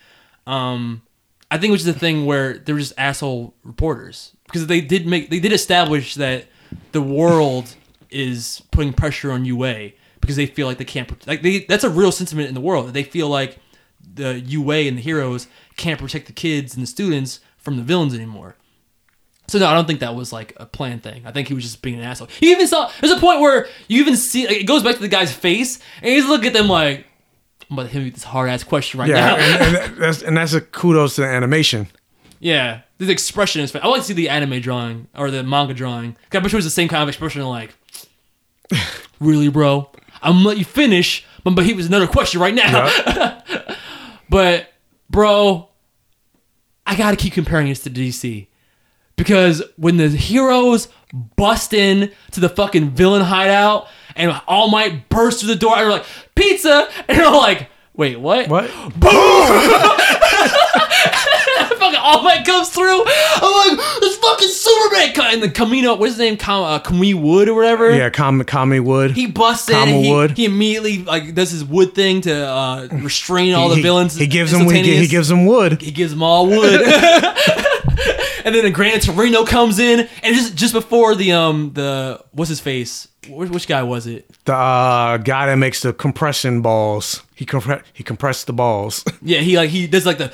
[0.46, 1.00] Um,
[1.50, 5.06] I think it was the thing where they were just asshole reporters because they did
[5.06, 6.44] make they did establish that
[6.92, 7.74] the world
[8.10, 11.90] is putting pressure on UA because they feel like they can't like they that's a
[11.90, 13.60] real sentiment in the world that they feel like
[14.14, 15.48] the UA and the heroes
[15.78, 18.56] can't protect the kids and the students from the villains anymore.
[19.48, 21.22] So no, I don't think that was like a planned thing.
[21.26, 22.28] I think he was just being an asshole.
[22.40, 25.00] You even saw there's a point where you even see like, it goes back to
[25.00, 27.06] the guy's face and he's looking at them like
[27.70, 29.36] I'm about to hit you with this hard ass question right Yeah, now.
[29.36, 31.88] and, and that's and that's a kudos to the animation.
[32.40, 33.74] Yeah, the expression is.
[33.74, 36.16] I like to see the anime drawing or the manga drawing.
[36.32, 37.42] I wish it was the same kind of expression.
[37.42, 37.74] Like,
[39.20, 39.90] really, bro?
[40.22, 42.90] I'm gonna let you finish, but but he was another question right now.
[44.28, 44.72] but
[45.10, 45.68] bro,
[46.86, 48.46] I gotta keep comparing this to DC
[49.18, 50.88] because when the heroes
[51.36, 55.82] bust in to the fucking villain hideout and All Might burst through the door, and
[55.82, 58.48] they're like pizza, and I'm like, wait, what?
[58.48, 58.70] What?
[58.98, 59.98] Boom!
[61.78, 63.02] fucking All Might comes through.
[63.06, 65.32] I'm like, it's fucking Superman.
[65.34, 66.36] And the Camino, what's his name?
[66.36, 66.80] Kam, uh,
[67.16, 67.94] Wood or whatever.
[67.94, 69.12] Yeah, Kami, Kami Wood.
[69.12, 69.74] He busts in.
[69.74, 70.36] Kama And he, Wood.
[70.36, 74.14] he immediately like does his wood thing to uh, restrain all the villains.
[74.14, 75.80] He gives them he, he gives them wood.
[75.80, 76.80] He gives them all wood.
[78.48, 82.48] and then the Gran Torino comes in, and just just before the um the what's
[82.48, 83.06] his face?
[83.28, 84.28] Which, which guy was it?
[84.44, 87.22] The uh, guy that makes the compression balls.
[87.34, 89.04] He compre- he compressed the balls.
[89.22, 90.32] Yeah, he like he does like the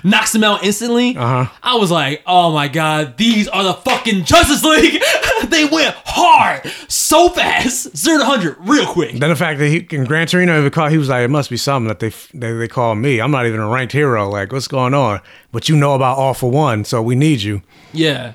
[0.04, 1.16] knocks him out instantly.
[1.16, 1.46] Uh-huh.
[1.62, 5.02] I was like, oh my god, these are the fucking Justice League.
[5.48, 9.12] they went hard so fast, zero to hundred real quick.
[9.18, 11.50] then the fact that he in Gran Torino even called, he was like, it must
[11.50, 13.20] be something that they they, they call me.
[13.20, 14.28] I'm not even a ranked hero.
[14.28, 15.20] Like, what's going on?
[15.50, 17.62] But you know about all for one, so we need you.
[17.92, 18.34] Yeah,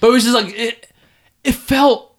[0.00, 0.90] but it was just like it.
[1.44, 2.16] It felt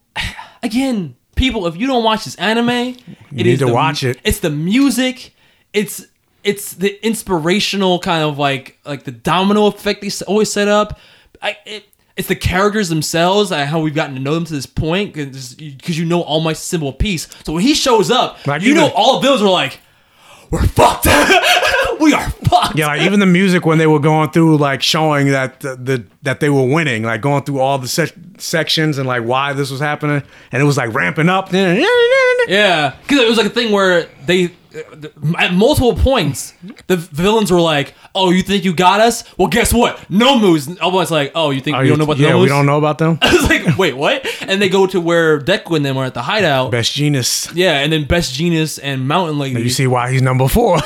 [0.65, 1.67] again, people.
[1.67, 2.97] If you don't watch this anime,
[3.31, 4.19] you need to watch it.
[4.23, 5.33] It's the music.
[5.73, 6.05] It's
[6.43, 10.99] it's the inspirational kind of like like the domino effect they always set up.
[11.41, 11.85] I it,
[12.15, 15.59] it's the characters themselves and how we've gotten to know them to this point because
[15.59, 17.27] you know all my symbol piece.
[17.43, 19.79] So when he shows up, Like you know all the villains are like,
[20.49, 21.05] we're fucked.
[21.99, 22.77] we are fucked.
[22.77, 26.05] Yeah, like even the music when they were going through like showing that the the,
[26.23, 29.69] that they were winning, like going through all the sec- sections and like why this
[29.71, 31.49] was happening, and it was like ramping up.
[32.47, 34.45] Yeah, because it was like a thing where they,
[34.75, 35.07] uh,
[35.39, 36.53] at multiple points,
[36.85, 39.23] the villains were like, "Oh, you think you got us?
[39.35, 40.07] Well, guess what?
[40.11, 42.37] No moves." And Almost like, "Oh, you think Are we you- don't know about yeah,
[42.39, 43.17] we don't know about them.
[43.23, 46.13] I was like, "Wait, what?" And they go to where Deku and them are at
[46.13, 46.69] the hideout.
[46.69, 47.55] Best Jeanist.
[47.55, 49.59] Yeah, and then Best Jeanist and Mountain Lady.
[49.63, 50.77] You see why he's number four.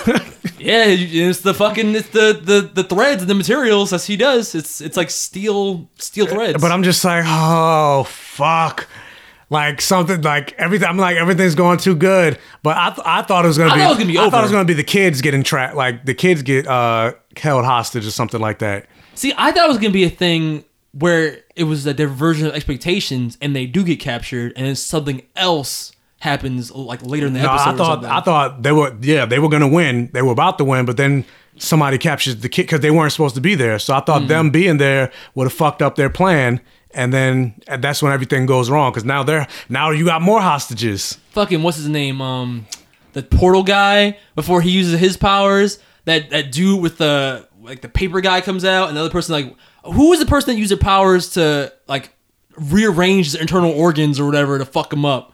[0.60, 4.56] Yeah, it's the fucking it's the the the threads and the materials as he does.
[4.56, 6.62] It's it's like steel steel threads.
[6.62, 8.88] But I'm just like, oh fuck.
[9.52, 10.88] Like something like everything.
[10.88, 12.38] I'm like everything's going too good.
[12.62, 13.80] But I, th- I thought it was gonna I be.
[13.82, 15.76] thought it was gonna be I thought it was gonna be the kids getting trapped.
[15.76, 18.86] Like the kids get uh held hostage or something like that.
[19.16, 22.54] See, I thought it was gonna be a thing where it was a diversion of
[22.54, 27.42] expectations, and they do get captured, and then something else happens like later in the
[27.42, 27.70] No, episode.
[27.70, 28.06] I thought.
[28.06, 30.10] I thought they were yeah they were gonna win.
[30.14, 31.26] They were about to win, but then
[31.58, 33.80] somebody captured the kid because they weren't supposed to be there.
[33.80, 36.62] So I thought them being there would have fucked up their plan.
[36.94, 40.42] And then and that's when everything goes wrong because now they're now you got more
[40.42, 41.18] hostages.
[41.32, 42.20] fucking what's his name?
[42.22, 42.66] Um,
[43.14, 45.80] the portal guy before he uses his powers.
[46.06, 49.34] That that dude with the like the paper guy comes out, and the other person
[49.34, 52.10] like who was the person that used their powers to like
[52.58, 55.34] rearrange his internal organs or whatever to fuck him up.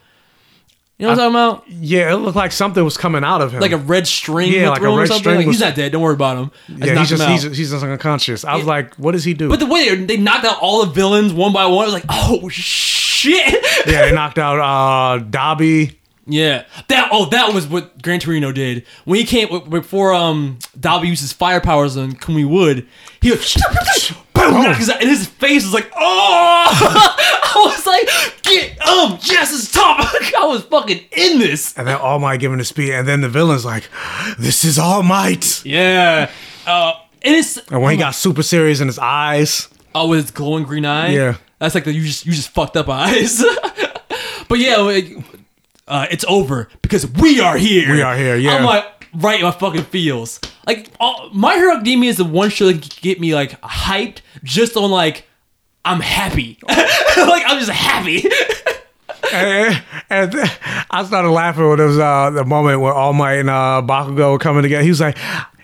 [0.98, 1.82] You know what I'm talking about?
[1.84, 3.60] Yeah, it looked like something was coming out of him.
[3.60, 5.18] Like a red string, Yeah, yeah, like a red something.
[5.20, 5.92] string Like, was- he's not dead.
[5.92, 6.52] Don't worry about him.
[6.82, 8.46] I yeah, he's just he's, he's just unconscious.
[8.46, 9.50] I was like, what does he do?
[9.50, 11.94] But the way they, they knocked out all the villains one by one, I was
[11.94, 13.62] like, oh shit.
[13.88, 15.96] yeah, they knocked out uh Dabi.
[16.28, 21.08] Yeah, that oh that was what Gran Torino did when he came before um Dabi
[21.08, 22.88] used his fire powers on Kumi Wood.
[23.22, 23.54] He was
[24.34, 24.76] boom, and
[25.10, 29.98] his face was like oh I was like get um yes it's top
[30.38, 31.77] I was fucking in this.
[31.77, 33.90] And then All Might giving the speed, and then the villain's like,
[34.38, 36.30] "This is All Might." yeah.
[36.65, 40.32] Uh and it's And when he got super serious in his eyes, oh with his
[40.32, 41.10] glowing green eye?
[41.10, 41.38] Yeah.
[41.60, 43.44] that's like the you just you just fucked up eyes.
[44.48, 45.11] But yeah like,
[45.88, 47.91] uh, it's over because we are here.
[47.91, 48.57] We are here, yeah.
[48.57, 50.40] I'm like right in my fucking feels.
[50.68, 54.19] Like all, My Hero Academia is the one show that can get me like hyped
[54.44, 55.26] just on like
[55.86, 58.24] I'm happy like I'm just happy
[59.34, 60.34] and, and
[60.91, 64.32] I started laughing when it was uh, the moment where All Might and uh, Bakugo
[64.34, 64.84] were coming together.
[64.84, 65.18] He was like.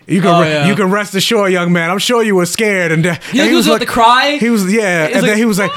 [0.04, 0.66] You can, Oh, re- yeah.
[0.66, 1.88] you can rest assured, young man.
[1.88, 4.36] I'm sure you were scared, and, uh, He and was about to cry?
[4.38, 5.70] He was, yeah, He and was then he was like,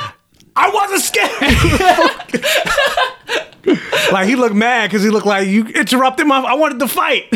[0.55, 1.31] "I wasn't scared."
[4.11, 6.39] like he looked mad because he looked like you interrupted my.
[6.39, 7.30] I wanted to fight.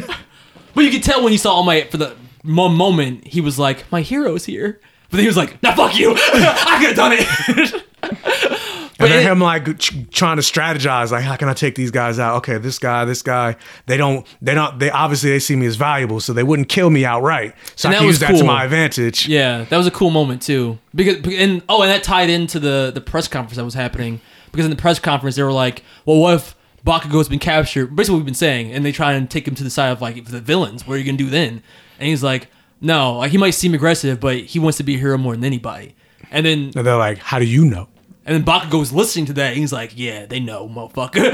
[0.74, 3.60] but you could tell when you saw All Might for the mo- moment he was
[3.60, 6.96] like my hero's here but then he was like "Now fuck you I could have
[6.96, 7.86] done it
[9.02, 11.90] And then it- him like ch- trying to strategize, like how can I take these
[11.90, 12.36] guys out?
[12.38, 13.56] Okay, this guy, this guy.
[13.86, 14.28] They don't.
[14.42, 14.78] They don't.
[14.78, 17.56] They obviously they see me as valuable, so they wouldn't kill me outright.
[17.78, 19.26] So I that can was use that to my advantage.
[19.26, 20.80] Yeah, that was a cool moment too.
[20.94, 24.20] Because and oh, and that tied into the the press conference that was happening.
[24.52, 26.56] Because in the press conference they were like, "Well, what if
[26.86, 29.64] Bakugo's been captured?" Basically, what we've been saying, and they try and take him to
[29.64, 30.86] the side of like the villains.
[30.86, 31.64] What are you gonna do then?
[32.00, 32.50] And he's like,
[32.82, 35.46] "No, like he might seem aggressive, but he wants to be a hero more than
[35.46, 35.96] anybody."
[36.32, 37.88] And then And they're like, "How do you know?"
[38.26, 39.50] and then Bakugo's listening to that.
[39.50, 41.34] And he's like, "Yeah, they know, motherfucker."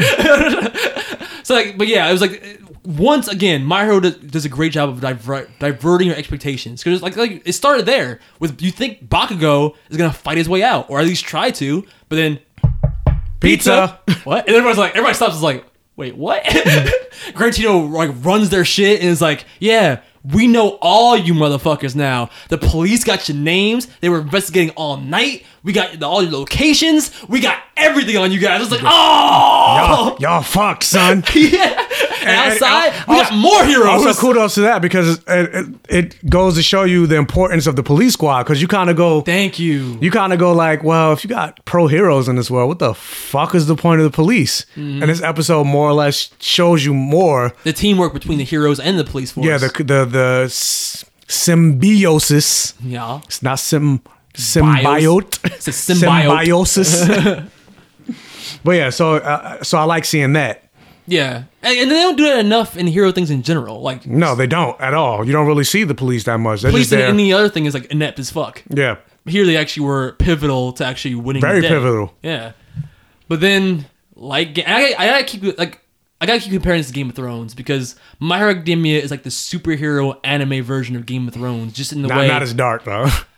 [1.44, 4.72] so like, but yeah, it was like once again, My Hero does, does a great
[4.72, 9.10] job of diver- diverting your expectations because like like it started there with you think
[9.10, 12.40] Bakugo is gonna fight his way out or at least try to, but then
[13.40, 14.00] Pizza.
[14.24, 14.48] what?
[14.48, 15.36] And everyone's like, everybody stops.
[15.36, 15.66] is like,
[15.96, 16.44] wait, what?
[17.34, 20.02] Gran Torino like runs their shit and is like, yeah.
[20.34, 22.30] We know all you motherfuckers now.
[22.50, 23.88] The police got your names.
[24.02, 25.46] They were investigating all night.
[25.66, 27.12] We got all your locations.
[27.28, 28.62] We got everything on you guys.
[28.62, 31.24] It's like, oh, Y'all, y'all fucked, son.
[31.36, 31.88] yeah.
[32.22, 34.06] And outside, we got more heroes.
[34.06, 37.76] Also, kudos to that because it, it, it goes to show you the importance of
[37.76, 38.44] the police squad.
[38.44, 39.98] Because you kind of go, Thank you.
[40.02, 42.80] you kind of go like, well, if you got pro heroes in this world, what
[42.80, 44.66] the fuck is the point of the police?
[44.76, 45.02] Mm-hmm.
[45.02, 47.54] And this episode more or less shows you more.
[47.64, 49.48] The teamwork between the heroes and the police force.
[49.48, 52.74] Yeah, the the the symbiosis.
[52.84, 53.22] yeah.
[53.26, 54.02] It's not sim
[54.36, 55.40] symbiote.
[55.46, 56.40] It's a symbiote.
[56.40, 57.06] Symbiosis.
[58.64, 60.64] but yeah, so uh, so I like seeing that.
[61.08, 61.44] Yeah.
[61.62, 63.82] And, and they don't do that enough in hero things in general.
[63.82, 65.24] Like, No, they don't at all.
[65.26, 66.62] You don't really see the police that much.
[66.64, 68.64] They're police and the other thing is like inept as fuck.
[68.70, 68.98] yeah.
[69.28, 71.42] Here they actually were pivotal to actually winning.
[71.42, 71.70] Very the day.
[71.70, 72.14] pivotal.
[72.22, 72.52] Yeah.
[73.28, 75.82] But then, like, I, I gotta keep like.
[76.22, 79.24] I gotta keep comparing this to Game of Thrones because My Hero Academia is like
[79.24, 82.54] the superhero anime version of Game of Thrones, just in the Not, way not as
[82.54, 83.08] dark though.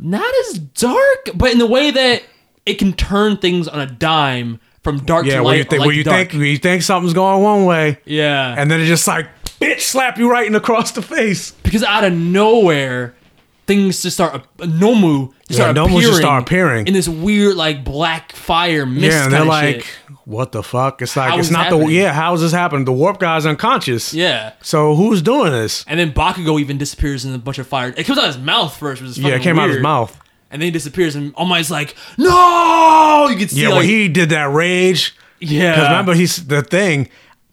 [0.00, 2.22] not as dark, but in the way that
[2.64, 5.56] it can turn things on a dime from dark yeah, to where light.
[5.56, 8.54] you or think light where you think where you think something's going one way, yeah,
[8.56, 9.26] and then it just like
[9.60, 11.50] bitch slap you right in across the face.
[11.62, 13.15] because out of nowhere,
[13.66, 16.86] things just start uh, Nomu just Yeah, start Nomu appearing just start appearing.
[16.86, 19.04] in this weird like black fire mist.
[19.06, 20.16] yeah, and they're like, shit.
[20.24, 21.88] "What the fuck?" It's like How it's not happening?
[21.88, 22.12] the yeah.
[22.12, 22.84] How is this happening?
[22.84, 24.14] The warp guy's unconscious.
[24.14, 24.52] yeah.
[24.62, 25.84] So who's doing this?
[25.88, 27.92] And then Bakugo even disappears in a bunch of fire.
[27.96, 30.18] It comes out of his mouth first, Yeah, it came out of his mouth.
[30.50, 33.86] and then he disappears, and All Might's like, "No!" You can see Yeah, like, when
[33.88, 35.14] he did that rage.
[35.40, 37.08] yeah, Because remember, he's the thing.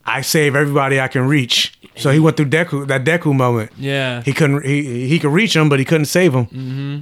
[0.06, 1.78] I save everybody I can reach.
[1.96, 3.70] So he went through Deku that Deku moment.
[3.78, 4.22] yeah.
[4.22, 4.64] He couldn't.
[4.64, 6.46] He he could reach him, but he couldn't save him.
[6.46, 6.98] Mm-hmm.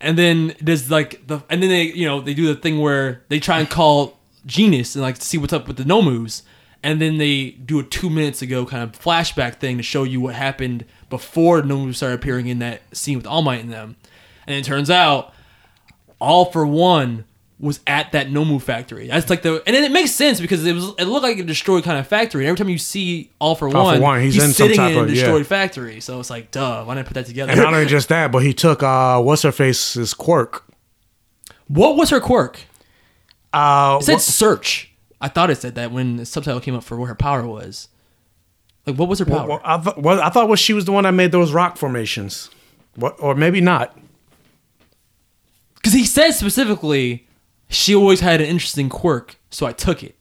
[0.00, 3.22] and then there's like the and then they you know they do the thing where
[3.28, 6.42] they try and call Jeanist and like to see what's up with the Nomus,
[6.82, 10.20] and then they do a two minutes ago kind of flashback thing to show you
[10.20, 13.96] what happened before Nomus started appearing in that scene with All Might and them,
[14.46, 15.34] and it turns out
[16.18, 17.24] All for One
[17.60, 19.08] was at that Nomu factory.
[19.08, 21.42] That's like the and then it makes sense because it was it looked like a
[21.42, 22.44] destroyed kind of factory.
[22.44, 24.54] And every time you see All for All for One, One, he's he's, in some
[24.66, 25.14] sitting type in a of- yeah.
[25.14, 26.00] destroyed factory.
[26.00, 27.50] So it's like, duh, why didn't I put that together?
[27.52, 30.64] And not only just that, but he took uh what's her face's quirk.
[31.66, 32.60] what was her quirk?
[33.52, 34.92] Uh, It said search.
[35.20, 37.88] I thought it said that when the subtitle came up for what her power was.
[38.86, 39.48] Like, what was her power?
[39.48, 41.76] well, I, th- well, I thought was she was the one that made those rock
[41.76, 42.50] formations.
[42.94, 43.98] What or maybe not.
[45.74, 47.26] Because he said specifically,
[47.68, 50.14] she always had an interesting quirk, so I took it.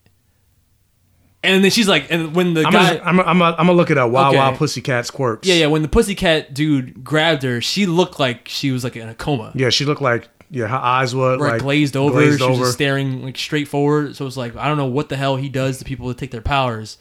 [1.43, 3.65] And then she's like, and when the I'm guy, gonna, I'm, gonna- I'm, gonna- I'm
[3.67, 4.11] gonna look at up.
[4.11, 4.37] Wow, Okay.
[4.37, 5.47] wow, pussycat's quirks.
[5.47, 9.07] yeah, yeah, when the pussycat dude grabbed her, she looked like she was like in
[9.07, 9.69] a coma, yeah.
[9.69, 12.19] She looked like yeah, her eyes were like glazed over.
[12.21, 12.71] glazed she was over.
[12.71, 14.15] staring like straight forward.
[14.15, 16.31] So it's like I don't know what the hell he does to people that take
[16.31, 16.97] their powers,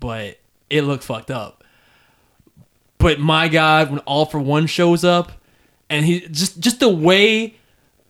[0.00, 0.38] but
[0.68, 1.64] it looked fucked up.
[2.98, 5.32] But my God, when All for One shows up,
[5.88, 7.56] and he just just the way,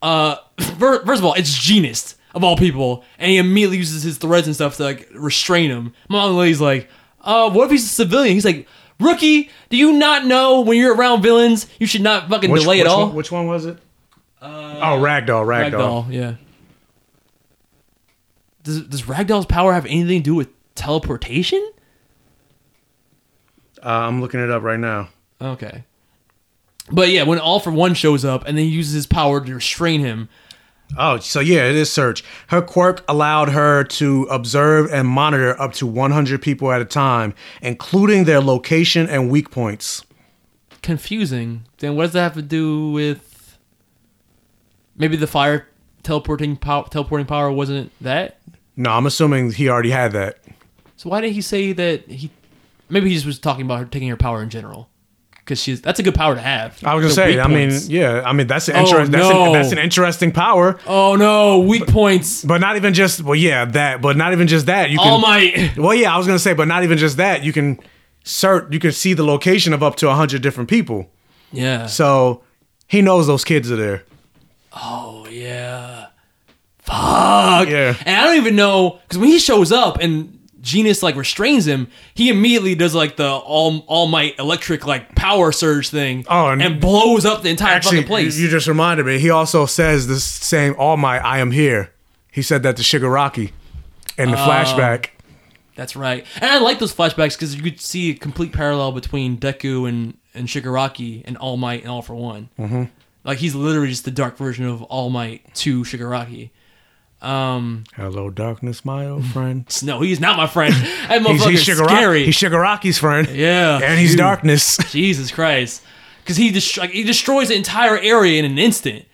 [0.03, 4.47] uh, first of all, it's Jeanist of all people, and he immediately uses his threads
[4.47, 5.93] and stuff to like restrain him.
[6.09, 6.89] My other lady's like,
[7.23, 8.35] uh, what if he's a civilian?
[8.35, 8.67] He's like,
[9.01, 12.79] rookie, do you not know when you're around villains, you should not fucking which, delay
[12.79, 13.07] which at all?
[13.07, 13.79] One, which one was it?
[14.41, 16.07] Uh, oh, Ragdoll, Ragdoll.
[16.07, 16.35] Ragdoll, yeah.
[18.63, 21.67] Does does Ragdoll's power have anything to do with teleportation?
[23.83, 25.09] Uh, I'm looking it up right now.
[25.41, 25.85] Okay.
[26.91, 29.55] But yeah, when All for One shows up and then he uses his power to
[29.55, 30.29] restrain him,
[30.97, 32.25] Oh, so yeah, it is search.
[32.47, 37.35] Her quirk allowed her to observe and monitor up to 100 people at a time,
[37.61, 40.03] including their location and weak points.
[40.81, 41.65] confusing.
[41.79, 43.59] Then what does that have to do with
[44.97, 45.69] maybe the fire
[46.03, 48.39] teleporting power teleporting power wasn't that?
[48.77, 50.39] No, I'm assuming he already had that.
[50.97, 52.31] So why did he say that he
[52.89, 54.89] maybe he just was talking about her taking her power in general?
[55.49, 56.79] Because she's that's a good power to have.
[56.85, 57.41] I was gonna say.
[57.41, 58.21] I mean, yeah.
[58.23, 59.11] I mean, that's an Oh, interest.
[59.13, 59.47] that's, no.
[59.47, 60.79] an, that's an interesting power.
[60.87, 62.45] Oh no, weak points.
[62.45, 63.23] But not even just.
[63.23, 64.03] Well, yeah, that.
[64.03, 64.91] But not even just that.
[64.91, 65.09] You can.
[65.09, 65.79] All Might.
[65.79, 67.43] Well, yeah, I was gonna say, but not even just that.
[67.45, 67.81] You can
[68.25, 68.71] search.
[68.71, 71.09] You can see the location of up to 100 different people.
[71.51, 71.87] Yeah.
[71.87, 72.43] So
[72.87, 74.05] he knows those kids are there.
[74.75, 76.09] Oh yeah.
[76.81, 77.69] Fuck.
[77.69, 77.95] Yeah.
[78.05, 81.89] And I don't even know because when he shows up and Jeanist like restrains him,
[82.15, 86.25] he immediately does like the all all might electric like power surge thing.
[86.29, 88.39] Oh, and- and, blows up the entire Actually, fucking place.
[88.39, 89.19] you just reminded me.
[89.19, 91.93] He also says this same "All Might, I am here."
[92.33, 93.53] He said that to Shigaraki
[94.17, 94.49] in the Oh.
[94.49, 95.07] flashback.
[95.77, 96.27] That's right.
[96.41, 100.17] And I like those flashbacks because you could see a complete parallel between Deku and
[100.35, 102.49] and Shigaraki and All Might and All for One.
[102.59, 102.85] Mm-hmm.
[103.25, 106.51] Like he's literally just the dark version of All Might to Shigaraki.
[107.21, 109.65] Um, Hello, darkness, my old friend.
[109.83, 110.73] no, he's not my friend.
[110.75, 112.25] That he's, motherfucker's he's, Shigara- scary.
[112.27, 113.29] he's Shigaraki's friend.
[113.29, 114.19] Yeah, and he's dude.
[114.19, 114.77] darkness.
[114.93, 115.83] Jesus Christ,
[116.23, 119.05] because he dest- like, he destroys the entire area in an instant,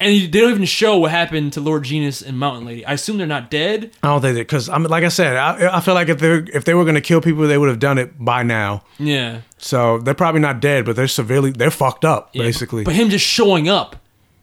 [0.00, 2.84] and he, they don't even show what happened to Lord Jeanist and Mountain Lady.
[2.84, 3.92] I assume they're not dead.
[4.02, 6.32] I don't think that because I'm like I said, I, I feel like if they
[6.52, 8.82] if they were gonna kill people, they would have done it by now.
[8.98, 12.82] Yeah, So they're probably not dead, but they're severely they're fucked up basically.
[12.82, 13.94] But him just showing up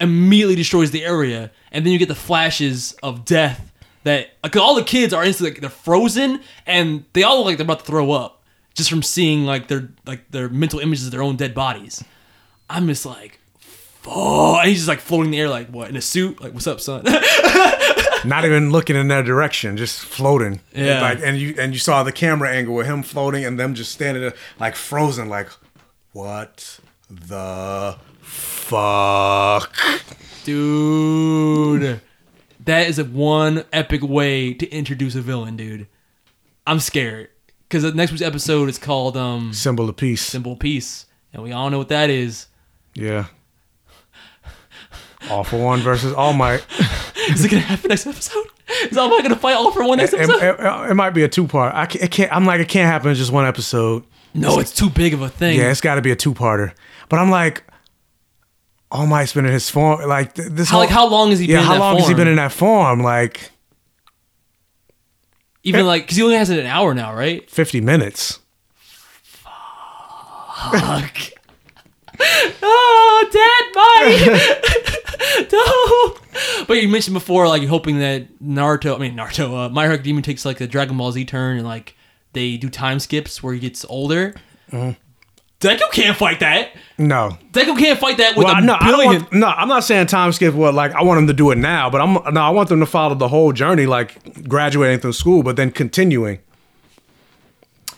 [0.02, 3.72] immediately destroys the area, and then you get the flashes of death.
[4.04, 7.58] That like all the kids are instantly like, they're frozen, and they all look like
[7.58, 8.42] they're about to throw up
[8.74, 12.04] just from seeing like their like their mental images of their own dead bodies.
[12.70, 14.60] I'm just like, fuck.
[14.60, 16.42] And he's just like floating in the air, like what in a suit?
[16.42, 17.04] Like what's up, son?
[18.26, 20.62] not even looking in their direction, just floating.
[20.74, 21.02] Yeah.
[21.02, 23.92] Like and you and you saw the camera angle with him floating and them just
[23.92, 25.50] standing there like frozen, like
[26.14, 26.80] what
[27.10, 27.98] the
[28.72, 29.76] fuck?
[30.46, 32.00] dude.
[32.66, 35.88] That is a one epic way to introduce a villain, dude.
[36.66, 37.30] I'm scared
[37.68, 40.22] because the next week's episode is called um Symbol of peace.
[40.22, 42.48] Symbol of Peace, and we all know what that is.
[42.94, 43.26] Yeah.
[45.30, 46.66] All for one versus All Might.
[47.30, 48.46] Is it gonna happen next episode?
[48.90, 50.42] Is All Might gonna fight All for One next It, episode?
[50.60, 51.76] it- it might be a two part.
[51.76, 52.34] I can't, it can't.
[52.36, 54.04] I'm like it can't happen in just one episode.
[54.34, 55.60] no, it's too big of a thing.
[55.60, 56.74] Yeah, it's got to be a two parter.
[57.10, 57.64] But I'm like,
[58.92, 60.08] All Might's been in his form.
[60.08, 60.70] Like th- this.
[60.70, 62.18] How- like, how long has he yeah, been in how that long has he form?
[62.18, 63.00] been in that form?
[63.02, 63.52] Like
[65.64, 67.50] Even like because he only has it an hour now, right?
[67.50, 68.40] fifty minutes.
[69.24, 71.18] Fuck.
[72.62, 75.52] oh, Dad, Mike.
[75.52, 76.66] no.
[76.66, 80.22] But you mentioned before, like hoping that Naruto, I mean Naruto, uh, My Hero Academia
[80.22, 81.96] takes like the Dragon Ball Z turn and like
[82.34, 84.34] they do time skips where he gets older.
[84.72, 84.96] Mhm.
[85.62, 86.70] Deku can't fight that.
[86.98, 87.38] No.
[87.52, 89.22] Deku can't fight that with Well, a no, I don't billion.
[89.22, 90.54] want, no, I'm not saying time skip.
[90.56, 92.80] What like I want them to do it now, but I'm no, I want them
[92.80, 96.40] to follow the whole journey, like graduating through school, but then continuing.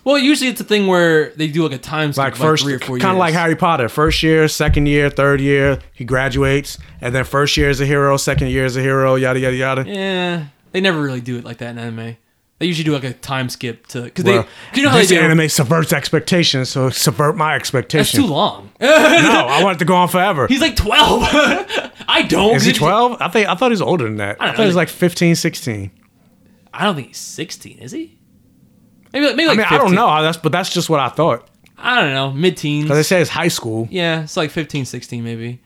[0.04, 2.64] Well, usually it's a thing where they do like a time skip, Like like, first,
[2.64, 3.88] three or four kind of like Harry Potter.
[3.88, 8.18] First year, second year, third year, he graduates, and then first year is a hero,
[8.18, 9.86] second year is a hero, yada yada yada.
[9.88, 12.18] Yeah, they never really do it like that in anime.
[12.60, 15.10] They usually do like a time skip to because they, 'cause you know how this
[15.10, 15.22] they do.
[15.22, 18.24] anime subverts expectations, so subvert my That's expectations.
[18.24, 18.72] too long.
[18.80, 20.48] no, I want it to go on forever.
[20.48, 21.24] He's like twelve.
[22.08, 22.56] I don't.
[22.56, 23.18] Is he 12?
[23.22, 24.38] I think I thought he was older than that.
[24.40, 25.92] I don't thought he was like 15, 16.
[26.74, 27.80] I don't think he's sixteen.
[27.80, 28.18] Is he?
[29.12, 29.80] Maybe maybe I like mean, I 15.
[29.88, 30.22] don't know.
[30.22, 31.50] That's but that's just what I thought.
[31.78, 32.32] I don't know.
[32.32, 32.86] Mid teens.
[32.86, 33.88] Because they say it's high school.
[33.92, 35.62] Yeah, it's like 15, 16 maybe.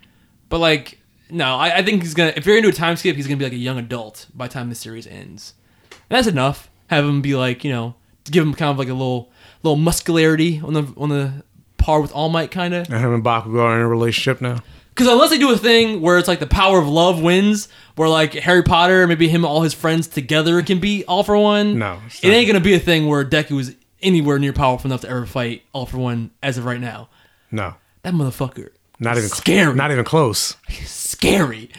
[0.49, 0.99] But like,
[1.29, 2.33] no, I, I think he's gonna.
[2.35, 4.47] If you're gonna do a time skip, he's gonna be like a young adult by
[4.47, 5.53] the time the series ends.
[5.91, 6.69] And that's enough.
[6.87, 7.95] Have him be like, you know,
[8.25, 9.31] give him kind of like a little,
[9.63, 11.43] little muscularity on the on the
[11.77, 12.89] par with All Might, kind of.
[12.89, 14.59] And him and Bakugo are in a relationship now.
[14.89, 18.09] Because unless they do a thing where it's like the power of love wins, where
[18.09, 21.77] like Harry Potter, maybe him and all his friends together can beat All for One.
[21.77, 25.09] No, it ain't gonna be a thing where Deku is anywhere near powerful enough to
[25.09, 27.09] ever fight All for One as of right now.
[27.51, 28.69] No, That motherfucker,
[28.99, 29.75] not even Scary.
[29.75, 30.55] Not even close.
[30.85, 31.69] scary.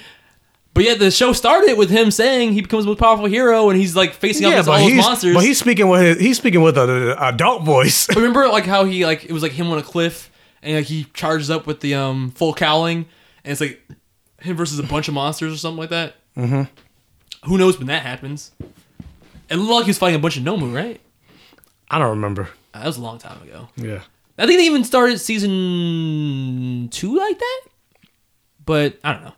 [0.78, 3.76] But yet the show started with him saying he becomes the most powerful hero, and
[3.76, 5.34] he's like facing off against all he's monsters.
[5.34, 6.88] but he's speaking with his, he's speaking with an
[7.18, 8.06] adult voice.
[8.06, 10.30] But remember like how he like it was like him on a cliff
[10.62, 13.06] and like he charges up with the um full cowling
[13.42, 13.82] and it's like
[14.40, 16.14] him versus a bunch of monsters or something like that.
[16.36, 16.62] hmm
[17.46, 18.52] Who knows when that happens?
[19.50, 21.00] It looked like he was fighting a bunch of Nomu, right?
[21.90, 22.50] I don't remember.
[22.72, 23.68] Uh, That was a long time ago.
[23.74, 24.02] Yeah.
[24.38, 27.60] I think they even started season two like that.
[28.64, 29.32] But I don't know.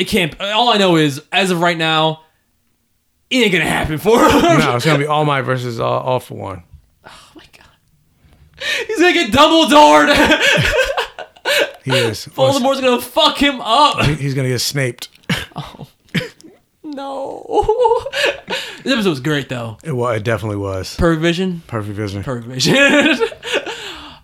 [0.00, 0.40] It can't.
[0.40, 2.22] All I know is, as of right now,
[3.28, 4.40] it ain't gonna happen for him.
[4.58, 6.62] no, it's gonna be All Might versus all, all for one.
[7.06, 7.66] Oh my god,
[8.86, 10.08] he's gonna get Dumbledored.
[11.82, 12.26] He is.
[12.26, 14.04] Voldemort's gonna fuck him up.
[14.04, 15.08] He- He's gonna get snaped.
[15.56, 15.86] Oh.
[16.84, 18.04] No.
[18.82, 19.78] this episode was great though.
[19.82, 20.18] It was.
[20.18, 20.94] It definitely was.
[20.96, 21.62] Perfect Vision.
[21.66, 22.22] Perfect vision.
[22.22, 22.74] Perfect Vision.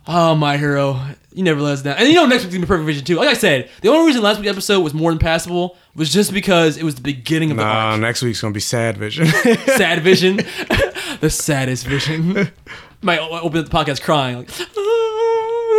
[0.08, 1.00] Oh, my hero.
[1.32, 1.96] You never let us down.
[1.98, 3.16] And you know next week's gonna be Perfect Vision too.
[3.16, 6.32] Like I said, the only reason last week's episode was more than passable was just
[6.32, 7.74] because it was the beginning of the arc.
[7.74, 9.26] Nah, next week's gonna be sad vision.
[9.76, 10.36] Sad Vision.
[11.20, 12.50] the saddest vision.
[13.02, 14.54] Might o- open up the podcast crying like "Ah,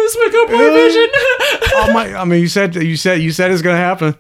[0.04, 1.10] this week of Perfect Vision.
[1.78, 2.14] All Might.
[2.14, 4.16] I mean, you said you said you said it's gonna happen.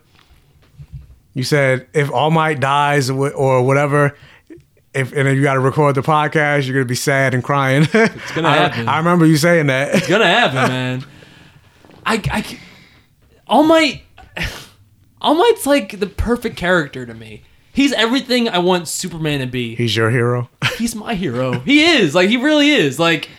[1.36, 4.16] You said if All Might dies or wh- or whatever,
[4.98, 7.88] if and if you got to record the podcast, you're gonna be sad and crying.
[7.94, 8.88] It's gonna I, happen.
[8.88, 9.96] I remember you saying that.
[9.96, 11.06] It's gonna happen, man.
[12.06, 12.60] I, I,
[13.48, 14.04] All Might,
[15.22, 17.44] All Might's like the perfect character to me.
[17.74, 19.76] He's everything I want Superman to be.
[19.76, 20.50] He's your hero.
[20.78, 21.60] He's my hero.
[21.60, 22.98] He is like he really is.
[22.98, 23.30] Like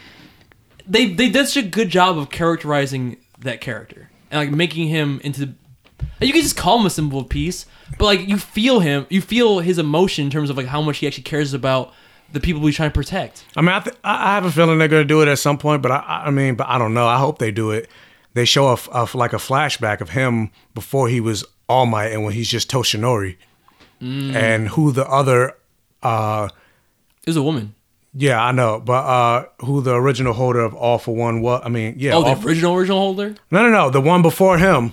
[0.86, 5.20] they they did such a good job of characterizing that character and like making him
[5.24, 5.54] into.
[6.20, 7.66] You can just call him a symbol of peace,
[7.98, 10.98] but like you feel him, you feel his emotion in terms of like how much
[10.98, 11.92] he actually cares about
[12.32, 13.44] the people he's trying to protect.
[13.56, 15.80] I mean, I, th- I have a feeling they're gonna do it at some point,
[15.82, 17.06] but I, I mean, but I don't know.
[17.06, 17.88] I hope they do it.
[18.34, 22.24] They show a, a like a flashback of him before he was All Might and
[22.24, 23.36] when he's just Toshinori,
[24.00, 24.32] Mm.
[24.34, 25.54] and who the other.
[26.04, 26.48] uh
[27.24, 27.74] It was a woman.
[28.14, 31.62] Yeah, I know, but uh who the original holder of All for One was?
[31.64, 33.34] I mean, yeah, oh, the original original holder.
[33.50, 34.92] no, no, no, the one before him,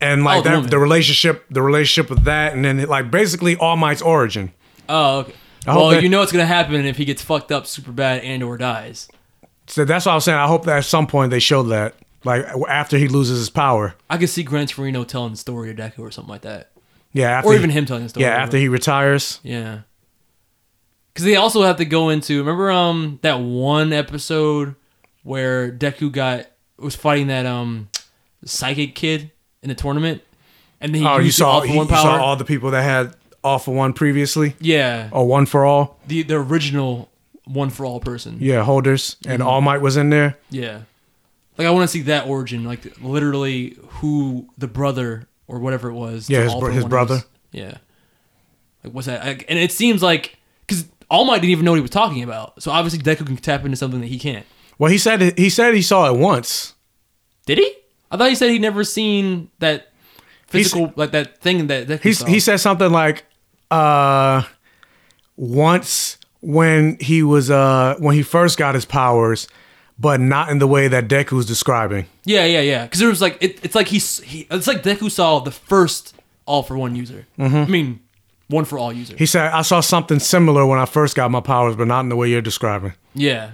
[0.00, 0.70] and like Oh, the that, woman.
[0.70, 4.52] the relationship, the relationship with that, and then like basically All Might's origin.
[4.88, 5.32] Oh, okay.
[5.66, 8.22] I Well, that- you know what's gonna happen if he gets fucked up super bad
[8.24, 9.08] and or dies.
[9.66, 10.38] So that's what I was saying.
[10.38, 11.94] I hope that at some point they show that,
[12.24, 13.94] like after he loses his power.
[14.08, 16.70] I could see Gran Torino telling the story to Deku or something like that.
[17.12, 18.24] Yeah, after or he- even him telling the story.
[18.24, 19.38] Yeah, after he retires.
[19.42, 19.80] Yeah.
[21.12, 24.74] Because they also have to go into remember um that one episode
[25.24, 26.46] where Deku got
[26.78, 27.88] was fighting that um
[28.44, 29.30] psychic kid
[29.62, 30.22] in the tournament,
[30.80, 33.14] and then he oh, you saw he- you saw all the people that had
[33.44, 34.54] all for one previously.
[34.60, 35.98] yeah, Or one for all.
[36.06, 37.10] the the original
[37.44, 38.36] one for all person.
[38.40, 39.46] Yeah, holders and Mhm.
[39.46, 40.36] All Might was in there.
[40.50, 40.80] Yeah.
[41.58, 45.94] Like I want to see that origin, like literally who the brother or whatever it
[45.94, 46.30] was.
[46.30, 47.16] Yeah, his bro- his brother.
[47.16, 47.24] is.
[47.52, 47.74] Yeah.
[48.84, 49.24] Like what's that?
[49.26, 52.22] Like, and it seems like because All Might didn't even know what he was talking
[52.22, 54.46] about, so obviously Deku can tap into something that he can't.
[54.78, 56.74] Well, he said he said he saw it once.
[57.46, 57.74] Did he?
[58.10, 59.88] I thought he said he'd never seen that
[60.48, 63.24] physical like that thing that, that He's, he said something like,
[63.70, 64.42] uh,
[65.36, 69.46] once when he was uh when he first got his powers,
[69.98, 72.06] but not in the way that Deku's describing.
[72.24, 72.84] Yeah, yeah, yeah.
[72.84, 76.14] Because there was like it, it's like he's he, it's like Deku saw the first
[76.46, 77.26] all for one user.
[77.38, 78.00] I mean,
[78.48, 79.14] one for all user.
[79.16, 82.08] He said, I saw something similar when I first got my powers, but not in
[82.08, 82.94] the way you're describing.
[83.14, 83.52] yeah.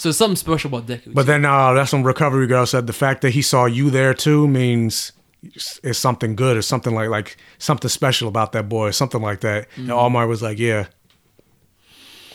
[0.00, 1.12] So something special about Deku.
[1.12, 4.14] But then uh, that's when Recovery Girl said the fact that he saw you there
[4.14, 5.12] too means
[5.42, 9.40] it's something good or something like like something special about that boy or something like
[9.40, 9.68] that.
[9.76, 10.86] And All Might was like, yeah.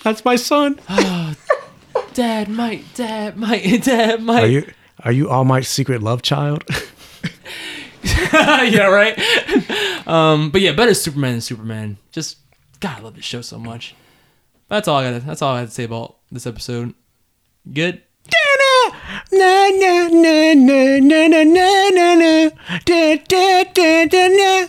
[0.03, 0.79] That's my son.
[2.13, 4.43] Dad might, Dad might, Dad might.
[4.43, 6.63] Are you are you All Might's secret love child?
[8.31, 9.17] yeah, right.
[10.07, 11.97] um, but yeah, better Superman than Superman.
[12.11, 12.37] Just
[12.79, 13.95] God, I love this show so much.
[14.69, 15.25] That's all I got.
[15.25, 16.93] That's all I had to say about this episode.
[17.71, 18.01] Good.
[19.31, 22.49] na na na na na na na na na
[22.85, 24.67] da da da da na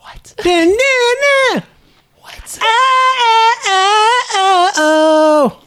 [0.00, 0.34] What?
[0.42, 0.92] da na
[1.22, 1.60] na
[2.20, 2.58] What?
[2.62, 3.14] ah
[3.66, 5.60] ah ah oh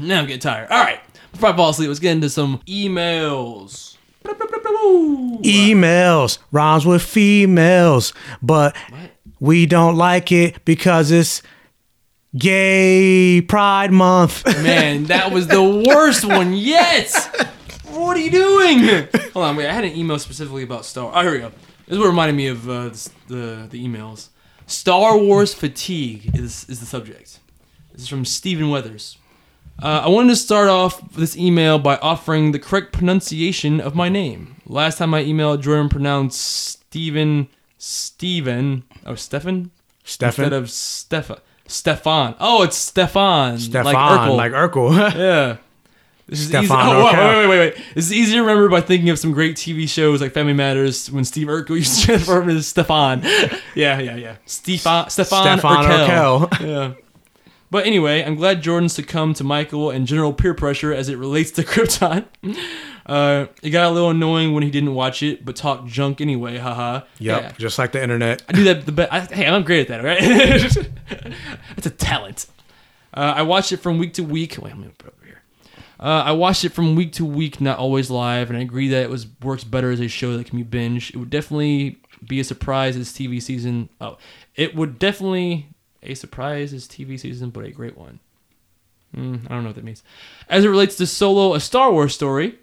[0.00, 0.68] now I'm getting tired.
[0.70, 1.00] All right.
[1.32, 3.96] Before I fall asleep, let's get into some emails.
[5.42, 8.12] emails rhymes with females
[8.42, 8.74] but
[9.40, 11.42] we don't like it because it's
[12.36, 17.10] gay pride month Man, that was the worst one yet.
[17.90, 19.08] What are you doing?
[19.32, 19.66] Hold on, wait.
[19.66, 21.10] I had an email specifically about Star.
[21.14, 21.50] Oh, here we go.
[21.86, 22.90] This is what reminded me of uh,
[23.28, 24.28] the the emails.
[24.66, 27.40] Star Wars fatigue is is the subject.
[27.92, 29.16] This is from Stephen Weathers.
[29.82, 34.08] Uh, I wanted to start off this email by offering the correct pronunciation of my
[34.08, 34.56] name.
[34.66, 37.48] Last time I emailed, Jordan pronounced Stephen
[37.78, 39.70] Stephen oh Stefan
[40.04, 40.44] Stefan?
[40.44, 41.38] instead of Stefan
[41.68, 42.34] Stefan.
[42.40, 43.58] Oh, it's Stefan.
[43.58, 44.36] Stefan like Urkel.
[44.36, 45.56] like Urkel Yeah.
[46.26, 46.68] This is easy.
[46.70, 47.84] Oh, wait, wait, wait, wait, wait.
[47.94, 51.10] This is easy to remember by thinking of some great TV shows like Family Matters
[51.10, 53.22] when Steve Urkel used to transform into Stefan.
[53.74, 54.36] Yeah, yeah, yeah.
[54.44, 56.48] Stefan, Stefan, Stefan Urkel.
[56.48, 56.66] Urkel.
[56.66, 56.92] Yeah.
[57.70, 61.50] But anyway, I'm glad Jordan succumbed to Michael and general peer pressure as it relates
[61.52, 62.24] to Krypton.
[63.08, 66.58] Uh, it got a little annoying when he didn't watch it, but talked junk anyway.
[66.58, 67.00] Haha.
[67.18, 67.52] yep Yeah.
[67.58, 69.32] just like the internet I do that the best.
[69.32, 70.20] Hey, I'm great at that, right?
[71.74, 72.46] That's a talent.
[73.14, 74.56] Uh, I watched it from week to week.
[74.60, 75.40] Wait, let me put over here.
[75.98, 79.02] Uh, I watched it from week to week, not always live, and I agree that
[79.02, 81.10] it was works better as a show that can be binge.
[81.10, 83.88] It would definitely be a surprise as TV season.
[84.00, 84.18] Oh,
[84.54, 85.68] it would definitely
[86.02, 88.20] a surprise as TV season, but a great one.
[89.16, 90.02] Mm, I don't know what that means.
[90.48, 92.58] As it relates to Solo, a Star Wars story,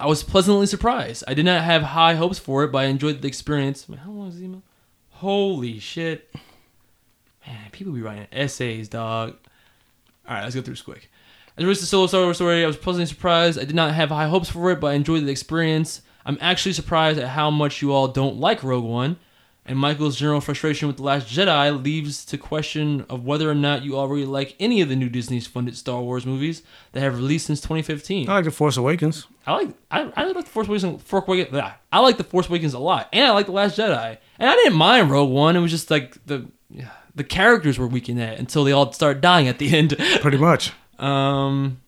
[0.00, 1.24] I was pleasantly surprised.
[1.26, 3.86] I did not have high hopes for it, but I enjoyed the experience.
[4.04, 4.62] How long is the email?
[5.10, 6.32] Holy shit.
[7.46, 9.36] Man, people be writing essays, dog.
[10.26, 11.10] Alright, let's go through this quick.
[11.56, 13.58] It relates to Solo Star Wars story, I was pleasantly surprised.
[13.58, 16.02] I did not have high hopes for it, but I enjoyed the experience.
[16.24, 19.16] I'm actually surprised at how much you all don't like Rogue One.
[19.68, 23.84] And Michael's general frustration with The Last Jedi leaves to question of whether or not
[23.84, 26.62] you already like any of the new Disney's funded Star Wars movies
[26.92, 28.28] that have released since 2015.
[28.28, 31.02] I like the Force Awakens I like I, I like the Force Awakens.
[31.02, 31.62] Force Awakens.
[31.92, 34.54] I like the Force Awakens a lot, and I like the Last Jedi, and I
[34.54, 35.54] didn't mind Rogue One.
[35.56, 36.46] It was just like the
[37.14, 39.96] the characters were weak in that until they all start dying at the end.
[40.20, 41.80] pretty much Um,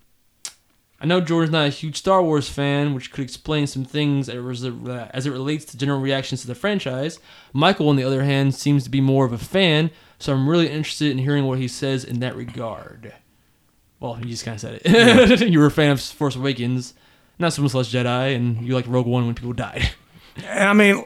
[1.01, 5.11] I know Jordan's not a huge Star Wars fan, which could explain some things uh,
[5.15, 7.19] as it relates to general reactions to the franchise.
[7.55, 10.69] Michael, on the other hand, seems to be more of a fan, so I'm really
[10.69, 13.15] interested in hearing what he says in that regard.
[13.99, 15.41] Well, you just kind of said it.
[15.49, 16.93] you were a fan of Force Awakens,
[17.39, 19.91] not so much Last Jedi, and you like Rogue One when people died.
[20.49, 21.05] I mean,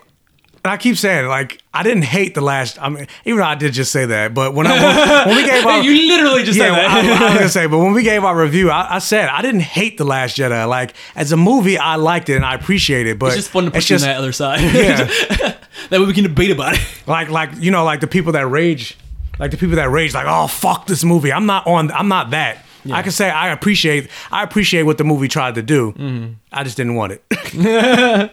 [0.64, 2.80] and I keep saying like I didn't hate the last.
[2.80, 5.66] I mean, even though I did just say that, but when I when we gave
[5.66, 6.90] our you literally just yeah, said that.
[6.90, 9.42] I, I was gonna say, but when we gave our review, I, I said I
[9.42, 10.66] didn't hate the Last Jedi.
[10.66, 13.18] Like as a movie, I liked it and I appreciate it.
[13.18, 14.62] But it's just fun to it's on that other side.
[14.62, 15.04] Yeah.
[15.90, 16.80] that way we can debate about it.
[17.06, 18.96] like like you know like the people that rage,
[19.38, 21.30] like the people that rage, like oh fuck this movie.
[21.30, 21.90] I'm not on.
[21.90, 22.64] I'm not that.
[22.90, 25.92] I can say I appreciate I appreciate what the movie tried to do.
[25.92, 26.32] Mm-hmm.
[26.52, 28.30] I just didn't want it.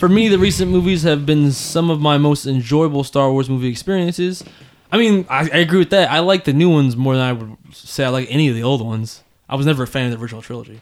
[0.00, 3.68] For me, the recent movies have been some of my most enjoyable Star Wars movie
[3.68, 4.42] experiences.
[4.90, 6.10] I mean, I, I agree with that.
[6.10, 8.62] I like the new ones more than I would say I like any of the
[8.62, 9.22] old ones.
[9.46, 10.80] I was never a fan of the original trilogy.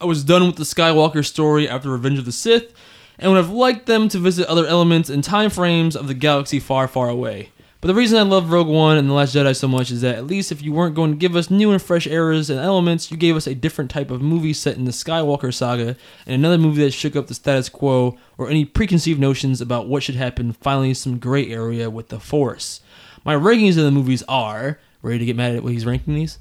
[0.00, 2.74] I was done with the Skywalker story after Revenge of the Sith,
[3.20, 6.58] and would have liked them to visit other elements and time frames of the galaxy
[6.58, 7.50] far, far away.
[7.86, 10.16] But the reason I love Rogue One and The Last Jedi so much is that
[10.16, 13.12] at least if you weren't going to give us new and fresh eras and elements,
[13.12, 15.96] you gave us a different type of movie set in the Skywalker saga,
[16.26, 20.02] and another movie that shook up the status quo or any preconceived notions about what
[20.02, 22.80] should happen, finally some gray area with the Force.
[23.24, 26.40] My rankings of the movies are ready to get mad at what he's ranking these?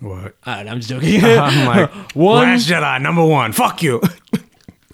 [0.00, 0.34] what?
[0.44, 1.24] Alright, I'm just joking.
[1.24, 3.52] I'm like one Last Jedi number one.
[3.52, 4.00] Fuck you.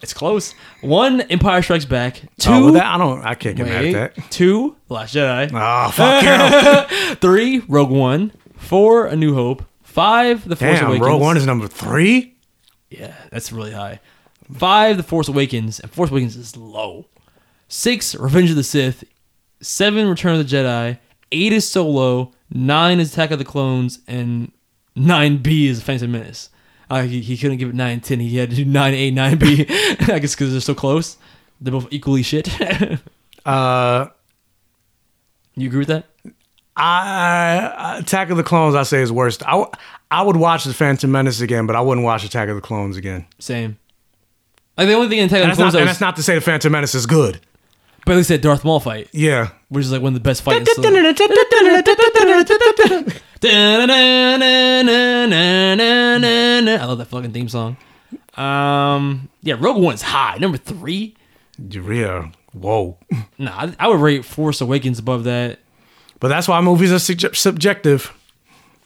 [0.02, 0.54] It's close.
[0.80, 2.20] One, Empire Strikes Back.
[2.24, 3.22] Oh, two, Oh, well, that, I don't.
[3.24, 4.30] I can't get mad wait, at that.
[4.30, 5.50] two, Last Jedi.
[5.52, 7.14] Oh fuck yeah!
[7.20, 8.32] Three, Rogue One.
[8.56, 9.64] Four, A New Hope.
[9.82, 11.06] Five, The Force Damn, Awakens.
[11.06, 12.36] Rogue One is number three.
[12.90, 14.00] Yeah, that's really high.
[14.52, 17.06] Five, The Force Awakens, and Force Awakens is low.
[17.68, 19.04] Six, Revenge of the Sith.
[19.60, 20.98] Seven, Return of the Jedi.
[21.32, 22.32] Eight is Solo.
[22.50, 24.52] Nine is Attack of the Clones, and
[24.96, 26.48] nine B is Phantom Menace.
[26.90, 28.18] Uh, he, he couldn't give it nine ten.
[28.20, 29.66] He had to do nine A, nine B.
[29.68, 31.16] I guess because they're so close.
[31.60, 32.48] They're both equally shit.
[33.46, 34.08] Uh,
[35.56, 36.04] you agree with that?
[36.76, 38.74] I Attack of the Clones.
[38.74, 39.42] I say is worst.
[39.46, 39.64] I,
[40.10, 42.98] I would watch the Phantom Menace again, but I wouldn't watch Attack of the Clones
[42.98, 43.26] again.
[43.38, 43.78] Same.
[44.76, 46.16] Like the only thing in Attack of the Clones, not, that and was, that's not
[46.16, 47.40] to say the Phantom Menace is good.
[48.04, 49.50] but at least that Darth Maul fight, Yeah.
[49.70, 50.68] which is like one of the best fights.
[56.80, 57.76] I love that fucking theme song.
[58.34, 60.38] Um, yeah, Rogue One's high.
[60.38, 61.14] Number three.
[61.58, 62.30] Yeah.
[62.52, 62.98] Whoa.
[63.36, 65.58] Nah, I, I would rate Force Awakens above that.
[66.20, 68.14] But that's why movies are subje- subjective.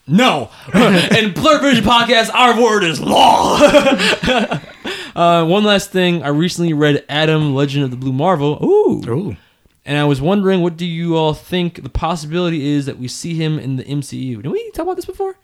[0.07, 0.51] No.
[0.75, 3.59] and Blurred Vision Podcast, our word is law.
[5.17, 6.23] uh, one last thing.
[6.23, 8.59] I recently read Adam, Legend of the Blue Marvel.
[8.63, 9.03] Ooh.
[9.09, 9.37] Ooh.
[9.85, 13.35] And I was wondering, what do you all think the possibility is that we see
[13.35, 14.43] him in the MCU?
[14.43, 15.37] Did we talk about this before?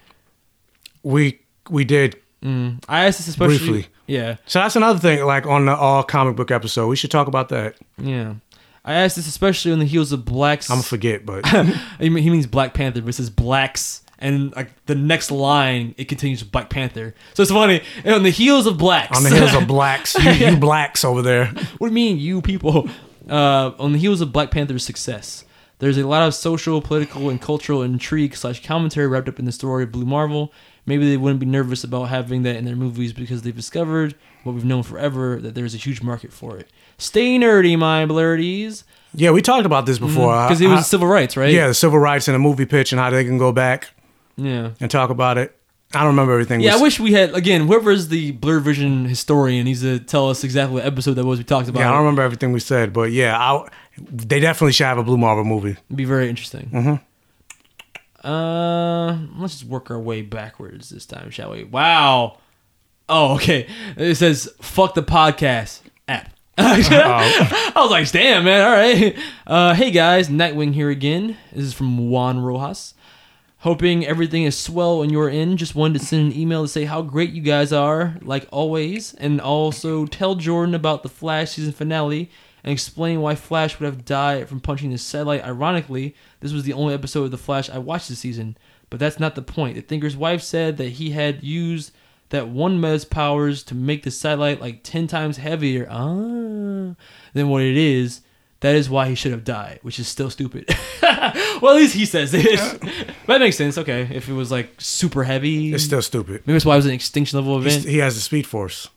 [1.02, 2.16] We we did.
[2.43, 2.82] Mm.
[2.89, 3.59] I asked this especially.
[3.59, 3.86] Briefly.
[4.06, 4.36] Yeah.
[4.47, 5.24] So that's another thing.
[5.24, 7.77] Like on the all comic book episode, we should talk about that.
[7.98, 8.35] Yeah.
[8.85, 10.70] I asked this especially on the heels of Black's.
[10.70, 11.47] I'm gonna forget, but
[12.01, 16.43] he means Black Panther, but it says Blacks, and like the next line, it continues
[16.43, 17.15] with Black Panther.
[17.35, 17.82] So it's funny.
[18.05, 19.16] And on the heels of Blacks.
[19.16, 21.47] on the heels of blacks, you, you blacks over there.
[21.78, 22.89] what do you mean, you people?
[23.29, 25.45] Uh, on the heels of Black Panther's success,
[25.81, 29.53] there's a lot of social, political, and cultural intrigue slash commentary wrapped up in the
[29.53, 30.53] story of Blue Marvel.
[30.87, 34.55] Maybe they wouldn't be nervous about having that in their movies because they've discovered what
[34.55, 36.69] we've known forever that there's a huge market for it.
[36.97, 38.85] Stay nerdy, my blurties.
[39.15, 40.43] Yeah, we talked about this before.
[40.45, 41.53] Because it was I- civil rights, right?
[41.53, 43.89] Yeah, the civil rights and a movie pitch and how they can go back
[44.37, 44.71] Yeah.
[44.81, 45.55] and talk about it.
[45.94, 46.60] I don't remember everything.
[46.60, 47.66] Yeah, I wish we had again.
[47.66, 51.44] Whoever's the Blurred Vision historian needs to tell us exactly what episode that was we
[51.44, 51.81] talked about.
[51.81, 53.66] Yeah, I don't remember everything we said, but yeah, I,
[53.97, 55.70] they definitely should have a Blue Marvel movie.
[55.70, 56.70] It'd be very interesting.
[56.73, 58.28] Mm-hmm.
[58.28, 61.65] Uh, let's just work our way backwards this time, shall we?
[61.65, 62.39] Wow.
[63.09, 63.66] Oh, okay.
[63.97, 66.31] It says "fuck the podcast" app.
[66.59, 68.65] I was like, damn, man.
[68.66, 69.16] All right.
[69.47, 71.36] Uh, hey guys, Nightwing here again.
[71.52, 72.94] This is from Juan Rojas.
[73.62, 75.59] Hoping everything is swell on your end.
[75.59, 79.14] Just wanted to send an email to say how great you guys are, like always,
[79.14, 82.30] and also tell Jordan about the Flash season finale
[82.62, 85.44] and explain why Flash would have died from punching the satellite.
[85.44, 88.56] Ironically, this was the only episode of the Flash I watched this season,
[88.90, 89.74] but that's not the point.
[89.74, 91.90] The Thinker's wife said that he had used
[92.28, 96.94] that one Meta's powers to make the satellite like 10 times heavier ah,
[97.32, 98.20] than what it is.
[98.60, 100.68] That is why he should have died, which is still stupid.
[101.02, 102.59] well, at least he says it.
[103.26, 103.78] that makes sense.
[103.78, 106.43] Okay, if it was like super heavy, It's still stupid.
[106.44, 107.89] maybe that's why it was an extinction level He's- event.
[107.90, 108.89] he has the Speed Force.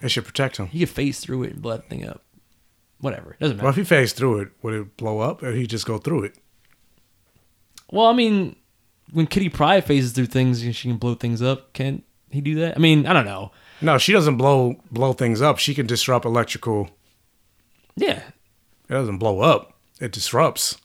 [0.00, 0.66] It should protect him.
[0.68, 2.22] He could phase through it and blow that thing up.
[3.00, 3.64] Whatever, doesn't matter.
[3.64, 6.22] Well, if he phased through it, would it blow up, or he just go through
[6.22, 6.36] it?
[7.90, 8.54] Well, I mean,
[9.12, 11.72] when Kitty Pryde phases through things, she can blow things up.
[11.72, 12.76] Can he do that?
[12.76, 13.50] I mean, I don't know.
[13.80, 15.58] No, she doesn't blow blow things up.
[15.58, 16.90] She can disrupt electrical.
[17.96, 18.22] Yeah,
[18.92, 19.72] It doesn't blow up.
[20.02, 20.76] It disrupts.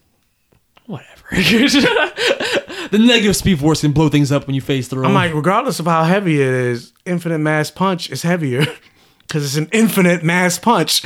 [0.86, 1.12] whatever.
[1.32, 5.04] the negative speed force can blow things up when you phase through.
[5.04, 8.66] I'm like, regardless of how heavy it is, infinite mass punch is heavier
[9.28, 11.04] because it's an infinite mass punch,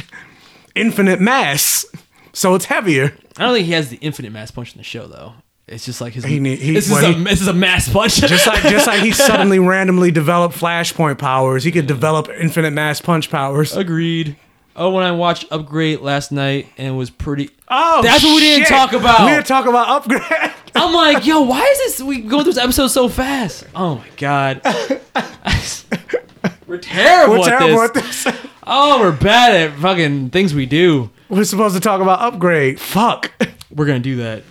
[0.75, 1.87] infinite mass,
[2.33, 3.17] so it's heavier.
[3.37, 5.33] I don't think he has the infinite mass punch in the show though.
[5.67, 6.23] It's just like his.
[6.23, 8.13] He he- this, well, is a, he- this is a mass punch.
[8.21, 13.01] Just like just like he suddenly randomly developed flashpoint powers, he could develop infinite mass
[13.01, 13.75] punch powers.
[13.75, 14.35] Agreed.
[14.75, 17.49] Oh, when I watched Upgrade last night and it was pretty.
[17.67, 18.69] Oh, That's what we didn't shit.
[18.69, 19.25] talk about.
[19.25, 20.53] We didn't talk about upgrade.
[20.75, 22.01] I'm like, yo, why is this?
[22.01, 23.65] We going through this episode so fast.
[23.75, 24.61] Oh my god.
[26.67, 28.27] we're terrible, We're at, this.
[28.27, 28.47] at this.
[28.63, 31.09] Oh, we're bad at fucking things we do.
[31.29, 32.79] We're supposed to talk about upgrade.
[32.79, 33.31] Fuck.
[33.71, 34.43] We're gonna do that.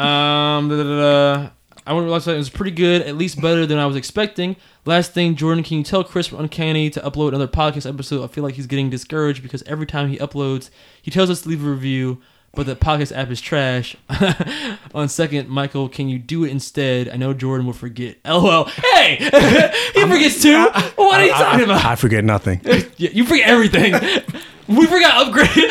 [0.00, 1.48] Um, da, da, da.
[1.86, 2.34] I went to watch that.
[2.34, 4.56] It was pretty good, at least better than I was expecting.
[4.84, 8.24] Last thing, Jordan, can you tell Chris from Uncanny to upload another podcast episode?
[8.24, 11.48] I feel like he's getting discouraged because every time he uploads, he tells us to
[11.48, 12.20] leave a review,
[12.54, 13.96] but the podcast app is trash.
[14.94, 17.08] On second, Michael, can you do it instead?
[17.08, 18.16] I know Jordan will forget.
[18.24, 18.64] LOL.
[18.64, 19.16] Hey,
[19.94, 20.58] he forgets too.
[20.96, 21.84] What are you talking about?
[21.84, 22.60] I forget nothing.
[22.96, 23.92] You forget everything.
[24.66, 25.70] we forgot upgrade.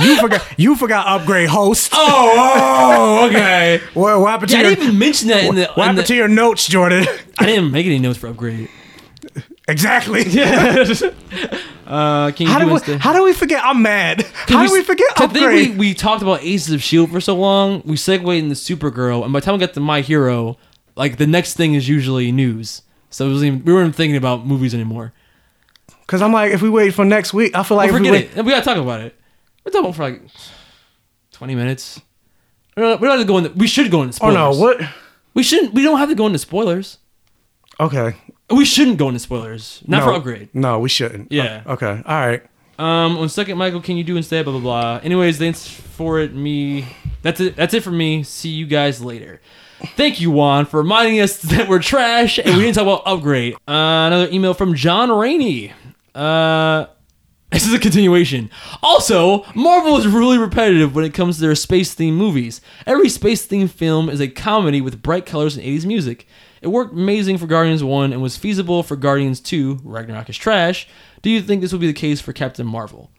[0.00, 0.46] You forgot.
[0.56, 1.90] You forgot upgrade host.
[1.94, 3.80] oh, okay.
[3.94, 5.66] What, what happened to Yeah, I your didn't even mention that in the.
[5.66, 7.06] What in happened the- to your notes, Jordan?
[7.38, 8.68] I didn't make any notes for upgrade.
[9.68, 10.22] Exactly.
[11.86, 12.72] uh, can you How do do we?
[12.74, 13.62] instead- How do we forget?
[13.64, 14.22] I'm mad.
[14.46, 15.70] How do we forget I think upgrade?
[15.72, 17.82] we, we talked about Agents of Shield for so long.
[17.84, 20.56] We segued into Supergirl, and by the time we got to My Hero,
[20.96, 22.82] like the next thing is usually news.
[23.10, 25.12] So it wasn't even, we weren't thinking about movies anymore.
[26.00, 28.08] Because I'm like, if we wait for next week, I feel like Well, if we
[28.08, 28.44] forget wait, it.
[28.44, 29.14] We gotta talk about it.
[29.64, 30.22] We're talking about for like
[31.32, 32.00] twenty minutes.
[32.76, 33.50] We don't, we don't have to go into.
[33.50, 34.34] We should go into Oh spoilers.
[34.34, 34.80] no, what?
[35.34, 35.74] We shouldn't.
[35.74, 36.98] We don't have to go into spoilers.
[37.80, 38.16] Okay.
[38.50, 39.82] We shouldn't go into spoilers.
[39.86, 40.48] Not no, for upgrade.
[40.54, 41.30] No, we shouldn't.
[41.30, 41.62] Yeah.
[41.66, 42.02] O- Okay.
[42.06, 42.42] All right.
[42.78, 43.80] Um, Second, Michael.
[43.80, 44.44] Can you do instead?
[44.44, 45.00] Blah blah blah.
[45.02, 46.34] Anyways, thanks for it.
[46.34, 46.86] Me.
[47.22, 47.56] That's it.
[47.56, 48.22] That's it for me.
[48.22, 49.40] See you guys later.
[49.96, 53.54] Thank you, Juan, for reminding us that we're trash and we didn't talk about upgrade.
[53.66, 55.72] Uh, another email from John Rainey.
[56.14, 56.86] Uh,
[57.52, 58.50] this is a continuation.
[58.82, 62.60] Also, Marvel is really repetitive when it comes to their space themed movies.
[62.86, 66.26] Every space themed film is a comedy with bright colors and 80s music.
[66.60, 69.80] It worked amazing for Guardians 1 and was feasible for Guardians 2.
[69.84, 70.88] Ragnarok is trash.
[71.22, 73.10] Do you think this will be the case for Captain Marvel?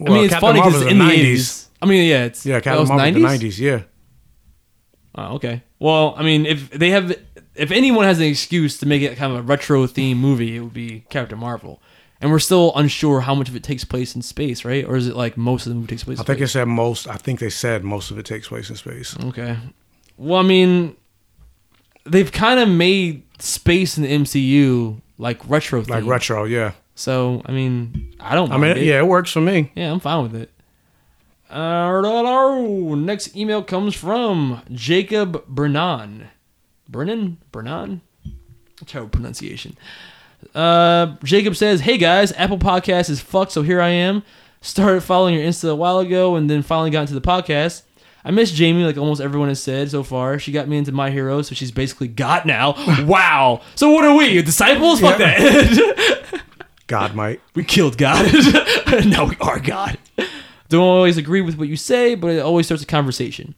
[0.00, 1.34] I mean, it's Captain funny because it's in the 90s.
[1.34, 1.66] 80s.
[1.82, 3.58] I mean, yeah, it's Yeah, Captain Marvel in the 90s.
[3.58, 3.82] Yeah.
[5.14, 5.62] Oh, okay.
[5.78, 7.16] Well, I mean, if they have,
[7.54, 10.60] if anyone has an excuse to make it kind of a retro theme movie, it
[10.60, 11.80] would be Captain Marvel.
[12.20, 14.84] And we're still unsure how much of it takes place in space, right?
[14.84, 16.18] Or is it like most of the movie takes place?
[16.18, 16.52] I in think it space?
[16.52, 17.08] said most.
[17.08, 19.16] I think they said most of it takes place in space.
[19.24, 19.56] Okay.
[20.18, 20.96] Well, I mean,
[22.04, 26.08] they've kind of made space in the MCU like retro, Like themed.
[26.08, 26.44] retro.
[26.44, 26.72] Yeah.
[26.94, 28.52] So, I mean, I don't.
[28.52, 28.82] I mean, it.
[28.82, 29.72] yeah, it works for me.
[29.74, 30.50] Yeah, I'm fine with it.
[31.48, 36.28] Uh, next email comes from Jacob Bernan.
[36.88, 37.38] Brennan?
[37.50, 38.02] Bernan?
[38.86, 39.76] Terrible pronunciation.
[40.54, 44.22] Uh, Jacob says, Hey guys, Apple Podcast is fucked, so here I am.
[44.60, 47.82] Started following your Insta a while ago and then finally got into the podcast.
[48.24, 50.38] I miss Jamie, like almost everyone has said so far.
[50.38, 52.74] She got me into My Hero, so she's basically God now.
[53.06, 53.62] wow.
[53.76, 54.42] So what are we?
[54.42, 55.00] Disciples?
[55.00, 56.42] Fuck that.
[56.86, 57.40] God might.
[57.54, 58.26] we killed God.
[59.06, 59.96] now we are God.
[60.68, 63.54] Don't always agree with what you say, but it always starts a conversation.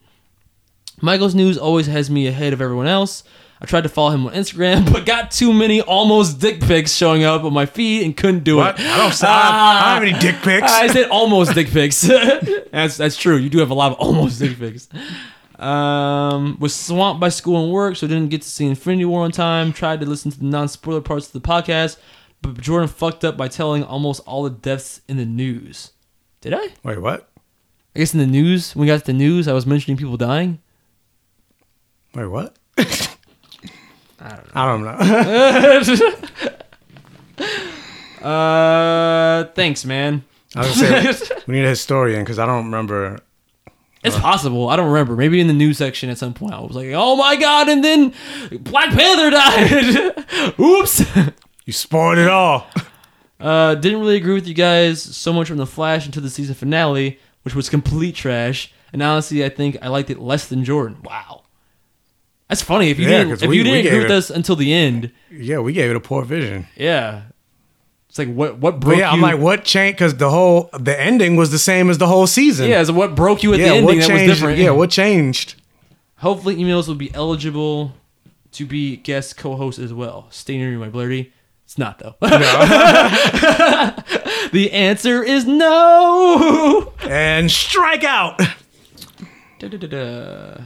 [1.01, 3.25] Michael's news always has me ahead of everyone else.
[3.63, 7.23] I tried to follow him on Instagram, but got too many almost dick pics showing
[7.23, 8.79] up on my feed and couldn't do What?
[8.79, 8.85] it.
[8.85, 9.23] I don't.
[9.25, 10.71] I don't have any dick pics.
[10.71, 12.01] I said almost dick pics.
[12.73, 13.37] that's that's true.
[13.37, 14.89] You do have a lot of almost dick pics.
[15.61, 19.31] Um, was swamped by school and work, so didn't get to see Infinity War on
[19.31, 19.73] time.
[19.73, 21.99] Tried to listen to the non-spoiler parts of the podcast,
[22.43, 25.93] but Jordan fucked up by telling almost all the deaths in the news.
[26.41, 26.71] Did I?
[26.83, 27.29] Wait, what?
[27.95, 30.17] I guess in the news, when we got to the news, I was mentioning people
[30.17, 30.59] dying.
[32.13, 32.57] Wait, what?
[34.55, 36.49] I don't know.
[38.23, 40.23] Uh, thanks, man.
[40.55, 43.19] I was gonna say we need a historian because I don't remember.
[44.05, 44.69] It's possible.
[44.69, 45.17] I don't remember.
[45.17, 47.83] Maybe in the news section at some point, I was like, "Oh my god!" And
[47.83, 48.15] then
[48.61, 50.55] Black Panther died.
[50.61, 51.05] Oops.
[51.65, 52.67] You spoiled it all.
[53.41, 56.55] Uh, didn't really agree with you guys so much from the Flash until the season
[56.55, 58.73] finale, which was complete trash.
[58.93, 60.99] And honestly, I think I liked it less than Jordan.
[61.03, 61.42] Wow,
[62.53, 62.91] that's funny.
[62.91, 65.11] If you Yeah, didn't, if we- you didn't agree with it- us until the end,
[65.31, 66.67] Yeah, we gave it a poor vision.
[66.77, 67.23] yeah,
[68.11, 69.13] it's like what what But broke yeah, you?
[69.17, 69.97] I'm like, what changed?
[69.97, 72.69] Because the whole the ending was the same as the whole season.
[72.69, 73.69] yeah, so what broke you at yeah.
[73.69, 74.59] the ending what that was different?
[74.59, 75.55] Yeah, what changed?
[76.19, 77.95] Hopefully, emails will be eligible
[78.53, 80.27] to be guest co-host as well.
[80.31, 81.31] Stay near me, my blurty.
[81.65, 82.15] It's not though.
[84.53, 86.93] the answer is no.
[87.03, 88.39] And strike out.
[89.59, 90.63] Da-da-da-da.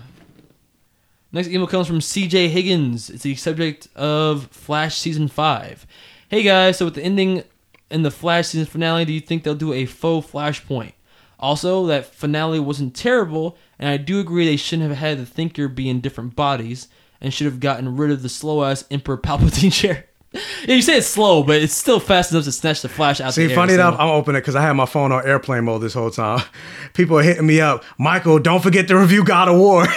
[1.37, 3.11] Next email comes from CJ Higgins.
[3.11, 5.87] It's the subject of Flash season five.
[6.31, 7.45] Hey guys, so with the ending
[7.91, 10.95] in the Flash season finale, do you think they'll do a faux Flashpoint?
[11.39, 15.69] Also, that finale wasn't terrible, and I do agree they shouldn't have had the Thinker
[15.69, 16.89] be in different bodies,
[17.21, 20.07] and should have gotten rid of the slow ass Emperor Palpatine chair.
[20.33, 23.35] yeah, you say it's slow, but it's still fast enough to snatch the Flash out.
[23.35, 25.27] See, the air, See, funny enough, I'm opening it because I had my phone on
[25.27, 26.41] airplane mode this whole time.
[26.95, 27.85] People are hitting me up.
[27.99, 29.85] Michael, don't forget to review God of War.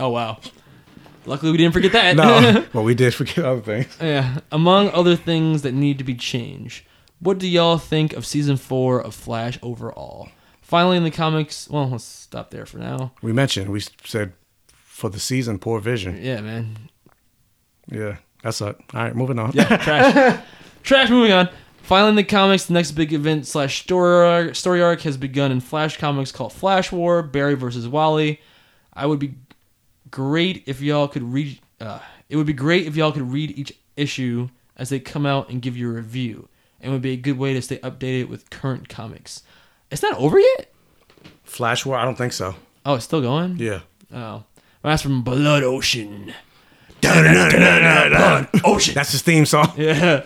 [0.00, 0.38] Oh wow!
[1.28, 2.16] Luckily, we didn't forget that.
[2.16, 3.96] no, well, we did forget other things.
[4.00, 4.40] Yeah.
[4.50, 6.84] Among other things that need to be changed,
[7.20, 10.28] what do y'all think of season four of Flash overall?
[10.62, 13.12] Finally, in the comics, well, let's stop there for now.
[13.22, 14.32] We mentioned we said
[14.68, 16.18] for the season, poor vision.
[16.22, 16.76] Yeah, man.
[17.90, 18.76] Yeah, that's it.
[18.94, 19.52] All right, moving on.
[19.52, 20.42] Yeah, trash.
[20.82, 21.10] trash.
[21.10, 21.48] Moving on.
[21.82, 25.96] Finally, in the comics, the next big event slash story arc has begun in Flash
[25.96, 28.40] comics called Flash War: Barry versus Wally.
[28.92, 29.34] I would be
[30.10, 31.58] great if y'all could read.
[31.80, 35.50] Uh, it would be great if y'all could read each issue as they come out
[35.50, 36.48] and give you a review.
[36.80, 39.42] And would be a good way to stay updated with current comics.
[39.90, 40.72] It's not over yet.
[41.42, 42.54] Flash War, I don't think so.
[42.86, 43.56] Oh, it's still going.
[43.58, 43.80] Yeah.
[44.14, 44.44] Oh,
[44.82, 46.32] that's from Blood Ocean.
[47.00, 48.94] Blood Ocean.
[48.94, 49.72] That's his theme song.
[49.76, 50.24] Yeah.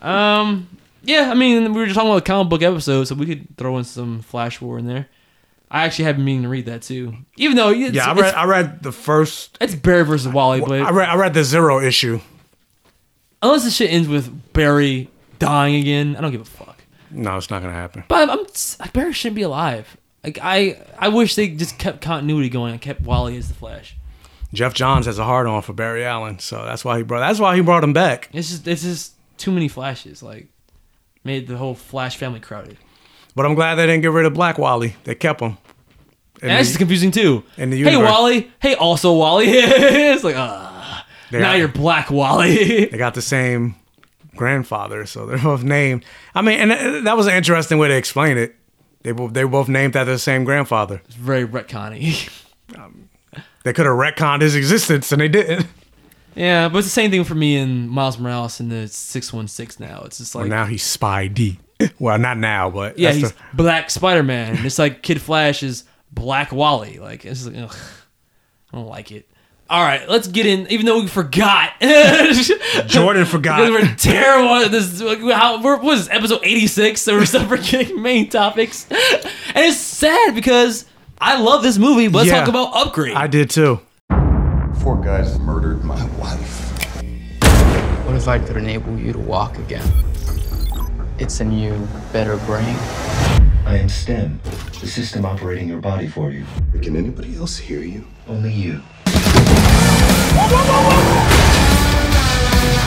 [0.00, 0.68] Um.
[1.02, 1.30] Yeah.
[1.30, 3.78] I mean, we were just talking about the comic book episode, so we could throw
[3.78, 5.08] in some Flash War in there.
[5.74, 8.34] I actually have been meaning to read that too, even though it's, Yeah, I read
[8.34, 11.80] I read the first it's Barry versus Wally, but I read I read the zero
[11.80, 12.20] issue.
[13.42, 15.10] unless the shit ends with Barry
[15.40, 16.84] dying again, I don't give a fuck.
[17.10, 18.04] No, it's not gonna happen.
[18.06, 18.46] But I'm
[18.78, 19.96] like Barry shouldn't be alive.
[20.22, 23.96] Like I, I wish they just kept continuity going and kept Wally as the Flash.
[24.52, 27.40] Geoff Johns has a hard on for Barry Allen, so that's why he brought that's
[27.40, 28.28] why he brought him back.
[28.32, 30.22] It's just it's just too many flashes.
[30.22, 30.46] Like
[31.24, 32.76] made the whole Flash family crowded.
[33.34, 34.94] But I'm glad they didn't get rid of Black Wally.
[35.02, 35.58] They kept him.
[36.44, 37.42] And that's just confusing too.
[37.56, 38.10] in the hey universe.
[38.10, 38.52] Wally.
[38.60, 39.46] Hey also Wally.
[39.48, 41.06] it's like ah.
[41.30, 42.86] They now you're Black Wally.
[42.90, 43.74] They got the same
[44.36, 46.04] grandfather, so they're both named.
[46.34, 48.54] I mean, and uh, that was an interesting way to explain it.
[49.02, 51.00] They both they were both named after the same grandfather.
[51.06, 52.30] it's very retconny.
[53.64, 55.66] They could have retconned his existence, and they didn't.
[56.34, 59.48] yeah, but it's the same thing for me and Miles Morales in the six one
[59.48, 60.02] six now.
[60.04, 61.56] It's just like well, now he's Spidey.
[61.98, 64.64] Well, not now, but Yeah, that's he's the- Black Spider Man.
[64.66, 65.84] It's like Kid Flash is
[66.14, 66.98] Black Wally.
[66.98, 67.76] Like it's like, ugh,
[68.72, 69.28] I don't like it.
[69.70, 70.66] All right, let's get in.
[70.70, 71.72] Even though we forgot,
[72.86, 73.56] Jordan forgot.
[73.56, 75.00] because we're terrible at this.
[75.00, 77.00] like, How we're, what is this, episode eighty six?
[77.04, 78.98] So we're still forgetting main topics, and
[79.56, 80.84] it's sad because
[81.18, 82.08] I love this movie.
[82.08, 82.40] But let's Yeah.
[82.40, 83.14] talk about Upgrade.
[83.16, 83.80] I did too.
[84.82, 86.60] Four guys murdered my wife.
[88.06, 89.86] What if I could enable you to walk again?
[91.18, 92.76] It's a new, better brain.
[93.66, 94.40] I am STEM,
[94.78, 96.44] the system operating your body for you.
[96.82, 98.04] Can anybody else hear you?
[98.28, 98.72] Only you.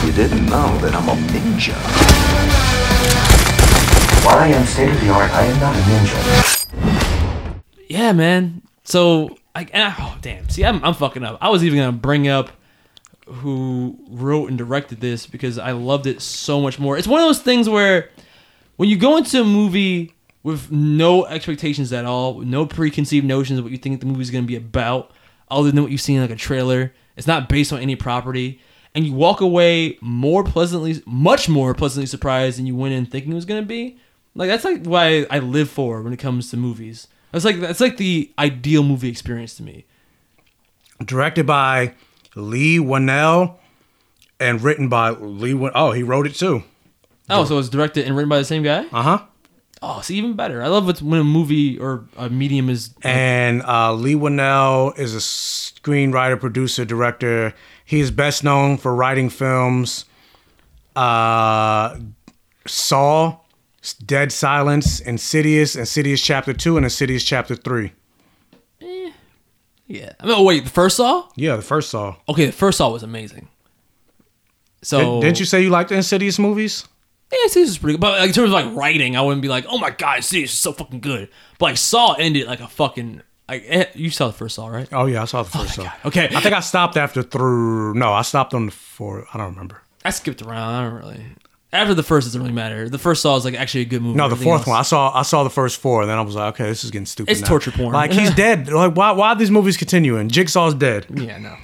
[0.06, 1.74] You didn't know that I'm a ninja.
[4.24, 6.68] While I am state of the art, I am not a ninja.
[7.88, 8.62] yeah, man.
[8.84, 10.48] So I oh damn.
[10.48, 11.38] See, I'm I'm fucking up.
[11.40, 12.50] I was even gonna bring up
[13.26, 16.96] who wrote and directed this because I loved it so much more.
[16.96, 18.10] It's one of those things where
[18.76, 20.14] when you go into a movie
[20.48, 24.46] with no expectations at all, no preconceived notions of what you think the movie's gonna
[24.46, 25.12] be about,
[25.50, 26.92] other than what you've seen in like a trailer.
[27.16, 28.60] It's not based on any property.
[28.94, 33.32] And you walk away more pleasantly, much more pleasantly surprised than you went in thinking
[33.32, 33.98] it was gonna be.
[34.34, 37.06] Like that's like why I live for when it comes to movies.
[37.32, 39.84] That's like that's like the ideal movie experience to me.
[41.04, 41.94] Directed by
[42.34, 43.56] Leigh Whannell
[44.40, 45.54] and written by Lee.
[45.54, 46.62] Win- oh, he wrote it too.
[47.30, 48.86] Oh, so it's directed and written by the same guy?
[48.90, 49.22] Uh huh.
[49.80, 50.62] Oh, it's even better.
[50.62, 52.94] I love it when a movie or a medium is.
[53.02, 57.54] And uh, Leigh Whannell is a screenwriter, producer, director.
[57.84, 60.04] He is best known for writing films
[60.98, 61.96] uh,
[62.66, 63.38] Saw,
[64.04, 67.92] Dead Silence, Insidious, Insidious Chapter 2, and Insidious Chapter 3.
[69.86, 70.12] Yeah.
[70.20, 71.28] I mean, oh, wait, the first Saw?
[71.36, 72.16] Yeah, the first Saw.
[72.28, 73.48] Okay, the first Saw was amazing.
[74.82, 76.86] So Did, didn't you say you liked the Insidious movies?
[77.32, 78.00] Yeah, Insidious is pretty good.
[78.00, 80.52] But like, in terms of like writing, I wouldn't be like, oh my god, Insidious
[80.52, 81.28] is so fucking good.
[81.58, 83.22] But like Saw ended like a fucking.
[83.48, 84.86] Like, eh, you saw the first Saw, right?
[84.92, 85.90] Oh, yeah, I saw the first Saw.
[86.04, 86.28] Okay.
[86.34, 87.94] I think I stopped after through.
[87.94, 89.26] No, I stopped on the four.
[89.32, 89.80] I don't remember.
[90.04, 90.74] I skipped around.
[90.74, 91.24] I don't really.
[91.72, 92.88] After the first, it doesn't really matter.
[92.90, 94.16] The first Saw is like actually a good movie.
[94.18, 94.78] No, the fourth else- one.
[94.78, 95.14] I saw.
[95.18, 97.30] I saw the first four, and then I was like, okay, this is getting stupid.
[97.32, 97.46] It's now.
[97.48, 97.92] torture porn.
[97.92, 98.68] Like he's dead.
[98.70, 99.12] Like why?
[99.12, 100.28] Why are these movies continuing?
[100.28, 101.06] Jigsaw's dead.
[101.14, 101.56] Yeah, no.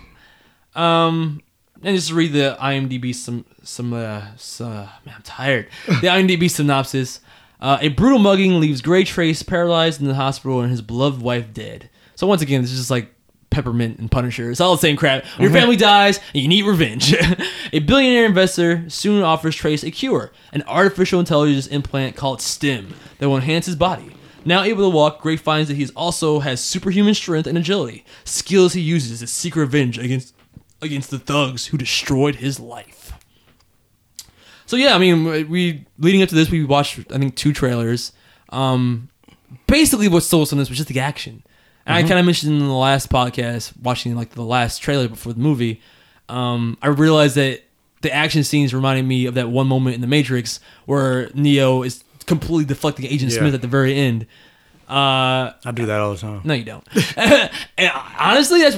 [0.81, 1.41] Um,
[1.85, 5.69] and just read the IMDb some some uh, some, uh man, I'm tired.
[5.86, 7.20] The IMDb synopsis:
[7.61, 11.52] uh, A brutal mugging leaves Gray Trace paralyzed in the hospital and his beloved wife
[11.52, 11.90] dead.
[12.16, 13.12] So once again, this is just like
[13.51, 14.51] Peppermint and Punisher.
[14.51, 15.24] It's all the same crap.
[15.39, 15.52] Your Mhm.
[15.55, 17.15] family dies and you need revenge.
[17.73, 23.28] a billionaire investor soon offers Trace a cure, an artificial intelligence implant called STEM that
[23.28, 24.11] will enhance his body.
[24.44, 28.74] Now able to walk, Gray finds that he also has superhuman strength and agility, skills
[28.74, 30.34] he uses to seek revenge against
[30.85, 33.12] against the thugs who destroyed his life.
[34.66, 38.12] So yeah, I mean, we leading up to this, we watched I think two trailers.
[38.51, 39.09] Um,
[39.66, 41.43] basically, what stole us on this was just the action.
[41.86, 42.09] And I Mhm.
[42.09, 45.81] kind of mentioned in the last podcast, watching like the last trailer before the movie,
[46.31, 47.62] um, I realized that
[48.01, 52.02] the action scenes reminded me of that one moment in The Matrix where Neo is
[52.27, 53.39] completely deflecting Agent Yeah.
[53.40, 54.27] Smith at the very end.
[54.89, 56.40] Uh, I do that all the time.
[56.44, 56.86] no, you don't.
[57.16, 58.77] and honestly, that's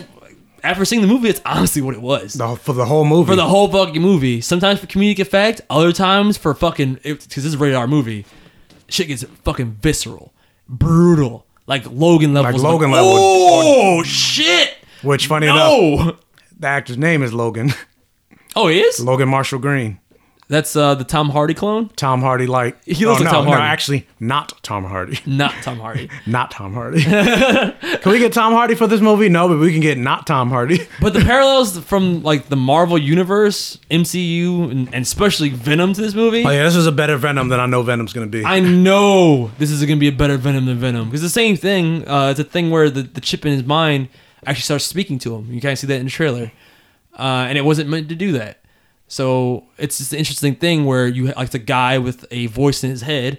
[0.66, 2.36] after seeing the movie, it's honestly what it was.
[2.60, 3.30] for the whole movie.
[3.30, 4.40] For the whole fucking movie.
[4.40, 8.26] Sometimes for comedic effect, other times for fucking because this is a rated R movie.
[8.88, 10.32] Shit gets fucking visceral,
[10.68, 12.62] brutal, like Logan levels.
[12.62, 13.16] Like Logan like, level.
[13.18, 14.74] Oh shit!
[15.02, 15.94] Which funny No!
[16.00, 16.16] enough,
[16.58, 17.72] the actor's name is Logan.
[18.58, 20.00] Oh, he is Logan Marshall Green.
[20.48, 21.88] That's uh, the Tom Hardy clone.
[21.96, 23.62] Tom Hardy like He looks oh, like no, Tom Hardy.
[23.62, 25.18] No, actually, not Tom Hardy.
[25.26, 26.08] Not Tom Hardy.
[26.26, 27.02] not Tom Hardy.
[27.02, 29.28] can we get Tom Hardy for this movie?
[29.28, 30.86] No, but we can get not Tom Hardy.
[31.00, 36.14] But the parallels from like the Marvel universe, MCU, and, and especially Venom to this
[36.14, 36.44] movie.
[36.44, 38.44] Oh yeah, this is a better Venom than I know Venom's gonna be.
[38.44, 41.56] I know this is going to be a better Venom than Venom because the same
[41.56, 42.06] thing.
[42.08, 44.08] Uh, it's a thing where the, the chip in his mind
[44.46, 45.52] actually starts speaking to him.
[45.52, 46.52] You kind of see that in the trailer,
[47.18, 48.60] uh, and it wasn't meant to do that.
[49.08, 52.90] So it's just an interesting thing where you like the guy with a voice in
[52.90, 53.38] his head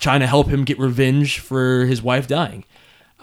[0.00, 2.64] trying to help him get revenge for his wife dying.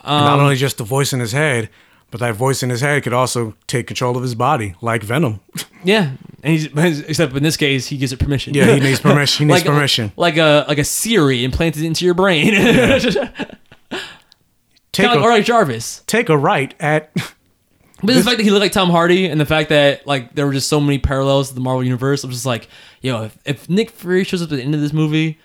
[0.03, 1.69] Um, Not only just the voice in his head,
[2.11, 5.39] but that voice in his head could also take control of his body, like Venom.
[5.85, 6.11] Yeah,
[6.43, 6.67] and he's
[7.01, 8.53] except in this case he gives it permission.
[8.53, 9.49] Yeah, he needs permission.
[9.49, 10.13] He needs like, permission.
[10.15, 12.53] Like a like a Siri implanted into your brain.
[12.53, 13.11] Take
[14.93, 16.03] Kinda a, like, all right, Jarvis.
[16.07, 17.11] take a right at.
[18.03, 20.45] But the fact that he looked like Tom Hardy and the fact that like there
[20.45, 22.67] were just so many parallels to the Marvel universe, I'm just like,
[23.01, 25.39] yo, if, if Nick Fury shows up at the end of this movie,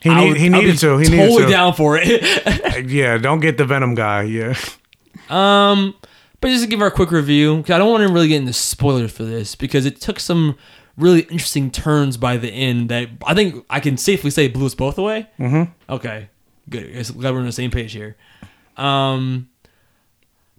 [0.00, 0.96] He, need, would- he needed to.
[0.98, 1.50] He totally needed to.
[1.50, 2.86] down for it.
[2.90, 4.22] yeah, don't get the Venom guy.
[4.22, 4.54] Yeah.
[5.28, 5.94] Um,
[6.40, 8.52] but just to give our quick review, 'cause I don't want to really get into
[8.52, 10.56] spoilers for this because it took some
[10.96, 14.74] really interesting turns by the end that I think I can safely say blew us
[14.74, 15.26] both away.
[15.38, 15.70] Mhm.
[15.90, 16.28] Okay,
[16.70, 16.84] good.
[16.84, 18.16] I guess glad we're on the same page here.
[18.76, 19.48] Um,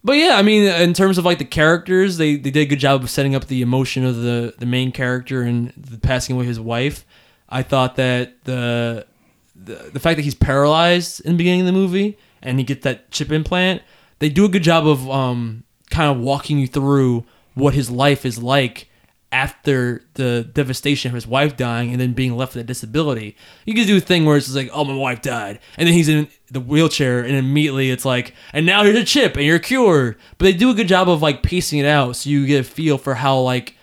[0.03, 2.80] but yeah, I mean, in terms of like the characters, they, they did a good
[2.80, 6.45] job of setting up the emotion of the the main character and the passing away
[6.45, 7.05] his wife.
[7.49, 9.05] I thought that the
[9.55, 12.84] the, the fact that he's paralyzed in the beginning of the movie and he gets
[12.84, 13.81] that chip implant,
[14.19, 18.26] they do a good job of um, kind of walking you through what his life
[18.26, 18.89] is like
[19.31, 23.35] after the devastation of his wife dying and then being left with a disability.
[23.65, 25.60] You can do a thing where it's like, oh, my wife died.
[25.77, 29.35] And then he's in the wheelchair and immediately it's like, and now here's a chip
[29.35, 30.18] and you're cured.
[30.38, 32.64] But they do a good job of like pacing it out so you get a
[32.64, 33.76] feel for how like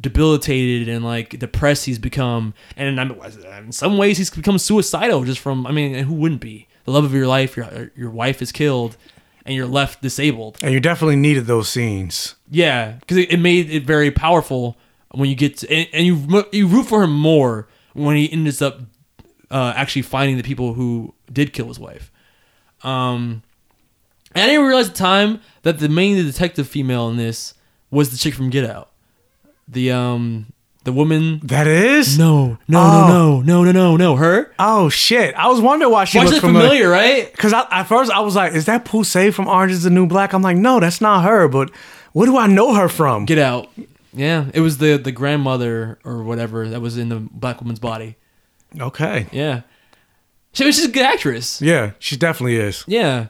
[0.00, 2.54] debilitated and like depressed he's become.
[2.76, 6.66] And in some ways he's become suicidal just from, I mean, and who wouldn't be?
[6.84, 8.96] The love of your life, your, your wife is killed
[9.44, 10.58] and you're left disabled.
[10.62, 12.36] And you definitely needed those scenes.
[12.50, 14.78] Yeah, because it, it made it very powerful
[15.14, 18.60] when you get to, and, and you you root for him more when he ends
[18.60, 18.80] up
[19.50, 22.10] uh, actually finding the people who did kill his wife.
[22.82, 23.42] Um,
[24.34, 27.54] and I didn't realize at the time that the main detective female in this
[27.90, 28.90] was the chick from Get Out.
[29.68, 30.46] The um
[30.82, 33.06] the woman That is no no Oh.
[33.08, 34.52] no no no no no no her.
[34.58, 35.34] Oh shit!
[35.34, 37.30] I was wondering why she Why looked is familiar, right?
[37.32, 40.34] Because at first I was like, "Is that Poussey from Orange Is the New Black?"
[40.34, 41.70] I'm like, "No, that's not her." But
[42.12, 43.24] what do I know her from?
[43.24, 43.68] Get Out.
[44.14, 48.16] Yeah, it was the the grandmother or whatever that was in the black woman's body.
[48.78, 49.26] Okay.
[49.32, 49.62] Yeah.
[50.52, 51.60] She was just a good actress.
[51.60, 52.84] Yeah, she definitely is.
[52.86, 53.28] Yeah.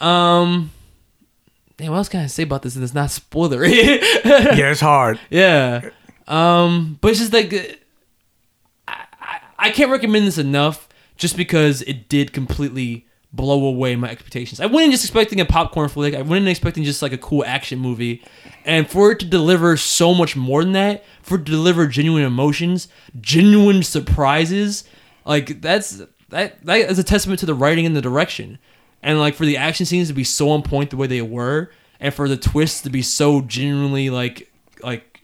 [0.00, 0.70] Um
[1.76, 3.70] Damn, what else can I say about this and it's not spoilery?
[4.24, 5.20] yeah, it's hard.
[5.28, 5.90] Yeah.
[6.26, 7.52] Um, but it's just like
[8.88, 14.10] I, I, I can't recommend this enough just because it did completely blow away my
[14.10, 14.58] expectations.
[14.58, 16.14] I went in just expecting a popcorn flick.
[16.14, 18.22] I went in expecting just like a cool action movie.
[18.66, 22.24] And for it to deliver so much more than that, for it to deliver genuine
[22.24, 22.88] emotions,
[23.20, 24.82] genuine surprises,
[25.24, 28.58] like that's that that is a testament to the writing and the direction.
[29.04, 31.70] And like for the action scenes to be so on point the way they were,
[32.00, 34.52] and for the twists to be so genuinely like
[34.82, 35.20] like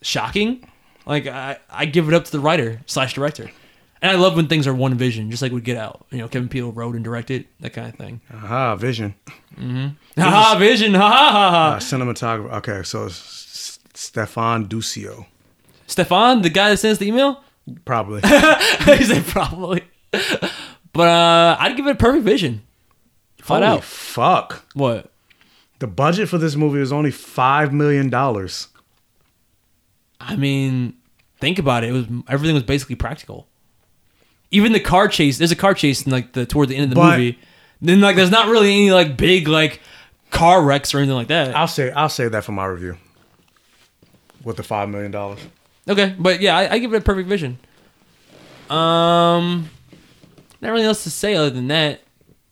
[0.00, 0.66] shocking,
[1.04, 3.50] like I, I give it up to the writer slash director.
[4.02, 6.06] And I love when things are one vision, just like we Get Out.
[6.10, 8.20] You know, Kevin Peele wrote and directed that kind of thing.
[8.32, 9.14] Aha, Vision.
[9.56, 10.20] Mm-hmm.
[10.22, 10.94] Ha ha, vision.
[10.94, 11.76] Ha ha ha Uh, ha.
[11.78, 12.52] cinematographer.
[12.54, 15.26] Okay, so S- Stefan Duscio.
[15.86, 17.42] Stefan, the guy that sends the email.
[17.84, 18.20] Probably.
[18.96, 19.82] he said probably.
[20.92, 22.62] But uh, I'd give it a perfect vision.
[23.42, 23.84] Find Holy out.
[23.84, 24.64] fuck.
[24.74, 25.12] What?
[25.78, 28.68] The budget for this movie was only five million dollars.
[30.20, 30.94] I mean,
[31.38, 31.90] think about it.
[31.90, 33.46] It was everything was basically practical.
[34.50, 35.38] Even the car chase.
[35.38, 37.38] There's a car chase in like the toward the end of the But- movie.
[37.82, 39.80] Then like there's not really any like big like
[40.30, 41.56] car wrecks or anything like that.
[41.56, 42.96] I'll say I'll save that for my review.
[44.44, 45.38] With the five million dollars.
[45.88, 47.58] Okay, but yeah, I, I give it a perfect vision.
[48.68, 49.70] Um,
[50.60, 52.02] not really else to say other than that.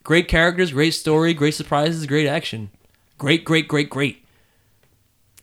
[0.03, 2.71] Great characters, great story, great surprises, great action,
[3.19, 4.25] great, great, great, great.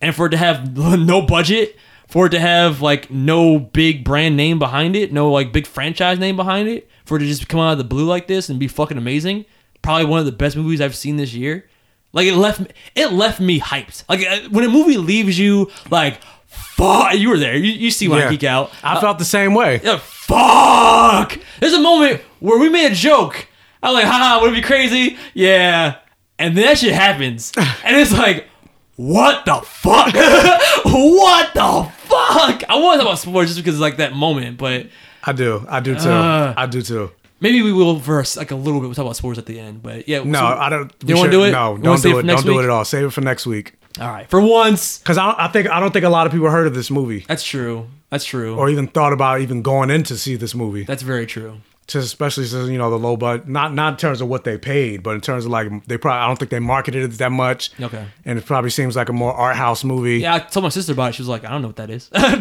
[0.01, 1.77] And for it to have no budget,
[2.07, 6.19] for it to have like no big brand name behind it, no like big franchise
[6.19, 8.59] name behind it, for it to just come out of the blue like this and
[8.59, 9.45] be fucking amazing,
[9.81, 11.67] probably one of the best movies I've seen this year.
[12.13, 14.03] Like it left me, it left me hyped.
[14.07, 17.55] Like uh, when a movie leaves you like, fuck, you were there.
[17.57, 18.29] You, you see when I Yeah.
[18.31, 18.71] geek out.
[18.83, 19.81] I felt the same way.
[19.83, 21.37] Yeah, fuck.
[21.59, 23.47] There's a moment where we made a joke.
[23.83, 25.17] I was like, haha, would it be crazy?
[25.33, 25.97] Yeah.
[26.39, 27.51] And then that shit happens.
[27.85, 28.47] And it's like,
[28.95, 30.13] what the fuck?
[30.85, 32.63] what the fuck!
[32.69, 34.87] I want to talk about sports just because it's like that moment, but
[35.23, 35.65] I do.
[35.67, 36.09] I do too.
[36.09, 36.53] Uh.
[36.55, 37.11] I do too.
[37.39, 38.87] maybe we will verse like a little bit.
[38.87, 40.23] We'll talk about sports at the end, but yeah.
[40.23, 40.93] No, so- I don't.
[41.05, 41.51] You want to do it?
[41.51, 42.23] No, don't do for it.
[42.23, 42.61] Don't do week?
[42.61, 42.85] it at all.
[42.85, 43.73] Save it for next week.
[43.99, 44.99] All right, for once.
[44.99, 47.25] Because I, I think I don't think a lot of people heard of this movie
[47.27, 47.87] That's true.
[48.09, 48.55] That's true.
[48.57, 50.83] or even thought about even going in to see this movie.
[50.83, 51.57] That's very true.
[51.87, 54.57] Just especially since you know the low budget, not not in terms of what they
[54.57, 57.31] paid, but in terms of like they probably I don't think they marketed it that
[57.31, 57.69] much.
[57.79, 58.07] Okay.
[58.25, 60.17] And it probably seems like a more art house movie.
[60.17, 61.13] Yeah, I told my sister about it.
[61.15, 62.09] She was like, I don't know what that is.
[62.15, 62.39] I'm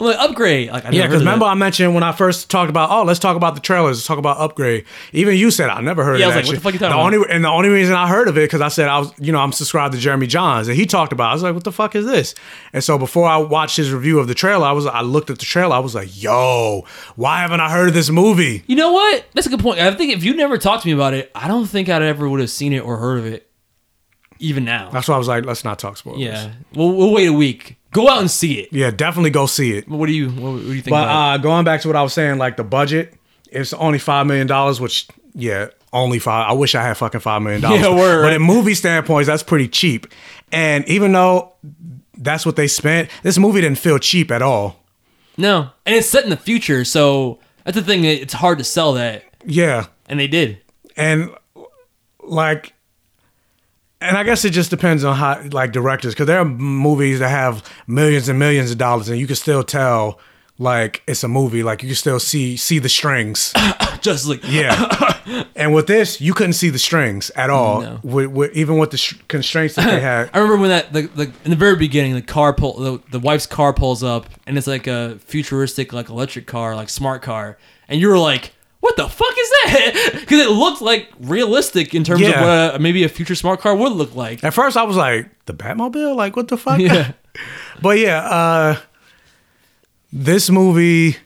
[0.00, 0.70] like, upgrade.
[0.70, 1.50] Like, I Yeah, because remember that.
[1.50, 4.16] I mentioned when I first talked about, oh, let's talk about the trailers, let's talk
[4.16, 4.86] about Upgrade.
[5.12, 6.78] Even you said I never heard Yeah, of I was like, what the fuck you
[6.78, 7.14] talking the about?
[7.14, 9.30] only and the only reason I heard of it because I said I was, you
[9.30, 11.26] know, I'm subscribed to Jeremy Jahns and he talked about.
[11.26, 11.30] it.
[11.32, 12.34] I was like, what the fuck is this?
[12.72, 15.38] And so before I watched his review of the trailer, I was, I looked at
[15.38, 16.86] the trailer, I was like, yo,
[17.16, 18.62] why haven't I heard of this movie?
[18.66, 19.24] You know what?
[19.34, 19.80] That's a good point.
[19.80, 22.28] I think if you never talked to me about it, I don't think I'd ever
[22.28, 23.50] would have seen it or heard of it,
[24.38, 24.90] even now.
[24.90, 26.20] That's why I was like, let's not talk spoilers.
[26.20, 27.76] Yeah, we'll, we'll wait a week.
[27.92, 28.68] Go out and see it.
[28.72, 29.88] Yeah, definitely go see it.
[29.88, 30.90] What do you What, what do you think?
[30.90, 31.40] But about it?
[31.40, 33.14] uh, going back to what I was saying, like the budget,
[33.50, 36.50] it's only five million dollars, which yeah, only five.
[36.50, 37.80] I wish I had fucking five million dollars.
[37.80, 40.06] Yeah, word, But in movie standpoints, that's pretty cheap.
[40.52, 41.54] And even though
[42.18, 44.82] that's what they spent, this movie didn't feel cheap at all.
[45.38, 48.04] no, and it's set in the future, so that's the thing.
[48.04, 50.58] It's hard to sell that, Yeah, and they did.
[50.96, 51.30] and
[52.22, 52.72] like.
[53.98, 57.30] And I guess it just depends on how, like directors, because there are movies that
[57.30, 60.20] have millions and millions of dollars, and you can still tell,
[60.58, 61.62] like it's a movie.
[61.62, 63.52] Like you can still see see the strings.
[64.00, 65.44] Just like Yeah.
[65.56, 67.80] and with this, you couldn't see the strings at all.
[67.82, 68.00] No.
[68.02, 70.30] With, with, even with the sh- constraints that they had.
[70.34, 73.18] I remember when that the, the in the very beginning the car pull the, the
[73.20, 77.58] wife's car pulls up and it's like a futuristic like electric car like smart car
[77.88, 82.04] and you were like what the fuck is that because it looked like realistic in
[82.04, 82.28] terms Yeah.
[82.30, 82.40] of
[82.72, 85.28] what a, maybe a future smart car would look like At first, I was like,
[85.46, 86.14] the Batmobile?
[86.14, 86.78] Like, what the fuck?
[86.78, 87.12] Yeah.
[87.82, 88.76] but yeah, uh,
[90.16, 91.16] this movie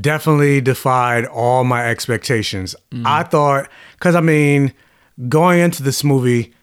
[0.00, 2.74] definitely defied all my expectations.
[2.90, 3.06] Mm.
[3.06, 4.72] I thought, because I mean,
[5.28, 6.54] going into this movie,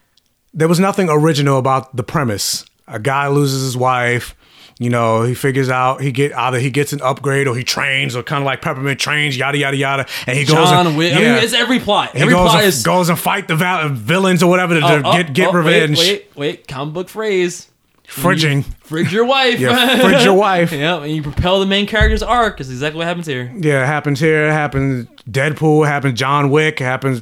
[0.52, 2.66] there was nothing original about the premise.
[2.88, 4.36] A guy loses his wife.
[4.80, 8.16] You know, he figures out he get either he gets an upgrade or he trains
[8.16, 10.70] or kind of like Peppermint trains, yada yada yada, and he goes.
[10.70, 13.10] John and, Wick I mean it's every plot he every goes plot and, is goes
[13.10, 15.98] and fight the val- villains or whatever to, Oh, to oh, get get oh, revenge.
[16.00, 17.68] wait wait wait comic book phrase
[18.10, 18.66] Fridging.
[18.82, 20.72] fridge your wife Yeah, fridge your wife.
[20.72, 23.88] yeah and you propel the main character's arc is exactly what happens here Yeah, it
[23.88, 24.48] happens here.
[24.48, 25.86] It happens Deadpool.
[25.86, 26.82] It happens John Wick.
[26.82, 27.22] It happens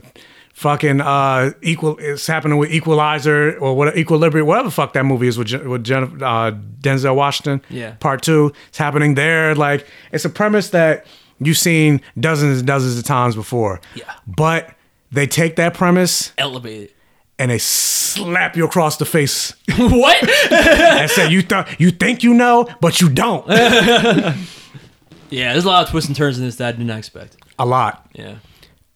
[0.54, 1.98] fucking uh equal.
[2.00, 5.84] It's happening with Equalizer or what Equilibrium, whatever the fuck that movie is with with
[5.84, 6.52] Jennifer, uh,
[6.82, 7.62] Denzel Washington.
[7.70, 7.92] Yeah.
[8.00, 8.54] part two.
[8.70, 9.54] It's happening there.
[9.56, 11.06] Like it's a premise that
[11.40, 13.82] you've seen dozens and dozens of times before.
[13.94, 14.12] Yeah.
[14.26, 14.74] but
[15.12, 16.92] they take that premise elevated
[17.40, 22.34] and they slap you across the face what and say you thought you think you
[22.34, 23.48] know, but you don't.
[25.30, 27.38] yeah there's a lot of twists and turns in this that I did not expect
[27.60, 28.10] a lot.
[28.14, 28.36] yeah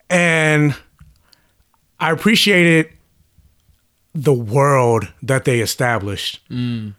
[0.09, 0.75] and
[1.99, 2.89] I appreciated
[4.13, 6.41] the world that they established.
[6.49, 6.95] Mm.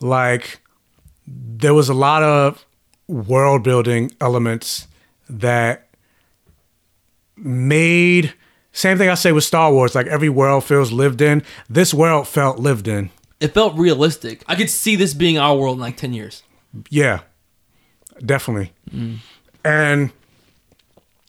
[0.00, 0.60] Like
[1.26, 2.64] there was a lot of
[3.06, 4.86] world building elements
[5.28, 5.88] that
[7.36, 8.34] made
[8.72, 11.42] same thing I say with Star Wars, like every world feels lived in.
[11.68, 13.10] This world felt lived in.
[13.40, 14.42] it felt realistic.
[14.46, 16.42] I could see this being our world in like 10 years.
[16.88, 17.20] Yeah,
[18.24, 18.72] definitely.
[19.64, 20.12] And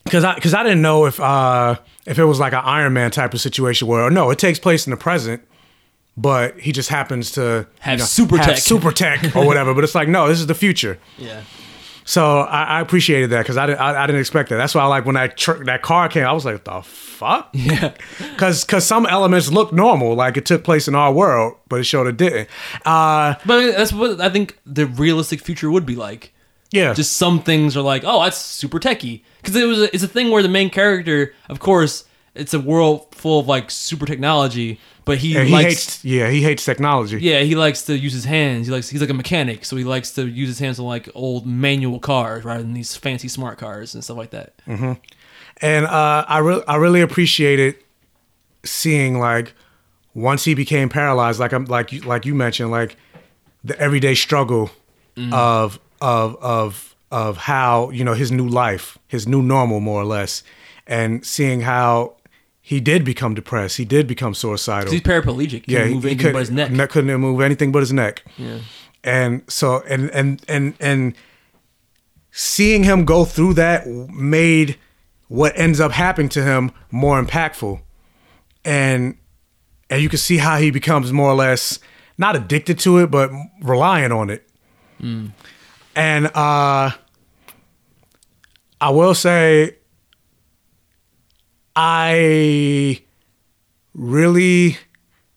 [0.04, 3.12] because I because I didn't know if uh if it was like an Iron Man
[3.12, 5.42] type of situation where no, it takes place in the present,
[6.18, 8.58] but he just happens to Have super tech.
[8.58, 9.74] super tech or whatever.
[9.74, 11.00] but it's like no, this is the future.
[11.18, 11.42] Yeah.
[12.06, 14.58] So I, I appreciated that because I didn't I, I didn't expect that.
[14.58, 16.26] That's why I like when that tr- that car came.
[16.26, 17.50] I was like, the fuck?
[17.54, 17.94] Yeah.
[18.18, 21.84] Because because some elements look normal, like it took place in our world, but it
[21.84, 22.50] showed it didn't.
[22.86, 26.34] Uh, But that's what I think the realistic future would be like.
[26.72, 29.24] yeah, Just some things are like, oh, that's super techy.
[29.42, 32.60] Because it was a, it's a thing where the main character, of course, it's a
[32.60, 37.18] world full of like super technology, but he, he likes hates yeah he hates technology.
[37.22, 38.68] yeah he likes to use his hands.
[38.68, 41.10] He likes he's like a mechanic, so he likes to use his hands on like
[41.16, 44.54] old manual cars rather than these fancy smart cars and stuff like that.
[44.68, 47.76] and uh, I really I really appreciated
[48.64, 49.54] seeing like
[50.14, 52.96] once he became paralyzed, like I'm like you like you mentioned, like
[53.64, 54.72] the everyday struggle
[55.32, 60.06] of of of of how you know his new life, his new normal, more or
[60.06, 60.44] less,
[60.88, 62.16] and seeing how
[62.72, 64.90] he did become depressed, he did become suicidal.
[64.90, 65.66] he's paraplegic.
[65.66, 66.90] He yeah, can't move anything but his neck.
[66.90, 68.24] couldn't move anything but his neck.
[68.38, 68.60] Yeah.
[69.04, 71.14] And so and and and and
[72.32, 74.78] seeing him go through that made
[75.28, 77.82] what ends up happening to him more impactful.
[78.64, 79.18] And
[79.90, 81.78] and you can see how he becomes more or less
[82.18, 84.50] not addicted to it, but reliant on it.
[85.02, 85.34] Mm.
[85.94, 86.92] And uh
[88.80, 89.76] I will say
[91.76, 93.02] I
[93.94, 94.78] really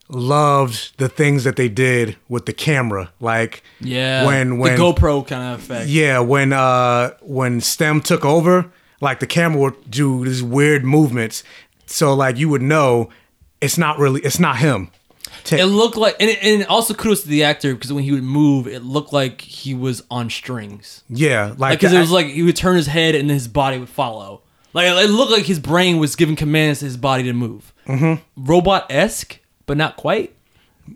[0.08, 3.10] loved the things that they did with the camera.
[3.20, 5.88] Like Yeah, when when the GoPro kind of effect.
[5.88, 11.42] yeah, when uh when STEM took over, like the camera would do these weird movements.
[11.86, 13.10] So like you would know
[13.60, 14.90] it's not really it's not him.
[15.42, 18.22] Ta- It looked like, and, and also kudos to the actor because when he would
[18.22, 21.02] move, it looked like he was on strings.
[21.08, 23.34] yeah, Like, like, because the- it was like he would turn his head and then
[23.34, 24.42] his body would follow.
[24.74, 27.72] Like it looked like his brain was giving commands to his body to move.
[27.86, 28.20] Mhm.
[28.36, 30.34] Robot esque, but not quite.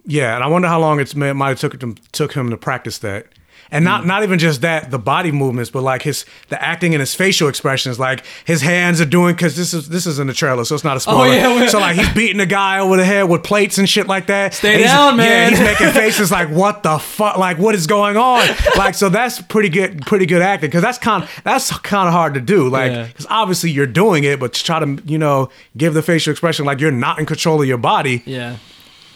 [0.05, 2.99] Yeah, and I wonder how long it's might have took him took him to practice
[2.99, 3.27] that.
[3.71, 4.07] And not mm.
[4.07, 7.49] not even just that, the body movements, but like his the acting and his facial
[7.49, 10.75] expressions, like his hands are doing because this is this is in the trailer, so
[10.75, 11.27] it's not a oh, spoiler.
[11.27, 14.07] Oh, yeah, so like he's beating the guy over the head with plates and shit
[14.07, 14.55] like that.
[14.55, 15.53] Stay down, man.
[15.53, 18.49] Yeah, he's making faces like what the fuck, like what is going on?
[18.77, 22.35] like so that's pretty good, pretty good acting because that's kind that's kind of hard
[22.35, 22.69] to do.
[22.69, 23.07] Like Yeah.
[23.07, 26.65] because obviously you're doing it, but to try to you know give the facial expression
[26.65, 28.23] like you're not in control of your body.
[28.25, 28.57] Yeah.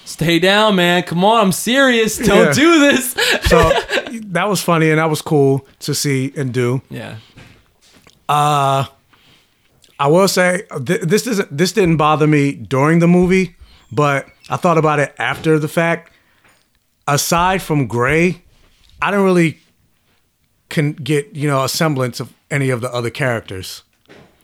[0.05, 1.03] Stay down, man.
[1.05, 2.19] Come on, I'm serious.
[2.19, 2.53] Don't Yeah.
[2.53, 3.13] do this.
[3.49, 3.71] so
[4.27, 6.83] that was funny and that was cool to see and do.
[6.91, 7.17] yeah.
[8.29, 8.85] Uh,
[9.99, 13.55] I will say th- this doesn't this didn't bother me during the movie,
[13.93, 16.13] but I thought about it after the fact.
[17.07, 18.43] Aside from Gray,
[19.01, 19.59] I didn't really
[20.71, 23.83] can get you know a semblance of any of the other characters,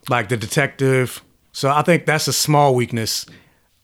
[0.08, 1.22] like the detective.
[1.52, 3.24] So I think that's a small weakness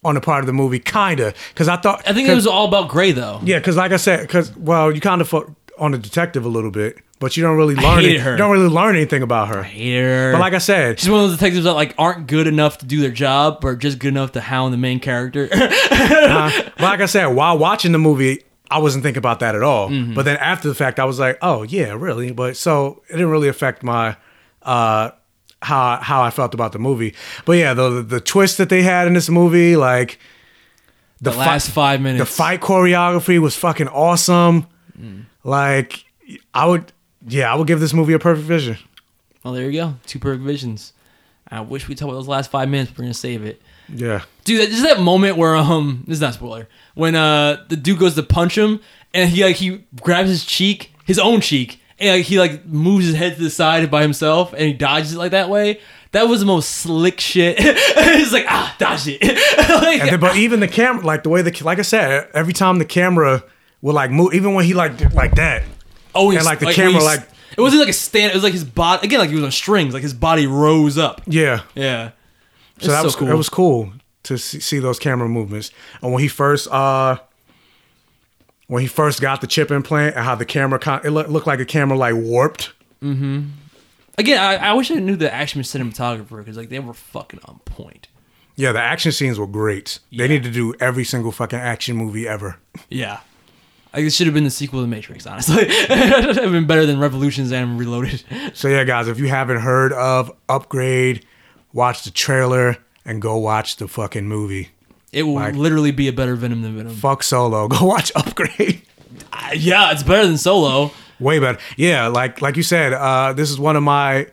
[0.05, 2.67] on the part of the movie, kinda, because I thought I think it was all
[2.69, 3.41] about Gray though.
[3.45, 6.49] yeah, because like I said, because well, you kind of fo- on the detective a
[6.49, 8.31] little bit, but you don't really learn her.
[8.33, 9.63] You don't really learn anything about her.
[9.63, 10.33] Hate her.
[10.33, 12.87] But like I said, She's one of those detectives that like aren't good enough to
[12.87, 15.49] do their job, but are just good enough to hound the main character.
[15.53, 19.63] uh, but like I said, while watching the movie, I wasn't thinking about that at
[19.63, 19.89] all.
[19.89, 20.15] Mhm.
[20.15, 22.31] But then after the fact, I was like, oh yeah, really.
[22.33, 24.17] But so it didn't really affect my
[24.63, 25.11] uh
[25.65, 27.15] how how I felt about the movie.
[27.45, 30.19] But yeah, the the, the twist that they had in this movie, like
[31.21, 32.21] The last five minutes.
[32.31, 34.67] the fight choreography was fucking awesome.
[34.99, 35.25] Mm.
[35.43, 36.05] Like
[36.55, 36.93] I would,
[37.27, 38.79] yeah, I would give this movie a perfect vision.
[39.43, 39.95] well, there you go.
[40.07, 40.93] Two perfect visions.
[41.51, 42.91] I wish we talked about those last five minutes.
[42.91, 43.61] But we're gonna save it.
[43.89, 44.23] Yeah.
[44.45, 46.69] Dude, that, just that moment where um, this is not a spoiler.
[46.95, 48.81] When uh, the dude goes to punch him,
[49.13, 53.07] and he like he grabs his cheek, his own cheek, and like, he like moves
[53.07, 55.81] his head to the side by himself, and he dodges it like that way.
[56.13, 57.59] That was the most slick shit.
[58.17, 59.21] He's like ah, dodge it.
[59.59, 62.53] like, And then, but even the camera, like the way the, like I said, every
[62.53, 63.43] time the camera
[63.83, 65.65] would like move, even when he like did like that.
[66.15, 68.33] Oh, and like the when camera, like it wasn't like a stand.
[68.33, 69.95] It was like his body again, like he was on strings.
[69.95, 71.21] Like his body rose up.
[71.27, 72.11] yeah, Yeah.
[72.79, 73.29] So that was cool.
[73.29, 73.93] It was cool
[74.25, 75.71] to see, see those camera movements.
[76.03, 77.19] And when he first, uh,
[78.67, 81.47] when he first got the chip implant, and how the camera, con- it looked, looked
[81.47, 82.73] like a camera like warped.
[83.03, 83.49] Mm-hmm.
[84.17, 87.59] Again, I, I wish I knew the action cinematographer because like they were fucking on
[87.61, 88.09] point.
[88.57, 89.99] Yeah, the action scenes were great.
[90.17, 92.57] They need to do every single fucking action movie ever.
[92.89, 93.21] Yeah.
[93.93, 95.57] Like, it should have been the sequel to Matrix, honestly.
[95.69, 98.23] it would have been better than Revolutions and Reloaded.
[98.55, 101.27] So yeah, guys, if you haven't heard of Upgrade,
[101.73, 104.71] watch the trailer and go watch the fucking movie.
[105.15, 106.95] It will Like- literally be a better Venom than Venom.
[106.95, 107.69] Fuck Solo.
[107.75, 108.83] Go watch Upgrade.
[109.33, 110.91] Uh, yeah, it's better than Solo.
[111.21, 111.59] Way better.
[111.77, 114.27] Yeah, like like you said, uh, this is one of my,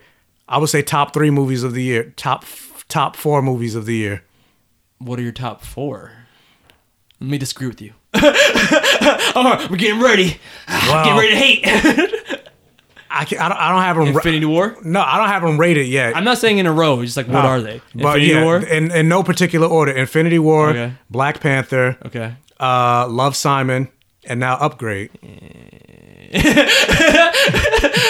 [0.49, 2.11] I would say top three movies of the year.
[2.17, 2.43] Top
[2.89, 4.23] top four movies of the year.
[4.97, 6.11] What are your top four?
[7.19, 7.93] Let me disagree with you.
[8.15, 10.39] oh, we're getting ready.
[10.67, 11.03] Wow.
[11.03, 12.40] Getting ready to hate.
[13.13, 14.07] I, can, I don't I don't have them.
[14.15, 14.75] Infinity War.
[14.83, 16.15] No, I don't have them rated yet.
[16.15, 16.99] I'm not saying in a row.
[17.01, 17.47] It's just like what No.
[17.49, 17.81] are they?
[17.93, 18.57] But Infinity yeah, War.
[18.57, 19.91] in in no particular order.
[19.91, 20.93] Infinity War, Okay.
[21.09, 22.33] Black Panther, Okay.
[22.59, 23.89] uh, Love Simon,
[24.25, 25.09] and now Upgrade.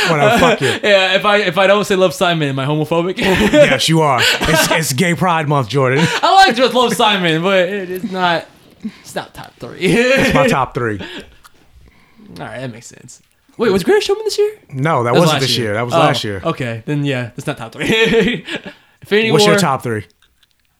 [0.09, 0.67] Whatever, fuck you.
[0.83, 3.17] Yeah, if I if I don't say Love Simon, am I homophobic?
[3.17, 4.19] yes, you are.
[4.21, 5.99] It's, it's Gay Pride Month, Jordan.
[6.21, 8.45] I like just Love Simon, but it is not.
[8.83, 9.77] It's not top three.
[9.79, 10.99] It's my top three.
[10.99, 13.21] All right, that makes sense.
[13.57, 14.57] Wait, was Greatest Showman this year?
[14.73, 15.73] No, that was wasn't last this year.
[15.73, 16.41] That was Oh, last year.
[16.43, 17.85] Okay, then yeah, that's not top three.
[19.01, 19.51] Infinity What's War.
[19.51, 20.05] your top three?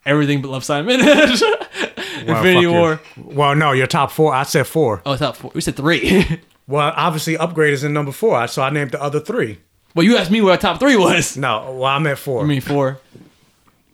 [0.04, 1.00] Everything but Love Simon.
[2.24, 2.70] Well, Infinity you.
[2.72, 3.00] War.
[3.16, 4.32] Well, no, your top four.
[4.32, 5.02] I said four.
[5.04, 5.50] Oh, top four.
[5.54, 6.24] We said three.
[6.68, 9.58] Well, obviously, Upgrade is in number four, so I named the other three.
[9.96, 11.36] well, you asked me what top three was.
[11.36, 12.42] No, well, I'm at four.
[12.42, 13.00] I mean four.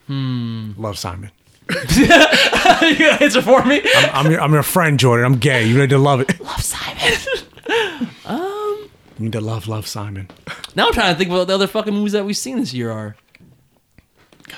[0.06, 0.72] Hmm.
[0.76, 1.30] Love Simon.
[1.70, 3.80] you gonna answer for me?
[3.96, 5.24] I'm, I'm your, I'm your friend, Jordan.
[5.24, 5.64] I'm gay.
[5.66, 6.38] You need to love it.
[6.40, 8.08] Love Simon.
[9.18, 10.28] You need to love, love Simon.
[10.74, 12.92] Now I'm trying to think what the other fucking movies that we've seen this year
[12.92, 13.16] are.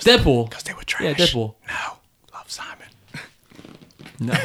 [0.01, 0.51] Deadpool.
[0.51, 1.19] Because they were trash.
[1.19, 1.27] Yeah.
[1.27, 1.55] Deadpool.
[1.67, 1.97] No,
[2.35, 2.77] love Simon.
[4.23, 4.35] No.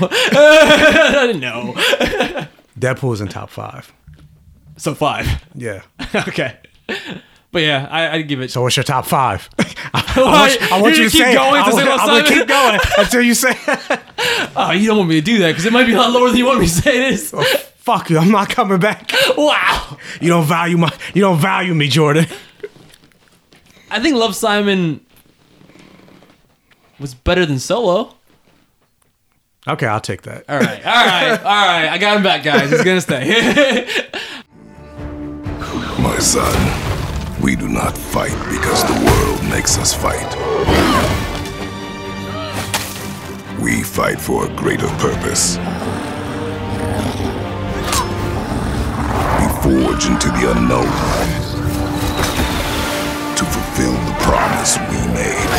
[1.34, 1.74] no.
[2.80, 3.92] Deadpool is in top five.
[4.78, 5.28] So five.
[5.54, 5.82] Yeah.
[6.16, 6.60] okay.
[7.52, 8.52] But yeah, I, I'd give it.
[8.52, 9.50] So what's your top five?
[9.58, 11.34] I want, I want you to keep say.
[11.34, 13.54] going I to want, say Love, I'm gonna keep going until you say.
[14.56, 16.30] Oh, you don't want me to do that because it might be a lot lower
[16.30, 17.34] than you want me to say it is.
[17.86, 18.18] Fuck you!
[18.18, 19.12] I'm not coming back.
[19.38, 19.98] Wow.
[20.20, 20.92] You don't value my.
[21.14, 22.26] You don't value me, Jordan.
[23.92, 25.06] I think Love Simon
[27.00, 28.16] was better than Solo.
[29.68, 30.46] Okay, I'll take that.
[30.50, 31.90] All right, all right, all right.
[31.90, 32.72] I got him back, guys.
[32.72, 33.26] He's gonna stay.
[36.00, 40.32] My son, we do not fight because the world makes us fight.
[43.62, 45.58] We fight for a greater purpose.
[49.66, 50.86] Forge into the unknown
[53.36, 55.50] to fulfill the promise we made.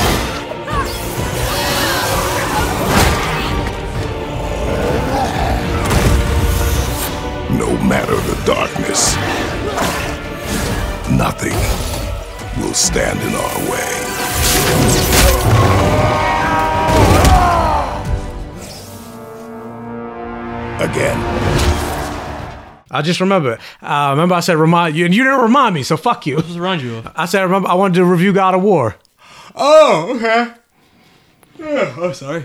[7.58, 9.16] No matter the darkness,
[11.10, 11.58] nothing
[12.62, 13.92] will stand in our way.
[20.88, 21.75] Again.
[22.90, 23.58] I just remember.
[23.82, 25.82] Uh, remember, I said remind you, and you didn't remind me.
[25.82, 26.36] So fuck you.
[26.36, 27.02] What's around you?
[27.16, 27.68] I said remember.
[27.68, 28.96] I wanted to review God of War.
[29.54, 30.52] Oh, okay.
[31.98, 32.44] oh, sorry.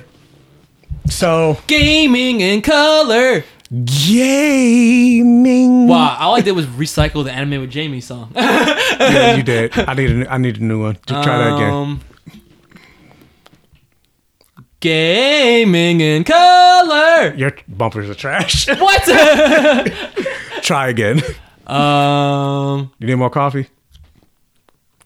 [1.07, 3.43] So gaming in color.
[3.85, 5.87] Gaming.
[5.87, 8.31] Wow, all I did was recycle the anime with Jamie song.
[8.35, 9.77] yeah, you did.
[9.77, 10.95] I need a, I need a new one.
[11.05, 12.01] Just try that again.
[14.81, 17.33] Gaming in color.
[17.35, 18.67] Your bumpers are trash.
[18.79, 19.03] What?
[20.63, 21.21] try again.
[21.67, 23.67] um, You need more coffee?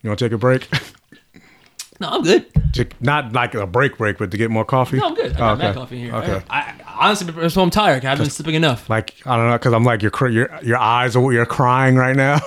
[0.01, 0.67] You want to take a break?
[1.99, 2.45] no, I'm good.
[2.73, 4.97] To- Not like a break break, but to get more coffee.
[4.97, 5.33] No, I'm good.
[5.33, 5.63] I Oh, got okay.
[5.63, 6.15] mad coffee here.
[6.15, 6.41] Okay.
[6.49, 8.05] I, I honestly, so I'm tired.
[8.05, 8.89] I haven't been sleeping enough.
[8.89, 12.15] Like I don't know, because I'm like your your your eyes are you're crying right
[12.15, 12.39] now.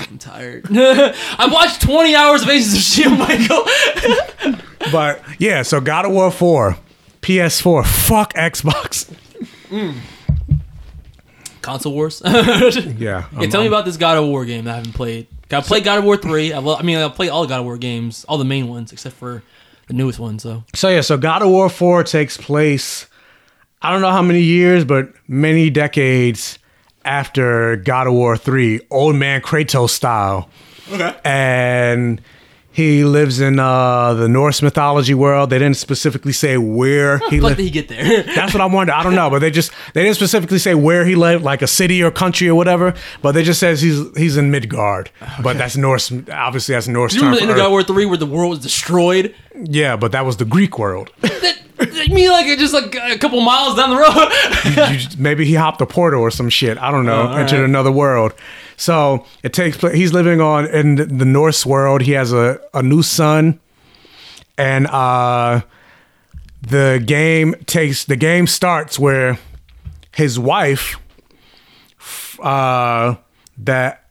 [0.00, 0.66] I'm tired.
[0.70, 3.64] I watched 20 hours of Agents of Shield, Michael.
[4.92, 6.76] but yeah, so God of War four,
[7.22, 9.12] PS4, fuck Xbox.
[9.68, 9.96] Mm.
[11.62, 12.22] Console Wars.
[12.26, 14.94] Yeah, Yeah, I'm- tell me I'm- about this God of War game that I haven't
[14.94, 15.26] played.
[15.48, 16.52] Got to play God of War three.
[16.52, 18.92] I, I mean, I played all the God of War games, all the main ones
[18.92, 19.42] except for
[19.86, 20.38] the newest one.
[20.38, 23.06] So So yeah, so God of War 4 takes place
[23.80, 26.57] I don't know how many years, but many decades
[27.08, 30.48] after God of War 3, old man Kratos style.
[30.92, 31.14] Okay.
[31.24, 32.20] And
[32.78, 35.50] he lives in uh, the Norse mythology world.
[35.50, 37.56] They didn't specifically say where he lived.
[37.56, 38.22] did he get there?
[38.34, 38.92] That's what I wonder.
[38.92, 41.66] I don't know, but they just they didn't specifically say where he lived, like a
[41.66, 42.94] city or country or whatever.
[43.20, 45.10] But they just says he's he's in Midgard.
[45.42, 46.12] But that's Norse.
[46.32, 47.12] Obviously, that's Norse.
[47.12, 48.60] Do you remember term the for end of God War three where the world was
[48.60, 49.34] destroyed?
[49.56, 51.10] Yeah, but that was the Greek world.
[51.80, 54.92] You mean like it just like a couple miles down the road?
[54.92, 56.76] You just- maybe he hopped a portal or some shit.
[56.78, 57.28] I don't know.
[57.30, 57.64] Oh, entered right.
[57.68, 58.34] another world.
[58.78, 59.94] So it takes place.
[59.94, 62.00] He's living on in the- Norse world.
[62.02, 63.58] He has a, a new son,
[64.56, 65.60] and uh,
[66.62, 69.38] the game takes the game starts where
[70.14, 70.96] his wife,
[72.40, 73.16] uh,
[73.58, 74.04] that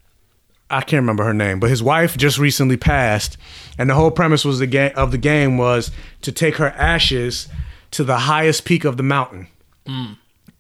[0.69, 3.37] I can't remember her name, but his wife just recently passed,
[3.77, 5.91] and the whole premise was the game of the game was
[6.23, 7.47] to take her ashes
[7.91, 9.47] to the highest peak of the mountain
[9.85, 10.17] Mm.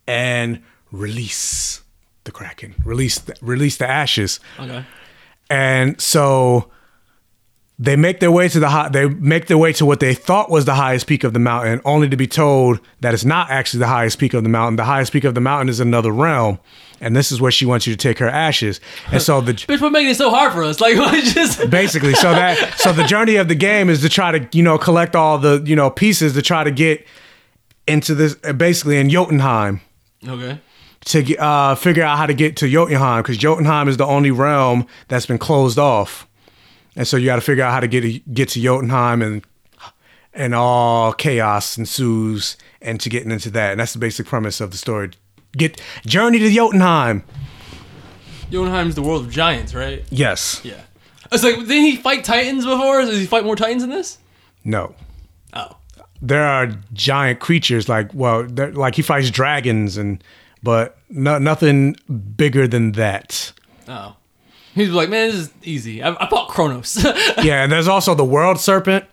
[0.07, 0.63] and
[0.93, 1.81] release
[2.27, 4.85] the kraken, release the, release the ashes, Okay.
[5.49, 6.69] and so
[7.79, 10.49] they make their way to the high, they make their way to what they thought
[10.49, 13.79] was the highest peak of the mountain, only to be told that it's not actually
[13.79, 14.77] the highest peak of the mountain.
[14.77, 16.57] The highest peak of the mountain is another realm,
[17.01, 18.81] and this is where she wants you to take her ashes.
[19.11, 20.79] And so the Bitch, we're making it so hard for us?
[20.81, 24.57] Like, just basically so that so the journey of the game is to try to
[24.57, 27.05] you know collect all the you know pieces to try to get
[27.87, 29.79] into this basically in Jotunheim
[30.27, 30.59] okay?
[31.07, 34.85] To uh, figure out how to get to Jotunheim because Jotunheim is the only realm
[35.07, 36.27] that's been closed off,
[36.95, 39.45] and so you got to figure out how to get get to Jotunheim and
[40.33, 44.71] and all chaos ensues and to getting into that and that's the basic premise of
[44.71, 45.09] the story.
[45.53, 47.23] Get journey to Jotunheim.
[48.51, 50.03] Jotunheim's the world of giants, right?
[50.09, 50.61] Yes.
[50.63, 50.81] Yeah.
[51.31, 53.01] It's like, didn't he fight titans before?
[53.01, 54.19] Does he fight more titans in this?
[54.63, 54.93] No.
[55.53, 55.77] Oh.
[56.21, 60.21] there are giant creatures like well like he fights dragons and
[60.63, 61.95] but no, nothing
[62.35, 63.51] bigger than that
[63.87, 64.15] Oh.
[64.75, 66.03] He's like, man, this is easy.
[66.03, 67.03] I, I fought Kronos.
[67.43, 69.05] yeah and there's also the world serpent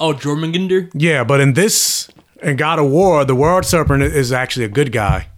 [0.00, 0.90] oh, Jormungandr?
[0.94, 2.08] yeah but in this
[2.42, 5.28] in god of war the world serpent is actually a good guy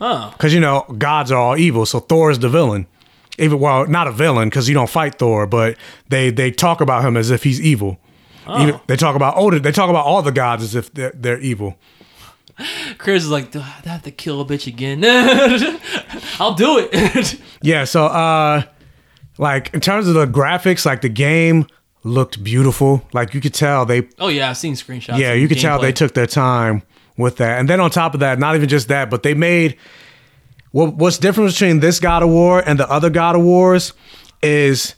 [0.00, 0.30] Oh.
[0.32, 2.86] because you know gods are all evil so thor is the villain
[3.38, 5.76] even well not a villain because you don't fight thor but
[6.08, 7.98] they they talk about him as if he's evil
[8.50, 8.62] Oh.
[8.62, 9.60] Even, they talk about Odin.
[9.60, 11.76] They talk about all the gods as if they're, they're evil.
[12.98, 15.04] Chris is like, "Do I have to kill a bitch again?
[16.40, 17.40] I'll do it.
[17.60, 18.62] Yeah, so uh
[19.36, 21.66] like in terms of the graphics, like the game
[22.04, 23.04] looked beautiful.
[23.12, 25.18] Like you could tell they oh yeah, I've seen screenshots.
[25.18, 26.82] Yeah, you could tell they took their time
[27.16, 27.58] with that.
[27.58, 29.76] And then on top of that, not even just that, but they made
[30.70, 33.92] what what's different between this God of War and the other God of Wars
[34.42, 34.94] is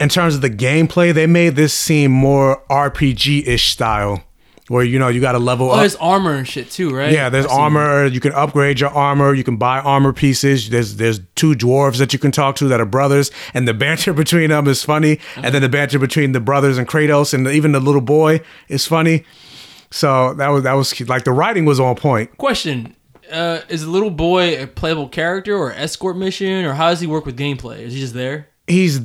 [0.00, 4.22] in terms of the gameplay, they made this seem more RPG-ish style.
[4.68, 5.80] Where you know you got to level Oh, up.
[5.80, 7.12] there's armor and shit too, right?
[7.12, 8.06] Yeah, there's armor.
[8.06, 9.34] You can upgrade your armor.
[9.34, 10.70] You can buy armor pieces.
[10.70, 14.14] There's there's two dwarves that you can talk to that are brothers, and the banter
[14.14, 15.18] between them is funny.
[15.36, 18.86] And then the banter between the brothers and Kratos and even the little boy is
[18.86, 19.24] funny.
[19.90, 22.36] So that was that was like the writing was on point.
[22.38, 22.96] Question:
[23.30, 27.06] uh, Is the little boy a playable character or escort mission, or how does he
[27.06, 27.80] work with gameplay?
[27.80, 28.48] Is he just there?
[28.66, 29.00] He's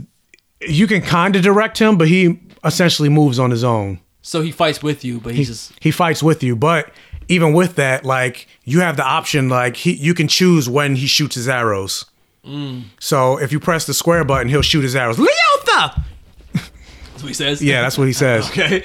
[0.62, 4.00] you can kind of direct him, but he essentially moves on his own.
[4.22, 6.92] So he fights with you, but He, he's just he fights with you, but
[7.28, 11.08] even with that, like you have the option, like he you can choose when he
[11.08, 12.06] shoots his arrows.
[12.46, 12.84] Mm.
[13.00, 15.18] So if you press the square button, he'll shoot his arrows.
[15.18, 16.04] Leotha!
[16.54, 17.62] That's what he says.
[17.62, 18.50] Yeah, that's what he says.
[18.52, 18.82] okay.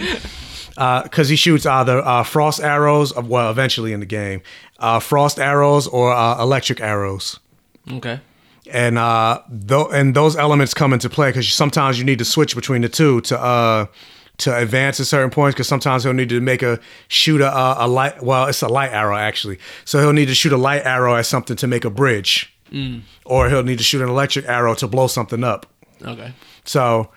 [0.75, 4.43] Because he shoots either uh, frost arrows, uh, well, eventually in the game,
[4.81, 7.39] uh, frost arrows or uh, electric arrows.
[7.89, 8.21] Okay.
[8.73, 12.57] And uh, th- and those elements come into play because sometimes you need to switch
[12.57, 13.87] between the two to uh,
[14.39, 15.55] to advance at certain points.
[15.55, 18.23] Because sometimes he'll need to make a shoot a, a light.
[18.23, 19.59] Well, it's a light arrow actually.
[19.85, 23.03] So he'll need to shoot a light arrow at something to make a bridge, Mm.
[23.25, 25.67] or he'll need to shoot an electric arrow to blow something up.
[26.05, 26.33] Okay.
[26.65, 27.11] So,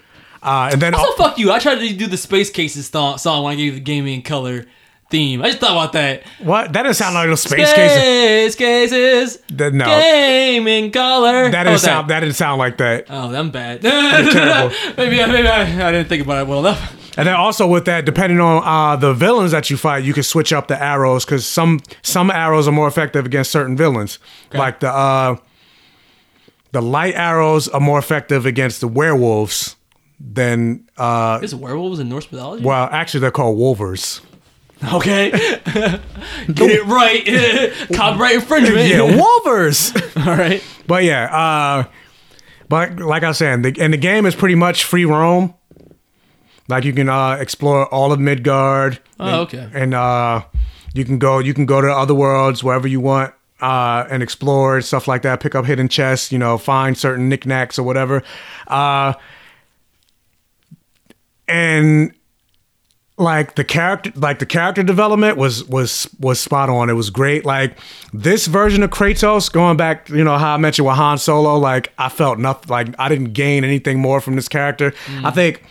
[0.43, 1.51] uh, and then Also, fuck you.
[1.51, 4.21] I tried to do the Space Cases th- song when I gave you the gaming
[4.21, 4.65] color
[5.09, 5.41] theme.
[5.41, 6.23] I just thought about that.
[6.39, 6.73] what?
[6.73, 7.91] That doesn't sound like a space case.
[7.91, 9.39] Space Cases.
[9.53, 9.85] That- no.
[9.85, 11.49] Gaming color.
[11.49, 12.09] That didn't sound.
[12.09, 13.05] That didn't sound like that.
[13.09, 13.81] Oh, I'm bad.
[13.81, 14.75] terrible.
[14.97, 16.93] maybe, I- maybe I, I didn't think about it well enough.
[17.17, 20.23] And then also with that, depending on uh, the villains that you fight, you can
[20.23, 24.19] switch up the arrows because some some arrows are more effective against certain villains.
[24.53, 25.37] Like the uh,
[26.71, 29.75] the light arrows are more effective against the werewolves
[30.19, 32.63] than uh, Is werewolves in Norse mythology?
[32.63, 34.21] well, actually they're called wulvers.
[34.93, 35.31] Okay.
[35.71, 36.01] Get
[36.71, 37.25] it right.
[37.95, 38.87] Copyright infringement.
[38.89, 39.91] yeah, wulvers.
[40.17, 40.63] All right.
[40.85, 41.83] But yeah, uh,
[42.69, 45.55] but like I was saying, the, and the game is pretty much free roam.
[46.67, 48.99] Like you can uh, explore all of Midgard.
[49.19, 49.69] Oh, and, okay.
[49.73, 50.43] And uh,
[50.93, 54.81] you can go, you can go to other worlds wherever you want, uh, and explore
[54.81, 55.39] stuff like that.
[55.39, 58.23] Pick up hidden chests, you know, find certain knickknacks or whatever.
[58.67, 59.13] Uh,
[61.47, 62.13] and
[63.17, 67.45] like the character like the character development was was was spot on it was great
[67.45, 67.75] like
[68.13, 71.91] this version of kratos going back you know how i mentioned with han solo like
[71.97, 75.63] i felt nothing like i didn't gain anything more from this character i think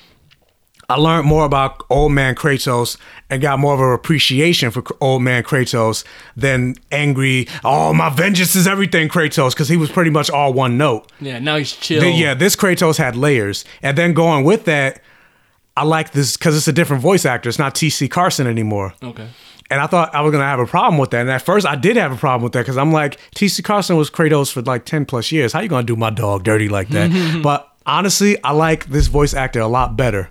[0.89, 2.97] I learned more about old man Kratos
[3.29, 6.05] and got more of an appreciation for old man Kratos
[6.37, 10.79] than angry, oh, my vengeance is everything Kratos, because he was pretty much all one
[10.79, 11.11] note.
[11.21, 12.01] Yeah, now he's chill.
[12.01, 13.65] Then, yeah, this Kratos had layers.
[13.83, 15.01] And then going with that,
[15.77, 17.49] I like this because it's a different voice actor.
[17.49, 18.95] It's not TC Carson anymore.
[19.03, 19.29] Okay.
[19.69, 21.23] And I thought I was gonna have a problem with that.
[21.23, 23.97] And at first, I did have a problem with that because I'm like, TC Carson
[23.97, 25.53] was Kratos for like ten plus years.
[25.53, 27.41] How you gonna do my dog dirty like that?
[27.43, 30.31] but honestly, I like this voice actor a lot better.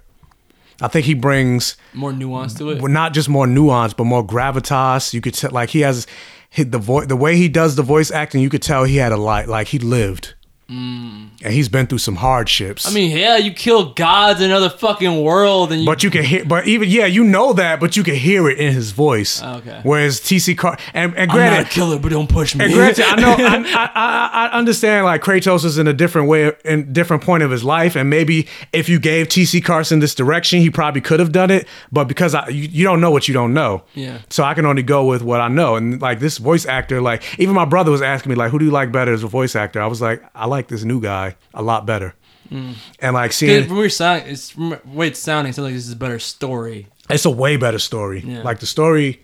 [0.82, 2.82] I think he brings More nuance to it.
[2.82, 5.14] well, not just more nuance, but more gravitas.
[5.14, 6.06] You could tell, like he has
[6.50, 8.42] hit the voice, the way he does the voice acting.
[8.42, 10.34] You could tell he had a light, like he lived,
[10.68, 12.86] and he's been through some hardships.
[12.86, 12.92] Mm.
[12.92, 15.86] I mean, yeah, you kill gods in another fucking world, and you.
[15.86, 18.58] But you can hear, but even yeah, you know that, but you can hear it
[18.58, 19.42] in his voice.
[19.44, 19.80] Okay.
[19.84, 22.66] Whereas TC Car and, and I'm not a killer, but don't push me.
[22.66, 26.28] and granted, I know I, I, I, I understand like Kratos is in a different
[26.28, 30.16] way, in different point of his life, and maybe if you gave TC Carson this
[30.16, 31.68] direction, he probably could have done it.
[31.92, 34.20] But because I, you, you don't know what you don't know, Yeah.
[34.30, 37.24] So I can only go with what I know, and like this voice actor, like
[37.40, 39.56] even my brother was asking me like, who do you like better as a voice
[39.56, 39.82] actor?
[39.82, 42.14] I was like, I like this new guy a lot better,
[42.52, 42.76] Mm.
[43.00, 45.50] and like seeing from your sound, it's from the way it's sounding.
[45.50, 46.88] It sounds like this is a better story.
[47.10, 48.24] it's a way better story.
[48.26, 48.42] Yeah.
[48.44, 49.22] Like the story,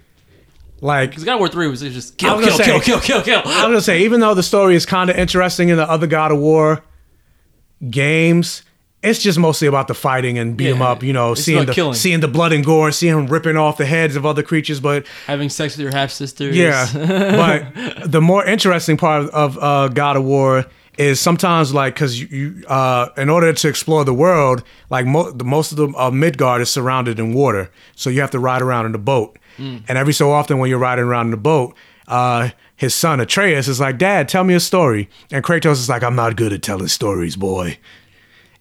[0.82, 3.42] like Because God of War Three was just kill, kill, gonna kill, kill, kill, kill.
[3.46, 6.32] I'm gonna say, even though the story is kind of interesting in the other God
[6.32, 6.82] of War
[7.90, 8.64] games,
[9.04, 11.02] it's just mostly about the fighting and beat Yeah, up.
[11.04, 11.94] You know, seeing the killing.
[11.96, 14.80] seeing the blood and gore, seeing him ripping off the heads of other creatures.
[14.80, 16.56] But Having sex with your half sisters.
[16.56, 20.66] yeah, but the more interesting part of uh, God of War
[21.02, 25.32] is sometimes like because you, you uh, in order to explore the world, like mo-
[25.32, 28.62] the most of the uh, Midgard is surrounded in water, so you have to ride
[28.62, 29.40] around in a boat.
[29.58, 29.84] Mm.
[29.88, 31.76] And every so often, when you're riding around in the boat,
[32.08, 36.04] uh, his son Atreus is like, "Dad, tell me a story." And Kratos is like,
[36.04, 37.80] "I'm not good at telling stories, boy."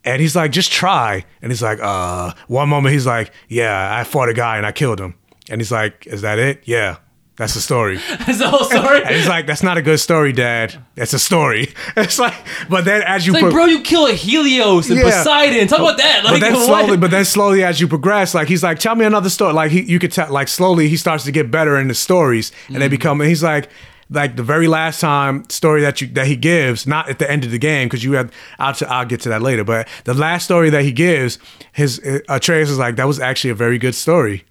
[0.02, 4.04] And he's like, "Just try." And he's like, "Uh." One moment he's like, "Yeah, I
[4.04, 5.14] fought a guy and I killed him."
[5.50, 6.96] And he's like, "Is that it?" Yeah.
[7.40, 7.96] That's the story.
[8.26, 9.00] That's the whole story.
[9.06, 10.76] And he's like, "That's not a good story, Dad.
[10.94, 12.34] That's a story." It's like,
[12.68, 15.04] but then as you It's like, bro, you kill a Helios and Yeah.
[15.10, 15.66] Poseidon.
[15.66, 16.24] Talk about that.
[16.24, 16.66] Like, but then what?
[16.66, 19.54] slowly, but then slowly as you progress, like he's like, tell me another story.
[19.54, 22.52] Like he, you could tell, like slowly he starts to get better in the stories,
[22.68, 22.98] and they Mm.
[22.98, 23.20] become.
[23.22, 23.70] And he's like,
[24.10, 27.44] like the very last time story that you that he gives, not at the end
[27.46, 28.30] of the game, because you had.
[28.58, 29.64] I'll I'll get to that later.
[29.64, 31.38] But the last story that he gives,
[31.72, 34.44] his uh, Atreus is like, that was actually a very good story.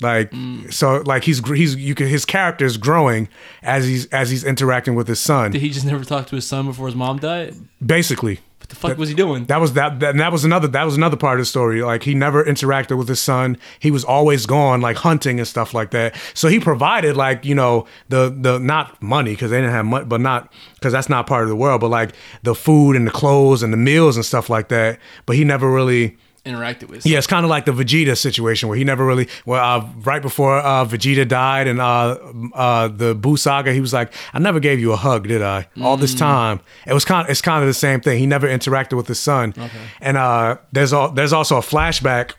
[0.00, 0.72] Like Mm.
[0.72, 3.28] so, like he's he's you can his character is growing
[3.62, 5.52] as he's as he's interacting with his son.
[5.52, 7.54] Did he just never talk to his son before his mom died?
[7.84, 9.46] Basically, What the fuck was he doing?
[9.46, 11.82] that was that, that and that was another that was another part of the story.
[11.82, 13.56] Like he never interacted with his son.
[13.80, 16.14] He was always gone, like hunting and stuff like that.
[16.34, 20.04] So he provided like you know the the not money because they didn't have money,
[20.04, 21.80] but not because that's not part of the world.
[21.80, 24.98] But like the food and the clothes and the meals and stuff like that.
[25.24, 26.18] But he never really.
[26.46, 27.04] Interacted with.
[27.04, 29.28] Yeah, it's kind of like the Vegeta situation where he never really.
[29.44, 32.16] Well, uh, right before uh, Vegeta died and uh,
[32.54, 35.66] uh, the Buu saga, he was like, "I never gave you a hug, did I?
[35.82, 36.18] All this Mm.
[36.18, 37.26] time." It was kind.
[37.26, 38.18] Of, it's kind of the same thing.
[38.20, 39.54] He never interacted with his son.
[39.58, 39.70] Okay.
[40.00, 42.32] And uh, there's all there's also a flashback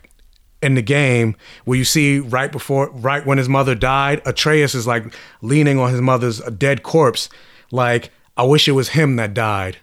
[0.62, 4.86] in the game where you see right before right when his mother died, Atreus is
[4.86, 5.04] like
[5.42, 7.28] leaning on his mother's dead corpse,
[7.70, 9.76] like I wish it was him that died.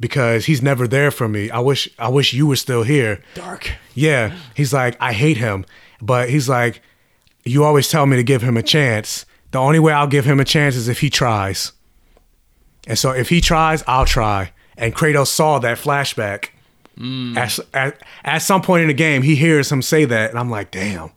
[0.00, 1.50] Because he's never there for me.
[1.50, 3.20] I wish I wish you were still here.
[3.34, 3.72] Dark.
[3.94, 4.36] Yeah.
[4.54, 5.64] He's like, I hate him.
[6.00, 6.82] But he's like,
[7.44, 9.26] you always tell me to give him a chance.
[9.50, 11.72] The only way I'll give him a chance is if he tries.
[12.86, 14.52] And so if he tries, I'll try.
[14.76, 16.50] And Kratos saw that flashback.
[16.96, 17.36] Hmm.
[17.36, 20.50] At, at, at some point in the game, he hears him say that, and I'm
[20.50, 21.10] like, damn.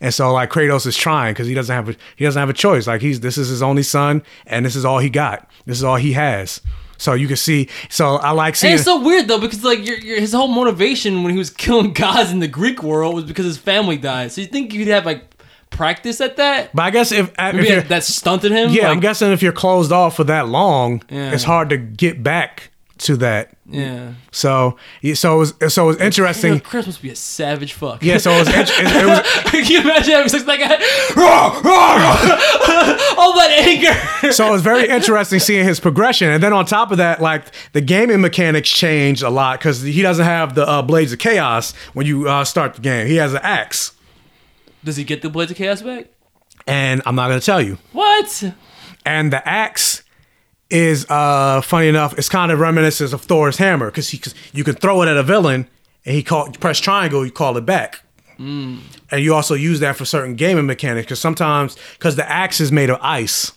[0.00, 2.54] And so like Kratos is trying because he doesn't have a he doesn't have a
[2.54, 2.86] choice.
[2.86, 5.48] Like he's this is his only son, and this is all he got.
[5.64, 6.60] This is all he has.
[6.98, 7.68] So you can see.
[7.88, 8.72] So I like seeing.
[8.72, 11.50] And it's so weird though because like your, your, his whole motivation when he was
[11.64, 14.32] killing gods in the Greek world was because his family died.
[14.32, 15.24] So you think you'd have like
[15.70, 16.70] practice at that?
[16.74, 18.70] but I guess if, if Maybe you're, that, that stunted him.
[18.70, 21.32] Yeah, Like, I'm guessing if you're closed off for that long, Yeah.
[21.32, 23.50] it's hard to get back to that.
[23.68, 24.14] Yeah.
[24.30, 24.76] So,
[25.14, 26.60] so it was, so it was You know, interesting.
[26.60, 28.02] Chris must be a savage fuck.
[28.02, 30.80] Yeah, so it was, it, it was Can you imagine having sex with that?
[33.18, 34.32] All that anger.
[34.32, 37.44] so it was very interesting seeing his progression, and then on top of that, like
[37.72, 41.72] the gaming mechanics changed a lot because he doesn't have the uh, blades of chaos
[41.94, 43.06] when you uh, start the game.
[43.06, 43.92] He has an axe,
[44.84, 46.06] Does he get the Blades of Chaos back?
[46.66, 47.78] and I'm not gonna tell you.
[47.92, 48.52] What?
[49.04, 50.02] And the axe
[50.70, 54.64] is uh funny enough, it's kind of reminiscent of Thor's hammer because he cause you
[54.64, 55.68] can throw it at a villain
[56.04, 58.02] and he call press triangle, you call it back.
[58.38, 58.80] Mm.
[59.10, 62.70] And you also use that for certain gaming mechanics because sometimes because the axe is
[62.72, 63.52] made of ice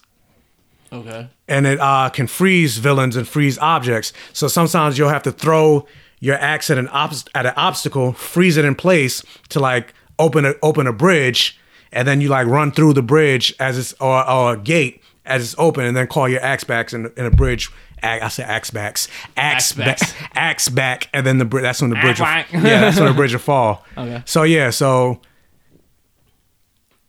[0.92, 1.28] Okay.
[1.48, 4.12] and it uh, can freeze villains and freeze objects.
[4.34, 5.86] So sometimes you'll have to throw
[6.20, 10.46] your axe at an obst- at an obstacle, freeze it in place to like open
[10.46, 11.60] a open a bridge,
[11.92, 14.99] and then you like run through the bridge as it's or, or a gate
[15.30, 17.70] as it's open, and then call your axe backs in, in a bridge.
[18.02, 20.14] I say axe backs, axe Axe backs.
[20.14, 22.46] back, axe back, and then the bri- that's when the bridge will, yeah,
[22.82, 23.86] that's when the bridge will fall.
[23.98, 24.24] Okay.
[24.26, 25.20] So yeah, so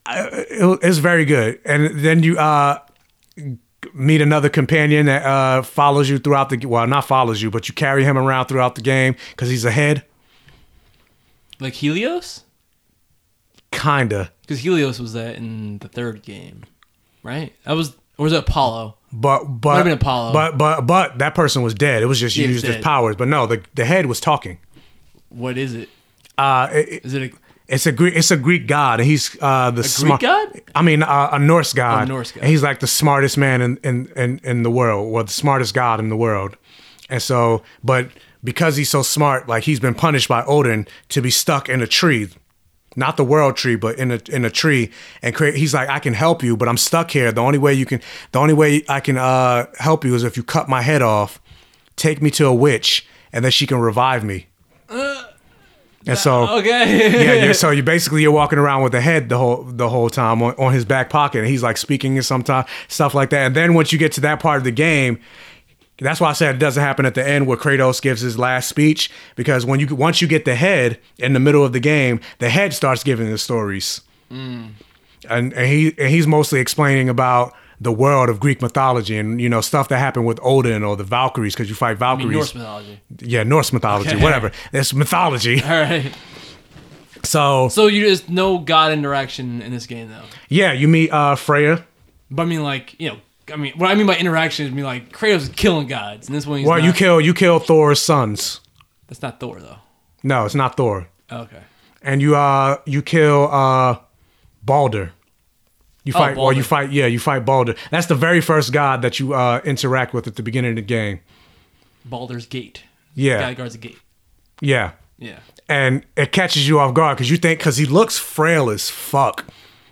[0.09, 2.79] it, it's very good, and then you uh
[3.95, 7.75] meet another companion that uh, follows you throughout the well, not follows you, but you
[7.75, 10.05] carry him around throughout the game because he's ahead,
[11.61, 12.45] Like Helios?
[13.73, 14.31] kinda.
[14.43, 16.65] Because Helios was that in the third game,
[17.23, 17.55] right?
[17.65, 18.97] That was, or was it Apollo?
[19.13, 20.33] But Might but have been Apollo.
[20.35, 22.03] but but but that person was dead.
[22.03, 22.85] It was just Yeah, he was used as dead.
[22.85, 23.17] powers.
[23.17, 24.59] But no, the the head was talking.
[25.31, 25.89] What is it?
[26.37, 27.31] Uh, it, Is it a
[27.67, 30.61] it's a Greek it's a Greek god, and he's uh the Greek smart god?
[30.75, 32.09] I mean uh, a Norse god.
[32.09, 32.41] Norse god.
[32.43, 35.73] And he's like the smartest man in, in in in the world, or the smartest
[35.75, 36.57] god in the world.
[37.09, 38.11] And so, but
[38.45, 41.87] because he's so smart, like he's been punished by Odin to be stuck in a
[41.87, 42.29] tree,
[42.97, 44.91] not the world tree, but in a in a tree.
[45.23, 47.31] And create, he's like, I can help you, but I'm stuck here.
[47.33, 48.01] The only way you can,
[48.33, 51.41] the only way I can uh, help you is if you cut my head off,
[51.97, 54.47] take me to a witch, and then she can revive me.
[56.07, 57.25] And so, okay.
[57.25, 60.11] yeah, you're, so you basically you're walking around with the head the whole the whole
[60.11, 63.31] time on, on his back pocket, and he's like speaking in some time stuff like
[63.31, 63.47] that.
[63.47, 65.21] And then once you get to that part of the game,
[66.01, 68.69] that's why I said it doesn't happen at the end where Kratos gives his last
[68.69, 72.21] speech because when you once you get the head in the middle of the game,
[72.39, 74.75] the head starts giving the stories, and,
[75.29, 79.61] and he and he's mostly explaining about the world of Greek mythology and you know
[79.63, 82.33] stuff that happened with Odin or the Valkyries because you fight Valkyries.
[82.33, 83.01] Norse mythology.
[83.21, 84.23] Yeah, Norse mythology, Okay.
[84.23, 84.53] whatever.
[84.73, 85.63] It's mythology.
[85.65, 86.13] All right.
[87.25, 90.25] So So you just no god interaction in this game though.
[90.49, 91.85] yeah, you meet uh, Freya.
[92.31, 93.17] But I mean, like you know,
[93.53, 96.37] I mean, what I mean by interaction is, me like Kratos is killing gods, and
[96.37, 96.85] this one he's Well, not.
[96.85, 98.61] you kill you kill Thor's sons.
[99.09, 99.79] That's not Thor though.
[100.23, 101.09] No, it's not Thor.
[101.31, 101.63] Okay.
[102.03, 103.99] And you uh you kill uh
[104.63, 105.13] Baldur.
[106.05, 107.75] You Oh, fight, or you fight, yeah, you fight Baldur.
[107.91, 110.83] That's the very first god that you uh, interact with at the beginning of the
[110.83, 111.21] game.
[112.07, 112.85] Baldur's Gate.
[113.15, 113.41] Yeah.
[113.41, 113.99] Guy guards the gate.
[114.63, 115.41] Yeah, Yeah.
[115.69, 119.45] and it catches you off guard because you think because he looks frail as fuck,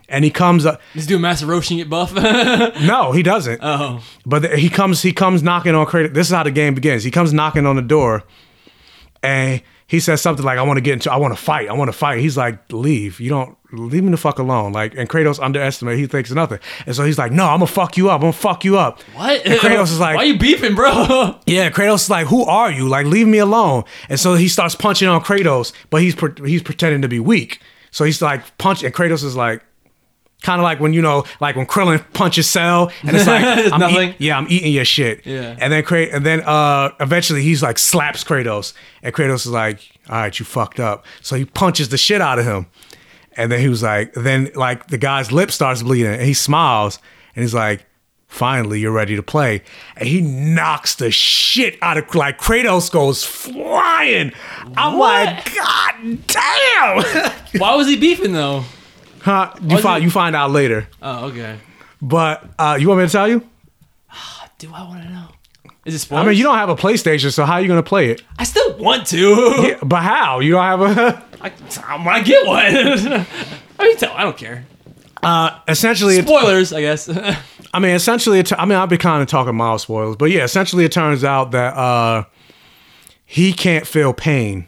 [0.09, 0.65] and he comes
[1.05, 2.13] do a massive roasting it buff.
[2.81, 3.59] No, he doesn't.
[3.63, 4.01] oh.
[4.25, 6.13] But he comes, he comes knocking on Kratos.
[6.13, 7.03] This is how the game begins.
[7.03, 8.23] He comes knocking on the door,
[9.23, 11.73] and he says something like, "I want to get into, I want to fight, I
[11.73, 15.09] want to fight." He's like, "Leave, you don't leave me the fuck alone." Like, and
[15.09, 15.97] Kratos underestimate.
[15.97, 18.15] He thinks nothing, and so he's like, "No, I'm gonna fuck you up.
[18.15, 19.45] I'm gonna fuck you up." What?
[19.45, 21.39] And Kratos is like, Why you beefing, bro?
[21.45, 22.87] Yeah, Kratos is like, "Who are you?
[22.87, 26.61] Like, leave me alone." And so he starts punching on Kratos, but he's pre- he's
[26.63, 27.59] pretending to be weak.
[27.91, 29.63] So he's like punch, and Kratos is like,
[30.41, 33.73] kind of like when you know, like when Krillin punches Cell, and it's like, It's
[33.73, 34.09] I'm nothing.
[34.09, 35.25] eat- yeah, I'm eating your shit.
[35.25, 35.55] Yeah.
[35.59, 39.79] And then Krat- and then uh, eventually he's like slaps Kratos, and Kratos is like,
[40.09, 42.67] "All right, you fucked up." So he punches the shit out of him,
[43.37, 46.99] and then he was like, then like the guy's lip starts bleeding, and he smiles,
[47.35, 47.85] and he's like.
[48.31, 49.63] Finally, you're ready to play.
[49.97, 54.31] And he knocks the shit out of like Kratos goes flying.
[54.77, 57.31] I'm like, God damn.
[57.57, 58.65] Why was he beefing though?
[59.29, 59.53] Huh?
[59.61, 60.87] You find you find out later.
[61.01, 61.57] Oh, okay.
[62.01, 63.47] But uh, you want me to tell you?
[64.57, 65.27] Do I want to know?
[65.85, 66.25] Is it spoilers?
[66.25, 68.21] I mean, you don't have a PlayStation, so how are you gonna play it?
[68.37, 69.55] I still want to.
[69.69, 70.39] Yeah, but how?
[70.39, 71.23] You don't have a.
[71.41, 71.49] I,
[71.97, 73.25] when I get one.
[73.79, 74.13] I mean, tell.
[74.13, 74.65] I don't care.
[75.23, 77.09] Uh, essentially, it, Spoilers, I guess.
[77.73, 80.43] I mean, essentially, it, I mean, I'll be kind of talking mild spoilers, but yeah,
[80.43, 82.23] essentially, it turns out that uh,
[83.25, 84.67] he can't feel pain,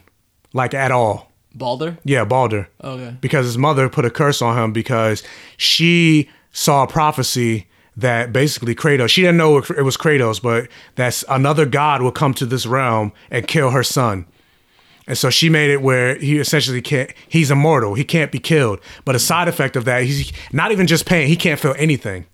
[0.52, 1.31] like at all.
[1.54, 1.98] Baldur.
[2.04, 2.68] Yeah, Baldur.
[2.82, 3.16] Okay.
[3.20, 5.22] Because his mother put a curse on him because
[5.56, 7.66] she saw a prophecy
[7.96, 12.32] that basically Kratos, she didn't know it was Kratos, but that's another god would come
[12.34, 14.26] to this realm and kill her son.
[15.06, 17.94] And so she made it where he essentially can't, he's immortal.
[17.94, 18.80] He can't be killed.
[19.04, 22.26] But a side effect of that, he's not even just pain, he can't feel anything.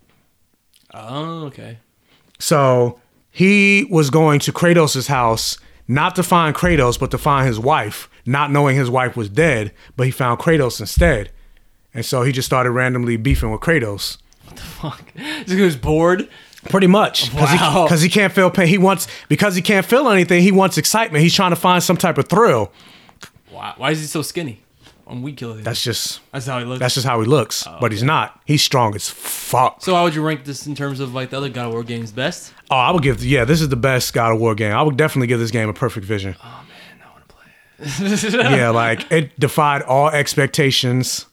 [0.93, 1.79] Oh, okay.
[2.37, 2.99] So
[3.31, 5.57] he was going to Kratos' house
[5.87, 9.73] not to find Kratos, but to find his wife, not knowing his wife was dead,
[9.97, 11.31] but he found Kratos instead.
[11.93, 14.17] And so he just started randomly beefing with Kratos.
[14.45, 15.11] What the fuck.
[15.47, 16.29] He was bored.
[16.69, 17.31] Pretty much.
[17.31, 17.87] Because Wow.
[17.89, 18.67] he, he can't feel pain.
[18.67, 21.23] He wants, because he can't feel anything, he wants excitement.
[21.23, 22.71] He's trying to find some type of thrill.
[23.49, 23.73] Why?
[23.77, 24.61] Why is he so skinny?
[25.07, 25.63] On weak killing.
[25.63, 26.79] That's just, That's how he looks.
[26.79, 27.65] that's just how he looks.
[27.65, 28.39] Oh, but he's not.
[28.45, 29.81] He's strong as fuck.
[29.81, 31.83] so how would you rank this in terms of like the other God of War
[31.83, 32.11] games?
[32.11, 32.53] Best?
[32.69, 34.71] Oh, I would give, yeah, this is the best God of War game.
[34.73, 36.35] I would definitely give this game a perfect vision.
[36.43, 37.51] Oh man, I want to play it.
[38.01, 41.25] yeah, like it defied all expectations.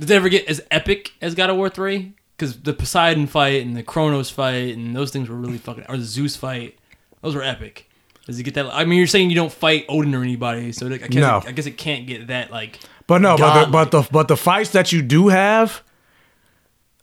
[0.00, 2.14] Did it ever get as epic as God of War three?
[2.36, 5.84] Because the Poseidon fight and the Kronos fight and those things were really fucking.
[5.88, 6.78] Or the Zeus fight,
[7.20, 7.88] those were epic.
[8.26, 8.66] Does it get that?
[8.72, 11.38] I mean, you're saying you don't fight Odin or anybody, so like, I guess No.
[11.38, 12.78] it, I guess it can't get that like.
[13.06, 15.82] But no, but the, but the but the fights that you do have,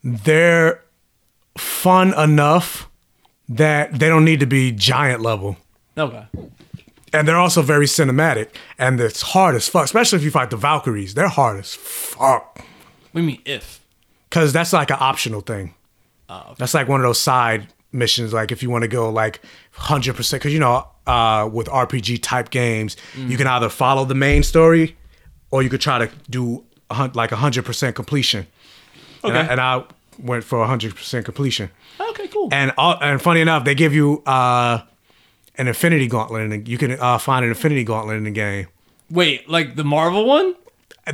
[0.04, 0.84] they're
[1.58, 2.90] fun enough
[3.50, 5.58] that they don't need to be giant level.
[5.98, 6.26] Okay.
[7.14, 8.50] And they're also very cinematic.
[8.78, 11.14] And it's hard as fuck, especially if you fight the Valkyries.
[11.14, 12.58] They're hard as fuck.
[12.58, 12.66] What
[13.16, 13.80] do you mean if?
[14.30, 15.74] Cause that's like an optional thing.
[16.30, 18.32] Oh, That's like one of those side missions.
[18.34, 22.22] Like if you want to go like hundred percent, because you know, uh, with RPG
[22.22, 24.96] type games, you can either follow the main story,
[25.50, 26.64] or you could try to do
[27.16, 28.46] like hundred percent completion.
[29.24, 29.52] And I, Okay.
[29.54, 29.84] and I
[30.20, 31.72] went for hundred percent completion.
[32.00, 32.50] Okay, cool.
[32.52, 34.82] And all, and funny enough, they give you uh,
[35.60, 38.68] an Infinity Gauntlet, and you can uh, find an Infinity Gauntlet in the game.
[39.12, 40.56] Wait, like the Marvel one?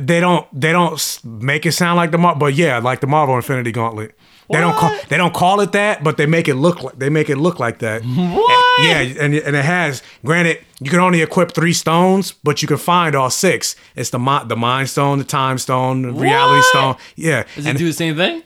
[0.00, 3.36] They don't they don't make it sound like the Mar, but yeah, like the Marvel
[3.36, 4.14] Infinity Gauntlet.
[4.48, 7.08] They don't call they don't call it that, but they make it look like they
[7.08, 8.02] make it look like that.
[8.04, 8.84] What?
[8.84, 10.02] Yeah, and, and it has.
[10.24, 13.74] Granted, you can only equip three stones, but you can find all six.
[13.96, 16.96] It's the the Mind Stone, the Time Stone, the Reality Stone.
[17.16, 18.42] Yeah, Does it do the same thing?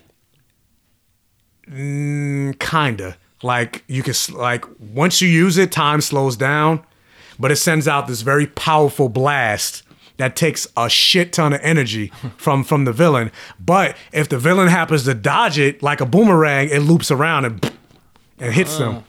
[1.68, 6.84] mm, kinda like you can like once you use it, time slows down,
[7.38, 9.82] but it sends out this very powerful blast
[10.18, 13.30] that takes a shit ton of energy from from the villain.
[13.58, 17.72] But if the villain happens to dodge it like a boomerang, it loops around and
[18.38, 18.96] and hits them.
[18.96, 19.02] Uh,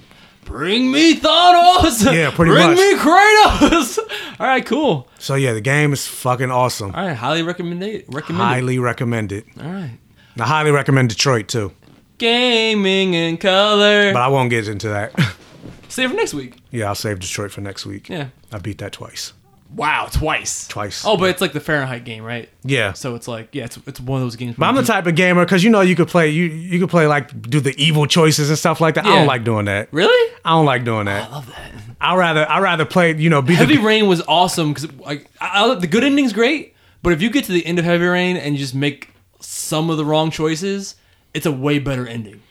[0.45, 2.11] bring me Thanos.
[2.13, 2.77] Yeah, pretty Bring much.
[2.77, 3.99] me Kratos.
[4.39, 5.07] All right, cool.
[5.19, 6.93] So yeah, the game is fucking awesome.
[6.95, 8.05] All right, highly recommend it.
[8.09, 9.45] Recommend Highly recommend it.
[9.55, 9.61] it.
[9.63, 9.97] All right.
[10.39, 11.73] I highly recommend Detroit too,
[12.21, 14.13] Gaming in color.
[14.13, 15.11] but I won't get into that.
[15.89, 16.55] Save for next week.
[16.69, 18.07] yeah, I'll save Detroit for next week.
[18.09, 18.27] Yeah.
[18.51, 19.33] I beat that twice.
[19.75, 20.67] Wow, twice.
[20.67, 21.03] Twice.
[21.03, 22.47] Oh, but it's like the Fahrenheit game, right?
[22.63, 22.93] Yeah.
[22.93, 24.55] So it's like, yeah, it's, it's one of those games.
[24.55, 26.89] But I'm the type of gamer because you know you could play you you could
[26.89, 29.05] play like do the evil choices and stuff like that.
[29.05, 29.89] I don't like doing that.
[29.91, 30.33] Really?
[30.45, 31.27] I don't like doing that.
[31.27, 31.71] Oh, I love that.
[31.99, 35.27] I rather I rather play you know be Heavy the, Rain was awesome because like
[35.39, 38.53] the good ending's great, but if you get to the end of Heavy Rain and
[38.53, 39.09] you just make
[39.39, 40.95] some of the wrong choices,
[41.33, 42.41] it's a way better ending.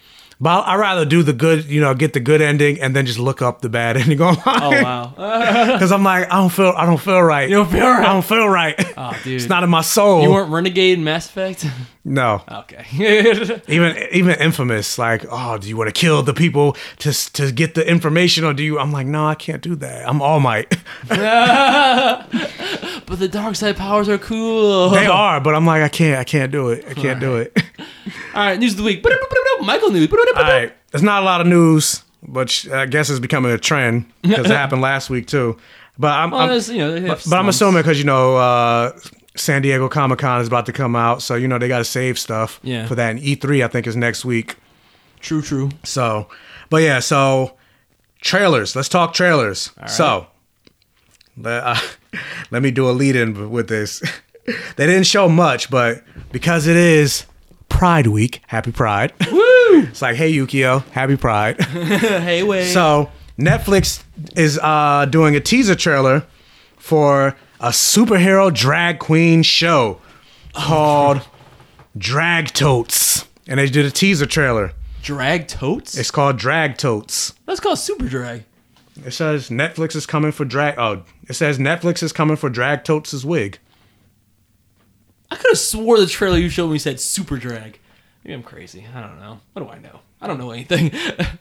[0.42, 3.18] But I rather do the good, you know, get the good ending and then just
[3.18, 4.42] look up the bad ending online.
[4.46, 5.14] Oh wow.
[5.74, 7.48] Because I'm like, I don't feel, I don't feel right.
[7.48, 8.00] You don't feel right?
[8.08, 8.74] I don't feel right.
[8.96, 9.34] Oh, dude.
[9.34, 10.22] It's not in my soul.
[10.22, 11.66] You weren't Renegade in Mass Effect?
[12.04, 12.42] no.
[12.50, 12.84] Okay.
[13.68, 17.74] even even infamous, like, oh, do you want to kill the people to to get
[17.74, 18.78] the information, or do you?
[18.78, 20.08] I'm like, no, I can't do that.
[20.08, 20.70] I'm All Might.
[21.08, 21.18] but
[23.18, 24.90] the dark side powers are cool.
[24.90, 26.86] they are, but I'm like, I can't, I can't do it.
[26.88, 27.56] I can't do it.
[28.34, 29.04] All right, news of the week.
[29.62, 30.08] Michael news.
[30.10, 34.06] All right, there's not a lot of news, but I guess it's becoming a trend
[34.22, 35.58] because it happened last week too.
[35.98, 38.98] But I'm, Well, I'm you know, but, but I'm assuming because you know uh,
[39.36, 41.84] San Diego Comic Con is about to come out, so you know they got to
[41.84, 42.86] save stuff Yeah.
[42.86, 43.10] for that.
[43.10, 44.56] And E3 I think is next week.
[45.20, 45.70] True, true.
[45.84, 46.28] So,
[46.68, 47.56] but yeah, so
[48.20, 48.74] trailers.
[48.74, 49.70] Let's talk trailers.
[49.86, 50.26] So,
[51.36, 51.76] let, uh,
[52.50, 54.00] let me do a lead in with this.
[54.76, 56.02] they didn't show much, but
[56.32, 57.26] because it is
[57.68, 59.12] Pride Week, happy Pride.
[59.30, 59.40] Woo!
[59.82, 61.60] it's like, hey, Yukio, happy Pride.
[61.62, 62.72] hey, wait.
[62.72, 64.02] So Netflix
[64.36, 66.24] is uh, doing a teaser trailer
[66.78, 70.00] for a superhero drag queen show
[70.54, 71.20] called
[71.96, 74.72] Drag Totes, and they did a teaser trailer.
[75.02, 75.96] Drag Totes?
[75.96, 77.34] It's called Drag Totes.
[77.46, 78.44] That's called Super Drag.
[79.04, 80.78] It says Netflix is coming for drag.
[80.78, 83.58] Oh, it says Netflix is coming for Drag Totes' wig.
[85.30, 87.78] I could have swore the trailer you showed me said Super Drag.
[88.24, 88.86] Maybe I'm crazy.
[88.94, 89.40] I don't know.
[89.52, 90.00] What do I know?
[90.20, 90.92] I don't know anything.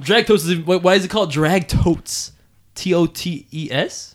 [0.00, 2.32] Drag Totes is why why is it called Drag Totes?
[2.74, 4.14] T O T E S?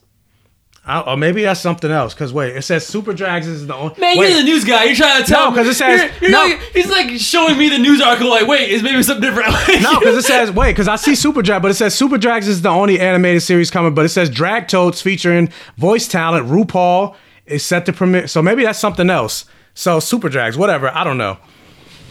[0.85, 2.13] I, or maybe that's something else.
[2.13, 3.95] Cause wait, it says Super Drags is the only.
[3.99, 4.83] Man, wait, you're the news guy.
[4.83, 6.43] You're trying to tell No, me 'cause it says- you're, you're no.
[6.55, 8.29] like- he's like showing me the news article.
[8.29, 9.49] Like, wait, is maybe something different?
[9.81, 12.47] No, because it says wait, because I see Super Drag, but it says Super Drags
[12.49, 17.15] is the only animated series coming, but it says Drag Totes featuring voice talent RuPaul
[17.45, 18.27] is set to premiere.
[18.27, 19.45] So maybe that's something else.
[19.73, 21.37] So Super Drags, whatever, I don't know.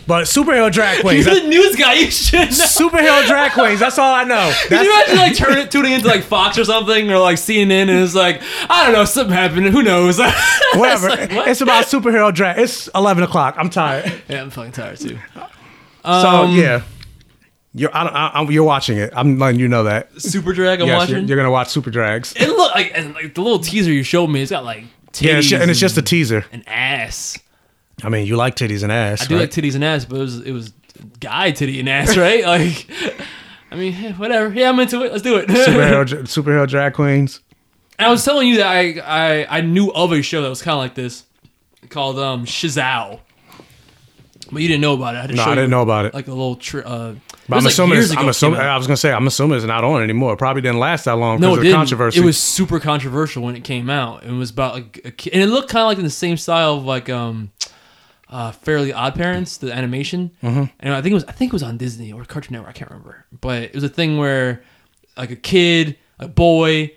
[0.07, 1.27] But superhero drag queens.
[1.27, 1.95] You're the news guy.
[1.95, 2.47] You should know.
[2.49, 3.79] superhero drag queens.
[3.81, 4.53] That's all I know.
[4.69, 7.83] Can you imagine like turn it tuning into like Fox or something or like CNN
[7.83, 11.09] and it's like I don't know something happened who knows whatever.
[11.13, 11.49] It's like, what?
[11.49, 12.59] it's about superhero drag.
[12.59, 13.55] It's eleven o'clock.
[13.59, 14.13] I'm tired.
[14.29, 15.19] yeah I'm fucking tired too.
[15.35, 15.49] so
[16.05, 16.83] Um, yeah,
[17.75, 19.13] you're I, don't- I, I'm- you're watching it.
[19.15, 20.21] I'm letting you know that.
[20.21, 21.15] Super Drag I'm Yes, watching.
[21.17, 22.35] You're, you're gonna watch Super Drags.
[22.37, 24.43] It look like and like the little teaser you showed me.
[24.43, 24.85] It's got like
[25.21, 26.45] Yeah, it's and it's just a teaser.
[26.53, 27.39] An ass.
[28.03, 29.23] I mean, you like titties and ass.
[29.23, 29.43] I do right?
[29.43, 30.73] like titties and ass, but it was it was
[31.21, 32.45] guy titty and ass, right?
[32.45, 32.91] like,
[33.71, 34.53] I mean, whatever.
[34.53, 35.13] Yeah, I'm into it.
[35.13, 35.49] Let's do it.
[35.49, 37.41] superhero superhero drag queens.
[37.99, 40.63] And I was telling you that I I, I knew of a show that was
[40.63, 41.25] kind of like this,
[41.89, 42.47] called um.
[44.53, 45.31] But you didn't know about it.
[45.31, 46.13] I No, I didn't know about it.
[46.13, 46.57] Like a little.
[46.57, 47.15] Tri- uh,
[47.49, 47.99] But I'm like, assuming.
[47.99, 48.61] Ago I'm assuming.
[48.61, 49.11] I was gonna say.
[49.11, 50.35] I'm assuming it's not on anymore.
[50.35, 51.75] It probably didn't last that long No, it didn't.
[51.75, 52.21] controversy.
[52.21, 54.25] It was super controversial when it came out.
[54.25, 56.75] It was about like a and it looked kind of like in the same style
[56.75, 57.51] of like um,
[58.33, 60.31] uh, Fairly Odd Parents, the animation.
[60.43, 60.71] Mhm.
[60.81, 62.71] And I think it was I think it was on Disney or Cartoon Network.
[62.71, 64.65] I can't remember, but it was a thing where
[65.17, 66.93] like a kid, a boy,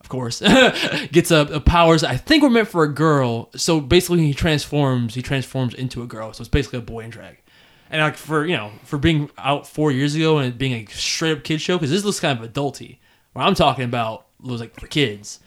[0.00, 0.40] of course,
[1.12, 2.02] gets a, a powers.
[2.04, 3.50] I think were meant for a girl.
[3.56, 5.14] So basically, he transforms.
[5.14, 6.32] He transforms into a girl.
[6.32, 7.38] So it's basically a boy in drag.
[7.88, 11.32] And like for you know for being out four years ago and being a straight
[11.38, 12.98] up kid show because this looks kind of adulty.
[13.32, 15.38] Where I'm talking about was like for kids.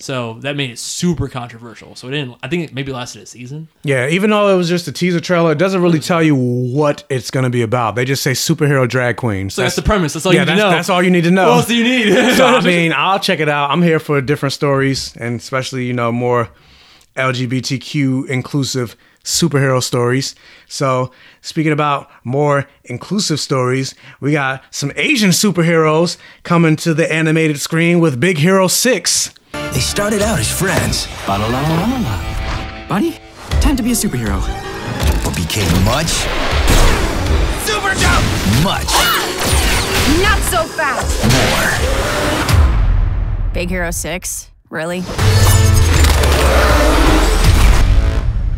[0.00, 1.94] So that made it super controversial.
[1.94, 2.38] So it didn't.
[2.42, 3.68] I think it maybe lasted a season.
[3.82, 7.04] Yeah, even though it was just a teaser trailer, it doesn't really tell you what
[7.10, 7.96] it's going to be about.
[7.96, 9.54] They just say superhero drag queens.
[9.54, 10.14] So that's, the premise.
[10.14, 10.70] That's all yeah, you need that's, to know.
[10.70, 11.48] that's all you need to know.
[11.48, 12.34] What else do you need?
[12.36, 13.70] so I mean, I'll check it out.
[13.70, 16.48] I'm here for different stories, and especially you know more
[17.16, 20.34] LGBTQ inclusive superhero stories.
[20.66, 21.12] So
[21.42, 28.00] speaking about more inclusive stories, we got some Asian superheroes coming to the animated screen
[28.00, 29.34] with Big Hero Six.
[29.72, 31.06] They started out as friends.
[31.26, 32.86] Ba-la-la-la-la-la.
[32.88, 33.18] Buddy,
[33.60, 34.40] time to be a superhero.
[35.24, 36.10] But became much,
[37.64, 38.24] Super jump!
[38.64, 38.90] much
[40.22, 41.22] Not so fast!
[41.30, 41.70] more.
[43.52, 44.50] Big Hero 6?
[44.70, 45.02] Really?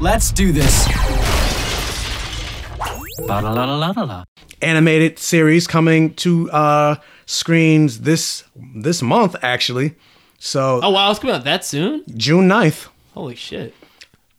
[0.01, 0.87] Let's do this.
[4.63, 6.95] Animated series coming to uh
[7.27, 8.45] screens this
[8.77, 9.95] this month actually.
[10.45, 12.03] So oh wow, it's coming out that soon.
[12.17, 13.73] June 9th Holy shit.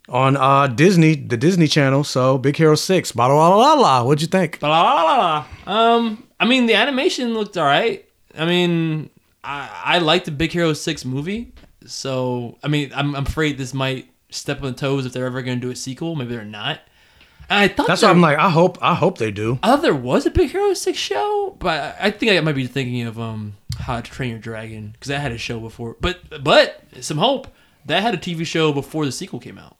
[0.06, 2.04] on uh Disney, the Disney Channel.
[2.04, 3.12] So Big Hero 6.
[3.12, 4.02] Blah blah blah blah.
[4.02, 4.58] What'd you think?
[4.60, 5.46] La, la, la, la.
[5.94, 8.04] Um, I mean, the animation looked all right.
[8.36, 9.08] I mean,
[9.42, 11.54] I I liked the Big Hero Six movie.
[11.86, 15.40] So I mean, I'm, I'm afraid this might step on the toes if they're ever
[15.40, 16.16] going to do a sequel.
[16.16, 16.80] Maybe they're not.
[17.50, 19.58] I thought That's there- why I'm like, I hope I hope they do.
[19.62, 22.54] I thought there was a Big Hero Six show, but I I think I might
[22.54, 25.96] be thinking of um How to Train Your Dragon because that had a show before.
[26.00, 27.48] But but some hope
[27.86, 29.76] that had a TV show before the sequel came out.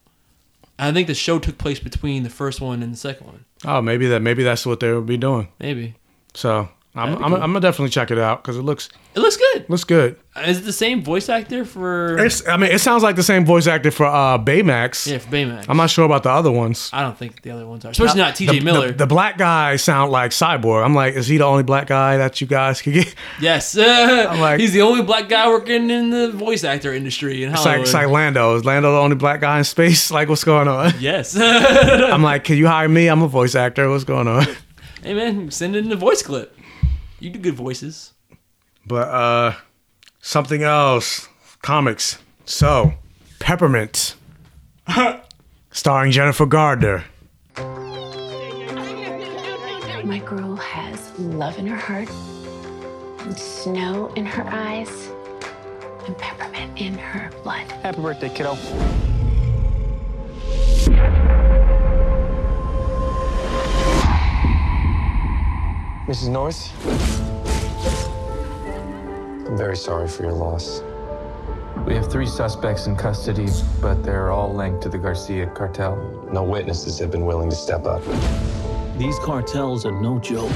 [0.78, 3.44] I think the show took place between the first one and the second one.
[3.64, 5.48] Oh, maybe that maybe that's what they would be doing.
[5.60, 5.94] Maybe.
[6.34, 7.34] So I'm I'm, cool.
[7.34, 9.68] I'm gonna definitely check it out because it looks It looks good.
[9.68, 10.16] looks good.
[10.46, 12.16] Is it the same voice actor for?
[12.24, 15.06] It's I mean it sounds like the same voice actor for uh, Baymax.
[15.10, 15.66] yeah, for Baymax.
[15.68, 16.90] I'm not sure about the other ones.
[16.92, 18.60] I don't think the other ones are, especially not T.J.
[18.60, 18.86] The- Miller.
[18.88, 20.84] The, the black guy sound like Cyborg.
[20.84, 23.12] I'm like, is he the only black guy that you guys could get?
[23.40, 27.50] yes, I'm like- he's the only black guy working in the voice actor industry in
[27.52, 27.86] It's like, Hollywood.
[27.86, 28.54] it's like Lando.
[28.56, 30.10] Is Lando the only black guy in space?
[30.14, 30.92] Like, what's going on?
[31.00, 31.36] yes.
[31.40, 33.08] I'm like, can you hire me?
[33.08, 33.90] I'm a voice actor.
[33.90, 34.46] What's going on?
[35.02, 36.53] hey man, send in the voice clip.
[37.24, 38.12] You do good voices.
[38.86, 39.54] But uh
[40.20, 41.26] something else.
[41.62, 42.18] Comics.
[42.44, 42.92] So,
[43.38, 44.16] Peppermint.
[45.70, 47.04] starring Jennifer Gardner.
[50.04, 52.10] My girl has love in her heart,
[53.20, 55.08] and snow in her eyes,
[56.06, 57.66] and peppermint in her blood.
[57.82, 58.58] Happy birthday, kiddo.
[66.06, 66.28] Mrs.
[66.28, 66.70] North?
[69.48, 70.82] I'm very sorry for your loss.
[71.86, 73.46] We have three suspects in custody,
[73.80, 75.96] but they're all linked to the Garcia cartel.
[76.30, 78.02] No witnesses have been willing to step up.
[78.98, 80.52] These cartels are no joke.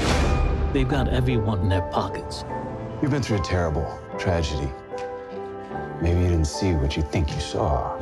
[0.71, 2.45] They've got everyone in their pockets.
[3.01, 4.69] You've been through a terrible tragedy.
[5.99, 7.97] Maybe you didn't see what you think you saw.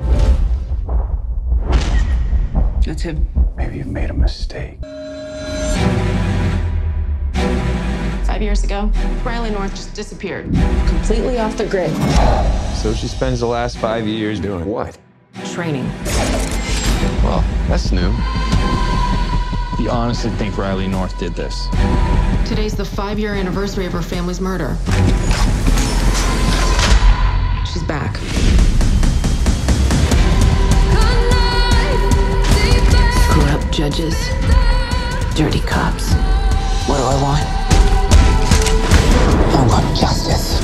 [2.85, 3.25] That's him.
[3.55, 4.79] Maybe you've made a mistake.
[8.37, 8.91] Five years ago,
[9.25, 10.45] Riley North just disappeared,
[10.85, 11.89] completely off the grid.
[12.75, 14.95] So she spends the last five years doing what?
[15.53, 15.85] Training.
[17.23, 18.13] Well, that's new.
[19.83, 21.65] You honestly think Riley North did this?
[22.47, 24.77] Today's the five year anniversary of her family's murder.
[27.65, 28.13] She's back.
[33.33, 34.13] Corrupt judges,
[35.35, 36.13] dirty cops.
[36.87, 37.56] What do I want?
[39.57, 40.61] I want justice.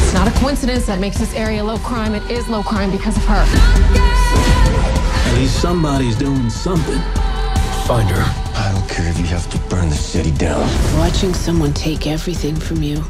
[0.00, 2.14] It's not a coincidence that makes this area low crime.
[2.14, 3.44] It is low crime because of her.
[5.26, 7.00] At least somebody's doing something.
[7.84, 8.22] Find her.
[8.54, 10.60] I don't care if you have to burn the city down.
[10.96, 13.02] Watching someone take everything from you,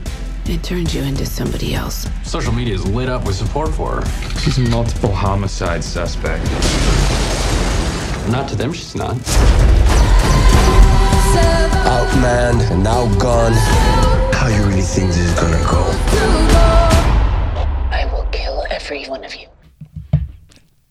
[0.47, 2.09] it turns you into somebody else.
[2.25, 4.39] Social media is lit up with support for her.
[4.39, 6.43] She's a multiple homicide suspect.
[8.31, 9.19] Not to them, she's not.
[11.33, 13.55] Outmanned and outgunned.
[14.35, 15.83] How you really think this is gonna go?
[17.91, 19.49] I will kill every one of you.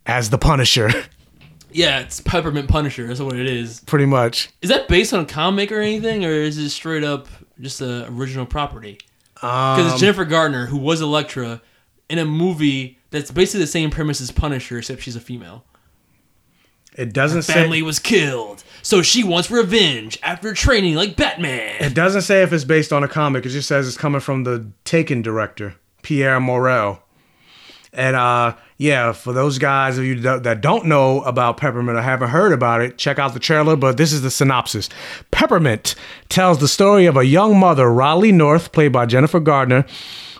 [0.05, 0.89] As the Punisher,
[1.73, 3.07] Yeah, it's Peppermint Punisher.
[3.07, 3.79] That's what it is.
[3.81, 4.49] pretty much.
[4.61, 7.27] Is that based on a comic or anything, or is it straight up
[7.61, 8.97] just a original property?
[9.35, 11.61] Because Um, it's Jennifer Gardner, who was Elektra,
[12.09, 15.63] in a movie that's basically the same premise as Punisher, except she's a female.
[16.97, 21.81] It doesn't say Family was killed, so she wants revenge after training like Batman.
[21.81, 23.45] It doesn't say if it's based on a comic.
[23.45, 27.01] It just says it's coming from the Taken director, Pierre Morel.
[27.93, 32.01] And uh, yeah, for those guys of you that that don't know about Peppermint or
[32.01, 33.75] haven't heard about it, check out the trailer.
[33.75, 34.89] But this is the synopsis.
[35.31, 35.95] Peppermint
[36.29, 39.85] tells the story of a young mother, Riley North, played by Jennifer Gardner,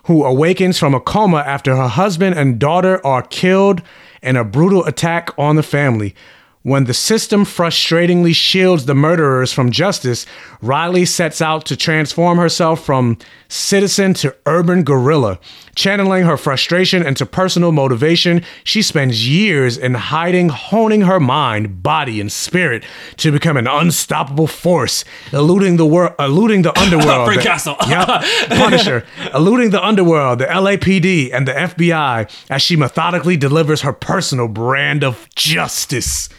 [0.06, 3.82] who awakens from a coma after her husband and daughter are killed
[4.22, 6.16] in a brutal attack on the family.
[6.64, 10.27] When the system frustratingly shields the murderers from justice,
[10.61, 13.17] Riley sets out to transform herself from
[13.48, 15.40] citizen to urban guerrilla.
[15.73, 22.22] Channeling her frustration into personal motivation, she spends years in hiding, honing her mind, body,
[22.22, 22.83] and spirit
[23.17, 27.27] to become an unstoppable force, eluding the world, eluding the underworld.
[27.31, 27.75] The- Castle.
[27.88, 28.07] Yep,
[28.49, 34.48] Punisher, eluding the underworld, the LAPD, and the FBI as she methodically delivers her personal
[34.48, 36.30] brand of justice.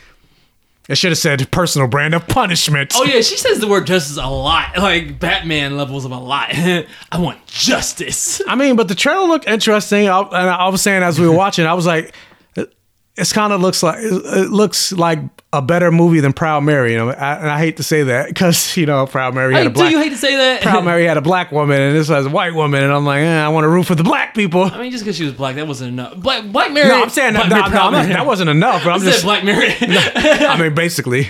[0.88, 2.92] I should have said personal brand of punishment.
[2.96, 6.48] Oh yeah, she says the word justice a lot, like Batman levels of a lot.
[6.52, 8.42] I want justice.
[8.48, 10.08] I mean, but the trailer looked interesting.
[10.08, 12.14] I, and I was saying as we were watching, I was like,
[12.56, 12.74] it,
[13.16, 15.20] it's kind of looks like it looks like
[15.54, 16.96] a better movie than Proud Mary.
[16.96, 19.70] Know, I, and I hate to say that because you know Proud Mary had I
[19.70, 20.62] a do you hate to say that?
[20.62, 23.20] Proud Mary had a black woman, and this has a white woman, and I'm like,
[23.20, 24.62] eh, I want to root for the black people.
[24.64, 26.16] I mean, just because she was black, that wasn't enough.
[26.16, 26.88] Black Black Mary.
[26.88, 28.82] No, I'm saying Black that, Mary no, no, not- that wasn't enough.
[28.84, 29.68] But I'm I said just Black Mary.
[29.80, 31.28] I mean, basically,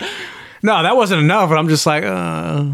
[0.63, 1.49] no, that wasn't enough.
[1.49, 2.67] But I'm just like, uh,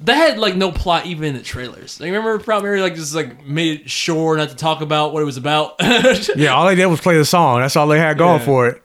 [0.00, 2.00] That had like no plot even in the trailers.
[2.00, 5.26] Like, remember Proud Mary like just like made sure not to talk about what it
[5.26, 5.76] was about.
[6.36, 7.60] yeah, all they did was play the song.
[7.60, 8.44] That's all they had going Yeah.
[8.46, 8.82] for it.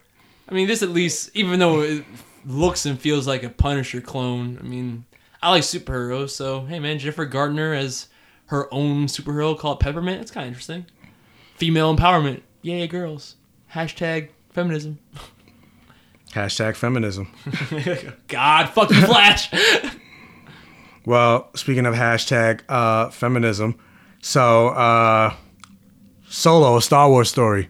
[0.54, 2.04] I mean, this at least, even though it
[2.46, 4.56] looks and feels like a Punisher clone.
[4.60, 5.04] I mean,
[5.42, 8.06] I like superheroes, so hey man, Jennifer Gardner as
[8.46, 10.20] her own superhero called Peppermint.
[10.20, 10.86] It's kind of interesting.
[11.56, 13.34] Female empowerment, yay girls.
[13.72, 15.00] Hashtag feminism.
[16.30, 17.32] Hashtag feminism.
[18.28, 19.50] God, fuck you, Flash.
[21.06, 23.78] Well, speaking of hashtag uh, feminism,
[24.22, 25.34] so uh,
[26.30, 27.68] Solo, a Star Wars story,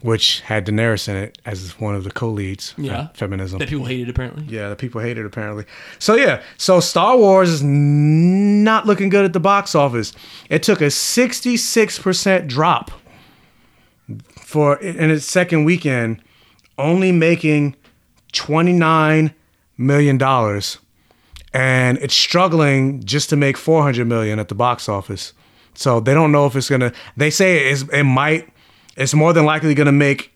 [0.00, 2.74] which had Daenerys in it as one of the co-leads.
[2.76, 3.08] Yeah.
[3.14, 3.58] feminism.
[3.58, 4.44] that people hated apparently.
[4.44, 5.64] Yeah, the people hated it apparently.
[5.98, 10.12] So yeah, so Star Wars is not looking good at the box office.
[10.48, 12.92] It took a 66% drop
[14.40, 16.22] for in its second weekend,
[16.78, 17.74] only making
[18.32, 19.34] 29
[19.76, 20.78] million dollars.
[21.52, 25.32] And it's struggling just to make 400 million at the box office.
[25.74, 28.48] So they don't know if it's going to they say it might
[28.98, 30.34] it's more than likely going to make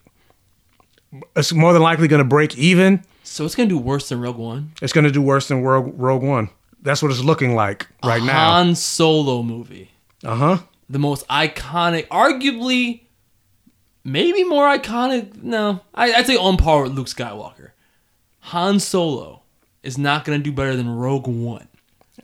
[1.37, 3.03] it's more than likely going to break even.
[3.23, 4.73] So it's gonna do worse than Rogue One.
[4.83, 6.51] It's going to do worse than Rogue, Rogue One.
[6.83, 8.53] That's what it's looking like right now.
[8.53, 9.91] Han Solo movie.
[10.25, 10.59] Uh huh.
[10.91, 13.03] The most iconic, arguably,
[14.05, 15.43] maybe more iconic.
[15.43, 17.71] No, I, I'd say on par with Luke Skywalker.
[18.41, 19.43] Han Solo
[19.83, 21.69] is not gonna do better than Rogue One.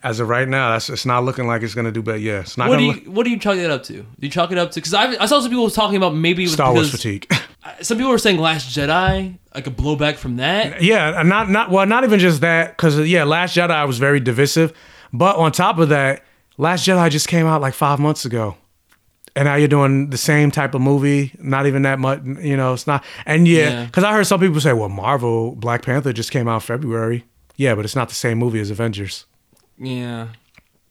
[0.03, 2.19] As of right now, that's it's not looking like it's going to do better.
[2.19, 3.95] Yeah, it's not What do you to What do you chalk that up to?
[3.95, 4.81] Do you chalk it up to?
[4.81, 7.33] Because I I saw some people talking about maybe it was Star Wars because- fatigue.
[7.83, 10.81] Some people were saying Last Jedi, like a blowback from that.
[10.83, 14.73] yeah, not not well, not even just that because yeah, Last Jedi was very divisive,
[15.13, 16.25] but on top of that,
[16.57, 18.57] Last Jedi just came out like five months ago.
[19.37, 22.73] And now you're doing the same type of movie, not even that much, you know,
[22.73, 23.05] it's not.
[23.27, 23.85] And yeah, Yeah.
[23.85, 27.25] because I heard some people say, well, Marvel, Black Panther just came out in February.
[27.57, 29.27] Yeah, but it's not the same movie as Avengers.
[29.79, 30.29] Yeah,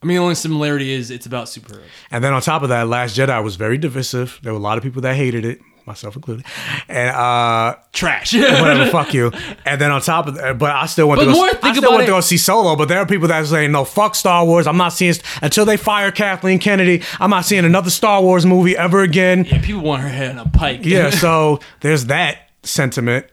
[0.02, 1.82] I mean the only similarity is it's about superheroes.
[2.12, 4.40] And then on top of that, Last Jedi was very divisive.
[4.44, 6.46] There were a lot of people that hated it, myself included.
[6.88, 8.34] And uh Trash.
[8.36, 9.32] whatever, fuck you.
[9.66, 11.52] And then on top of that, but I still went But to go, more I
[11.74, 13.72] still about went it- to go see Solo, but there are people that are saying,
[13.72, 14.68] no, fuck Star Wars.
[14.68, 18.78] I'm not seeing until they fire Kathleen Kennedy, I'm not seeing another Star Wars movie
[18.78, 19.44] ever again.
[19.46, 20.86] Yeah, people want her head on a pike.
[20.86, 23.26] Yeah, so there's that sentiment.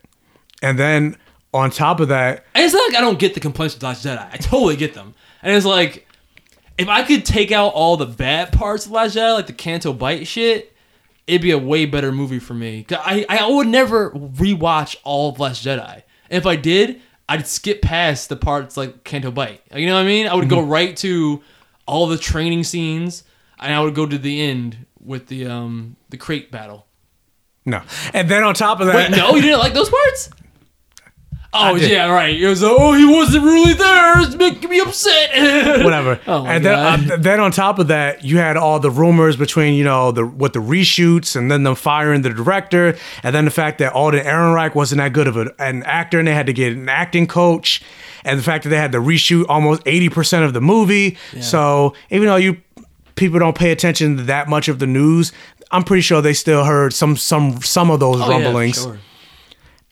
[0.63, 1.17] And then
[1.53, 4.05] on top of that, And it's not like I don't get the complaints with Last
[4.05, 4.29] Jedi.
[4.33, 5.15] I totally get them.
[5.45, 6.09] And it's like,
[6.77, 9.93] if I could take out all the bad parts of Last Jedi, like the Canto
[9.93, 10.75] Bight shit,
[11.27, 12.87] it'd be a way better movie for me.
[12.91, 16.03] I, I would never rewatch all of Last Jedi.
[16.31, 19.61] And if I did, I'd skip past the parts like Canto Bight.
[19.75, 20.27] You know what I mean?
[20.27, 21.43] I would go right to
[21.87, 23.25] all the training scenes,
[23.61, 26.87] and I would go to the end with the um the crate battle.
[27.67, 27.83] no.
[28.15, 30.31] And then on top of that, Wait, no, you didn't like those parts?
[31.57, 32.39] Oh yeah, right.
[32.39, 34.21] It was oh he wasn't really there.
[34.23, 35.31] It's making me upset.
[35.85, 36.21] whatever.
[36.27, 36.75] Oh and then,
[37.13, 40.27] uh, then on top of that, you had all the rumors between you know the
[40.27, 44.25] what the reshoots and then them firing the director, and then the fact that Alden
[44.25, 47.27] Ehrenreich wasn't that good of a, an actor, and they had to get an acting
[47.27, 47.83] coach,
[48.25, 51.17] and the fact that they had to reshoot almost eighty percent of the movie.
[51.41, 52.57] So even though you
[53.15, 55.33] people don't pay attention to that much of the news,
[55.71, 58.83] I'm pretty sure they still heard some some some of those Oh, yeah, rumblings.
[58.83, 58.99] sure.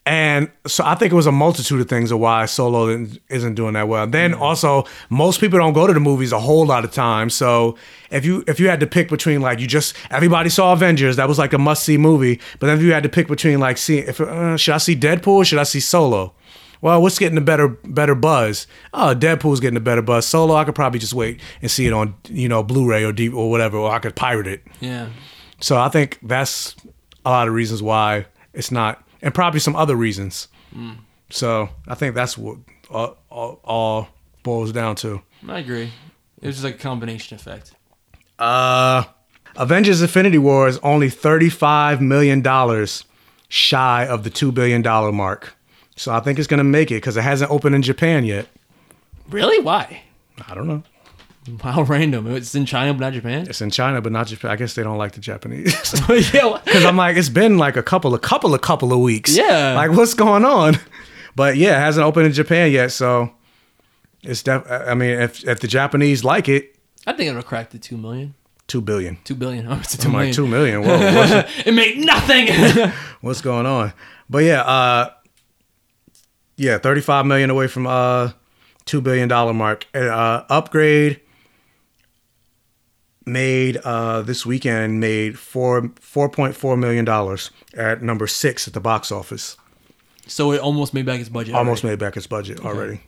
[0.05, 2.89] And so I think it was a multitude of things of why Solo
[3.29, 4.05] isn't- doing that well.
[4.07, 7.35] Then also, most people don't go to the movies a whole lot of times.
[7.35, 7.77] So
[8.11, 11.29] if you if you had to pick between like you just everybody saw Avengers, that
[11.29, 12.41] was like a must see movie.
[12.59, 14.97] But then if you had to pick between like see if uh, should I see
[14.97, 16.35] Deadpool, or should I see Solo?
[16.81, 18.67] Well, what's getting the better better buzz?
[18.93, 20.27] Oh, Deadpool's getting the better buzz.
[20.27, 23.29] Solo, I could probably just wait and see it on you know Blu-ray or D
[23.29, 24.63] or whatever, or I could pirate it.
[24.81, 25.11] Yeah.
[25.61, 26.75] So I think that's
[27.25, 30.49] a lot of reasons why it's not, and probably some other reasons.
[30.75, 30.99] Mm.
[31.31, 32.59] So I think that's what
[32.91, 34.09] all, all, all
[34.43, 35.23] boils down to.
[35.49, 35.91] I agree.
[36.41, 37.73] It was just like a combination effect.
[38.39, 39.05] Uh,
[39.57, 43.05] Avengers: Infinity War is only thirty-five million dollars
[43.49, 45.57] shy of the two billion dollar mark.
[45.97, 48.49] So I think it's gonna make it because it hasn't opened in Japan yet.
[49.29, 49.63] Really?
[49.63, 50.03] Why?
[50.49, 50.83] I don't know.
[51.63, 52.35] How random.
[52.35, 53.47] It's in China but not Japan.
[53.49, 54.51] It's in China, but not Japan.
[54.51, 55.75] I guess they don't like the Japanese.
[56.35, 56.61] yeah.
[56.65, 59.37] Because I'm like, it's been like a couple a couple a couple of weeks.
[59.37, 59.75] Yeah.
[59.75, 60.77] Like, what's going on?
[61.35, 63.33] But yeah, it hasn't opened in Japan yet, so
[64.23, 64.71] it's def.
[64.71, 68.35] I mean, if if the Japanese like it, I think it'll crack the two million.
[68.67, 69.19] two billion.
[69.25, 69.67] Two billion.
[69.67, 70.29] Oh, it's a two I'm million.
[70.29, 70.83] like two million.
[70.83, 72.93] Whoa, it made nothing.
[73.23, 73.95] what's going on?
[74.29, 75.11] But yeah, uh,
[76.57, 78.33] yeah, thirty five million away from uh
[78.85, 79.87] two billion dollar mark.
[79.95, 81.22] Uh, upgrade
[83.27, 88.75] made uh this weekend made four four point four million dollars at number six at
[88.75, 89.57] the box office.
[90.27, 91.55] so it almost made back its budget.
[91.55, 91.93] Almost already.
[91.97, 93.01] made back its budget already.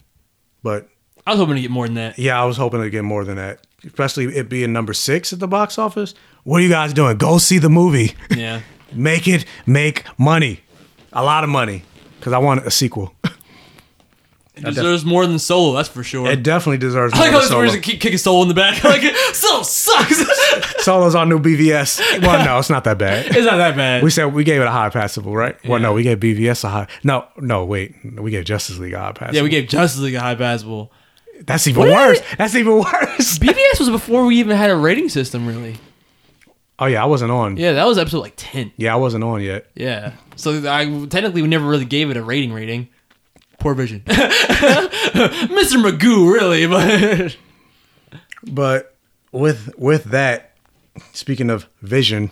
[0.63, 0.89] But
[1.27, 2.19] I was hoping to get more than that.
[2.19, 3.67] yeah, I was hoping to get more than that.
[3.85, 6.15] Especially it being number six at the box office.
[6.45, 7.17] What are you guys doing?
[7.17, 8.15] Go see the movie.
[8.31, 8.61] Yeah.
[8.93, 10.61] make it make money.
[11.13, 11.83] A lot of money.
[12.19, 13.14] Because I want a sequel.
[14.57, 16.29] It deserves more than Solo, that's for sure.
[16.31, 17.33] It definitely deserves more than Solo.
[17.33, 17.63] I like how Solo.
[17.63, 18.83] this person keep kicking Solo in the back.
[18.85, 19.03] Like
[19.35, 20.23] Solo sucks.
[20.85, 22.21] Solo's on new BVS.
[22.23, 23.27] Well, no, it's not that bad.
[23.35, 24.03] it's not that bad.
[24.05, 25.57] We said we gave it a high passable, right?
[25.67, 26.87] Well, no, we gave BVS a high.
[27.03, 29.37] No, no, wait, we gave Justice League a high passable.
[29.37, 30.93] yeah, we gave Justice League a high passable.
[31.41, 31.91] That's even What?
[31.91, 32.21] worse.
[32.39, 33.39] That's even worse.
[33.39, 35.77] BVS was before we even had a rating system, really.
[36.79, 37.57] Oh yeah, I wasn't on.
[37.57, 38.73] Yeah, that was episode like ten.
[38.77, 39.67] Yeah, I wasn't on yet.
[39.75, 40.13] Yeah.
[40.37, 42.89] So I technically we never really gave it a rating rating.
[43.65, 44.01] Poor vision.
[44.07, 45.81] Mr.
[45.83, 47.37] Magoo, really, but
[48.47, 48.95] But
[49.33, 50.53] with with that,
[51.15, 52.31] speaking of vision,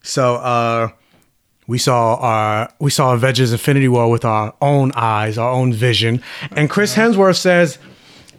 [0.00, 0.90] so uh
[1.66, 6.22] we saw our we saw Avengers Infinity War with our own eyes, our own vision.
[6.52, 7.78] And Chris Hemsworth says,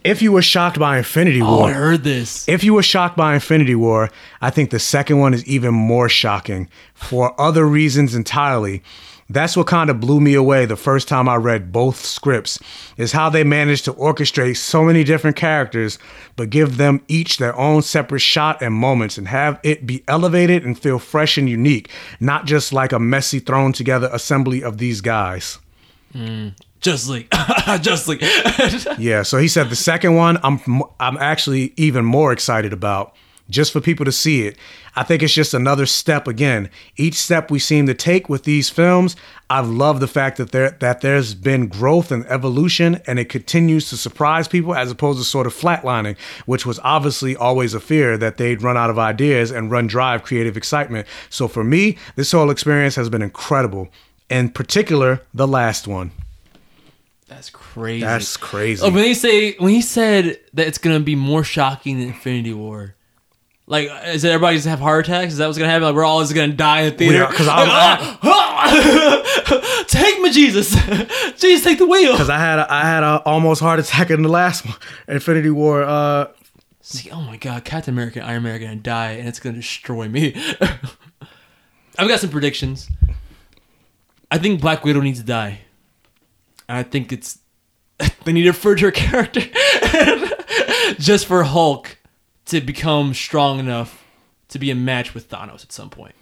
[0.02, 2.48] if you were shocked by Infinity Oh, War, I heard this.
[2.48, 4.08] If you were shocked by Infinity War,
[4.40, 8.82] I think the second one is even more shocking for other reasons entirely.
[9.32, 12.58] That's what kind of blew me away the first time I read both scripts
[12.96, 15.98] is how they managed to orchestrate so many different characters
[16.34, 20.64] but give them each their own separate shot and moments and have it be elevated
[20.64, 25.00] and feel fresh and unique, not just like a messy thrown together assembly of these
[25.00, 25.58] guys.
[26.12, 27.28] Mm, Just League,
[27.82, 28.22] Just League.
[28.98, 30.60] Yeah, so he said the second one I'm
[30.98, 33.14] I'm actually even more excited about
[33.50, 34.56] just for people to see it.
[34.96, 36.70] I think it's just another step again.
[36.96, 39.16] Each step we seem to take with these films,
[39.48, 43.90] I've loved the fact that there that there's been growth and evolution and it continues
[43.90, 48.16] to surprise people as opposed to sort of flatlining, which was obviously always a fear
[48.16, 51.06] that they'd run out of ideas and run dry of creative excitement.
[51.28, 53.88] So for me, this whole experience has been incredible.
[54.28, 56.12] In particular, the last one.
[57.26, 58.00] That's crazy.
[58.00, 58.82] That's crazy.
[58.84, 62.52] Oh, when they say when he said that it's gonna be more shocking than Infinity
[62.52, 62.94] War.
[63.70, 65.30] Like, is it everybody just have heart attacks?
[65.34, 65.84] Is that what's gonna happen?
[65.84, 67.24] Like, we're all just gonna die in the theater?
[67.30, 70.70] Because Like, I, "Ah, take me, Jesus!
[71.40, 72.10] Jesus, take the wheel!
[72.10, 74.74] Because I had a, I had a almost heart attack in the last one,
[75.06, 75.84] Infinity War.
[75.84, 76.26] Uh,
[76.80, 79.54] See, oh my God, Captain America and Iron Man are gonna die, and it's gonna
[79.58, 80.34] destroy me.
[81.96, 82.90] I've got some predictions.
[84.32, 85.60] I think Black Widow needs to die.
[86.68, 87.38] And I think it's
[88.24, 89.42] they need to further her character
[90.98, 91.98] just for Hulk
[92.50, 94.04] to become strong enough
[94.48, 96.14] to be a match with Thanos at some point.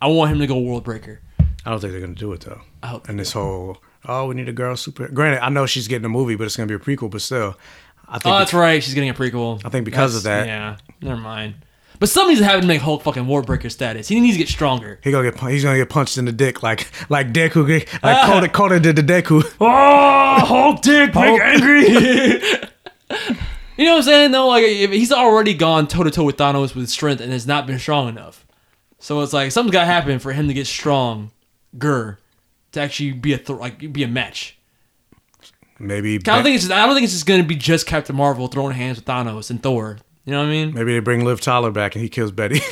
[0.00, 1.20] I want him to go World Breaker.
[1.64, 2.60] I don't think they're gonna do it though.
[2.82, 5.08] I hope and this whole oh we need a girl super.
[5.08, 7.10] Granted, I know she's getting a movie, but it's gonna be a prequel.
[7.10, 7.56] But still,
[8.08, 8.82] I think Oh, that's right.
[8.82, 9.62] She's getting a prequel.
[9.64, 11.54] I think because of that- Yeah, never mind.
[12.00, 14.08] But something needs to happen to make Hulk fucking World Breaker status.
[14.08, 14.98] He needs to get stronger.
[15.04, 17.88] He gonna get pun- he's gonna get punched in the dick like like Deku like
[18.02, 18.26] ah.
[18.26, 19.44] Kota Kota did to Deku.
[19.60, 22.42] Oh, Hulk dick, make angry.
[23.76, 24.30] you know what I'm saying?
[24.32, 24.48] though?
[24.48, 27.66] like if he's already gone toe to toe with Thanos with strength and has not
[27.66, 28.46] been strong enough.
[28.98, 31.32] So it's like something's got to happen for him to get strong,
[31.76, 32.18] stronger
[32.72, 34.58] to actually be a th- like be a match.
[35.78, 38.14] Maybe I don't think it's just, I don't think it's just gonna be just Captain
[38.14, 39.98] Marvel throwing hands with Thanos and Thor.
[40.24, 40.72] You know what I mean?
[40.72, 42.60] maybe they bring Liv Tyler back and he kills Betty.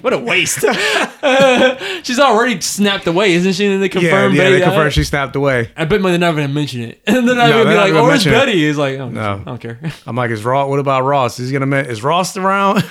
[0.00, 0.60] What a waste.
[2.04, 3.66] She's already snapped away, isn't she?
[3.66, 5.70] And they yeah, confirmed yeah, Betty they confirmed she snapped away.
[5.76, 8.24] I bet they're never gonna mention it, and not No, gonna be like, gonna "Where's
[8.24, 8.32] mention.
[8.32, 10.68] Betty?" He's like, "Oh, No, I don't care." I'm like, is Ross?
[10.68, 11.38] What about Ross?
[11.40, 12.84] Is he gonna men- is Ross around?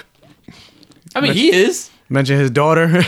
[1.15, 1.89] I mean, he is.
[2.09, 3.01] Mention his daughter.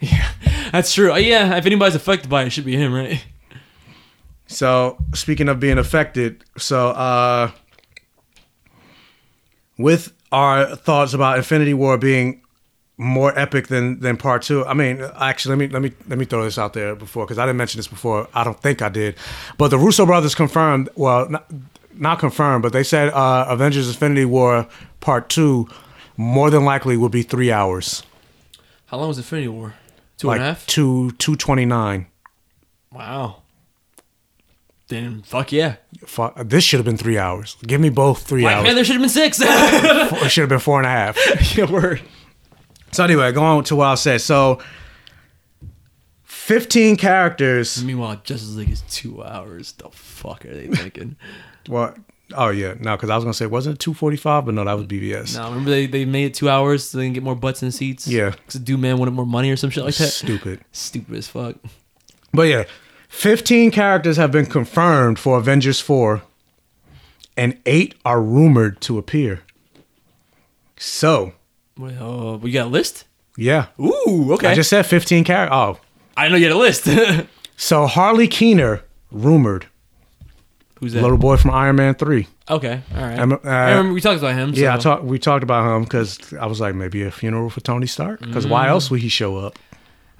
[0.00, 0.30] Yeah,
[0.70, 1.12] that's true.
[1.12, 3.24] Uh, Yeah, if anybody's affected by it, it should be him, right?
[4.46, 7.50] So speaking of being affected, so uh
[9.76, 12.42] with our thoughts about Infinity War being
[13.00, 14.66] more epic than than part two.
[14.66, 17.38] I mean, actually, let me let me let me throw this out there before because
[17.38, 18.28] I didn't mention this before.
[18.34, 19.16] I don't think I did,
[19.56, 20.88] but the Russo brothers confirmed.
[20.96, 21.50] Well, not,
[21.94, 24.66] not confirmed, but they said uh, Avengers: Infinity War
[25.00, 25.68] Part Two
[26.16, 28.02] more than likely will be three hours,
[28.86, 29.74] How long was Infinity War?
[30.16, 30.66] Two like and a half.
[30.66, 32.06] two two twenty nine.
[32.92, 33.42] Wow.
[34.88, 35.76] Then fuck yeah.
[36.06, 37.56] Fu- This should have been three hours.
[37.66, 38.66] Give me both three Black hours.
[38.66, 39.38] Panther should have been six.
[39.42, 41.56] It should have been four and a half.
[41.56, 42.00] yeah, word.
[42.92, 44.20] So anyway, going to what I said.
[44.20, 44.60] So,
[46.24, 47.82] fifteen characters.
[47.84, 49.72] Meanwhile, Justice League is two hours.
[49.72, 51.16] The fuck are they thinking?
[51.66, 51.96] What?
[52.34, 54.64] Oh yeah, no, because I was gonna say wasn't it two forty five, but no,
[54.64, 55.36] that was BVS.
[55.36, 57.72] no, remember they, they made it two hours so they can get more butts in
[57.72, 58.06] seats.
[58.06, 58.30] Yeah.
[58.30, 60.08] because dude man wanted more money or some shit like that.
[60.08, 60.60] Stupid.
[60.72, 61.56] Stupid as fuck.
[62.32, 62.64] But yeah,
[63.08, 66.22] fifteen characters have been confirmed for Avengers four,
[67.34, 69.40] and eight are rumored to appear.
[70.76, 71.32] So
[71.78, 73.04] Well, uh, we got a list.
[73.36, 74.48] yeah, Ooh, okay.
[74.48, 75.54] I just said fifteen characters.
[75.56, 75.78] Oh,
[76.16, 76.88] I didn't know you had a list.
[77.56, 78.82] so Harley Keener
[79.12, 79.66] rumored.
[80.80, 81.02] Who's that?
[81.02, 82.28] Little boy from Iron Man three.
[82.48, 83.18] okay, all right.
[83.18, 84.52] Uh, I remember we talked about him.
[84.54, 85.04] Yeah, I so- talked.
[85.04, 88.20] We talked about him because I was like, maybe a funeral for Tony Stark.
[88.20, 88.70] Because why Mm.
[88.70, 89.58] else would he show up?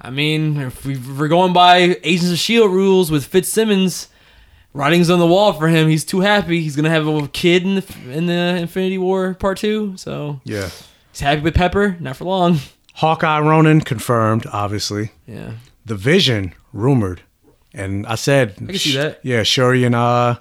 [0.01, 4.07] I mean, if we- we're going by Agents of Shield rules with Fitzsimmons,
[4.73, 5.87] writing's on the wall for him.
[5.89, 6.61] He's too happy.
[6.61, 9.93] He's gonna have a kid in the in the Infinity War Part Two.
[9.97, 10.69] So Yeah.
[11.19, 11.97] He's happy with Pepper.
[11.99, 12.59] Not for long.
[12.93, 15.11] Hawkeye Ronin confirmed, obviously.
[15.27, 15.51] Yeah.
[15.85, 17.23] The Vision rumored,
[17.73, 19.19] and I said I can see that.
[19.21, 20.39] Yeah, Shuri and uh,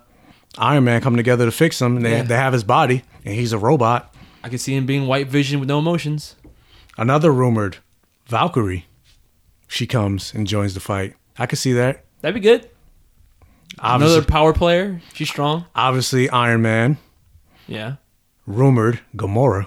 [0.56, 1.96] Iron Man come together to fix him.
[1.96, 2.22] And they Yeah.
[2.22, 4.14] they have his body, and he's a robot.
[4.44, 6.36] I can see him being White Vision with no emotions.
[6.96, 7.78] Another rumored
[8.26, 8.86] Valkyrie.
[9.66, 11.16] She comes and joins the fight.
[11.36, 12.04] I could see that.
[12.20, 12.70] That'd be good.
[13.80, 15.00] Obviously, Another power player.
[15.12, 15.64] She's strong.
[15.74, 16.98] obviously Iron Man.
[17.66, 17.96] Yeah.
[18.46, 19.66] Rumored Gamora.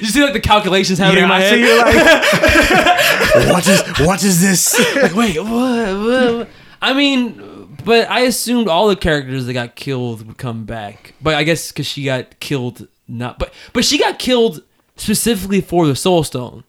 [0.00, 1.54] You see like the calculations happening Yeah, in my I head.
[1.54, 1.78] see you
[3.46, 4.96] like, what is what is this?
[4.96, 5.48] like, wait, what,
[6.38, 6.48] what?
[6.80, 11.14] I mean, but I assumed all the characters that got killed would come back.
[11.20, 13.38] But I guess because she got killed, not.
[13.38, 14.62] But but she got killed
[14.96, 16.64] specifically for the Soul Stone.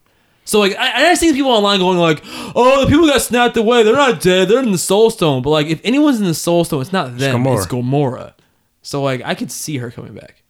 [0.46, 2.22] So like, I, I see people online going like,
[2.56, 3.84] "Oh, the people got snapped away.
[3.84, 4.50] They're not dead.
[4.50, 7.18] They're in the Soul Stone." But like, if anyone's in the Soul Stone, it's not
[7.18, 7.44] them.
[7.44, 7.58] Gamora.
[7.58, 8.34] It's Gamora.
[8.82, 10.43] So like, I could see her coming back.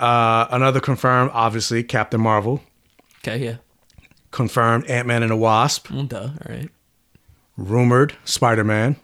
[0.00, 2.62] Uh, another confirmed, obviously Captain Marvel.
[3.18, 3.56] Okay, yeah.
[4.30, 5.90] Confirmed Ant Man and the Wasp.
[5.90, 6.30] Well, duh.
[6.46, 6.68] All right.
[7.56, 8.96] Rumored Spider Man.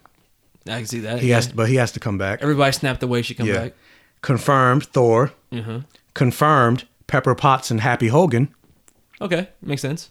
[0.67, 1.19] I can see that.
[1.19, 1.35] He yeah.
[1.35, 2.41] has, but he has to come back.
[2.41, 3.21] Everybody snapped away.
[3.21, 3.53] She come Yeah.
[3.55, 3.73] back.
[4.21, 5.31] Confirmed Thor.
[5.51, 5.85] Mhm.
[6.13, 8.53] Confirmed Pepper Potts and Happy Hogan.
[9.19, 10.09] Okay, makes sense.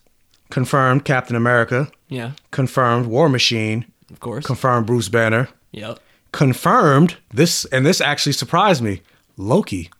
[0.51, 1.89] Confirmed Captain America.
[2.09, 2.33] Yeah.
[2.51, 3.85] Confirmed War Machine.
[4.11, 4.45] Of course.
[4.45, 5.49] Confirmed Bruce Banner.
[5.73, 6.01] Yep.
[6.33, 9.03] Confirmed this, and this actually surprised me.
[9.37, 9.91] Loki.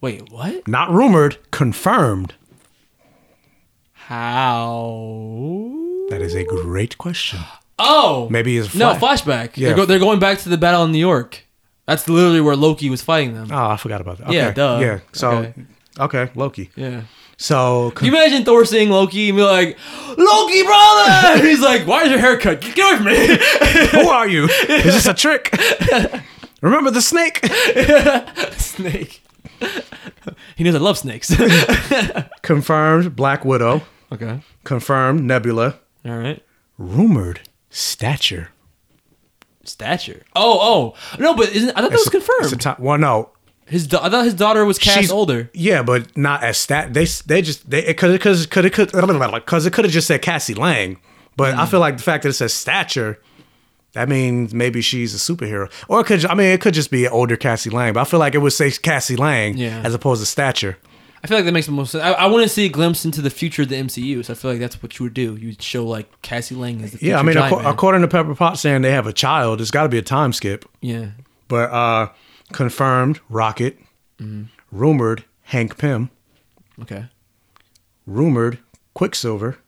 [0.00, 0.66] Wait, what?
[0.68, 1.38] Not rumored.
[1.50, 2.34] Confirmed.
[3.92, 5.72] How?
[6.10, 7.40] That is a great question.
[7.78, 9.56] Oh, Maybe it's no flashback.
[9.56, 9.68] Yeah.
[9.68, 11.44] They're, go- they're going back to the battle in New York.
[11.86, 13.48] That's literally where Loki was fighting them.
[13.52, 14.28] Oh, I forgot about that.
[14.28, 14.36] Okay.
[14.36, 14.78] Yeah, duh.
[14.80, 15.00] Yeah.
[15.12, 15.54] So, Okay.
[16.00, 16.70] okay, Loki.
[16.76, 17.02] Yeah.
[17.36, 19.76] So, Can you imagine Thor seeing Loki and be like,
[20.16, 21.38] "Loki, brother"?
[21.46, 22.62] He's like, "Why is your hair cut?
[22.62, 23.36] Get away from me!"
[24.02, 24.44] who are you?
[24.44, 25.50] Is this a trick?
[26.62, 27.44] Remember the snake?
[28.56, 29.20] Snake.
[30.56, 31.34] He knows I love snakes.
[32.42, 33.82] Confirmed Black Widow.
[34.12, 34.40] okay.
[34.64, 35.78] Confirmed Nebula.
[36.04, 36.42] All right.
[36.78, 38.50] Rumored Stature.
[39.64, 40.22] Stature.
[40.34, 40.58] Oh,
[40.94, 41.18] oh.
[41.18, 42.52] No, but isn't I thought that was confirmed.
[42.52, 42.76] It's a.
[42.78, 43.30] Well, no.
[43.66, 45.50] his da- I thought his daughter was cast She's- older.
[45.52, 46.94] Yeah, but not as stat.
[46.94, 50.22] They they just they because because could it could because it could have just said
[50.22, 50.98] Cassie Lang,
[51.36, 51.58] but Mm.
[51.58, 53.18] I feel like the fact that it says stature,
[53.96, 57.04] that means maybe she's a superhero, or it could I mean it could just be
[57.06, 59.80] an older Cassie Lang, but I feel like it would say Cassie Lang Yeah.
[59.84, 60.78] as opposed to stature.
[61.24, 62.04] I feel like that makes the most sense.
[62.04, 64.36] I, I want to see a glimpse into the future of the MCU, so I
[64.36, 65.34] feel like that's what you would do.
[65.36, 67.66] You would show like Cassie Lang as the future Yeah, I mean giant man.
[67.72, 70.32] according to Pepper Potts saying they have a child, it's got to be a time
[70.32, 70.64] skip.
[70.80, 71.06] Yeah.
[71.48, 72.08] But uh
[72.52, 73.78] confirmed Rocket,
[74.20, 74.48] Mhm.
[74.70, 76.10] rumored Hank Pym,
[76.82, 77.06] Okay.
[78.06, 78.58] rumored
[78.94, 79.58] Quicksilver,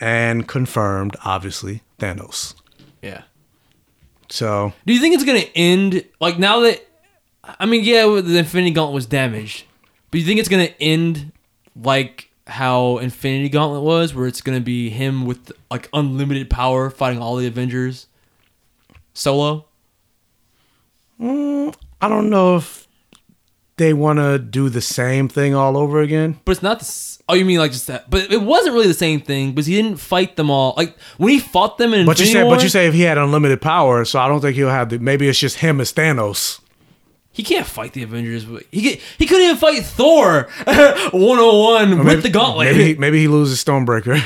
[0.00, 2.54] and confirmed obviously Thanos.
[3.02, 3.22] Yeah.
[4.28, 6.86] So Do you think it's gonna end like now that?
[7.42, 9.64] I mean, yeah, the Infinity Gauntlet was damaged,
[10.10, 11.32] but you think it's gonna end
[11.74, 17.20] like how Infinity Gauntlet was, where it's gonna be him with like unlimited power fighting
[17.20, 18.06] all the Avengers
[19.14, 19.66] solo?
[21.20, 22.88] Mm, I don't know if
[23.76, 26.38] they want to do the same thing all over again.
[26.44, 27.19] But it's not the.
[27.30, 28.10] Oh, you mean like just that?
[28.10, 30.74] But it wasn't really the same thing because he didn't fight them all.
[30.76, 32.94] Like when he fought them in But you Infinity say, War, but you say if
[32.94, 34.98] he had unlimited power, so I don't think he'll have the.
[34.98, 36.60] Maybe it's just him as Thanos.
[37.32, 38.44] he can't fight the Avengers.
[38.44, 42.72] but He get, he couldn't even fight Thor 101 Or with the gauntlet.
[42.72, 44.22] Maybe he, maybe he loses Stormbreaker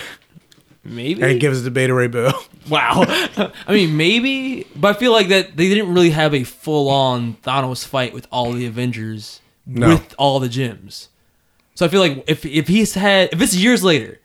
[0.84, 1.22] Maybe.
[1.22, 2.32] and gives the Beta Ray Bill.
[2.70, 3.04] Wow.
[3.06, 7.34] I mean, maybe, but I feel like that they didn't really have a full on
[7.42, 9.88] Thanos fight with all the Avengers No.
[9.90, 11.10] with all the gems.
[11.74, 14.20] So I feel like if if he's had if it's years later,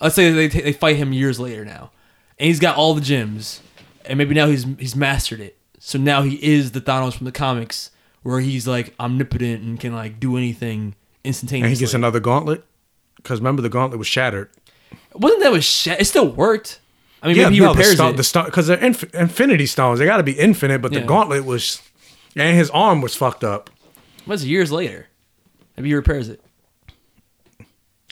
[0.00, 1.90] let's say they they fight him years later now,
[2.38, 3.60] and he's got all the gems,
[4.04, 5.56] and maybe now he's he's mastered it.
[5.78, 7.90] So now he is the Thanos from the comics,
[8.22, 11.66] where he's like omnipotent and can like do anything instantaneously.
[11.70, 12.64] and he gets another gauntlet.
[13.16, 14.50] Because remember, the gauntlet was shattered.
[15.14, 16.80] Wasn't that was sh- it still worked?
[17.22, 18.16] I mean, maybe he repairs the stone, it.
[18.16, 20.00] The stone, because they're inf- infinity stones.
[20.00, 21.00] They got to be infinite, but Yeah.
[21.00, 21.80] the gauntlet was,
[22.34, 23.70] and his arm was fucked up.
[24.26, 25.06] was years later.
[25.76, 26.40] Maybe he repairs it.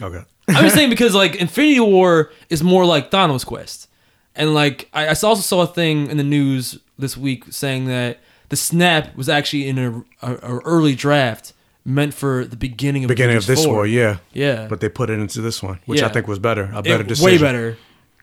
[0.00, 0.22] Okay.
[0.48, 3.88] I'm just saying because like Infinity War is more like Thanos Quest,
[4.34, 8.18] and like I, I also saw a thing in the news this week saying that
[8.48, 11.52] the snap was actually in a, a, a early draft
[11.84, 13.74] meant for the beginning of Beginning of this 4.
[13.74, 16.64] war, yeah, yeah, But they put it into this one, which I think was better,
[16.74, 17.24] a It- better decision.
[17.24, 17.76] way better.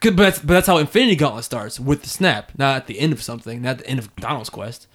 [0.03, 3.13] But that's, but that's how Infinity Gauntlet starts with the snap, not at the end
[3.13, 4.85] of something, not at the end of Thanos Quest.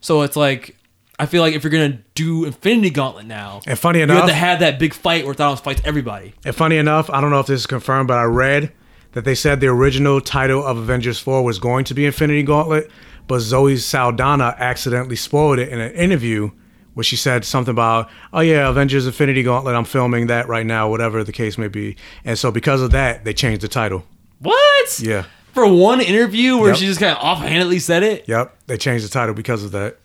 [0.00, 0.76] So it's like
[1.22, 4.28] I feel like if you're gonna do Infinity Gauntlet now, And funny enough, you have
[4.30, 6.34] to have that big fight where Thanos fights everybody.
[6.44, 8.72] And funny enough, I don't know if this is confirmed, but I read
[9.12, 12.90] that they said the original title of Avengers 4 was going to be Infinity Gauntlet,
[13.28, 16.50] but Zoe Saldana accidentally spoiled it in an interview
[16.94, 20.90] where she said something about, oh yeah, Avengers Infinity Gauntlet, I'm filming that right now,
[20.90, 21.96] whatever the case may be.
[22.24, 24.04] And so because of that, they changed the title.
[24.40, 24.98] What?
[24.98, 25.26] Yeah.
[25.54, 26.78] For one interview where Yep.
[26.78, 28.24] she just kind of offhandedly said it.
[28.26, 28.56] Yep.
[28.66, 29.98] They changed the title because of that.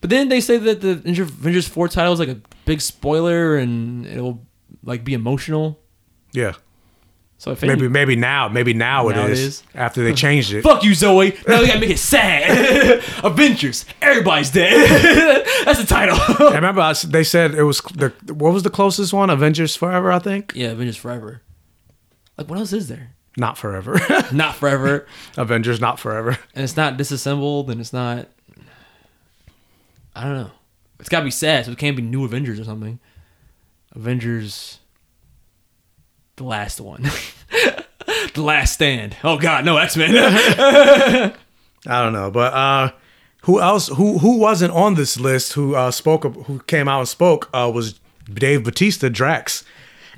[0.00, 4.06] But then they say that the Avengers 4 title is like a big spoiler and
[4.06, 4.40] it'll
[4.84, 5.80] like be emotional.
[6.32, 6.52] Yeah.
[7.40, 9.62] So if Maybe maybe now, maybe now, Now it it is, is.
[9.74, 10.62] after they changed it.
[10.62, 11.36] Fuck you, Zoe.
[11.46, 13.02] Now we gotta make it sad.
[13.24, 13.84] Avengers.
[14.02, 15.46] Everybody's dead.
[15.64, 16.16] That's the title.
[16.48, 19.30] I remember I they said it was the what was the closest one?
[19.30, 20.52] Avengers Forever, I think.
[20.56, 21.42] yeah, Avengers Forever.
[22.36, 23.14] Like, what else is there?
[23.36, 24.00] Not forever.
[24.32, 25.06] Not forever.
[25.36, 26.38] Avengers not forever.
[26.56, 28.26] And it's not disassembled and it's not.
[30.14, 30.50] I don't know.
[31.00, 32.98] It's gotta be sad, so it can't be New Avengers or something.
[33.92, 34.78] Avengers.
[36.36, 37.02] The last one.
[38.34, 39.16] the last stand.
[39.24, 40.12] Oh, God, no, X Men.
[41.86, 42.90] I don't know, but uh,
[43.42, 43.88] who else?
[43.88, 45.52] Who who wasn't on this list?
[45.54, 46.24] Who uh, spoke?
[46.24, 47.48] Who came out and spoke?
[47.52, 47.98] Uh, was
[48.32, 49.64] Dave Batista, Drax,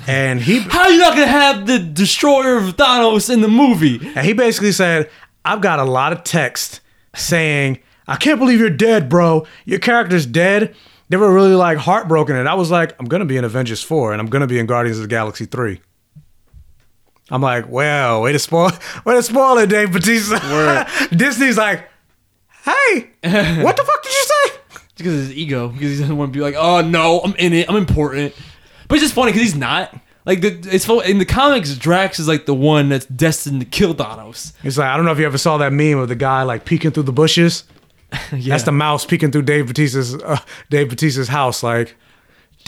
[0.06, 4.00] and he How you not gonna have the destroyer of Thanos in the movie?
[4.16, 5.10] and he basically said,
[5.44, 6.80] "I've got a lot of text
[7.14, 9.46] saying I can't believe you're dead, bro.
[9.64, 10.74] Your character's dead."
[11.08, 14.12] They were really like heartbroken, and I was like, "I'm gonna be in Avengers four,
[14.12, 15.80] and I'm gonna be in Guardians of the Galaxy three.
[17.30, 18.72] I'm like, well, way to spoil,
[19.04, 20.84] way to spoil it, Dave Batista.
[21.16, 21.88] Disney's like,
[22.64, 23.10] hey,
[23.62, 24.80] what the fuck did you say?
[24.96, 25.68] Because of his ego.
[25.68, 27.70] Because he doesn't want to be like, oh no, I'm in it.
[27.70, 28.34] I'm important.
[28.88, 29.96] But it's just funny because he's not.
[30.26, 33.94] Like the, it's in the comics, Drax is like the one that's destined to kill
[33.94, 34.52] Thanos.
[34.62, 36.64] He's like, I don't know if you ever saw that meme of the guy like
[36.64, 37.64] peeking through the bushes.
[38.32, 38.38] Yeah.
[38.54, 40.38] That's the mouse peeking through Dave Batista's uh,
[40.70, 41.62] Dave Batista's house.
[41.62, 41.96] Like,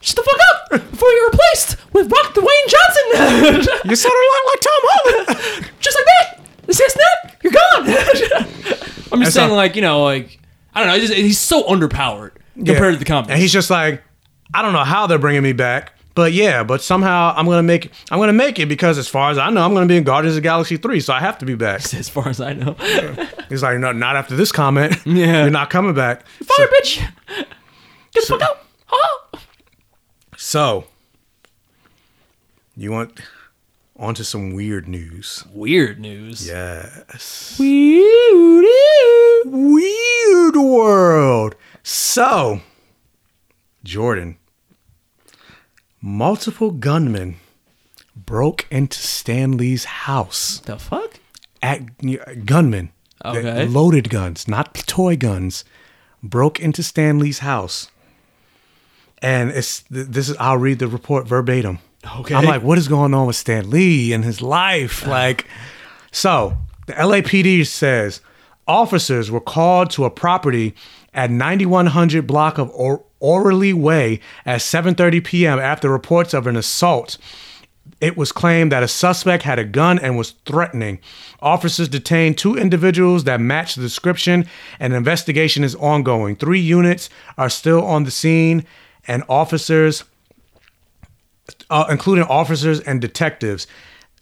[0.00, 3.68] Shut the fuck up before you're replaced with Rock Dwayne Johnson.
[3.90, 5.70] you sound of look like Tom Holland.
[5.80, 6.40] just like that.
[6.66, 7.36] This is snap.
[7.42, 7.86] You're gone.
[7.86, 10.38] I'm just That's saying, not- like you know, like
[10.74, 10.98] I don't know.
[10.98, 12.90] He's, just, he's so underpowered compared Yeah.
[12.92, 13.30] to the comics.
[13.32, 14.02] And he's just like,
[14.54, 17.92] I don't know how they're bringing me back, but yeah, but somehow I'm gonna make
[18.10, 20.34] I'm gonna make it because as far as I know, I'm gonna be in Guardians
[20.34, 21.94] of the Galaxy three, so I have to be back.
[21.94, 22.72] as far as I know.
[23.48, 24.96] He's like, no, not after this comment.
[25.06, 25.42] Yeah.
[25.42, 26.26] you're not coming back.
[26.26, 26.98] Fire, bitch.
[27.36, 27.46] Get
[28.14, 28.58] the fuck out.
[28.90, 29.28] Oh.
[30.36, 30.84] So,
[32.76, 33.20] you want
[33.96, 35.44] onto some weird news?
[35.52, 36.46] Weird news.
[36.46, 37.56] Yes.
[37.58, 38.66] Weird.
[39.44, 41.54] Weird world.
[41.82, 42.60] So,
[43.84, 44.38] Jordan,
[46.00, 47.36] multiple gunmen
[48.14, 50.60] broke into Stan Lee's house.
[50.64, 51.20] The fuck?
[51.62, 51.98] At
[52.46, 52.90] gunmen,
[53.24, 53.66] Okay.
[53.66, 55.64] loaded guns, not toy guns,
[56.22, 57.90] broke into Stan Lee's house.
[59.22, 61.78] And it's this is I'll read the report verbatim.
[62.20, 62.34] Okay.
[62.34, 65.06] I'm like, what is going on with Stan Lee and his life?
[65.16, 65.46] Like,
[66.12, 68.20] so the LAPD says
[68.68, 70.74] officers were called to a property
[71.14, 72.70] at 9100 block of
[73.20, 75.58] Oriole Way at 7:30 p.m.
[75.58, 77.18] after reports of an assault.
[78.00, 80.98] It was claimed that a suspect had a gun and was threatening.
[81.40, 84.46] Officers detained two individuals that matched the description,
[84.78, 86.36] and an investigation is ongoing.
[86.36, 88.66] Three units are still on the scene,
[89.06, 90.04] and officers
[91.70, 93.66] uh, including officers and detectives.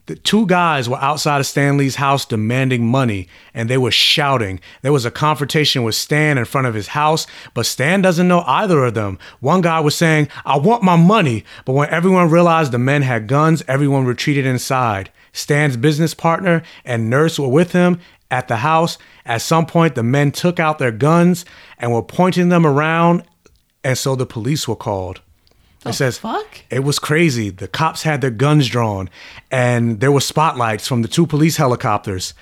[0.07, 4.60] The two guys were outside of Stan Lee's house demanding money and they were shouting.
[4.83, 8.42] There was a confrontation with Stan in front of his house, but Stan doesn't know
[8.47, 9.18] either of them.
[9.41, 13.28] One guy was saying, I want my money, but when everyone realized the men had
[13.28, 15.10] guns, everyone retreated inside.
[15.33, 17.99] Stan's business partner and nurse were with him
[18.31, 18.99] at the house.
[19.24, 21.47] At some point, the men took out their guns
[21.78, 23.23] and were pointing them around,
[23.83, 25.23] and so the police were called.
[25.86, 26.46] It says fuck?
[26.70, 27.50] it was crazy.
[27.50, 29.10] The cops had their guns drawn,
[29.50, 32.34] and there were spotlights from the two police helicopters.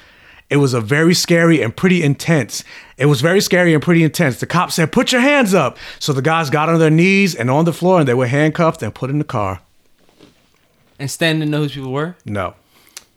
[0.49, 2.63] It was a very scary and pretty intense.
[2.99, 4.39] It was very scary and pretty intense.
[4.39, 7.51] The cops said, "Put your hands up." So the guys got on their knees and
[7.51, 9.61] on the floor, and they were handcuffed and put in the car.
[10.99, 12.17] And Stan didn't know who these people were.
[12.25, 12.55] No.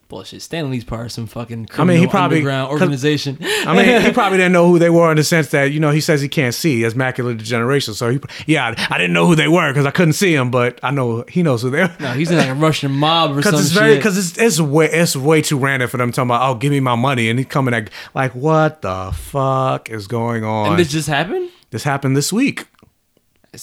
[0.08, 0.42] Bullshit.
[0.42, 3.38] Stan Lee's part of some fucking I mean, he probably underground organization.
[3.42, 5.90] I mean, he probably didn't know who they were in the sense that you know
[5.90, 7.96] he says he can't see, as macular degeneration.
[7.96, 10.80] So he, yeah, I didn't know who they were because I couldn't see them, but
[10.84, 11.96] I know he knows who they are.
[12.00, 14.86] no, he's in like a Russian mob or Because it's very, because it's it's way
[14.92, 17.46] it's way too random for them talking about oh give me my money and he
[17.46, 20.70] coming at like what the fuck is going on?
[20.72, 21.50] and this just happened.
[21.72, 22.68] This happened this week.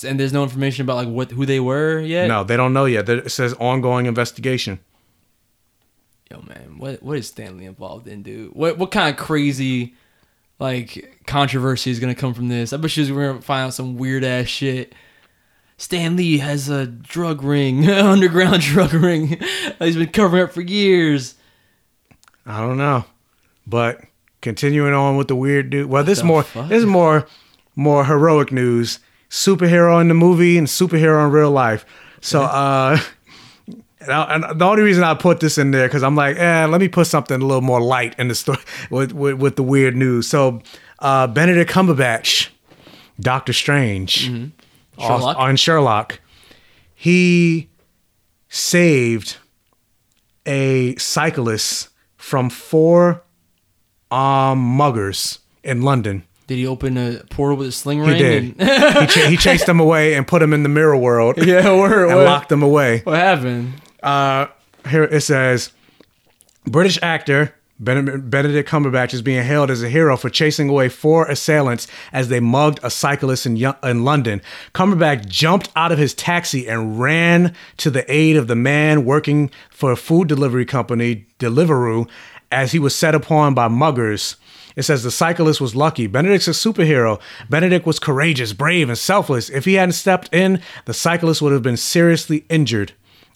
[0.04, 2.26] And there's no information about like what who they were yet.
[2.26, 3.08] No, they don't know yet.
[3.08, 4.80] It says ongoing investigation.
[6.32, 8.54] Yo, man, what what is Stan Lee involved in, dude?
[8.54, 9.94] What what kind of crazy
[10.58, 12.72] like controversy is gonna come from this?
[12.72, 14.94] I bet she's gonna find out some weird ass shit.
[15.76, 19.38] Stan Lee has a drug ring, underground drug ring.
[19.78, 21.34] He's been covering up for years.
[22.46, 23.04] I don't know,
[23.66, 24.00] but
[24.40, 25.90] continuing on with the weird dude.
[25.90, 26.70] Well, this is more fuck?
[26.70, 27.26] this is more
[27.76, 29.00] more heroic news.
[29.28, 31.84] Superhero in the movie and superhero in real life.
[32.22, 32.98] So, uh,
[34.02, 36.66] and I- and the only reason I put this in there because I'm like, eh,
[36.66, 38.58] let me put something a little more light in the story
[38.90, 40.28] with, with with the weird news.
[40.28, 40.60] So,
[40.98, 42.48] uh, Benedict Cumberbatch,
[43.20, 44.30] Doctor Strange,
[44.98, 45.36] Sherlock?
[45.38, 46.20] on Sherlock,
[46.94, 47.68] he
[48.48, 49.36] saved
[50.46, 53.22] a cyclist from four
[54.10, 56.24] um muggers in London.
[56.48, 58.54] Did he open a portal with a sling He did.
[58.58, 61.36] and- he, ch- he chased them away and put them in the mirror world.
[61.38, 62.24] Yeah, word, and word.
[62.24, 63.00] locked them away.
[63.04, 63.72] what happened?
[64.02, 64.46] Uh,
[64.88, 65.70] here it says,
[66.66, 71.88] British actor Benedict Cumberbatch is being hailed as a hero for chasing away four assailants
[72.12, 74.40] as they mugged a cyclist in, in London.
[74.72, 79.50] Cumberbatch jumped out of his taxi and ran to the aid of the man working
[79.68, 82.08] for a food delivery company, Deliveroo,
[82.52, 84.36] as he was set upon by muggers.
[84.76, 86.06] It says the cyclist was lucky.
[86.06, 87.20] Benedict's a superhero.
[87.50, 89.50] Benedict was courageous, brave, and selfless.
[89.50, 92.92] If he hadn't stepped in, the cyclist would have been seriously injured.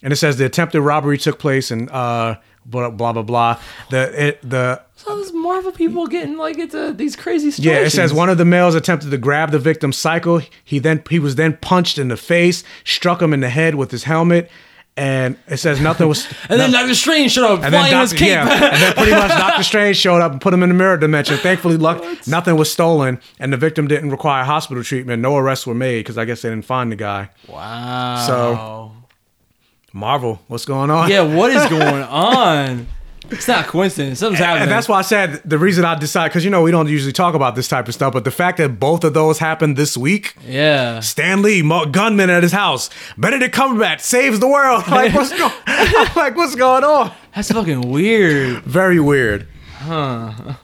[0.07, 3.59] And it says the attempted robbery took place and uh blah blah blah blah.
[3.91, 7.67] The it the So those Marvel people getting like into these crazy stories.
[7.67, 10.41] yeah, it says one of the males attempted to grab the victim's cycle.
[10.63, 13.91] He then he was then punched in the face, struck him in the head with
[13.91, 14.49] his helmet,
[14.97, 16.27] and it says nothing was.
[16.49, 19.11] And then Doctor Strange showed up and flying then his Doctor, yeah, and then pretty
[19.11, 21.37] much Doctor Strange showed up and put him in the mirror dimension.
[21.39, 25.21] Thankfully, luck nothing was stolen, and the victim didn't require hospital treatment.
[25.21, 27.31] No arrests were made because I guess they didn't find the guy.
[27.49, 28.25] wow.
[28.25, 28.93] So-
[29.97, 31.09] Marvel, what's going on?
[31.09, 32.87] yeah, what is going on?
[33.31, 34.21] It's not a coincidence.
[34.21, 34.65] Something's happening.
[34.65, 37.15] And that's why I said the reason I decided because you know we don't usually
[37.15, 39.97] talk about this type of stuff, but the fact that both of those happened this
[39.97, 41.01] week, yeah.
[41.01, 44.85] Stan Lee, gunman at his house, Benedict Cumberbatch saves the world.
[44.91, 45.53] Like what's going?
[46.15, 47.11] like what's going on?
[47.35, 48.63] That's fucking weird.
[48.65, 49.49] Very weird.
[49.79, 50.55] Huh.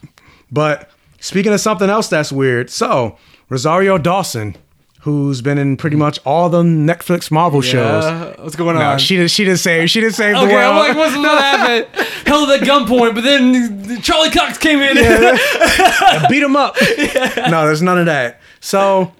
[0.50, 3.16] But speaking of something else that's weird, so
[3.48, 4.56] Rosario Dawson,
[5.02, 8.04] who's been in pretty much all the Netflix Marvel shows.
[8.38, 8.98] What's going No, on?
[9.00, 9.30] she did.
[9.32, 9.90] She didn't save.
[9.90, 10.76] She didn't save the okay, world.
[10.76, 12.06] I'm like, what's what happened?
[12.26, 14.96] Held at gunpoint, but then Charlie Cox came in.
[14.98, 16.76] and beat him up.
[17.50, 18.40] No, there's none of that.
[18.60, 19.12] So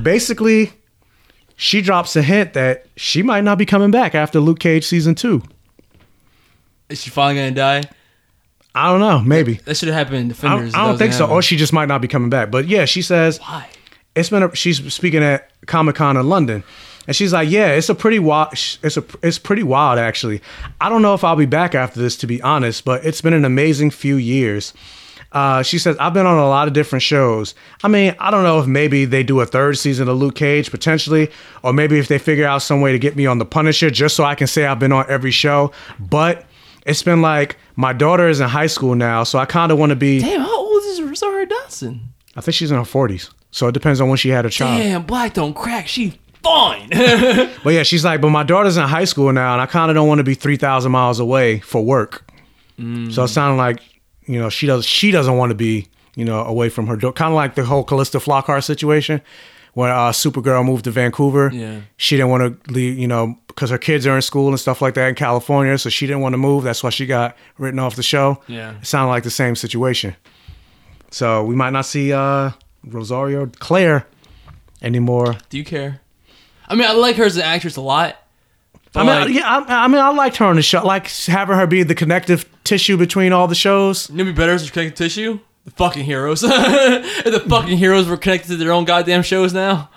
[0.00, 0.72] basically,
[1.56, 5.16] she drops a hint that she might not be coming back after Luke Cage season
[5.16, 5.42] two.
[6.88, 7.90] Is she finally gonna die?
[8.76, 9.20] I don't know.
[9.20, 9.54] Maybe.
[9.64, 11.26] That should have happened in I don't, I don't think so.
[11.26, 12.50] Or she just might not be coming back.
[12.52, 13.66] But yeah, she says Why?
[14.16, 14.42] It's been.
[14.42, 16.64] A, she's speaking at Comic Con in London,
[17.06, 18.48] and she's like, "Yeah, it's a pretty wild.
[18.52, 19.04] It's a.
[19.22, 20.42] It's pretty wild, actually.
[20.80, 22.84] I don't know if I'll be back after this, to be honest.
[22.84, 24.72] But it's been an amazing few years."
[25.32, 27.54] Uh, she says, I've been on a lot of different shows.
[27.82, 30.70] I mean, I don't know if maybe they do a third season of Luke Cage
[30.70, 31.30] potentially,
[31.62, 34.16] or maybe if they figure out some way to get me on The Punisher just
[34.16, 35.72] so I can say I've been on every show.
[35.98, 36.46] But
[36.86, 39.90] it's been like my daughter is in high school now, so I kind of want
[39.90, 40.20] to be.
[40.20, 42.00] Damn, how old is Rosario Dawson?
[42.36, 43.30] I think she's in her 40s.
[43.50, 44.80] So it depends on when she had a child.
[44.82, 45.88] Damn, black don't crack.
[45.88, 46.88] She fine.
[47.64, 49.94] But yeah, she's like, but my daughter's in high school now, and I kind of
[49.94, 52.30] don't want to be 3,000 miles away for work.
[52.78, 53.80] So it sounded like,
[54.26, 54.84] you know, she does.
[54.84, 56.96] She doesn't want to be, you know, away from her.
[56.98, 59.22] Kind of like the whole Calista Flockhart situation,
[59.72, 61.50] when uh, Supergirl moved to Vancouver.
[61.52, 61.80] Yeah.
[61.96, 64.82] She didn't want to leave, you know, because her kids are in school and stuff
[64.82, 65.78] like that in California.
[65.78, 66.64] So she didn't want to move.
[66.64, 68.42] That's why she got written off the show.
[68.46, 68.76] Yeah.
[68.78, 70.14] It sounded like the same situation.
[71.10, 72.50] So we might not see uh,
[72.86, 74.06] Rosario Claire
[74.82, 75.36] anymore.
[75.48, 76.00] Do you care?
[76.68, 78.16] I mean, I like her as an actress a lot.
[78.94, 80.82] I mean, like, yeah, I, I mean, I liked her on the show.
[80.84, 84.08] Like having her be the connective tissue between all the shows.
[84.08, 85.38] You know, what'd be better as connected tissue.
[85.66, 86.40] The fucking heroes.
[87.26, 89.90] The fucking heroes were connected to their own goddamn shows now.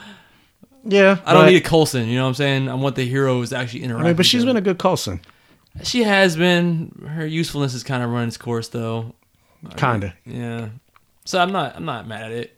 [0.83, 2.07] Yeah, I don't but- need a Coulson.
[2.07, 2.69] You know what I'm saying?
[2.69, 4.03] I want the heroes to actually interact.
[4.03, 5.21] I mean, but she's each been a good Coulson.
[5.83, 6.91] She has been.
[7.07, 9.13] Her usefulness has kind of run its course, though.
[9.77, 10.13] Kinda.
[10.25, 10.69] Yeah.
[11.25, 11.75] So I'm not.
[11.75, 12.57] I'm not mad at it.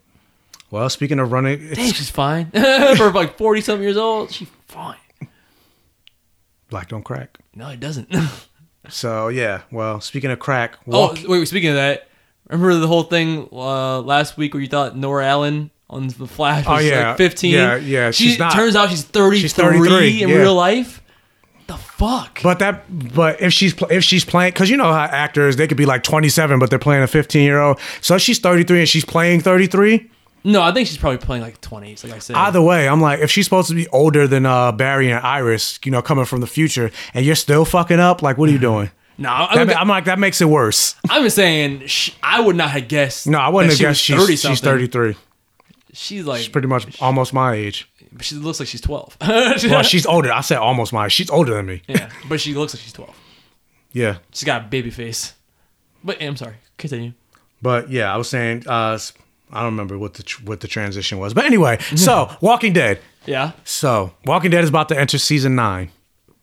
[0.72, 2.50] Well, speaking of running, Damn, it's, she's fine.
[2.98, 4.96] For like 40 something years old, she's fine.
[6.70, 7.38] black don't crack.
[7.56, 8.14] No, it doesn't.
[8.90, 11.48] So yeah, well, speaking of crack, oh, walk, wait.
[11.48, 12.08] Speaking of that,
[12.50, 16.66] remember the whole thing uh, last week where you thought Nora Allen on the Flash
[16.68, 17.10] Oh, was yeah.
[17.10, 17.54] like 15?
[17.54, 18.54] Yeah, yeah, She she's not.
[18.54, 20.36] turns out she's 33, She's 33, in yeah.
[20.36, 21.00] real life.
[21.68, 22.42] The fuck?
[22.42, 22.84] but that,
[23.14, 26.02] but if she's if she's playing, because you know how actors they could be like
[26.02, 27.80] 27, but they're playing a 15 year old.
[28.02, 30.10] So she's 33 and she's playing 33.
[30.44, 32.36] No, I think she's probably playing like 20s, like I said.
[32.36, 35.80] Either way, I'm like, if she's supposed to be older than uh, Barry and Iris,
[35.86, 38.58] you know, coming from the future, and you're still fucking up, like, what are you
[38.60, 38.90] doing?
[39.20, 40.96] No, I That- mean, I'm like, that makes it worse.
[41.10, 43.28] I'm just saying, sh- I would not have guessed.
[43.28, 44.90] No, I wouldn't that have she guessed was she's, she's 30-something.
[44.90, 45.16] 33.
[45.94, 47.88] she's like She's pretty much almost my age.
[48.22, 49.16] she looks like she's twelve.
[49.22, 50.32] Well, she's older.
[50.32, 51.12] I said almost my age.
[51.12, 51.82] She's older than me.
[51.88, 53.16] yeah, but she looks like she's twelve.
[53.94, 54.18] Yeah.
[54.34, 55.34] She's got a baby face.
[56.04, 56.56] But I'm sorry.
[56.80, 57.14] Continue.
[57.62, 58.98] But yeah, I was saying, uh,
[59.52, 61.34] I don't remember what the tr- what the transition was.
[61.34, 63.00] But anyway, so Walking Dead.
[63.26, 63.52] Yeah.
[63.64, 65.92] So Walking Dead is about to enter season nine.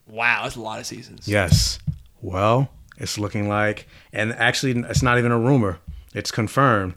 [0.06, 1.28] Wow, that's a lot of seasons.
[1.28, 1.78] Yes.
[2.22, 5.78] Well, it's looking like, and actually, it's not even a rumor.
[6.14, 6.94] It's confirmed.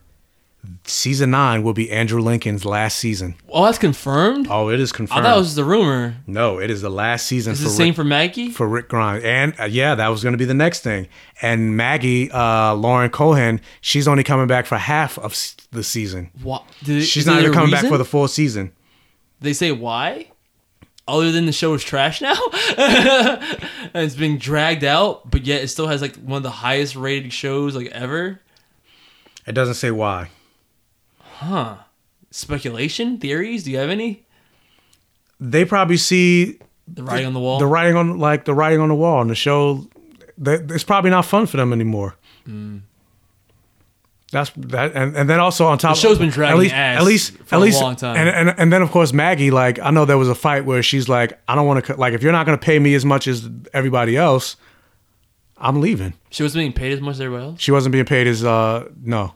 [0.84, 3.36] Season nine will be Andrew Lincoln's last season.
[3.50, 4.48] Oh, that's confirmed.
[4.50, 5.22] Oh, it is confirmed.
[5.22, 6.16] I thought it was the rumor.
[6.28, 7.54] no, it is the last season.
[7.54, 8.50] Is the same Rick, for Maggie?
[8.52, 11.08] for Rick Grimes, and uh, yeah, that was going to be the next thing.
[11.42, 15.36] And Maggie, uh, Lauren Cohan, she's only coming back for half of
[15.72, 16.30] the season.
[16.44, 16.66] What?
[16.84, 18.72] Did, She's not even coming back for the full season.
[19.40, 20.28] They say why?
[21.08, 22.36] Other than the show is trash now,
[22.78, 23.42] and
[23.96, 27.34] it's being dragged out, but yet it still has like one of the highest rated
[27.34, 28.40] shows like ever.
[29.48, 30.30] It doesn't say why.
[31.42, 31.78] Huh?
[32.30, 33.64] Speculation, theories?
[33.64, 34.26] Do you have any?
[35.40, 37.58] They probably see The writing on the wall.
[37.60, 39.88] the writing on like the writing on the wall, and the show.
[40.38, 42.16] That it's probably not fun for them anymore.
[42.48, 42.82] Mm.
[44.32, 46.74] That's that, and, and then also on top, of The show's been dragging at least,
[46.74, 48.16] ass at least, for at a least, long time.
[48.16, 50.82] And, and and then of course Maggie, like I know there was a fight where
[50.82, 53.04] she's like, I don't want to, like if you're not going to pay me as
[53.04, 54.56] much as everybody else,
[55.58, 56.14] I'm leaving.
[56.30, 57.60] She wasn't being paid as much as everybody else.
[57.62, 59.34] She wasn't being paid as uh no,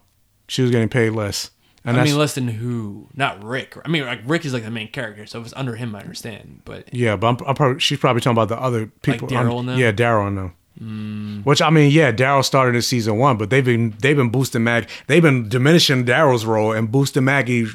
[0.48, 1.52] she was getting paid less.
[1.86, 3.10] And I mean, less than who?
[3.14, 3.78] Not Rick.
[3.86, 6.00] I mean, like Rick is like the main character, so if it's under him, I
[6.00, 6.62] understand.
[6.66, 9.28] But yeah, but I'm, I'm probably she's probably talking about the other people.
[9.28, 9.80] Daryl and them?
[9.80, 10.54] Yeah, Daryl and them.
[10.82, 11.46] Mm.
[11.46, 14.64] Which I mean, yeah, Daryl started in season one, but they've been they've been boosting
[14.64, 17.68] Mag, they've been diminishing Daryl's role and boosting Maggie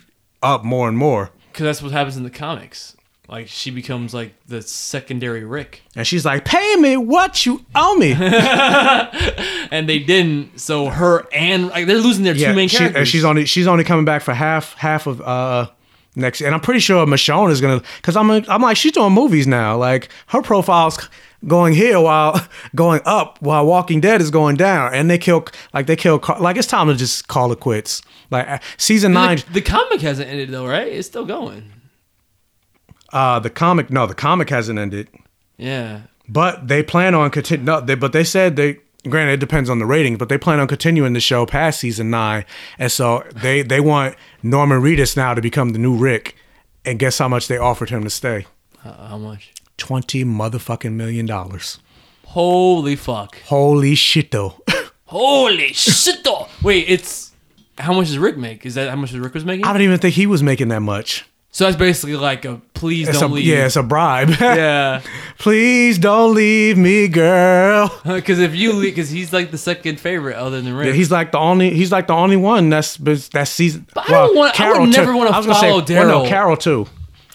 [0.42, 1.30] up more and more.
[1.52, 2.97] because that's what happens in the comics.
[3.31, 7.94] Like she becomes like the secondary Rick, And she's like, "Pay me what you owe
[7.94, 8.10] me."
[9.70, 10.59] and they didn't.
[10.60, 12.99] So her and like they're losing their two main she- characters.
[12.99, 15.68] and she's only she's only coming back for half half of uh
[16.17, 19.47] next, and I'm pretty sure Michonne is gonna because I'm I'm like she's doing movies
[19.47, 19.76] now.
[19.76, 21.09] Like her profile's
[21.47, 22.41] going here while
[22.75, 26.57] going up while Walking Dead is going down, and they kill like they kill like
[26.57, 28.02] it's time to just call it quits.
[28.31, 30.89] Like uh, season nine, the, the comic hasn't ended though, right?
[30.89, 31.70] It's still going.
[33.12, 35.08] Uh the comic no the comic hasn't ended,
[35.58, 36.02] Yeah.
[36.28, 37.64] but they plan on continue.
[37.64, 38.78] No, they but they said they.
[39.08, 42.10] Granted, it depends on the ratings, but they plan on continuing the show past season
[42.10, 42.44] nine,
[42.78, 46.36] and so they they want Norman Reedus now to become the new Rick,
[46.84, 48.44] and guess how much they offered him to stay?
[48.84, 49.55] Uh, how much?
[49.78, 51.78] Twenty motherfucking million dollars.
[52.26, 53.40] Holy fuck!
[53.47, 54.56] Holy shit though.
[55.06, 56.22] Holy shit!
[56.22, 56.47] though.
[56.62, 57.32] Wait, it's
[57.78, 58.66] how much does Rick make?
[58.66, 59.64] Is that how much Rick was making?
[59.64, 61.26] I don't even think he was making that much.
[61.52, 63.44] So that's basically like a please It's don't a, leave.
[63.44, 64.31] yeah, it's a bribe.
[64.41, 65.02] yeah.
[65.39, 67.89] Please don't leave me, girl.
[68.05, 70.89] Because if you leave, because he's like the second favorite other than Rick.
[70.89, 73.86] Yeah, he's like the only he's like the only one that's that's season.
[73.94, 76.86] But I don't want- I would never was gonna follow say, well, no, Carol too.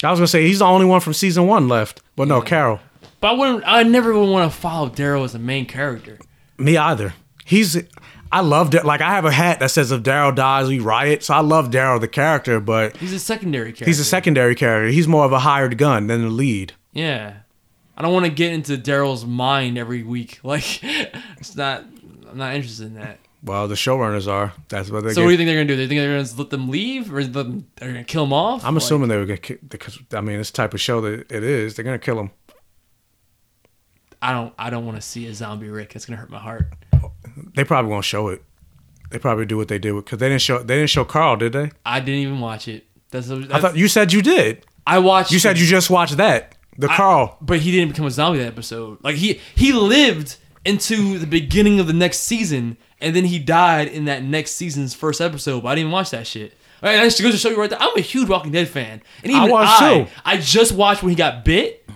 [0.04, 2.80] I was gonna say he's the only one from season one left, but no, Carol.
[3.22, 3.64] But I wouldn't.
[3.66, 6.20] I never would want to follow Daryl as the main character.
[6.58, 7.14] Me either.
[7.46, 7.78] He's.
[8.32, 8.86] I love that.
[8.86, 11.24] Like I have a hat that says if Daryl dies, we riot.
[11.24, 13.86] So I love Daryl the character, but He's a secondary character.
[13.86, 14.90] he's a secondary character.
[14.90, 16.74] He's more of a hired gun than the lead.
[16.92, 17.38] Yeah.
[17.98, 20.40] I don't want to get into Daryl's mind every week.
[20.44, 21.86] Like, it's not.
[22.30, 23.20] I'm not interested in that.
[23.44, 24.52] Well, the showrunners are.
[24.70, 25.12] That's what they.
[25.12, 25.22] so get.
[25.22, 25.76] what do you think they're gonna do?
[25.78, 27.44] They think they're gonna let them leave, or they're
[27.80, 28.66] gonna kill them off?
[28.66, 31.32] I'm Like, assuming they would get ki- because I mean this type of show that
[31.32, 31.76] it is.
[31.76, 32.32] They're gonna kill him.
[34.22, 34.54] I don't.
[34.58, 35.96] I don't want to see a zombie Rick.
[35.96, 36.74] It's gonna hurt my heart.
[37.56, 38.44] They probably won't show it.
[39.12, 40.60] They probably do what they did because they didn't show.
[40.60, 41.72] They didn't show Carl, did they?
[41.86, 42.86] I didn't even watch it.
[43.12, 43.28] That's.
[43.28, 44.66] that's I thought you said you did.
[44.88, 45.32] I watched.
[45.32, 46.56] You said you just watched that.
[46.78, 47.38] The I- Carl.
[47.42, 48.98] but he didn't become a zombie that episode.
[49.04, 53.88] Like he he lived into the beginning of the next season, and then he died
[53.88, 55.64] in that next season's first episode.
[55.64, 56.54] But I didn't even watch that shit.
[56.84, 57.82] All right, that just goes to show you right there.
[57.82, 60.42] I'm a huge Walking Dead fan, and I even I, I, too.
[60.42, 61.96] just watched when he got bit, and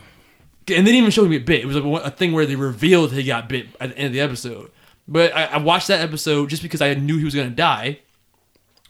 [0.67, 1.61] they didn't even show him get bit.
[1.61, 4.13] It was a, a thing where they revealed he got bit at the end of
[4.13, 4.71] the episode.
[5.09, 7.99] But I, I watched that episode just because I knew he was gonna die.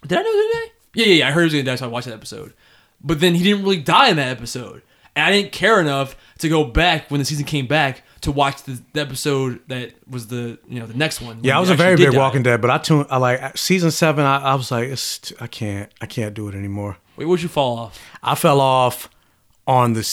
[0.06, 0.72] Did I know he was gonna die?
[0.94, 1.28] Yeah, yeah, yeah.
[1.30, 2.54] I heard he was gonna die, so I watched that episode.
[3.02, 4.82] But then he didn't really die in that episode,
[5.16, 8.64] and I didn't care enough to go back when the season came back to watch
[8.64, 11.40] the, the episode that was the you know the next one.
[11.42, 12.18] Yeah, I was a very big die.
[12.18, 13.08] Walking Dead, but I tuned.
[13.10, 14.26] I like season seven.
[14.26, 14.92] I, I was like,
[15.40, 15.90] I can't.
[16.02, 16.98] I can't do it anymore.
[17.16, 18.02] Wait, where'd you fall off?
[18.22, 19.10] I fell off
[19.66, 20.04] on the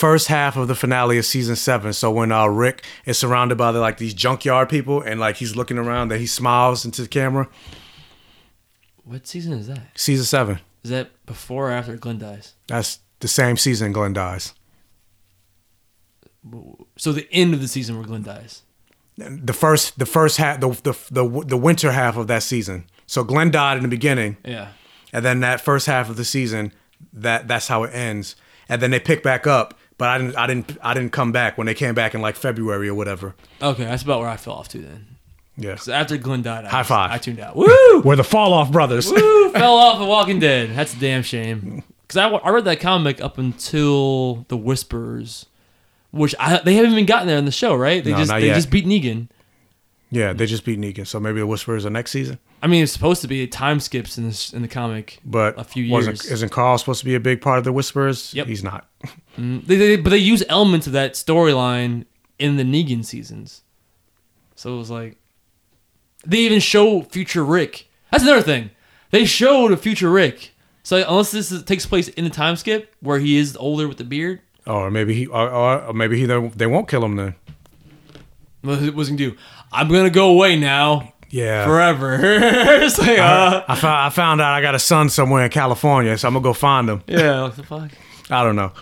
[0.00, 1.92] first half of the finale of season seven.
[1.92, 5.54] So when uh, Rick is surrounded by the, like these junkyard people and like he's
[5.56, 7.48] looking around, that he smiles into the camera.
[9.04, 9.80] What season is that?
[9.94, 10.60] Season seven.
[10.82, 12.54] Is that before or after Glenn dies?
[12.66, 14.54] That's the same season Glenn dies.
[16.96, 18.62] So the end of the season where Glenn dies.
[19.18, 22.86] The first, the first half, the the the, the winter half of that season.
[23.06, 24.38] So Glenn died in the beginning.
[24.44, 24.68] Yeah.
[25.12, 26.72] and then that first half of the season,
[27.12, 28.36] that that's how it ends,
[28.68, 29.74] and then they pick back up.
[30.00, 32.34] But I didn't, I didn't, I didn't come back when they came back in like
[32.34, 33.34] February or whatever.
[33.62, 35.06] Okay, that's about where I fell off to then.
[35.56, 35.76] Yeah.
[35.76, 37.10] So after Glenn died, I High was- five.
[37.12, 37.54] I tuned out.
[37.54, 38.00] Woo!
[38.00, 39.10] We're the Fall Off Brothers.
[39.12, 39.50] Woo!
[39.52, 40.70] Fell off of Walking Dead.
[40.74, 41.82] That's a damn shame.
[42.02, 45.46] Because I, I read that comic up until The Whisperers,
[46.12, 48.02] which I, they haven't even gotten there in the show, right?
[48.02, 48.54] They No, just they yet.
[48.54, 49.28] just beat Negan.
[50.10, 52.38] Yeah, they just beat Negan, so maybe the Whisperers are next season.
[52.62, 55.64] I mean, it's supposed to be time skips in this in the comic, But a
[55.64, 56.30] few wasn't years.
[56.32, 58.34] isn't Carl supposed to be a big part of the Whisperers?
[58.34, 58.46] Yep.
[58.46, 58.86] he's not.
[59.38, 62.04] Mm, they, they, but they use elements of that storyline
[62.38, 63.62] in the Negan seasons.
[64.56, 65.16] So it was like
[66.26, 67.88] they even show future Rick.
[68.10, 68.70] That's another thing.
[69.10, 70.52] They showed a future Rick.
[70.82, 73.98] So unless this is, takes place in the time skip where he is older with
[73.98, 77.34] the beard, Or maybe he, or, or, or maybe he they won't kill him then.
[78.62, 79.36] What's he gonna do?
[79.72, 81.14] I'm gonna go away now.
[81.30, 81.64] Yeah.
[81.64, 82.18] forever.
[82.20, 86.16] it's like, uh, I, found, I found out I got a son somewhere in California,
[86.18, 87.02] so I'm gonna go find him.
[87.06, 87.90] yeah, what the fuck?
[88.30, 88.72] I don't know.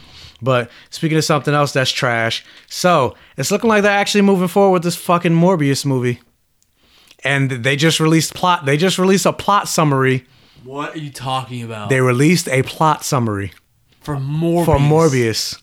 [0.41, 4.73] But speaking of something else that's trash, so it's looking like they're actually moving forward
[4.75, 6.21] with this fucking Morbius movie.
[7.25, 8.65] And they just released plot.
[8.65, 10.25] They just released a plot summary.
[10.63, 11.89] What are you talking about?
[11.89, 13.53] They released a plot summary
[14.01, 14.65] For Morbius.
[14.65, 15.61] for Morbius.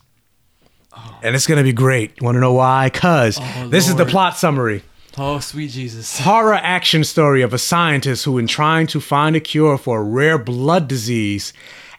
[1.24, 2.12] And it's gonna be great.
[2.20, 2.90] You Want to know why?
[2.94, 4.84] Cause Oh, this is the plot summary.
[5.18, 6.20] Oh, sweet Jesus.
[6.20, 10.04] horror action story of a scientist who, in trying to find a cure for a
[10.04, 11.54] rare blood disease,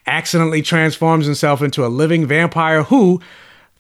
[0.06, 3.20] accidentally transforms himself into a living vampire who,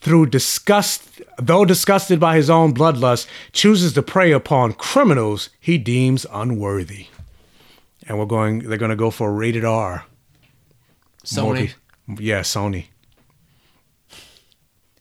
[0.00, 6.24] through disgust, though disgusted by his own bloodlust, chooses to prey upon criminals he deems
[6.32, 7.08] unworthy.
[8.08, 8.60] And we're going.
[8.60, 10.04] They're going to go for rated R.
[11.24, 11.74] Sony.
[12.08, 12.86] Yeah, Sony.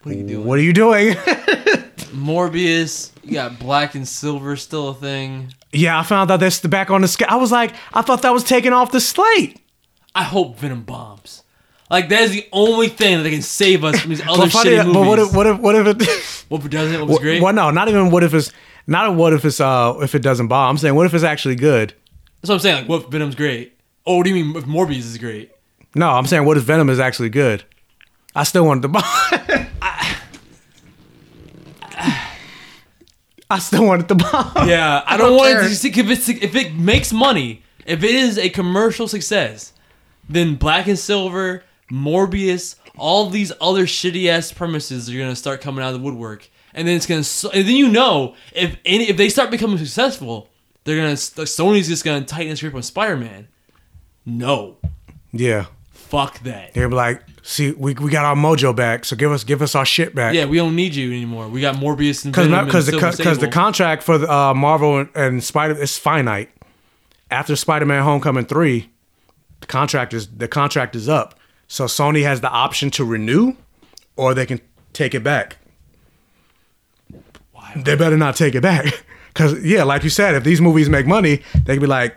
[0.01, 0.45] What are you doing?
[0.45, 1.15] What are you doing?
[2.15, 3.11] Morbius.
[3.23, 5.53] You got black and silver still a thing.
[5.71, 7.27] yeah, I found out that's the back on the scale.
[7.29, 9.59] I was like, I thought that was taken off the slate.
[10.13, 11.43] I hope Venom bombs.
[11.89, 14.71] Like that is the only thing that can save us from these other But funny-
[14.71, 14.93] shitty movies.
[14.93, 16.99] but what if what if what if it What if it doesn't?
[17.01, 17.41] What was great?
[17.41, 18.51] Well, no, not even what if it's
[18.87, 20.69] not a what if it's uh if it doesn't bomb.
[20.71, 21.93] I'm saying what if it's actually good.
[22.41, 22.75] That's what I'm saying.
[22.81, 23.77] Like, what if Venom's great?
[24.05, 25.51] Oh, what do you mean if Morbius is great?
[25.95, 27.63] No, I'm saying what if Venom is actually good.
[28.35, 29.64] I still want the bomb.
[33.49, 34.67] I still wanted the bomb.
[34.67, 35.65] Yeah, I I don't, don't want care.
[35.65, 39.73] it to see if it's if it makes money, if it is a commercial success,
[40.27, 45.83] then Black and Silver, Morbius, all these other shitty ass premises are gonna start coming
[45.83, 49.07] out of the woodwork, and then it's gonna s- and then you know if any
[49.09, 50.49] if they start becoming successful,
[50.83, 53.47] they're gonna like, Sony's just gonna tighten its grip on Spider Man.
[54.25, 54.77] No,
[55.31, 55.65] Yeah.
[56.05, 56.73] Fuck that.
[56.73, 59.75] They'll be like, see, we, we got our mojo back, so give us give us
[59.75, 60.33] our shit back.
[60.33, 61.47] Yeah, we don't need you anymore.
[61.47, 65.09] We got Morbius and Because because the because the contract for the, uh, Marvel and,
[65.15, 66.49] and Spider is finite.
[67.31, 68.91] After Spider-Man: Homecoming three,
[69.61, 71.39] the contract is the contract is up.
[71.67, 73.53] So Sony has the option to renew,
[74.15, 74.61] or they can
[74.93, 75.57] take it back.
[77.75, 78.85] They better not take it back,
[79.33, 82.15] because yeah, like you said, if these movies make money, they can be like,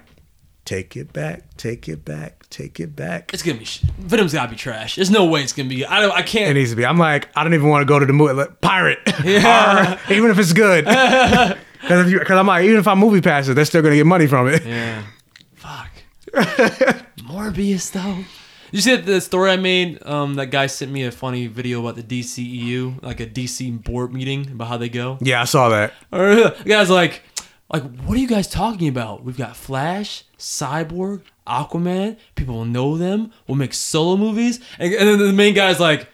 [0.68, 3.32] take it back, take it back, take it back.
[3.32, 4.96] It's gonna be sh- Venom's gotta be trash.
[4.96, 5.86] There's no way it's gonna be.
[5.86, 6.12] I don't.
[6.12, 6.50] I can't.
[6.50, 6.84] It needs to be.
[6.84, 8.34] I'm like, I don't even want to go to the movie.
[8.34, 9.98] Like, pirate, Yeah.
[10.10, 10.84] Even if it's good.
[11.80, 14.64] Because I'm like, even if I movie passes, they're still gonna get money from it.
[14.66, 15.00] Yeah.
[15.54, 15.90] Fuck.
[17.22, 18.24] Morbius though.
[18.72, 20.04] You see the story I made?
[20.04, 24.12] Um, that guy sent me a funny video about the DCEU, like a DC board
[24.12, 25.18] meeting about how they go.
[25.22, 25.94] Yeah, I saw that.
[26.10, 27.22] The guy's like,
[27.70, 29.24] like, what are you guys talking about?
[29.24, 32.16] We've got Flash, Cyborg, Aquaman.
[32.34, 33.32] People will know them.
[33.46, 34.60] We'll make solo movies.
[34.78, 36.08] And, and then the main guy's like,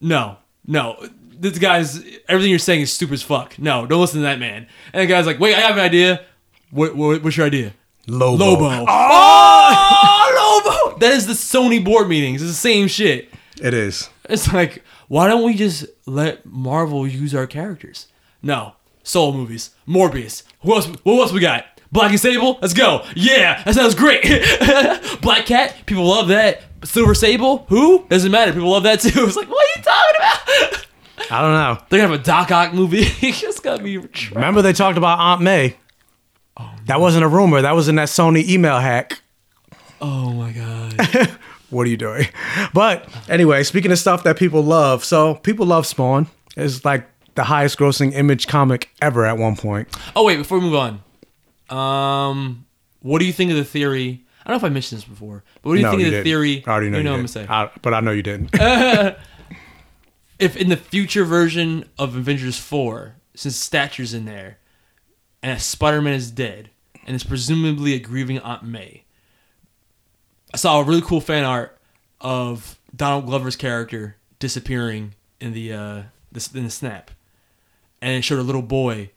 [0.00, 1.06] no, no.
[1.38, 3.58] This guy's everything you're saying is stupid as fuck.
[3.58, 4.66] No, don't listen to that man.
[4.94, 6.24] And the guy's like, wait, I have an idea.
[6.70, 7.74] What, what what's your idea?
[8.06, 8.44] Lobo.
[8.44, 8.64] Lobo.
[8.64, 10.98] Oh, oh Lobo.
[10.98, 12.40] That is the Sony board meetings.
[12.40, 13.30] It's the same shit.
[13.60, 14.08] It is.
[14.30, 18.06] It's like, why don't we just let Marvel use our characters?
[18.42, 18.76] No.
[19.06, 19.70] Solo movies.
[19.86, 20.42] Morbius.
[20.62, 20.86] Who else?
[21.04, 21.64] What else we got?
[21.92, 22.58] Black and Sable?
[22.60, 23.06] Let's go.
[23.14, 24.22] Yeah, that sounds great.
[25.22, 25.76] Black Cat?
[25.86, 26.62] People love that.
[26.82, 27.66] Silver Sable?
[27.68, 28.04] Who?
[28.08, 28.52] Doesn't matter.
[28.52, 29.08] People love that too.
[29.26, 30.86] It's like, what are you talking about?
[31.30, 31.84] I don't know.
[31.88, 33.02] They're gonna have a Doc Ock movie.
[33.22, 33.98] it's gonna be.
[34.32, 35.76] Remember they talked about Aunt May.
[36.56, 37.62] Oh, that wasn't a rumor.
[37.62, 39.20] That was in that Sony email hack.
[40.00, 41.30] Oh my god.
[41.70, 42.26] What are you doing?
[42.74, 46.26] But anyway, speaking of stuff that people love, so people love Spawn.
[46.56, 49.88] It's like the highest grossing image comic ever at one point.
[50.16, 51.02] Oh wait, before we move on,
[51.70, 52.66] um,
[53.00, 54.24] what do you think of the theory?
[54.44, 56.06] I don't know if I mentioned this before, but what do you No, think you
[56.06, 56.24] of the didn't.
[56.24, 56.64] theory?
[56.66, 57.46] I already know you you, know what I'm gonna say.
[57.48, 58.50] I- but I know you didn't.
[60.38, 64.58] if in the future version of Avengers 4, since Stature's in there,
[65.42, 66.70] and Spider Man is dead,
[67.06, 69.04] and it's presumably a grieving Aunt May,
[70.54, 71.78] I saw a really cool fan art
[72.20, 77.10] of Donald Glover's character disappearing in the uh, this in the snap,
[78.06, 79.10] and it showed a little boy,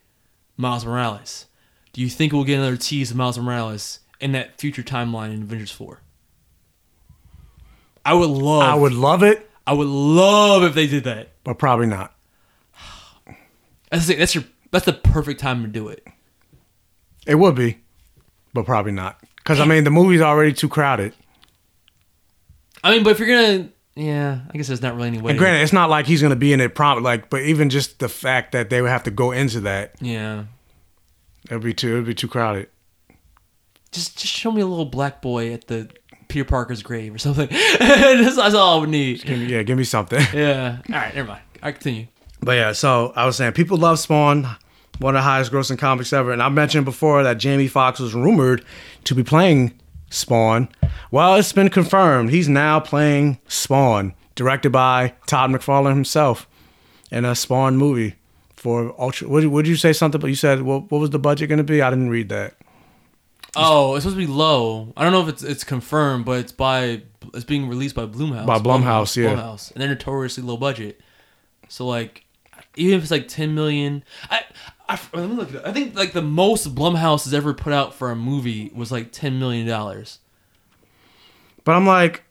[0.58, 1.46] Miles Morales.
[1.94, 5.44] Do you think we'll get another tease of Miles Morales in that future timeline in
[5.44, 6.02] Avengers Four?
[8.04, 8.64] I would love.
[8.64, 11.30] I would love it, I would love if they did that.
[11.44, 12.16] but probably not.
[13.92, 16.08] That's the, that's your that's the perfect time to do it.
[17.28, 17.78] It would be,
[18.54, 19.20] but probably not.
[19.38, 21.14] Because I mean, the movie's already too crowded.
[22.84, 25.32] I mean, but if you're gonna, yeah, I guess there's not really any way.
[25.32, 27.04] And granted, it's not like he's going to be in it prompt.
[27.04, 30.46] Like, but even just the fact that they would have to go into that, yeah,
[31.50, 31.94] it'd be too.
[31.94, 32.70] It'd be too crowded.
[33.92, 35.90] just just show me a little black boy at the
[36.30, 37.50] Peter Parker's grave or something.
[37.80, 39.24] that's, that's all I would need.
[39.26, 40.22] Give me, yeah, give me something.
[40.34, 40.78] Yeah.
[40.90, 41.42] All right, never mind.
[41.62, 42.08] I continue.
[42.42, 44.48] But yeah, so I was saying people love Spawn,
[45.00, 46.32] one of the highest grossing comics ever.
[46.32, 48.64] And I mentioned before that Jamie Foxx was rumored
[49.06, 49.74] to be playing
[50.10, 50.70] Spawn.
[51.12, 52.32] Well, it's been confirmed.
[52.32, 56.48] He's now playing Spawn, directed by Todd McFarlane himself
[57.12, 58.16] in a Spawn movie
[58.56, 59.28] for Ultra.
[59.28, 60.20] What would you say something?
[60.20, 61.82] But you said what, what was the budget going to be?
[61.82, 62.56] I didn't read that.
[63.56, 64.94] Oh, it's supposed to be low.
[64.96, 67.02] I don't know if it's it's confirmed, but it's by
[67.34, 68.46] it's being released by Blumhouse.
[68.46, 69.36] By Blumhouse, yeah.
[69.36, 71.02] Blumhouse, and they're notoriously low budget.
[71.68, 72.26] So like,
[72.76, 74.44] even if it's like ten million, I,
[74.90, 75.50] I let me look.
[75.52, 75.68] It up.
[75.68, 79.12] I think like the most Blumhouse has ever put out for a movie was like
[79.12, 80.20] ten million dollars.
[81.64, 82.24] But I'm like,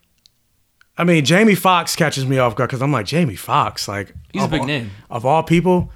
[0.96, 4.42] I mean, Jamie Foxx catches me off guard because I'm like, Jamie Foxx, like He's
[4.44, 4.90] a big all- name.
[5.08, 5.90] of all people.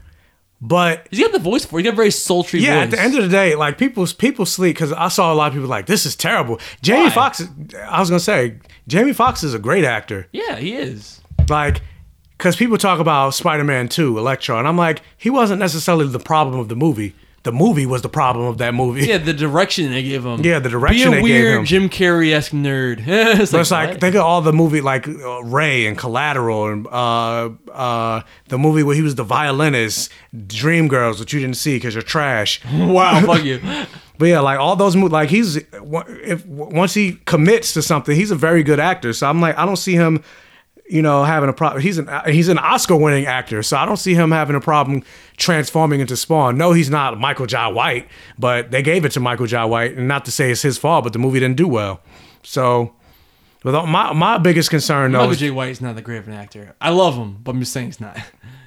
[0.64, 1.80] But He's got the voice for.
[1.80, 1.82] it.
[1.82, 2.84] He got a very sultry yeah, voice.
[2.84, 5.48] at the end of the day, like people people sleep because I saw a lot
[5.48, 6.60] of people like this is terrible.
[6.82, 7.10] Jamie Why?
[7.10, 7.42] Foxx,
[7.88, 10.28] I was gonna say Jamie Foxx is a great actor.
[10.32, 11.20] yeah, he is.
[11.48, 11.80] Like,
[12.42, 16.18] because people talk about Spider Man Two, Electro, and I'm like, he wasn't necessarily the
[16.18, 17.14] problem of the movie.
[17.44, 19.06] The movie was the problem of that movie.
[19.06, 20.44] Yeah, the direction they gave him.
[20.44, 21.64] Yeah, the direction Be a they gave weird him.
[21.64, 23.04] Jim Carrey esque nerd.
[23.06, 24.00] it's But it's like what?
[24.00, 28.82] think of all the movie like uh, Ray and Collateral and uh, uh, the movie
[28.82, 32.60] where he was the violinist, Dreamgirls, which you didn't see because you're trash.
[32.72, 33.60] wow, fuck you.
[34.18, 38.30] But yeah, like all those movies, like he's if once he commits to something, he's
[38.30, 39.12] a very good actor.
[39.12, 40.22] So I'm like, I don't see him,
[40.92, 41.80] you know, having a problem.
[41.80, 45.02] He's an he's an Oscar winning actor, so I don't see him having a problem
[45.38, 46.58] transforming into Spawn.
[46.58, 50.06] No, he's not Michael Jai White, but they gave it to Michael Jai White, and
[50.06, 52.02] not to say it's his fault, but the movie didn't do well.
[52.42, 52.94] So,
[53.62, 55.50] but my my biggest concern though, Michael is, J.
[55.50, 56.74] White's not that great of an actor.
[56.78, 58.18] I love him, but I'm just saying he's not.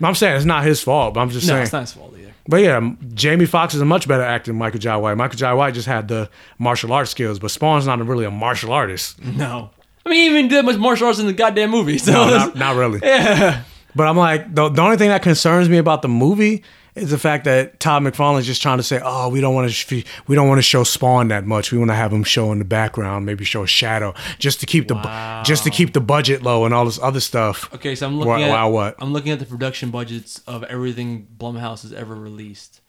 [0.01, 2.15] I'm saying it's not his fault, but I'm just no, saying it's not his fault
[2.17, 2.33] either.
[2.47, 5.15] But yeah, Jamie Foxx is a much better actor than Michael Jai White.
[5.15, 8.71] Michael Jai White just had the martial arts skills, but Spawn's not really a martial
[8.71, 9.23] artist.
[9.23, 9.69] No.
[10.05, 11.97] I mean, he even did much martial arts in the goddamn movie.
[11.97, 12.99] So No, not, not really.
[13.03, 13.63] Yeah.
[13.95, 16.63] But I'm like, the, the only thing that concerns me about the movie
[16.95, 19.69] is the fact that Todd McFarlane is just trying to say, oh, we don't want
[19.69, 21.71] to sh- we don't want to show Spawn that much.
[21.71, 24.65] We want to have him show in the background, maybe show a shadow, just to
[24.65, 27.73] keep the bu- just to keep the budget low and all this other stuff.
[27.73, 28.95] Okay, so I'm looking Wow, at wow, what?
[28.99, 32.81] I'm looking at the production budgets of everything Blumhouse has ever released.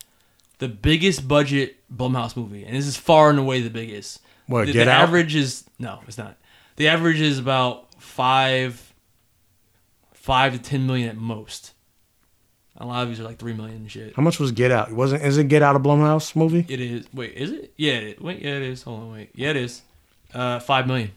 [0.58, 4.20] The biggest budget Blumhouse movie, and this is far and away the biggest.
[4.48, 5.02] What, the, Get the Out?
[5.02, 6.36] average is no, it's not.
[6.76, 8.94] The average is about five,
[10.12, 11.72] five to ten million at most.
[12.78, 14.14] A lot of these are like three million and shit.
[14.14, 14.92] How much was Get Out?
[14.92, 16.66] Wasn't is it Get Out a Blumhouse movie?
[16.68, 17.06] It is.
[17.14, 17.72] Wait, is it?
[17.76, 17.94] Yeah.
[17.94, 18.40] It, wait.
[18.42, 18.82] Yeah, it is.
[18.82, 19.12] Hold on.
[19.12, 19.30] Wait.
[19.34, 19.82] Yeah, it is.
[20.34, 21.12] Uh, five million.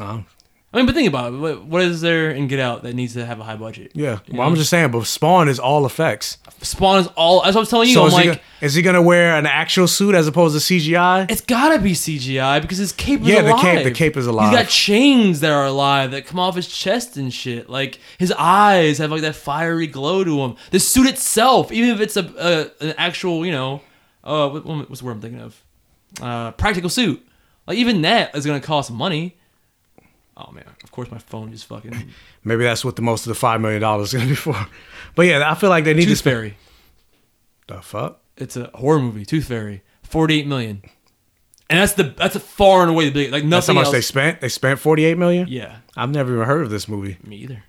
[0.00, 0.24] Oh.
[0.72, 1.36] I mean, but think about it.
[1.38, 3.90] What, what is there in Get Out that needs to have a high budget?
[3.92, 4.20] Yeah.
[4.26, 6.38] You Well, I'm just saying, but Spawn is all effects.
[6.62, 7.44] Spawn is all.
[7.44, 9.34] As I was telling you, So I'm is, like, he, go- is he gonna wear
[9.36, 11.28] an actual suit as opposed to CGI?
[11.28, 13.60] it's gotta be CGI because his cape is Yeah, the alive.
[13.62, 14.50] cape- the cape is alive.
[14.50, 17.68] He's got chains that are alive that come off his chest and shit.
[17.68, 20.54] Like his eyes have like that fiery glow to them.
[20.70, 23.80] The suit itself, even if it's a, a an actual, you know,
[24.22, 25.64] uh, what, what's the word I'm thinking of?
[26.22, 27.26] Uh, practical suit.
[27.66, 29.36] Like even that is gonna cost money.
[30.48, 32.10] Oh man, of course my phone just fucking.
[32.44, 34.56] Maybe that's what the most of the five million dollars is gonna be for.
[35.14, 36.24] But yeah, I feel like they need Tooth to.
[36.24, 36.56] Fairy.
[37.68, 38.20] The fuck?
[38.36, 39.24] It's a horror movie.
[39.24, 39.82] Tooth Fairy.
[40.02, 40.82] Forty-eight million.
[41.68, 43.84] And that's the that's a far and away the big like nothing That's how much
[43.86, 43.92] else.
[43.94, 44.40] they spent.
[44.40, 45.46] They spent forty eight million.
[45.48, 45.78] Yeah.
[45.96, 47.18] I've never even heard of this movie.
[47.24, 47.62] Me either.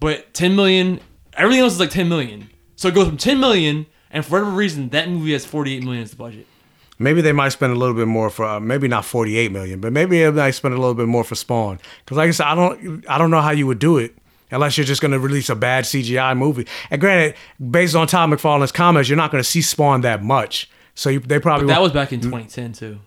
[0.00, 0.98] But 10 million,
[1.34, 2.48] everything else is like 10 million.
[2.74, 6.02] So it goes from 10 million, and for whatever reason, that movie has 48 million
[6.02, 6.46] as the budget.
[7.00, 9.80] Maybe they might spend a little bit more for uh, maybe not forty eight million,
[9.80, 11.80] but maybe they might spend a little bit more for Spawn.
[12.04, 14.14] Because like I said, I don't I don't know how you would do it
[14.50, 16.66] unless you're just going to release a bad CGI movie.
[16.90, 17.36] And granted,
[17.70, 20.68] based on Todd McFarlane's comments, you're not going to see Spawn that much.
[20.94, 22.98] So you, they probably But that was back in 2010 too.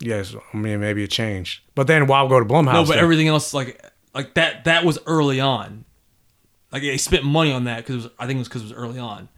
[0.00, 0.34] yes.
[0.52, 1.62] I mean, maybe it changed.
[1.74, 2.72] But then why go to Blumhouse?
[2.72, 2.98] No, but then?
[2.98, 3.82] everything else like
[4.14, 5.84] like that that was early on.
[6.70, 8.98] Like they spent money on that because I think it was because it was early
[8.98, 9.28] on.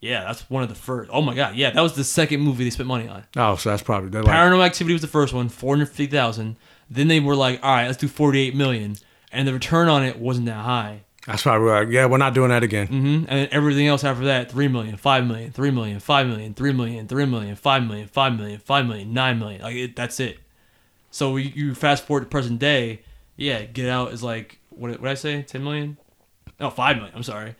[0.00, 1.10] Yeah, that's one of the first.
[1.12, 3.24] Oh my god, yeah, that was the second movie they spent money on.
[3.36, 6.56] Oh, so that's probably like, Paranormal Activity was the first one, four hundred fifty thousand.
[6.90, 8.96] Then they were like, all right, let's do 48 million,
[9.30, 11.02] and the return on it wasn't that high.
[11.26, 12.86] That's why we're like, yeah, we're not doing that again.
[12.86, 16.54] hmm And then everything else after that, 3 million, 5 million, 3 million, 5 million,
[16.54, 19.60] 3 million, 3 million, 5 million, 5 million, 5 million, 9 million.
[19.60, 20.38] Like it, that's it.
[21.10, 23.02] So you, you fast forward to present day,
[23.36, 25.42] yeah, Get Out is like what what did I say?
[25.42, 25.98] 10 million?
[26.58, 27.12] No, 5 million.
[27.14, 27.54] I'm sorry.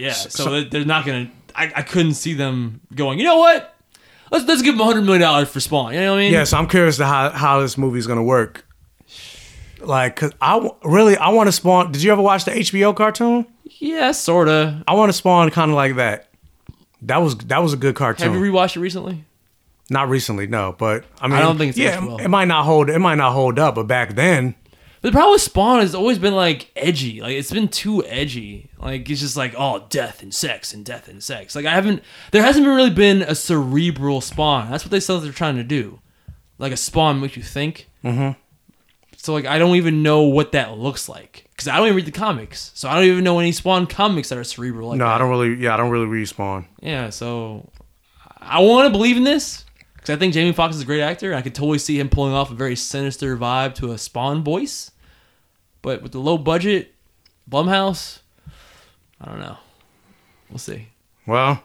[0.00, 3.74] Yeah, so, so- they're not to I, I couldn't see them going, "You know what?
[4.30, 6.32] Let's let's give them 100 million dollars for Spawn." You know what I mean?
[6.32, 8.64] Yeah, so I'm curious to how how this movie's gonna work.
[9.80, 11.90] Like, cause I really I want to spawn.
[11.92, 13.46] Did you ever watch the HBO cartoon?
[13.64, 14.82] Yeah, sorta.
[14.86, 16.28] I want to spawn kind of like that.
[17.02, 18.32] That was that was a good cartoon.
[18.32, 19.24] Have you rewatched it recently?
[19.88, 20.74] Not recently, no.
[20.76, 22.18] But I mean, I don't think it's yeah, well.
[22.18, 22.90] it might not hold.
[22.90, 23.74] It might not hold up.
[23.74, 24.54] But back then,
[25.02, 27.20] the problem with Spawn has always been like edgy.
[27.20, 28.70] Like it's been too edgy.
[28.78, 31.54] Like it's just like oh death and sex and death and sex.
[31.56, 34.70] Like I haven't there hasn't really been a cerebral Spawn.
[34.70, 36.00] That's what they said they're trying to do.
[36.58, 37.88] Like a Spawn makes you think.
[38.04, 38.36] Mhm.
[39.16, 42.06] So like I don't even know what that looks like because I don't even read
[42.06, 42.70] the comics.
[42.74, 44.90] So I don't even know any Spawn comics that are cerebral.
[44.90, 45.14] Like no, that.
[45.14, 45.54] I don't really.
[45.56, 46.66] Yeah, I don't really respawn.
[46.80, 47.70] Yeah, so
[48.38, 49.64] I want to believe in this
[50.00, 51.34] because I think Jamie Foxx is a great actor.
[51.34, 54.90] I could totally see him pulling off a very sinister vibe to a Spawn voice.
[55.82, 56.94] But with the low budget,
[57.50, 58.20] Blumhouse,
[59.20, 59.58] I don't know.
[60.48, 60.88] We'll see.
[61.26, 61.62] Well,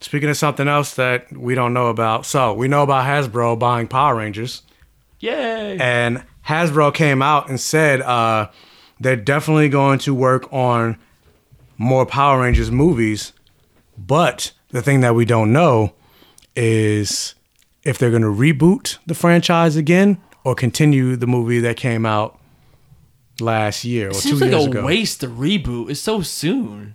[0.00, 3.88] speaking of something else that we don't know about, so we know about Hasbro buying
[3.88, 4.62] Power Rangers.
[5.20, 5.78] Yay!
[5.78, 8.50] And Hasbro came out and said uh,
[8.98, 10.98] they're definitely going to work on
[11.78, 13.32] more Power Rangers movies.
[13.96, 15.94] But the thing that we don't know
[16.54, 17.34] is
[17.90, 22.38] if they're going to reboot the franchise again or continue the movie that came out
[23.40, 24.84] last year or It two seems like years a ago.
[24.84, 25.90] waste to reboot.
[25.90, 26.94] It's so soon.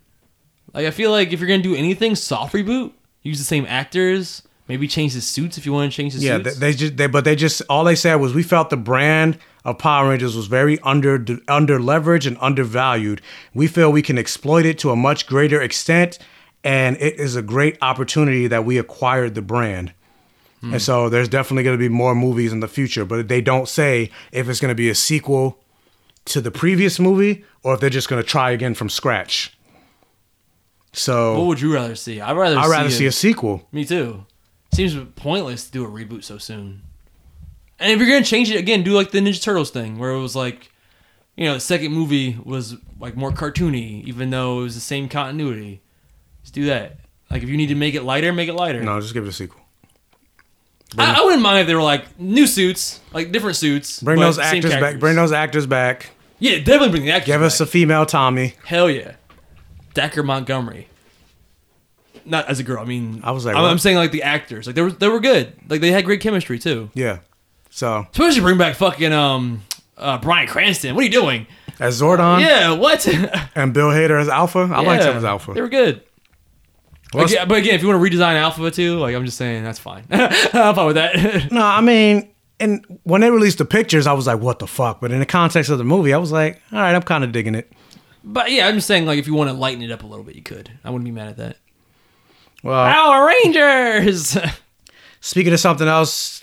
[0.73, 2.91] Like I feel like if you're gonna do anything, soft reboot.
[3.23, 4.41] Use the same actors.
[4.67, 6.27] Maybe change the suits if you want to change the suits.
[6.27, 8.77] Yeah, they, they just they but they just all they said was we felt the
[8.77, 13.21] brand of Power Rangers was very under under leveraged and undervalued.
[13.53, 16.19] We feel we can exploit it to a much greater extent,
[16.63, 19.93] and it is a great opportunity that we acquired the brand.
[20.61, 20.73] Hmm.
[20.73, 23.67] And so there's definitely going to be more movies in the future, but they don't
[23.67, 25.59] say if it's going to be a sequel
[26.25, 29.55] to the previous movie or if they're just going to try again from scratch.
[30.93, 32.21] So what would you rather see?
[32.21, 32.57] I'd rather.
[32.57, 33.67] I'd rather see a sequel.
[33.71, 34.25] Me too.
[34.73, 36.83] Seems pointless to do a reboot so soon.
[37.79, 40.19] And if you're gonna change it again, do like the Ninja Turtles thing, where it
[40.19, 40.71] was like,
[41.35, 45.09] you know, the second movie was like more cartoony, even though it was the same
[45.09, 45.81] continuity.
[46.43, 46.99] Just do that.
[47.29, 48.81] Like if you need to make it lighter, make it lighter.
[48.81, 49.61] No, just give it a sequel.
[50.97, 54.01] I, I wouldn't mind if they were like new suits, like different suits.
[54.01, 54.99] Bring those actors back.
[54.99, 56.11] Bring those actors back.
[56.39, 57.27] Yeah, definitely bring the actors.
[57.27, 58.55] Give us a female Tommy.
[58.65, 59.15] Hell yeah,
[59.93, 60.87] Dacre Montgomery.
[62.25, 62.79] Not as a girl.
[62.81, 63.65] I mean, I was like, I'm.
[63.65, 65.53] I'm saying like the actors, like they were they were good.
[65.69, 66.89] Like they had great chemistry too.
[66.93, 67.19] Yeah.
[67.69, 69.63] So Especially bring back fucking um
[69.97, 70.95] uh Bryan Cranston.
[70.95, 71.47] What are you doing?
[71.79, 72.39] as Zordon.
[72.39, 73.05] Yeah, what?
[73.55, 74.59] And Bill Hader as Alpha.
[74.59, 75.53] I liked him as Alpha.
[75.53, 76.01] They were good.
[77.15, 79.63] Well, Again- but again, if you want to redesign Alpha too, like I'm just saying,
[79.63, 80.05] that's fine.
[80.11, 81.47] I'm fine with that.
[81.51, 82.29] No, I mean,
[82.59, 85.01] and when they released the pictures, I was like, what the fuck?
[85.01, 87.31] But in the context of the movie, I was like, all right, I'm kind of
[87.31, 87.71] digging it.
[88.23, 90.23] but yeah, I'm just saying, like if you want to lighten it up a little
[90.23, 90.69] bit, you could.
[90.83, 91.57] I wouldn't be mad at that.
[92.63, 94.37] Well, Power Rangers.
[95.19, 96.41] speaking of something else,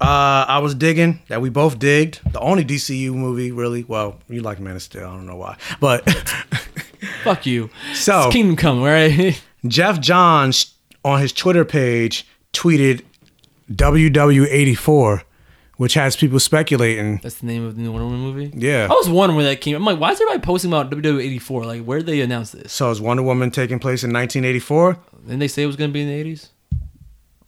[0.00, 3.82] uh, I was digging that we both digged the only DCU movie, really.
[3.84, 5.02] Well, you like Man of Steel.
[5.06, 6.08] I don't know why, but
[7.24, 7.70] Fuck you.
[7.94, 9.40] So It's Kingdom Come, right?
[9.66, 13.02] Geoff Johns on his Twitter page tweeted
[13.72, 15.22] WW84,
[15.76, 17.18] which has people speculating.
[17.22, 18.52] That's the name of the new Wonder Woman movie.
[18.54, 18.88] Yeah.
[18.90, 19.76] I was wondering where that came.
[19.76, 21.64] I'm like, why is everybody posting about WW84?
[21.66, 22.72] Like, where did they announce this?
[22.72, 24.98] So is Wonder Woman taking place in 1984?
[25.26, 26.48] Didn't they say it was gonna be in the 80s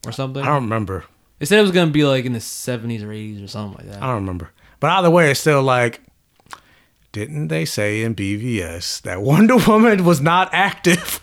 [0.07, 0.43] or something?
[0.43, 1.05] I don't remember.
[1.39, 3.93] They said it was gonna be like in the 70s or 80s or something like
[3.95, 4.03] that.
[4.03, 4.51] I don't remember.
[4.79, 6.01] But either way, it's still like,
[7.13, 11.20] didn't they say in BVS that Wonder Woman was not active?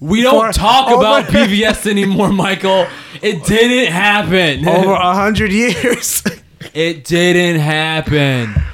[0.00, 2.86] We don't for talk over- about BVS anymore, Michael.
[3.22, 4.66] It didn't happen.
[4.66, 6.22] over a hundred years.
[6.74, 8.14] it didn't happen.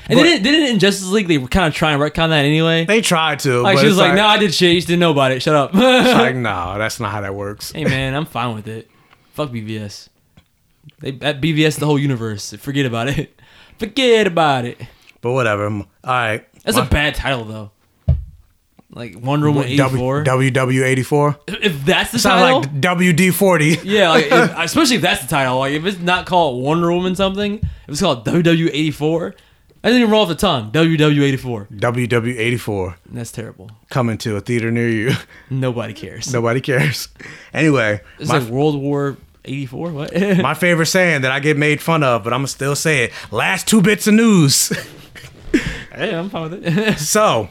[0.08, 2.44] And But- didn't didn't in Justice League they were kind of trying to retcon that
[2.44, 2.84] anyway?
[2.84, 3.60] they tried to.
[3.60, 4.70] Like but she was it's like, "No, I did shit.
[4.72, 5.42] You just didn't know about it.
[5.42, 7.72] Shut up." it's like, no, that's not how that works.
[7.72, 8.88] hey man, I'm fine with it.
[9.34, 10.08] Fuck BVS.
[11.00, 12.52] They at BVS the whole universe.
[12.55, 13.38] Forget about it.
[13.80, 14.80] Forget about it.
[15.20, 15.66] But whatever.
[15.66, 16.46] All right.
[16.62, 17.72] That's a bad title though.
[18.97, 20.25] Like Wonder Woman eighty four.
[20.25, 21.36] WW84.
[21.62, 23.81] If that's the Sounds title, like WD40.
[23.84, 25.58] yeah, like if, especially if that's the title.
[25.58, 29.34] Like if it's not called Wonder Woman something, if it's called WW eighty four,
[29.84, 30.73] I didn't even roll off the tongue.
[30.73, 31.68] WW eighty four.
[31.75, 33.70] WW84 That's terrible.
[33.91, 35.12] coming to a theater near you.
[35.50, 36.33] Nobody cares.
[36.33, 37.08] Nobody cares.
[37.52, 39.91] Anyway, It's my- like World War 84.
[39.92, 40.12] What?
[40.39, 43.12] My favorite saying that I get made fun of, but I'm gonna still say it.
[43.31, 44.68] Last two bits of news.
[45.92, 46.99] hey, I'm fine with it.
[46.99, 47.49] so,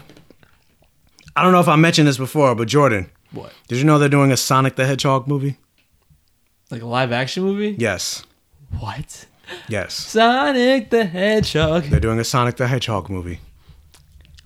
[1.36, 3.52] I don't know if I mentioned this before, but Jordan, what?
[3.68, 5.58] did you know they're doing a Sonic the Hedgehog movie?
[6.72, 7.76] Like a live action movie?
[7.78, 8.24] Yes.
[8.80, 9.26] What?
[9.70, 9.94] Yes.
[9.94, 11.84] Sonic the Hedgehog.
[11.84, 13.40] They're doing a Sonic the Hedgehog movie.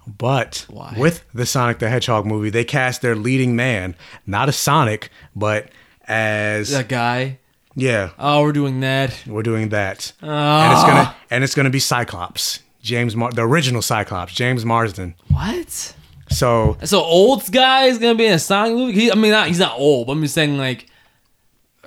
[0.07, 0.95] But Why?
[0.97, 3.95] with the Sonic the Hedgehog movie, they cast their leading man,
[4.25, 5.69] not as Sonic, but
[6.07, 7.37] as That guy.
[7.75, 9.13] yeah, Oh, we're doing that.
[9.27, 10.27] we're doing that, Oh.
[10.27, 10.87] and it's ah.
[10.87, 15.13] gonna and it's gonna be Cyclops, James, Mar- the original Cyclops, James Marsden.
[15.27, 15.93] What?
[16.29, 18.93] So So old guy is gonna be in a Sonic movie.
[18.93, 20.85] He, I mean, not, he's not old, but I'm just saying like,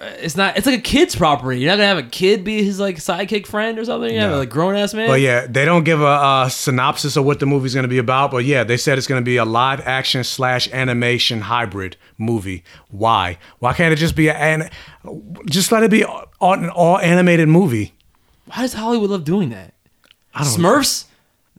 [0.00, 0.56] uh, it's not.
[0.56, 1.60] It's like a kid's property.
[1.60, 4.12] You're not gonna have a kid be his like sidekick friend or something.
[4.12, 5.06] You have a like, grown ass man.
[5.06, 7.98] But yeah, they don't give a, uh synopsis of what the movie's going to be
[7.98, 8.32] about.
[8.32, 12.64] But yeah, they said it's going to be a live action slash animation hybrid movie.
[12.88, 13.38] Why?
[13.60, 14.70] Why can't it just be an?
[15.46, 17.94] Just let it be an all animated movie.
[18.46, 19.74] Why does Hollywood love doing that?
[20.34, 21.04] I don't Smurfs.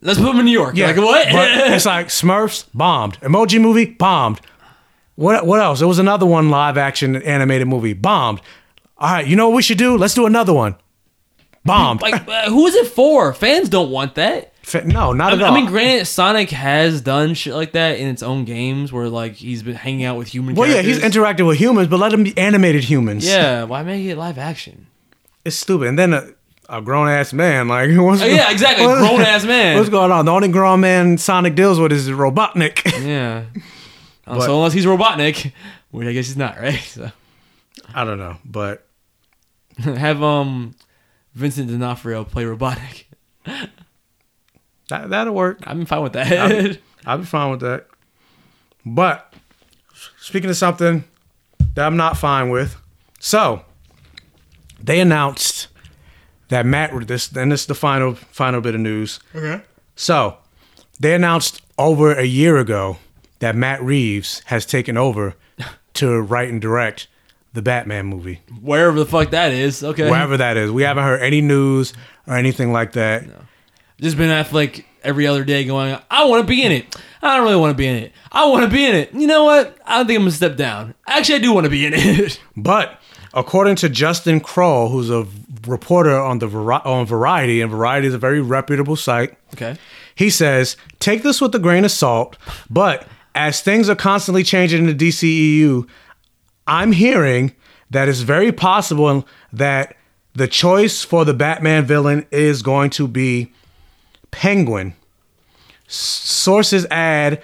[0.04, 0.76] Let's put them in New York.
[0.76, 1.28] Yeah, like what?
[1.32, 3.18] but it's like Smurfs bombed.
[3.20, 4.40] Emoji movie bombed.
[5.16, 5.78] What what else?
[5.78, 8.42] There was another one live action animated movie bombed.
[8.98, 9.96] All right, you know what we should do?
[9.96, 10.76] Let's do another one.
[11.64, 12.02] Bombed.
[12.02, 13.32] like uh, who is it for?
[13.32, 14.52] Fans don't want that.
[14.84, 15.52] No, not I, at all.
[15.52, 19.32] I mean, granted, Sonic has done shit like that in its own games, where like
[19.32, 20.54] he's been hanging out with human.
[20.54, 23.26] well, yeah, he's interacting with humans, but let him be animated humans.
[23.26, 24.86] Yeah, why make it live action?
[25.44, 25.88] it's stupid.
[25.88, 26.28] And then a,
[26.68, 29.76] a grown ass man, like what's Oh, yeah, exactly, what- grown-ass man.
[29.76, 30.24] What's going on?
[30.24, 32.80] The only grown man Sonic deals with is Robotnik.
[33.06, 33.44] Yeah.
[34.26, 35.52] Uh, But- so unless he's Robotnik,
[35.90, 36.78] which I guess he's not, right?
[36.80, 37.10] So
[37.94, 38.86] I don't know, but
[39.78, 40.74] have um
[41.34, 43.04] Vincent D'Onofrio play Robotnik.
[44.88, 45.58] that that'll work.
[45.66, 46.32] I'm fine with that.
[46.32, 47.86] I'll, I'll be fine with that.
[48.86, 49.32] But
[50.18, 51.04] speaking of something
[51.74, 52.76] that I'm not fine with,
[53.20, 53.62] so
[54.82, 55.53] they announced
[56.48, 57.06] that Matt.
[57.06, 59.20] This and this is the final final bit of news.
[59.34, 59.62] Okay.
[59.96, 60.38] So
[61.00, 62.98] they announced over a year ago
[63.40, 65.34] that Matt Reeves has taken over
[65.94, 67.08] to write and direct
[67.52, 68.40] the Batman movie.
[68.60, 70.10] Wherever the fuck that is, okay.
[70.10, 70.70] Wherever that is.
[70.70, 71.92] We haven't heard any news
[72.26, 73.26] or anything like that.
[73.26, 73.34] No.
[74.00, 76.96] Just Ben Affleck every other day going, I want to be in it.
[77.22, 78.12] I don't really want to be in it.
[78.32, 79.14] I want to be in it.
[79.14, 79.78] You know what?
[79.86, 80.94] I don't think I'm gonna step down.
[81.06, 82.40] Actually, I do want to be in it.
[82.56, 83.00] But
[83.32, 85.26] according to Justin Kroll, who's a
[85.66, 89.76] reporter on the on Variety, and Variety is a very reputable site, okay.
[90.14, 92.36] he says, "Take this with a grain of salt,
[92.70, 95.86] but as things are constantly changing in the DCEU,
[96.66, 97.52] I'm hearing
[97.90, 99.96] that it's very possible that
[100.34, 103.52] the choice for the Batman villain is going to be
[104.30, 104.94] Penguin.
[105.88, 107.42] S- Sources add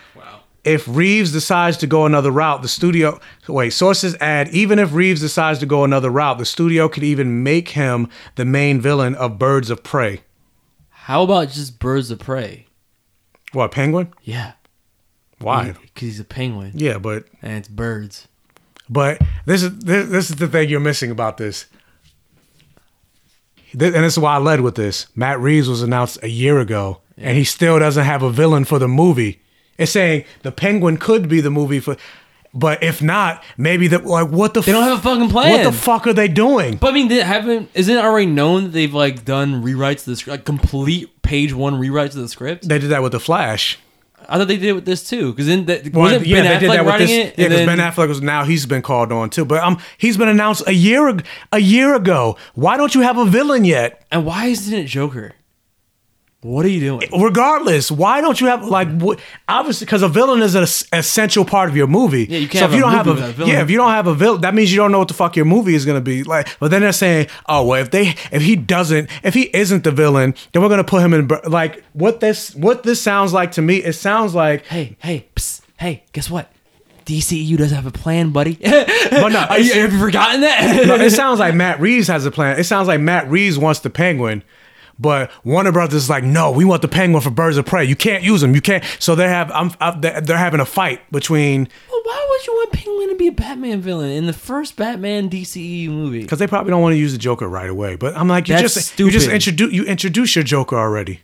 [0.64, 5.20] if Reeves decides to go another route, the studio wait, sources add even if Reeves
[5.20, 9.38] decides to go another route, the studio could even make him the main villain of
[9.38, 10.20] Birds of Prey.
[10.90, 12.66] How about just Birds of Prey?
[13.52, 14.12] What, Penguin?
[14.22, 14.52] Yeah.
[15.38, 15.72] Why?
[15.72, 16.72] Because he's a penguin.
[16.74, 18.28] Yeah, but and it's birds.
[18.88, 21.66] But this is this, this is the thing you're missing about this.
[23.72, 25.06] Th- And this is why I led with this.
[25.16, 28.78] Matt Reeves was announced a year ago, and he still doesn't have a villain for
[28.78, 29.40] the movie.
[29.80, 31.96] It's saying the Penguin could be the movie for,
[32.52, 35.50] but if not, maybe the like what the They don't have a fucking plan.
[35.52, 36.76] What the fuck are they doing?
[36.76, 40.10] But I mean, they haven't isn't it already known that they've like done rewrites to
[40.10, 42.68] the script, like complete page one rewrites to the script?
[42.68, 43.78] They did that with the Flash.
[44.28, 46.84] I thought they did it with this too, because then that, Well, wasn't Ben Affleck
[46.84, 47.28] writing this.
[47.28, 47.38] it?
[47.38, 49.44] Yeah, because Ben Affleck was now he's been called on too.
[49.44, 51.18] But um, he's been announced a year
[51.52, 52.36] a year ago.
[52.54, 54.04] Why don't you have a villain yet?
[54.10, 55.32] And why isn't it Joker?
[56.42, 57.02] What are you doing?
[57.02, 60.62] Eh, regardless, why don't you have like what, obviously because a villain is an
[60.98, 62.26] essential part of your movie.
[62.30, 63.52] Yeah, you can't so have if you a don't have a, a villain.
[63.52, 65.36] yeah, if you don't have a villain, that means you don't know what the fuck
[65.36, 66.48] your movie is gonna be like.
[66.58, 69.90] But then they're saying, oh well, if they if he doesn't if he isn't the
[69.90, 73.62] villain, then we're gonna put him in like what this what this sounds like to
[73.62, 73.76] me.
[73.76, 76.50] It sounds like hey hey psst, hey, guess what?
[77.04, 78.54] DCU doesn't have a plan, buddy.
[79.10, 80.86] But no, you- have you forgotten that?
[80.86, 82.58] no, it sounds like Matt Reeves has a plan.
[82.58, 84.42] It sounds like Matt Reeves wants the Penguin,
[85.00, 87.84] but Warner Brothers is like, no, we want the Penguin for Birds of Prey.
[87.86, 88.54] You can't use him.
[88.54, 88.84] You can't.
[88.98, 92.72] So they have, I'm, I'm, they're having a fight between Well, why would you want
[92.72, 96.20] Penguin to be a Batman villain in the first Batman DCEU movie?
[96.20, 97.96] because they probably don't want to use the Joker right away.
[97.96, 101.22] But I'm like, you That's just, you just introduce, you introduce your Joker already.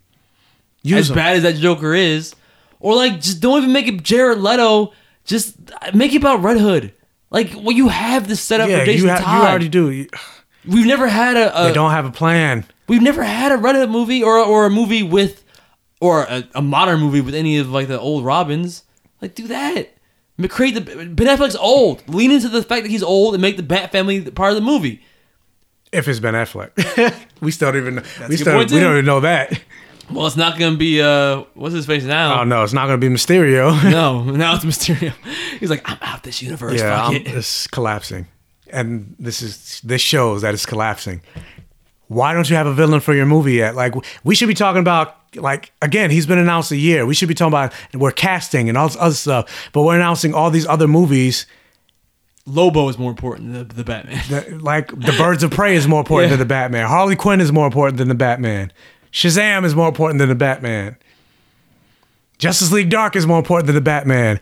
[0.83, 1.17] Use as him.
[1.17, 2.35] bad as that Joker is,
[2.81, 4.93] or like just don't even make it Jared Leto.
[5.25, 6.95] Just uh, make it about Red Hood.
[7.31, 9.37] Like, well, you have this set up yeah, for Jason you, ha- Todd.
[9.43, 10.07] you already do.
[10.65, 12.65] We've never had a, a they don't have a plan.
[12.89, 15.45] We've never had a Red Hood movie or or a movie with
[16.01, 18.85] or a, a modern movie with any of like the old Robins.
[19.21, 19.93] Like, do that.
[20.49, 22.07] Create the Ben Affleck's old.
[22.09, 24.61] Lean into the fact that he's old and make the Bat family part of the
[24.61, 25.01] movie.
[25.93, 28.03] If it's Ben Affleck, we still don't even know.
[28.29, 29.59] we still we don't even know that.
[30.11, 32.41] Well, it's not gonna be uh, what's his face now?
[32.41, 33.73] Oh no, it's not gonna be Mysterio.
[33.91, 35.13] no, now it's Mysterio.
[35.59, 36.81] He's like, I'm out this universe.
[36.81, 37.27] yeah, it.
[37.27, 38.27] it's collapsing,
[38.71, 41.23] and this is this shows that it's collapsing.
[42.09, 43.75] Why don't you have a villain for your movie yet?
[43.75, 43.95] Like
[44.25, 47.05] we should be talking about like again, he's been announced a year.
[47.07, 50.33] We should be talking about we're casting and all this other stuff, but we're announcing
[50.35, 51.47] all these other movies.
[52.49, 54.23] Lobo is more important than the, the Batman.
[54.29, 56.37] The, like the Birds of Prey is more important Yeah.
[56.37, 56.87] than the Batman.
[56.87, 58.73] Harley Quinn is more important than the Batman.
[59.13, 60.97] Shazam is more important than the Batman.
[62.39, 64.39] Justice League Dark is more important than the Batman.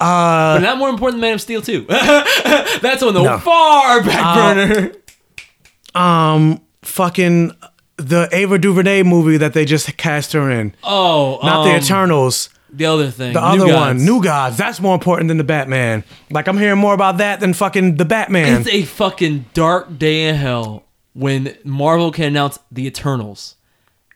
[0.00, 1.80] Uh, but not more important than Man of Steel too.
[1.88, 3.38] That's on the No.
[3.38, 4.92] far back Uh, burner.
[6.00, 7.52] um, fucking
[7.96, 10.74] the Ava DuVernay movie that they just cast her in.
[10.82, 12.48] Oh, not the um, Eternals.
[12.70, 14.58] The other thing, The New other one, New Gods.
[14.58, 16.04] That's more important than the Batman.
[16.30, 18.60] Like I'm hearing more about that than fucking the Batman.
[18.60, 20.84] It's a fucking dark day in hell
[21.14, 23.56] when Marvel can announce the Eternals,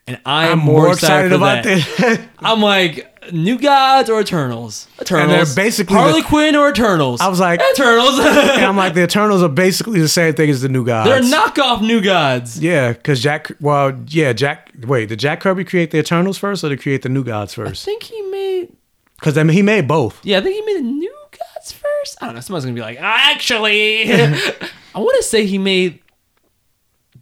[0.07, 2.29] and I am more, more excited, excited about that.
[2.41, 4.89] I'm like New Gods or Eternals.
[5.01, 5.23] Eternals.
[5.23, 7.21] And they're basically Harley the- Quinn or Eternals.
[7.21, 8.19] I was like Eternals.
[8.21, 11.09] and I'm like the Eternals are basically the same thing as the New Gods.
[11.09, 12.59] They're knockoff New Gods.
[12.59, 13.53] Yeah, because Jack.
[13.61, 14.73] Well, yeah, Jack.
[14.83, 17.55] Wait, did Jack Kirby create the Eternals first, or did he create the New Gods
[17.55, 17.85] first?
[17.85, 18.77] I think he made.
[19.21, 20.19] Because I mean, he made both.
[20.25, 22.19] Yeah, I think he made the New Gods first.
[22.21, 22.41] I don't know.
[22.41, 26.01] Someone's gonna be like, actually, I want to say he made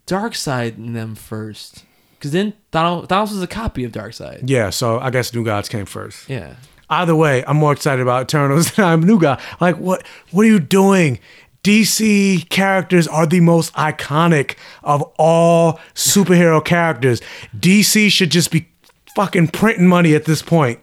[0.07, 1.85] Darkseid in them first,
[2.21, 4.43] because then Thanos, Thanos was a copy of Darkseid.
[4.45, 6.29] Yeah, so I guess New Gods came first.
[6.29, 6.57] Yeah.
[6.91, 9.41] Either way, I'm more excited about Eternals than I'm New God.
[9.59, 10.07] Like, what?
[10.31, 11.19] What are you doing?
[11.65, 17.23] DC characters are the most iconic of all superhero characters.
[17.59, 18.69] DC should just be
[19.15, 20.79] fucking printing money at this point,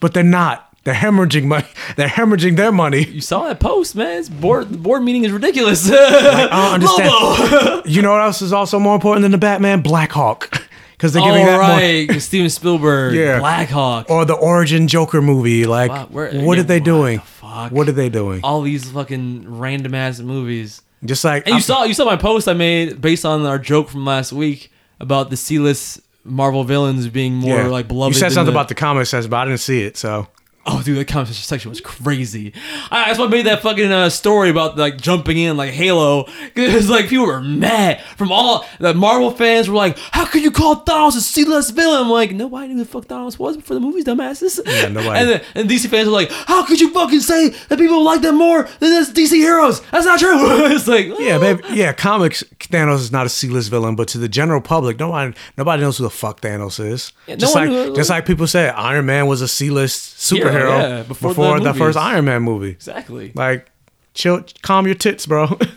[0.00, 0.73] but they're not.
[0.84, 1.66] They're hemorrhaging money.
[1.96, 3.04] They're hemorrhaging their money.
[3.06, 4.18] You saw that post, man.
[4.18, 4.68] It's board.
[4.70, 5.88] The board meeting is ridiculous.
[5.90, 7.82] Like, I don't understand.
[7.86, 9.80] You know what else is also more important than the Batman?
[9.82, 10.50] Black Hawk.
[10.92, 12.20] Because they're giving All that right, more.
[12.20, 13.14] Steven Spielberg.
[13.14, 13.38] Yeah.
[13.40, 14.08] Black Hawk.
[14.10, 15.66] Or the Origin Joker movie.
[15.66, 17.18] Like, Fuck, where- what yeah, are they what doing?
[17.18, 17.72] fuck?
[17.72, 18.40] What are they doing?
[18.44, 20.82] All these fucking random ass movies.
[21.04, 23.88] Just like And you saw you saw my post I made based on our joke
[23.90, 27.66] from last week about the C-list Marvel villains being more Yeah.
[27.66, 28.14] like beloved.
[28.14, 29.96] You said something the- about the comic section, but I didn't see it.
[29.98, 30.28] So
[30.66, 32.54] Oh, dude, that comment section was crazy.
[32.90, 36.26] I, that's why I made that fucking uh, story about like jumping in like Halo.
[36.54, 40.50] Because like people were mad from all the Marvel fans were like, "How could you
[40.50, 43.74] call Thanos a C-list villain?" I'm like, nobody knew who the fuck Thanos was before
[43.74, 44.60] the movies, dumbasses.
[44.64, 45.08] Yeah, nobody.
[45.20, 48.22] and, then, and DC fans were like, "How could you fucking say that people like
[48.22, 49.80] them more than this DC heroes?
[49.90, 50.32] That's not true."
[50.66, 51.62] it's like, yeah, baby.
[51.70, 52.44] Yeah, comics.
[52.60, 56.04] Thanos is not a C-list villain, but to the general public, nobody nobody knows who
[56.04, 57.12] the fuck Thanos is.
[57.26, 60.20] Yeah, no just one like just like people say, Iron Man was a C-list
[60.54, 62.70] Hero, yeah, before before, the the, first Iron Man movie.
[62.70, 63.32] Exactly.
[63.34, 63.70] Like,
[64.14, 65.58] chill, calm your tits, bro.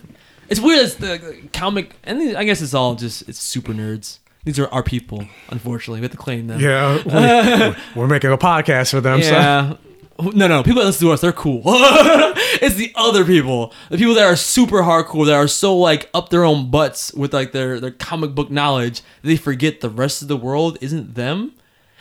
[0.49, 0.85] It's weird.
[0.85, 4.19] It's the comic, and I guess it's all just it's super nerds.
[4.45, 5.25] These are our people.
[5.49, 6.61] Unfortunately, we have to claim them.
[6.61, 7.03] yeah,
[7.95, 9.21] we're, we're making a podcast for them.
[9.21, 9.31] So.
[9.31, 9.75] Yeah.
[10.19, 11.61] No, no, people that listen to us, they're cool.
[11.65, 16.29] it's the other people, the people that are super hardcore, that are so like up
[16.29, 20.27] their own butts with like their their comic book knowledge, they forget the rest of
[20.27, 21.53] the world isn't them.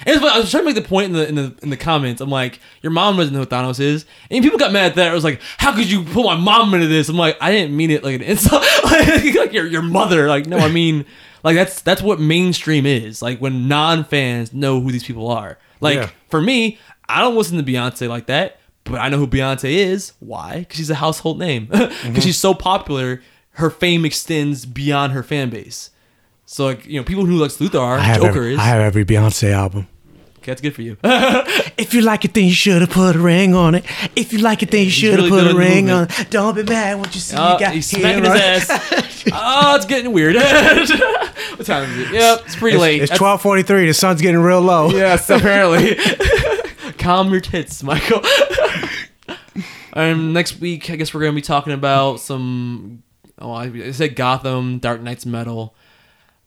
[0.05, 1.77] And it's I was trying to make the point in the in the in the
[1.77, 2.21] comments.
[2.21, 5.11] I'm like, your mom doesn't know who Thanos is, and people got mad at that.
[5.11, 7.09] I was like, how could you put my mom into this?
[7.09, 10.29] I'm like, I didn't mean it like an insult, like your your mother.
[10.29, 11.07] Like, no, I mean,
[11.43, 13.23] like that's that's what mainstream is.
[13.23, 15.57] Like when non fans know who these people are.
[15.81, 16.11] Like Yeah.
[16.29, 20.13] for me, I don't listen to Beyonce like that, but I know who Beyonce is.
[20.21, 20.59] Why?
[20.61, 21.67] Because she's a household name.
[21.71, 22.21] Because Mm-hmm.
[22.21, 25.91] she's so popular, her fame extends beyond her fan base.
[26.47, 28.59] So like you know, people who like Luthor are, I have, Joker every, is.
[28.59, 29.89] I have every Beyonce album.
[30.39, 30.97] Okay, that's good for you.
[31.79, 33.85] If you like it, then you should have put a ring on it.
[34.17, 36.31] If you like it, then you should have really put a ring on it.
[36.31, 38.59] Don't be mad when you see Oh, you got he's here, smacking right?
[38.61, 39.25] his ass.
[39.33, 40.37] oh, it's getting weird.
[40.37, 42.15] what time is it?
[42.15, 43.03] Yep, it's pretty It's, late.
[43.03, 43.87] it's twelve forty three.
[43.87, 44.89] The sun's getting real low.
[44.91, 45.97] Yes, apparently.
[46.95, 48.23] Calm your tits, Michael.
[49.93, 53.03] um, next week, I guess we're gonna be talking about some.
[53.39, 55.75] Oh, I said Gotham, Dark Nights Metal.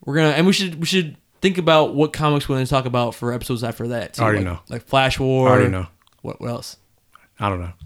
[0.09, 3.13] We're gonna, and we should we should think about what comics we're gonna talk about
[3.13, 4.15] for episodes after that.
[4.15, 4.59] too, Already like, know.
[4.67, 5.47] like Flash War.
[5.47, 5.85] I already know.
[6.23, 6.77] What what else?
[7.39, 7.71] I don't know.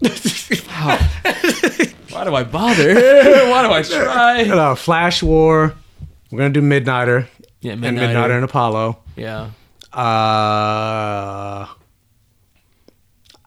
[2.10, 2.94] Why do I bother?
[2.94, 4.42] Why do I try?
[4.48, 5.74] Uh, Flash War.
[6.30, 7.26] We're gonna do Midnighter.
[7.60, 7.98] Yeah, and Midnighter.
[8.14, 9.00] Midnighter and Apollo.
[9.16, 9.50] Yeah.
[9.92, 11.66] Uh,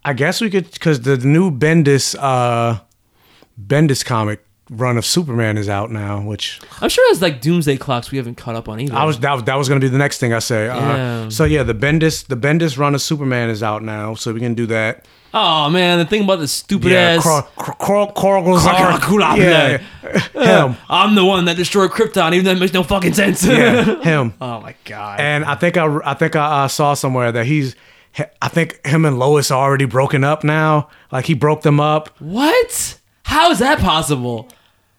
[0.06, 2.80] I guess we could because the new Bendis uh,
[3.60, 8.12] Bendis comic run of Superman is out now, which I'm sure there's like Doomsday clocks
[8.12, 8.96] we haven't caught up on either.
[8.96, 10.68] I was that, was- that was going to be the next thing I say.
[10.70, 14.40] Uh, So yeah, the Bendis the Bendis run of Superman is out now, so we
[14.40, 15.06] can do that.
[15.34, 17.24] Oh man, the thing about the stupid yeah, ass.
[17.24, 17.44] Cor-
[18.14, 19.78] Corgles- Corgula- yeah,
[20.34, 20.78] Him.
[20.90, 23.46] I'm the one that destroyed Krypton, even though it makes no fucking sense.
[23.46, 24.34] Yeah, him.
[24.40, 25.20] Oh my god.
[25.20, 27.76] And I think I I think I uh, saw somewhere that he's
[28.42, 30.90] I think him and Lois are already broken up now.
[31.12, 32.10] Like he broke them up.
[32.20, 32.98] What?
[33.24, 34.48] How is that possible?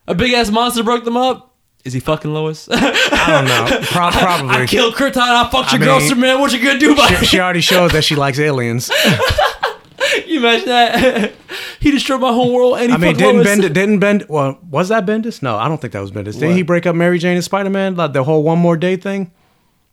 [0.08, 1.54] A big ass monster broke them up?
[1.84, 2.68] Is he fucking Lois?
[2.70, 3.78] I don't know.
[3.86, 4.50] Pro- probably.
[4.50, 5.18] I killed Krypton.
[5.18, 6.40] I fucked your I girl, mean, Superman.
[6.40, 7.26] What you gonna do about She, it?
[7.26, 8.90] she already showed that she likes aliens.
[10.26, 11.32] you imagine that?
[11.80, 13.46] he destroyed my whole world and he I mean, didn't Lois.
[13.46, 15.42] Bend didn't Bend well was that Bendis?
[15.42, 16.34] No, I don't think that was Bendis.
[16.38, 17.94] Didn't he break up Mary Jane and Spider Man?
[17.96, 19.30] Like the whole one more day thing?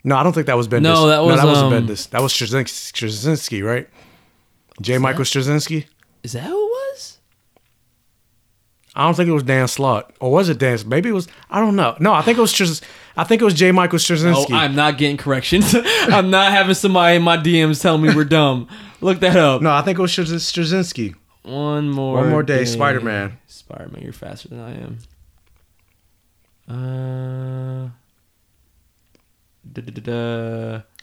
[0.04, 0.82] No, I don't think that was Bendis.
[0.84, 2.10] No, that was, that wasn't um, Bendis.
[2.10, 3.90] That was Straczynski, Straczynski right?
[4.82, 4.98] J.
[4.98, 5.86] Michael Straczynski.
[6.24, 6.65] Is that who?
[8.96, 10.78] I don't think it was Dan Slott, or was it Dan?
[10.88, 11.28] Maybe it was.
[11.50, 11.96] I don't know.
[12.00, 12.54] No, I think it was.
[12.54, 12.84] just.
[13.18, 13.72] I think it was J.
[13.72, 14.52] Michael Oh, Straczynski.
[14.54, 15.76] I'm not getting corrections.
[15.86, 18.68] I'm not having somebody in my DMs tell me we're dumb.
[19.02, 19.62] Look that up.
[19.62, 21.14] no, I think it was Straz- Straczynski.
[21.44, 22.16] One more.
[22.18, 23.38] One more day, Spider-Man.
[23.48, 24.72] Spider Man, you're faster than I
[26.72, 27.86] am.
[27.88, 27.90] Uh.
[29.72, 30.02] Da, da, da,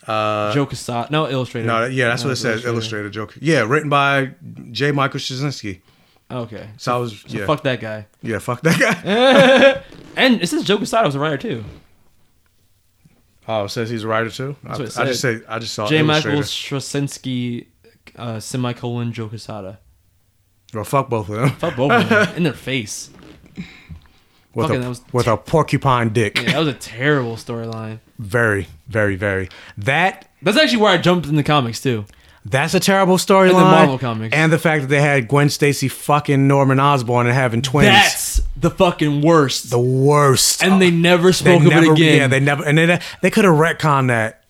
[0.06, 0.12] da.
[0.12, 1.08] Uh, Joe Quesada.
[1.10, 1.66] No, illustrated.
[1.66, 2.64] No, yeah, that's No, what it says.
[2.64, 2.68] illustrated.
[2.68, 3.38] Illustrator Joker.
[3.42, 4.30] Yeah, written by
[4.70, 4.92] J.
[4.92, 5.80] Michael Straczynski.
[6.32, 6.68] Okay.
[6.78, 7.20] So I was.
[7.20, 7.46] So yeah.
[7.46, 8.06] fuck that guy.
[8.22, 9.82] Yeah, fuck that guy.
[10.16, 11.64] and it says Joe Quesada was a writer too.
[13.46, 14.56] Oh, it says he's a writer too.
[14.64, 16.02] I, That's what it I just say I just saw J.
[16.02, 16.32] Michael.
[16.40, 17.66] Straczynski,
[18.16, 19.78] uh, semicolon Joe Quesada.
[20.72, 21.50] Well, fuck both of them.
[21.50, 23.10] Fuck both of them in their face.
[24.54, 26.40] with Fucking, a that was with a porcupine dick.
[26.40, 27.98] Yeah, that was a terrible storyline.
[28.18, 29.48] Very, very, very.
[29.76, 32.06] That That's actually where I jumped in the comics too.
[32.44, 33.50] That's a terrible storyline.
[33.50, 34.34] In the Marvel comics.
[34.34, 37.86] and the fact that they had Gwen Stacy fucking Norman Osborn and having twins.
[37.88, 39.70] That's the fucking worst.
[39.70, 40.62] the worst.
[40.62, 42.16] and they never They spoke of never, it again.
[42.18, 42.64] Yeah, they never.
[42.64, 44.42] And they they could have retconned that.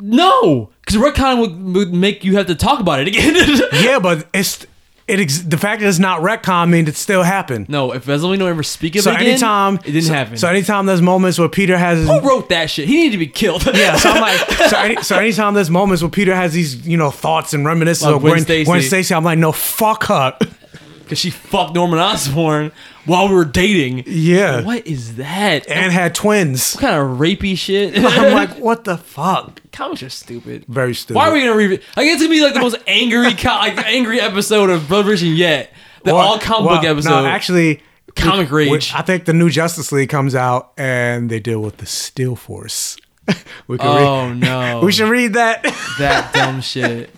[0.00, 3.34] no, because retcon would, would make you have to talk about it again.
[3.72, 4.66] Yeah, but it's
[5.08, 5.20] it.
[5.20, 7.68] Ex- the fact that it's not retcon means it still happened.
[7.68, 10.36] no, if don't ever speak of So it again, anytime it didn't so, happen.
[10.36, 12.88] So anytime there's moments where Peter has his Who wrote that shit?
[12.88, 13.64] He needed to be killed.
[13.66, 14.38] Yeah, so I'm like,
[14.70, 18.06] so, any, so anytime there's moments where Peter has these, you know, thoughts and reminiscences
[18.06, 18.64] Like of Gwen, Stacy.
[18.64, 20.36] Gwen Stacy, I'm like, no, fuck her.
[21.12, 22.72] because she fucked Norman Osborn
[23.06, 24.04] while we were dating.
[24.06, 24.62] Yeah.
[24.62, 25.68] What is that?
[25.68, 26.74] and had twins.
[26.74, 27.94] what kind of rapey shit?
[27.98, 29.60] I'm like, what the fuck?
[29.72, 30.64] comics are stupid.
[30.68, 31.16] Very stupid.
[31.16, 31.82] Why are we gonna read?
[31.96, 35.06] I guess it's gonna be like the most angry, co- like angry episode of Blurred
[35.06, 35.72] Vision yet.
[36.04, 37.10] The Well- all comic well, book episode.
[37.22, 37.80] No, actually,
[38.14, 38.92] Comic rage.
[38.94, 42.98] I think the new Justice League comes out and they deal with the Still Force.
[43.66, 44.80] we can Oh, read, no.
[44.84, 45.62] we should read that.
[45.98, 47.08] that dumb shit.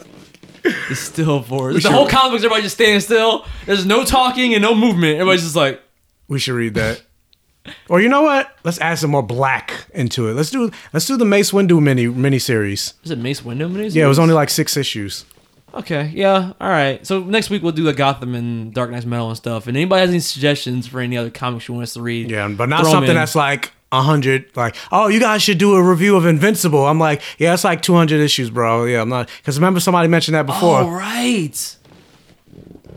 [0.88, 1.82] The still force.
[1.82, 3.44] The whole comic books, everybody just standing still.
[3.66, 5.14] There's no talking and no movement.
[5.16, 5.80] Everybody's just like,
[6.28, 7.02] we should read that.
[7.88, 8.54] Or you know what?
[8.64, 10.34] Let's add some more black into it.
[10.34, 12.94] Let's do let's do the Mace Windu mini mini series.
[13.04, 13.94] is it Mace Windu miniseries?
[13.94, 15.24] Yeah, it was only like six issues.
[15.72, 17.04] Okay, yeah, all right.
[17.06, 19.66] So next week we'll do the Gotham and Dark Night Metal and stuff.
[19.66, 22.30] And anybody has any suggestions for any other comics you want us to read?
[22.30, 23.16] Yeah, but not throw 'em something in.
[23.16, 23.68] that's like a
[24.02, 24.56] hundred.
[24.56, 26.86] Like, oh, you guys should do a review of Invincible.
[26.86, 28.84] I'm like, yeah, it's like two hundred issues, bro.
[28.84, 30.78] Yeah, I'm not because remember somebody mentioned that before.
[30.78, 31.76] All right.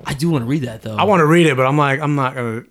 [0.06, 0.95] I do want to read that though.
[0.95, 2.64] I want to read it, but I'm like, I'm not gonna.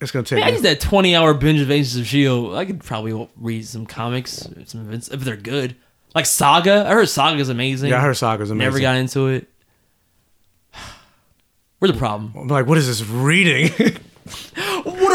[0.00, 0.40] It's gonna take.
[0.40, 2.54] Man, I use that 20 hour binge of Agents of Shield.
[2.56, 5.76] I could probably read some comics, some events if they're good.
[6.14, 7.90] Like Saga, I heard Saga's amazing.
[7.90, 8.66] Yeah, I heard Saga's amazing.
[8.66, 9.48] Never got into it.
[11.78, 12.32] Where's the problem?
[12.36, 13.70] I'm like, what is this reading?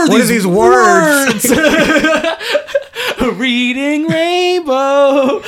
[0.07, 1.49] What are What are these words?
[3.39, 4.73] Reading Rainbow.
[4.73, 5.41] All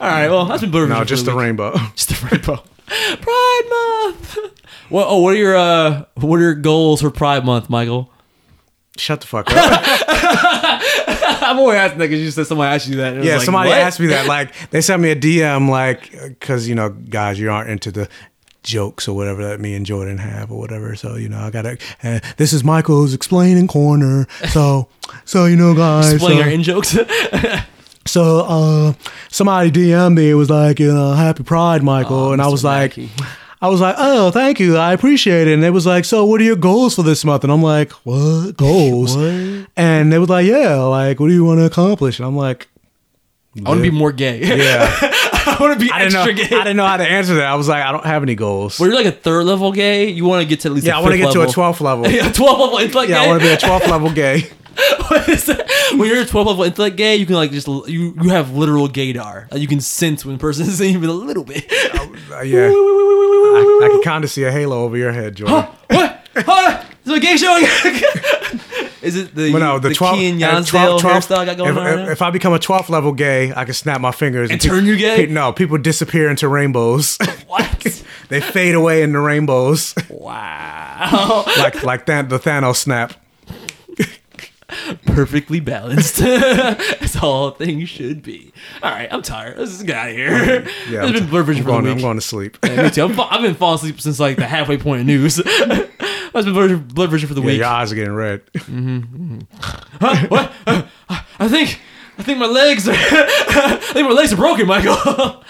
[0.00, 1.40] right, well that's been Blur no, just the week.
[1.44, 1.76] rainbow.
[1.94, 2.62] Just the rainbow.
[2.86, 4.38] Pride Month.
[4.88, 5.06] What?
[5.08, 8.10] Oh, what are your uh, what are your goals for Pride Month, Michael?
[8.96, 9.56] Shut the fuck up.
[11.42, 13.08] I'm only asking that because you said somebody asked you that.
[13.08, 13.78] and it was yeah, like, somebody what?
[13.78, 14.26] asked me that.
[14.26, 18.08] Like, they sent me a DM, like, because you know, guys, you aren't into the
[18.62, 20.94] jokes or whatever that me and Jordan have or whatever.
[20.96, 21.78] So you know, I gotta.
[22.02, 24.26] Uh, this is Michael's explaining corner.
[24.50, 24.88] So,
[25.24, 26.12] so you know, guys.
[26.12, 26.96] Explain so- our in jokes.
[28.06, 28.92] So uh
[29.30, 32.16] somebody DM'd me, it was like, you know, happy pride, Michael.
[32.16, 32.50] Oh, and I Mr.
[32.52, 32.98] was like.
[33.62, 34.78] I was like, oh, thank you.
[34.78, 35.52] I appreciate it.
[35.52, 37.44] And it was like, so what are your goals for this month?
[37.44, 38.56] And I'm like, what?
[38.56, 39.14] Goals?
[39.14, 42.18] And they was like, yeah, like, what do you want to accomplish?
[42.18, 42.68] And I'm like,
[43.66, 44.40] I want to be more gay.
[44.40, 44.98] yeah.
[45.46, 46.56] I want to be I didn't know extra gay.
[46.56, 47.46] I didn't know how to answer that.
[47.46, 48.78] I was like, I don't have any goals.
[48.78, 50.08] Well, you're like a third level gay.
[50.08, 51.80] You want to get to at least yeah, I want to get to a 12th
[51.80, 52.06] level.
[52.10, 53.22] yeah, 12 level intellect yeah.
[53.22, 54.48] I want to be a 12th level gay.
[55.08, 55.68] What is that?
[55.96, 58.88] When you're a 12 level intellect gay, you can like just you you have literal
[58.88, 59.50] gaydar.
[59.50, 61.70] Like, you can sense when a person is even a little bit.
[62.30, 62.68] Uh, yeah.
[62.68, 65.66] I, I can kind of see a halo over your head, Jordan.
[65.88, 66.26] what?
[66.36, 66.84] Huh?
[67.04, 67.64] Is a gay showing?
[69.02, 71.56] Is it the, But no, the, the 12, Key and Yansdale 12 hairstyle I got
[71.56, 71.86] going if, on?
[71.86, 72.10] if, right now?
[72.12, 74.84] if I become a 12th level gay, I can snap my fingers And peop- turn
[74.84, 75.26] you gay?
[75.26, 77.18] pe- no, people disappear into rainbows.
[77.46, 78.02] What?
[78.28, 81.44] they fade away into rainbows, wow.
[81.58, 83.12] like like that the Thanos snap.
[85.06, 86.18] perfectly balanced.
[86.18, 88.52] That's all things should be.
[88.82, 89.58] All right, I'm tired.
[89.58, 90.34] Let's just get out of here.
[90.88, 92.56] Yeah, it's I'm, been Blurred Vision I'm for going, the I'm going to sleep.
[92.64, 93.02] Yeah, me too.
[93.04, 95.40] I'm fa- I've been falling asleep since like the halfway point of news.
[96.32, 97.58] That's been Blur, Blurred Vision for the Yeah, week.
[97.58, 98.42] your eyes are getting red.
[98.54, 99.38] Mm-hmm, mm-hmm.
[100.00, 100.26] Huh?
[100.28, 100.52] What?
[101.38, 101.80] I think
[102.18, 104.96] I think my legs are I think my legs are broken, Michael.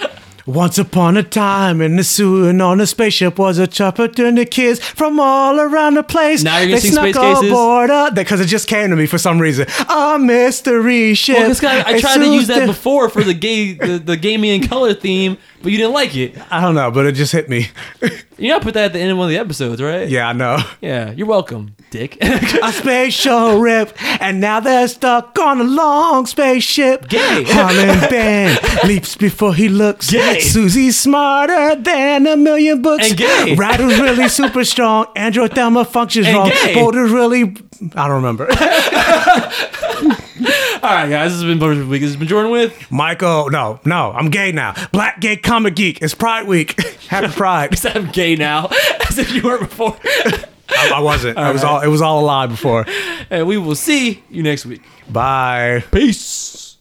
[0.47, 4.45] Once upon a time in the and on a spaceship was a chopper and the
[4.47, 6.43] kids from all around the place.
[6.43, 7.51] Now you're gonna they sing snuck Space Cases?
[7.51, 9.67] aboard because it just came to me for some reason.
[9.89, 11.37] A mystery ship.
[11.39, 13.99] Well, this guy, I It tried to use that the- before for the gay the,
[13.99, 16.37] the gaming and color theme, but you didn't like it.
[16.51, 17.69] I don't know, but it just hit me.
[18.39, 20.09] You know, I put that at the end of one of the episodes, right?
[20.09, 20.59] Yeah, I know.
[20.81, 22.17] Yeah, you're welcome, Dick.
[22.23, 27.09] a spatial rip, and now they're stuck on a long spaceship.
[27.09, 27.45] Gay.
[27.49, 30.11] Harlan Ben leaps before he looks.
[30.11, 30.41] Gay.
[30.41, 33.09] Susie's smarter than a million books.
[33.11, 33.55] And gay.
[33.57, 35.07] Ryder's really super strong.
[35.17, 36.49] Android Thelma functions And wrong.
[36.51, 36.75] gay.
[36.75, 37.57] Boulder's really.
[37.97, 38.47] I don't remember.
[40.83, 42.01] All right, guys, this has been Vision Week.
[42.01, 44.75] This has been Jordan with Michael, no, no, I'm gay now.
[44.93, 46.01] Black gay comic geek.
[46.01, 46.81] It's Pride Week.
[47.09, 47.71] Happy Pride.
[47.71, 48.69] Because I'm gay now,
[49.09, 49.97] as if you weren't before.
[50.71, 51.37] I, I wasn't.
[51.39, 51.71] All it was right.
[51.71, 51.81] all.
[51.81, 52.87] It was all a lie before.
[53.31, 54.83] And we will see you next week.
[55.09, 55.85] Bye.
[55.93, 56.77] Peace.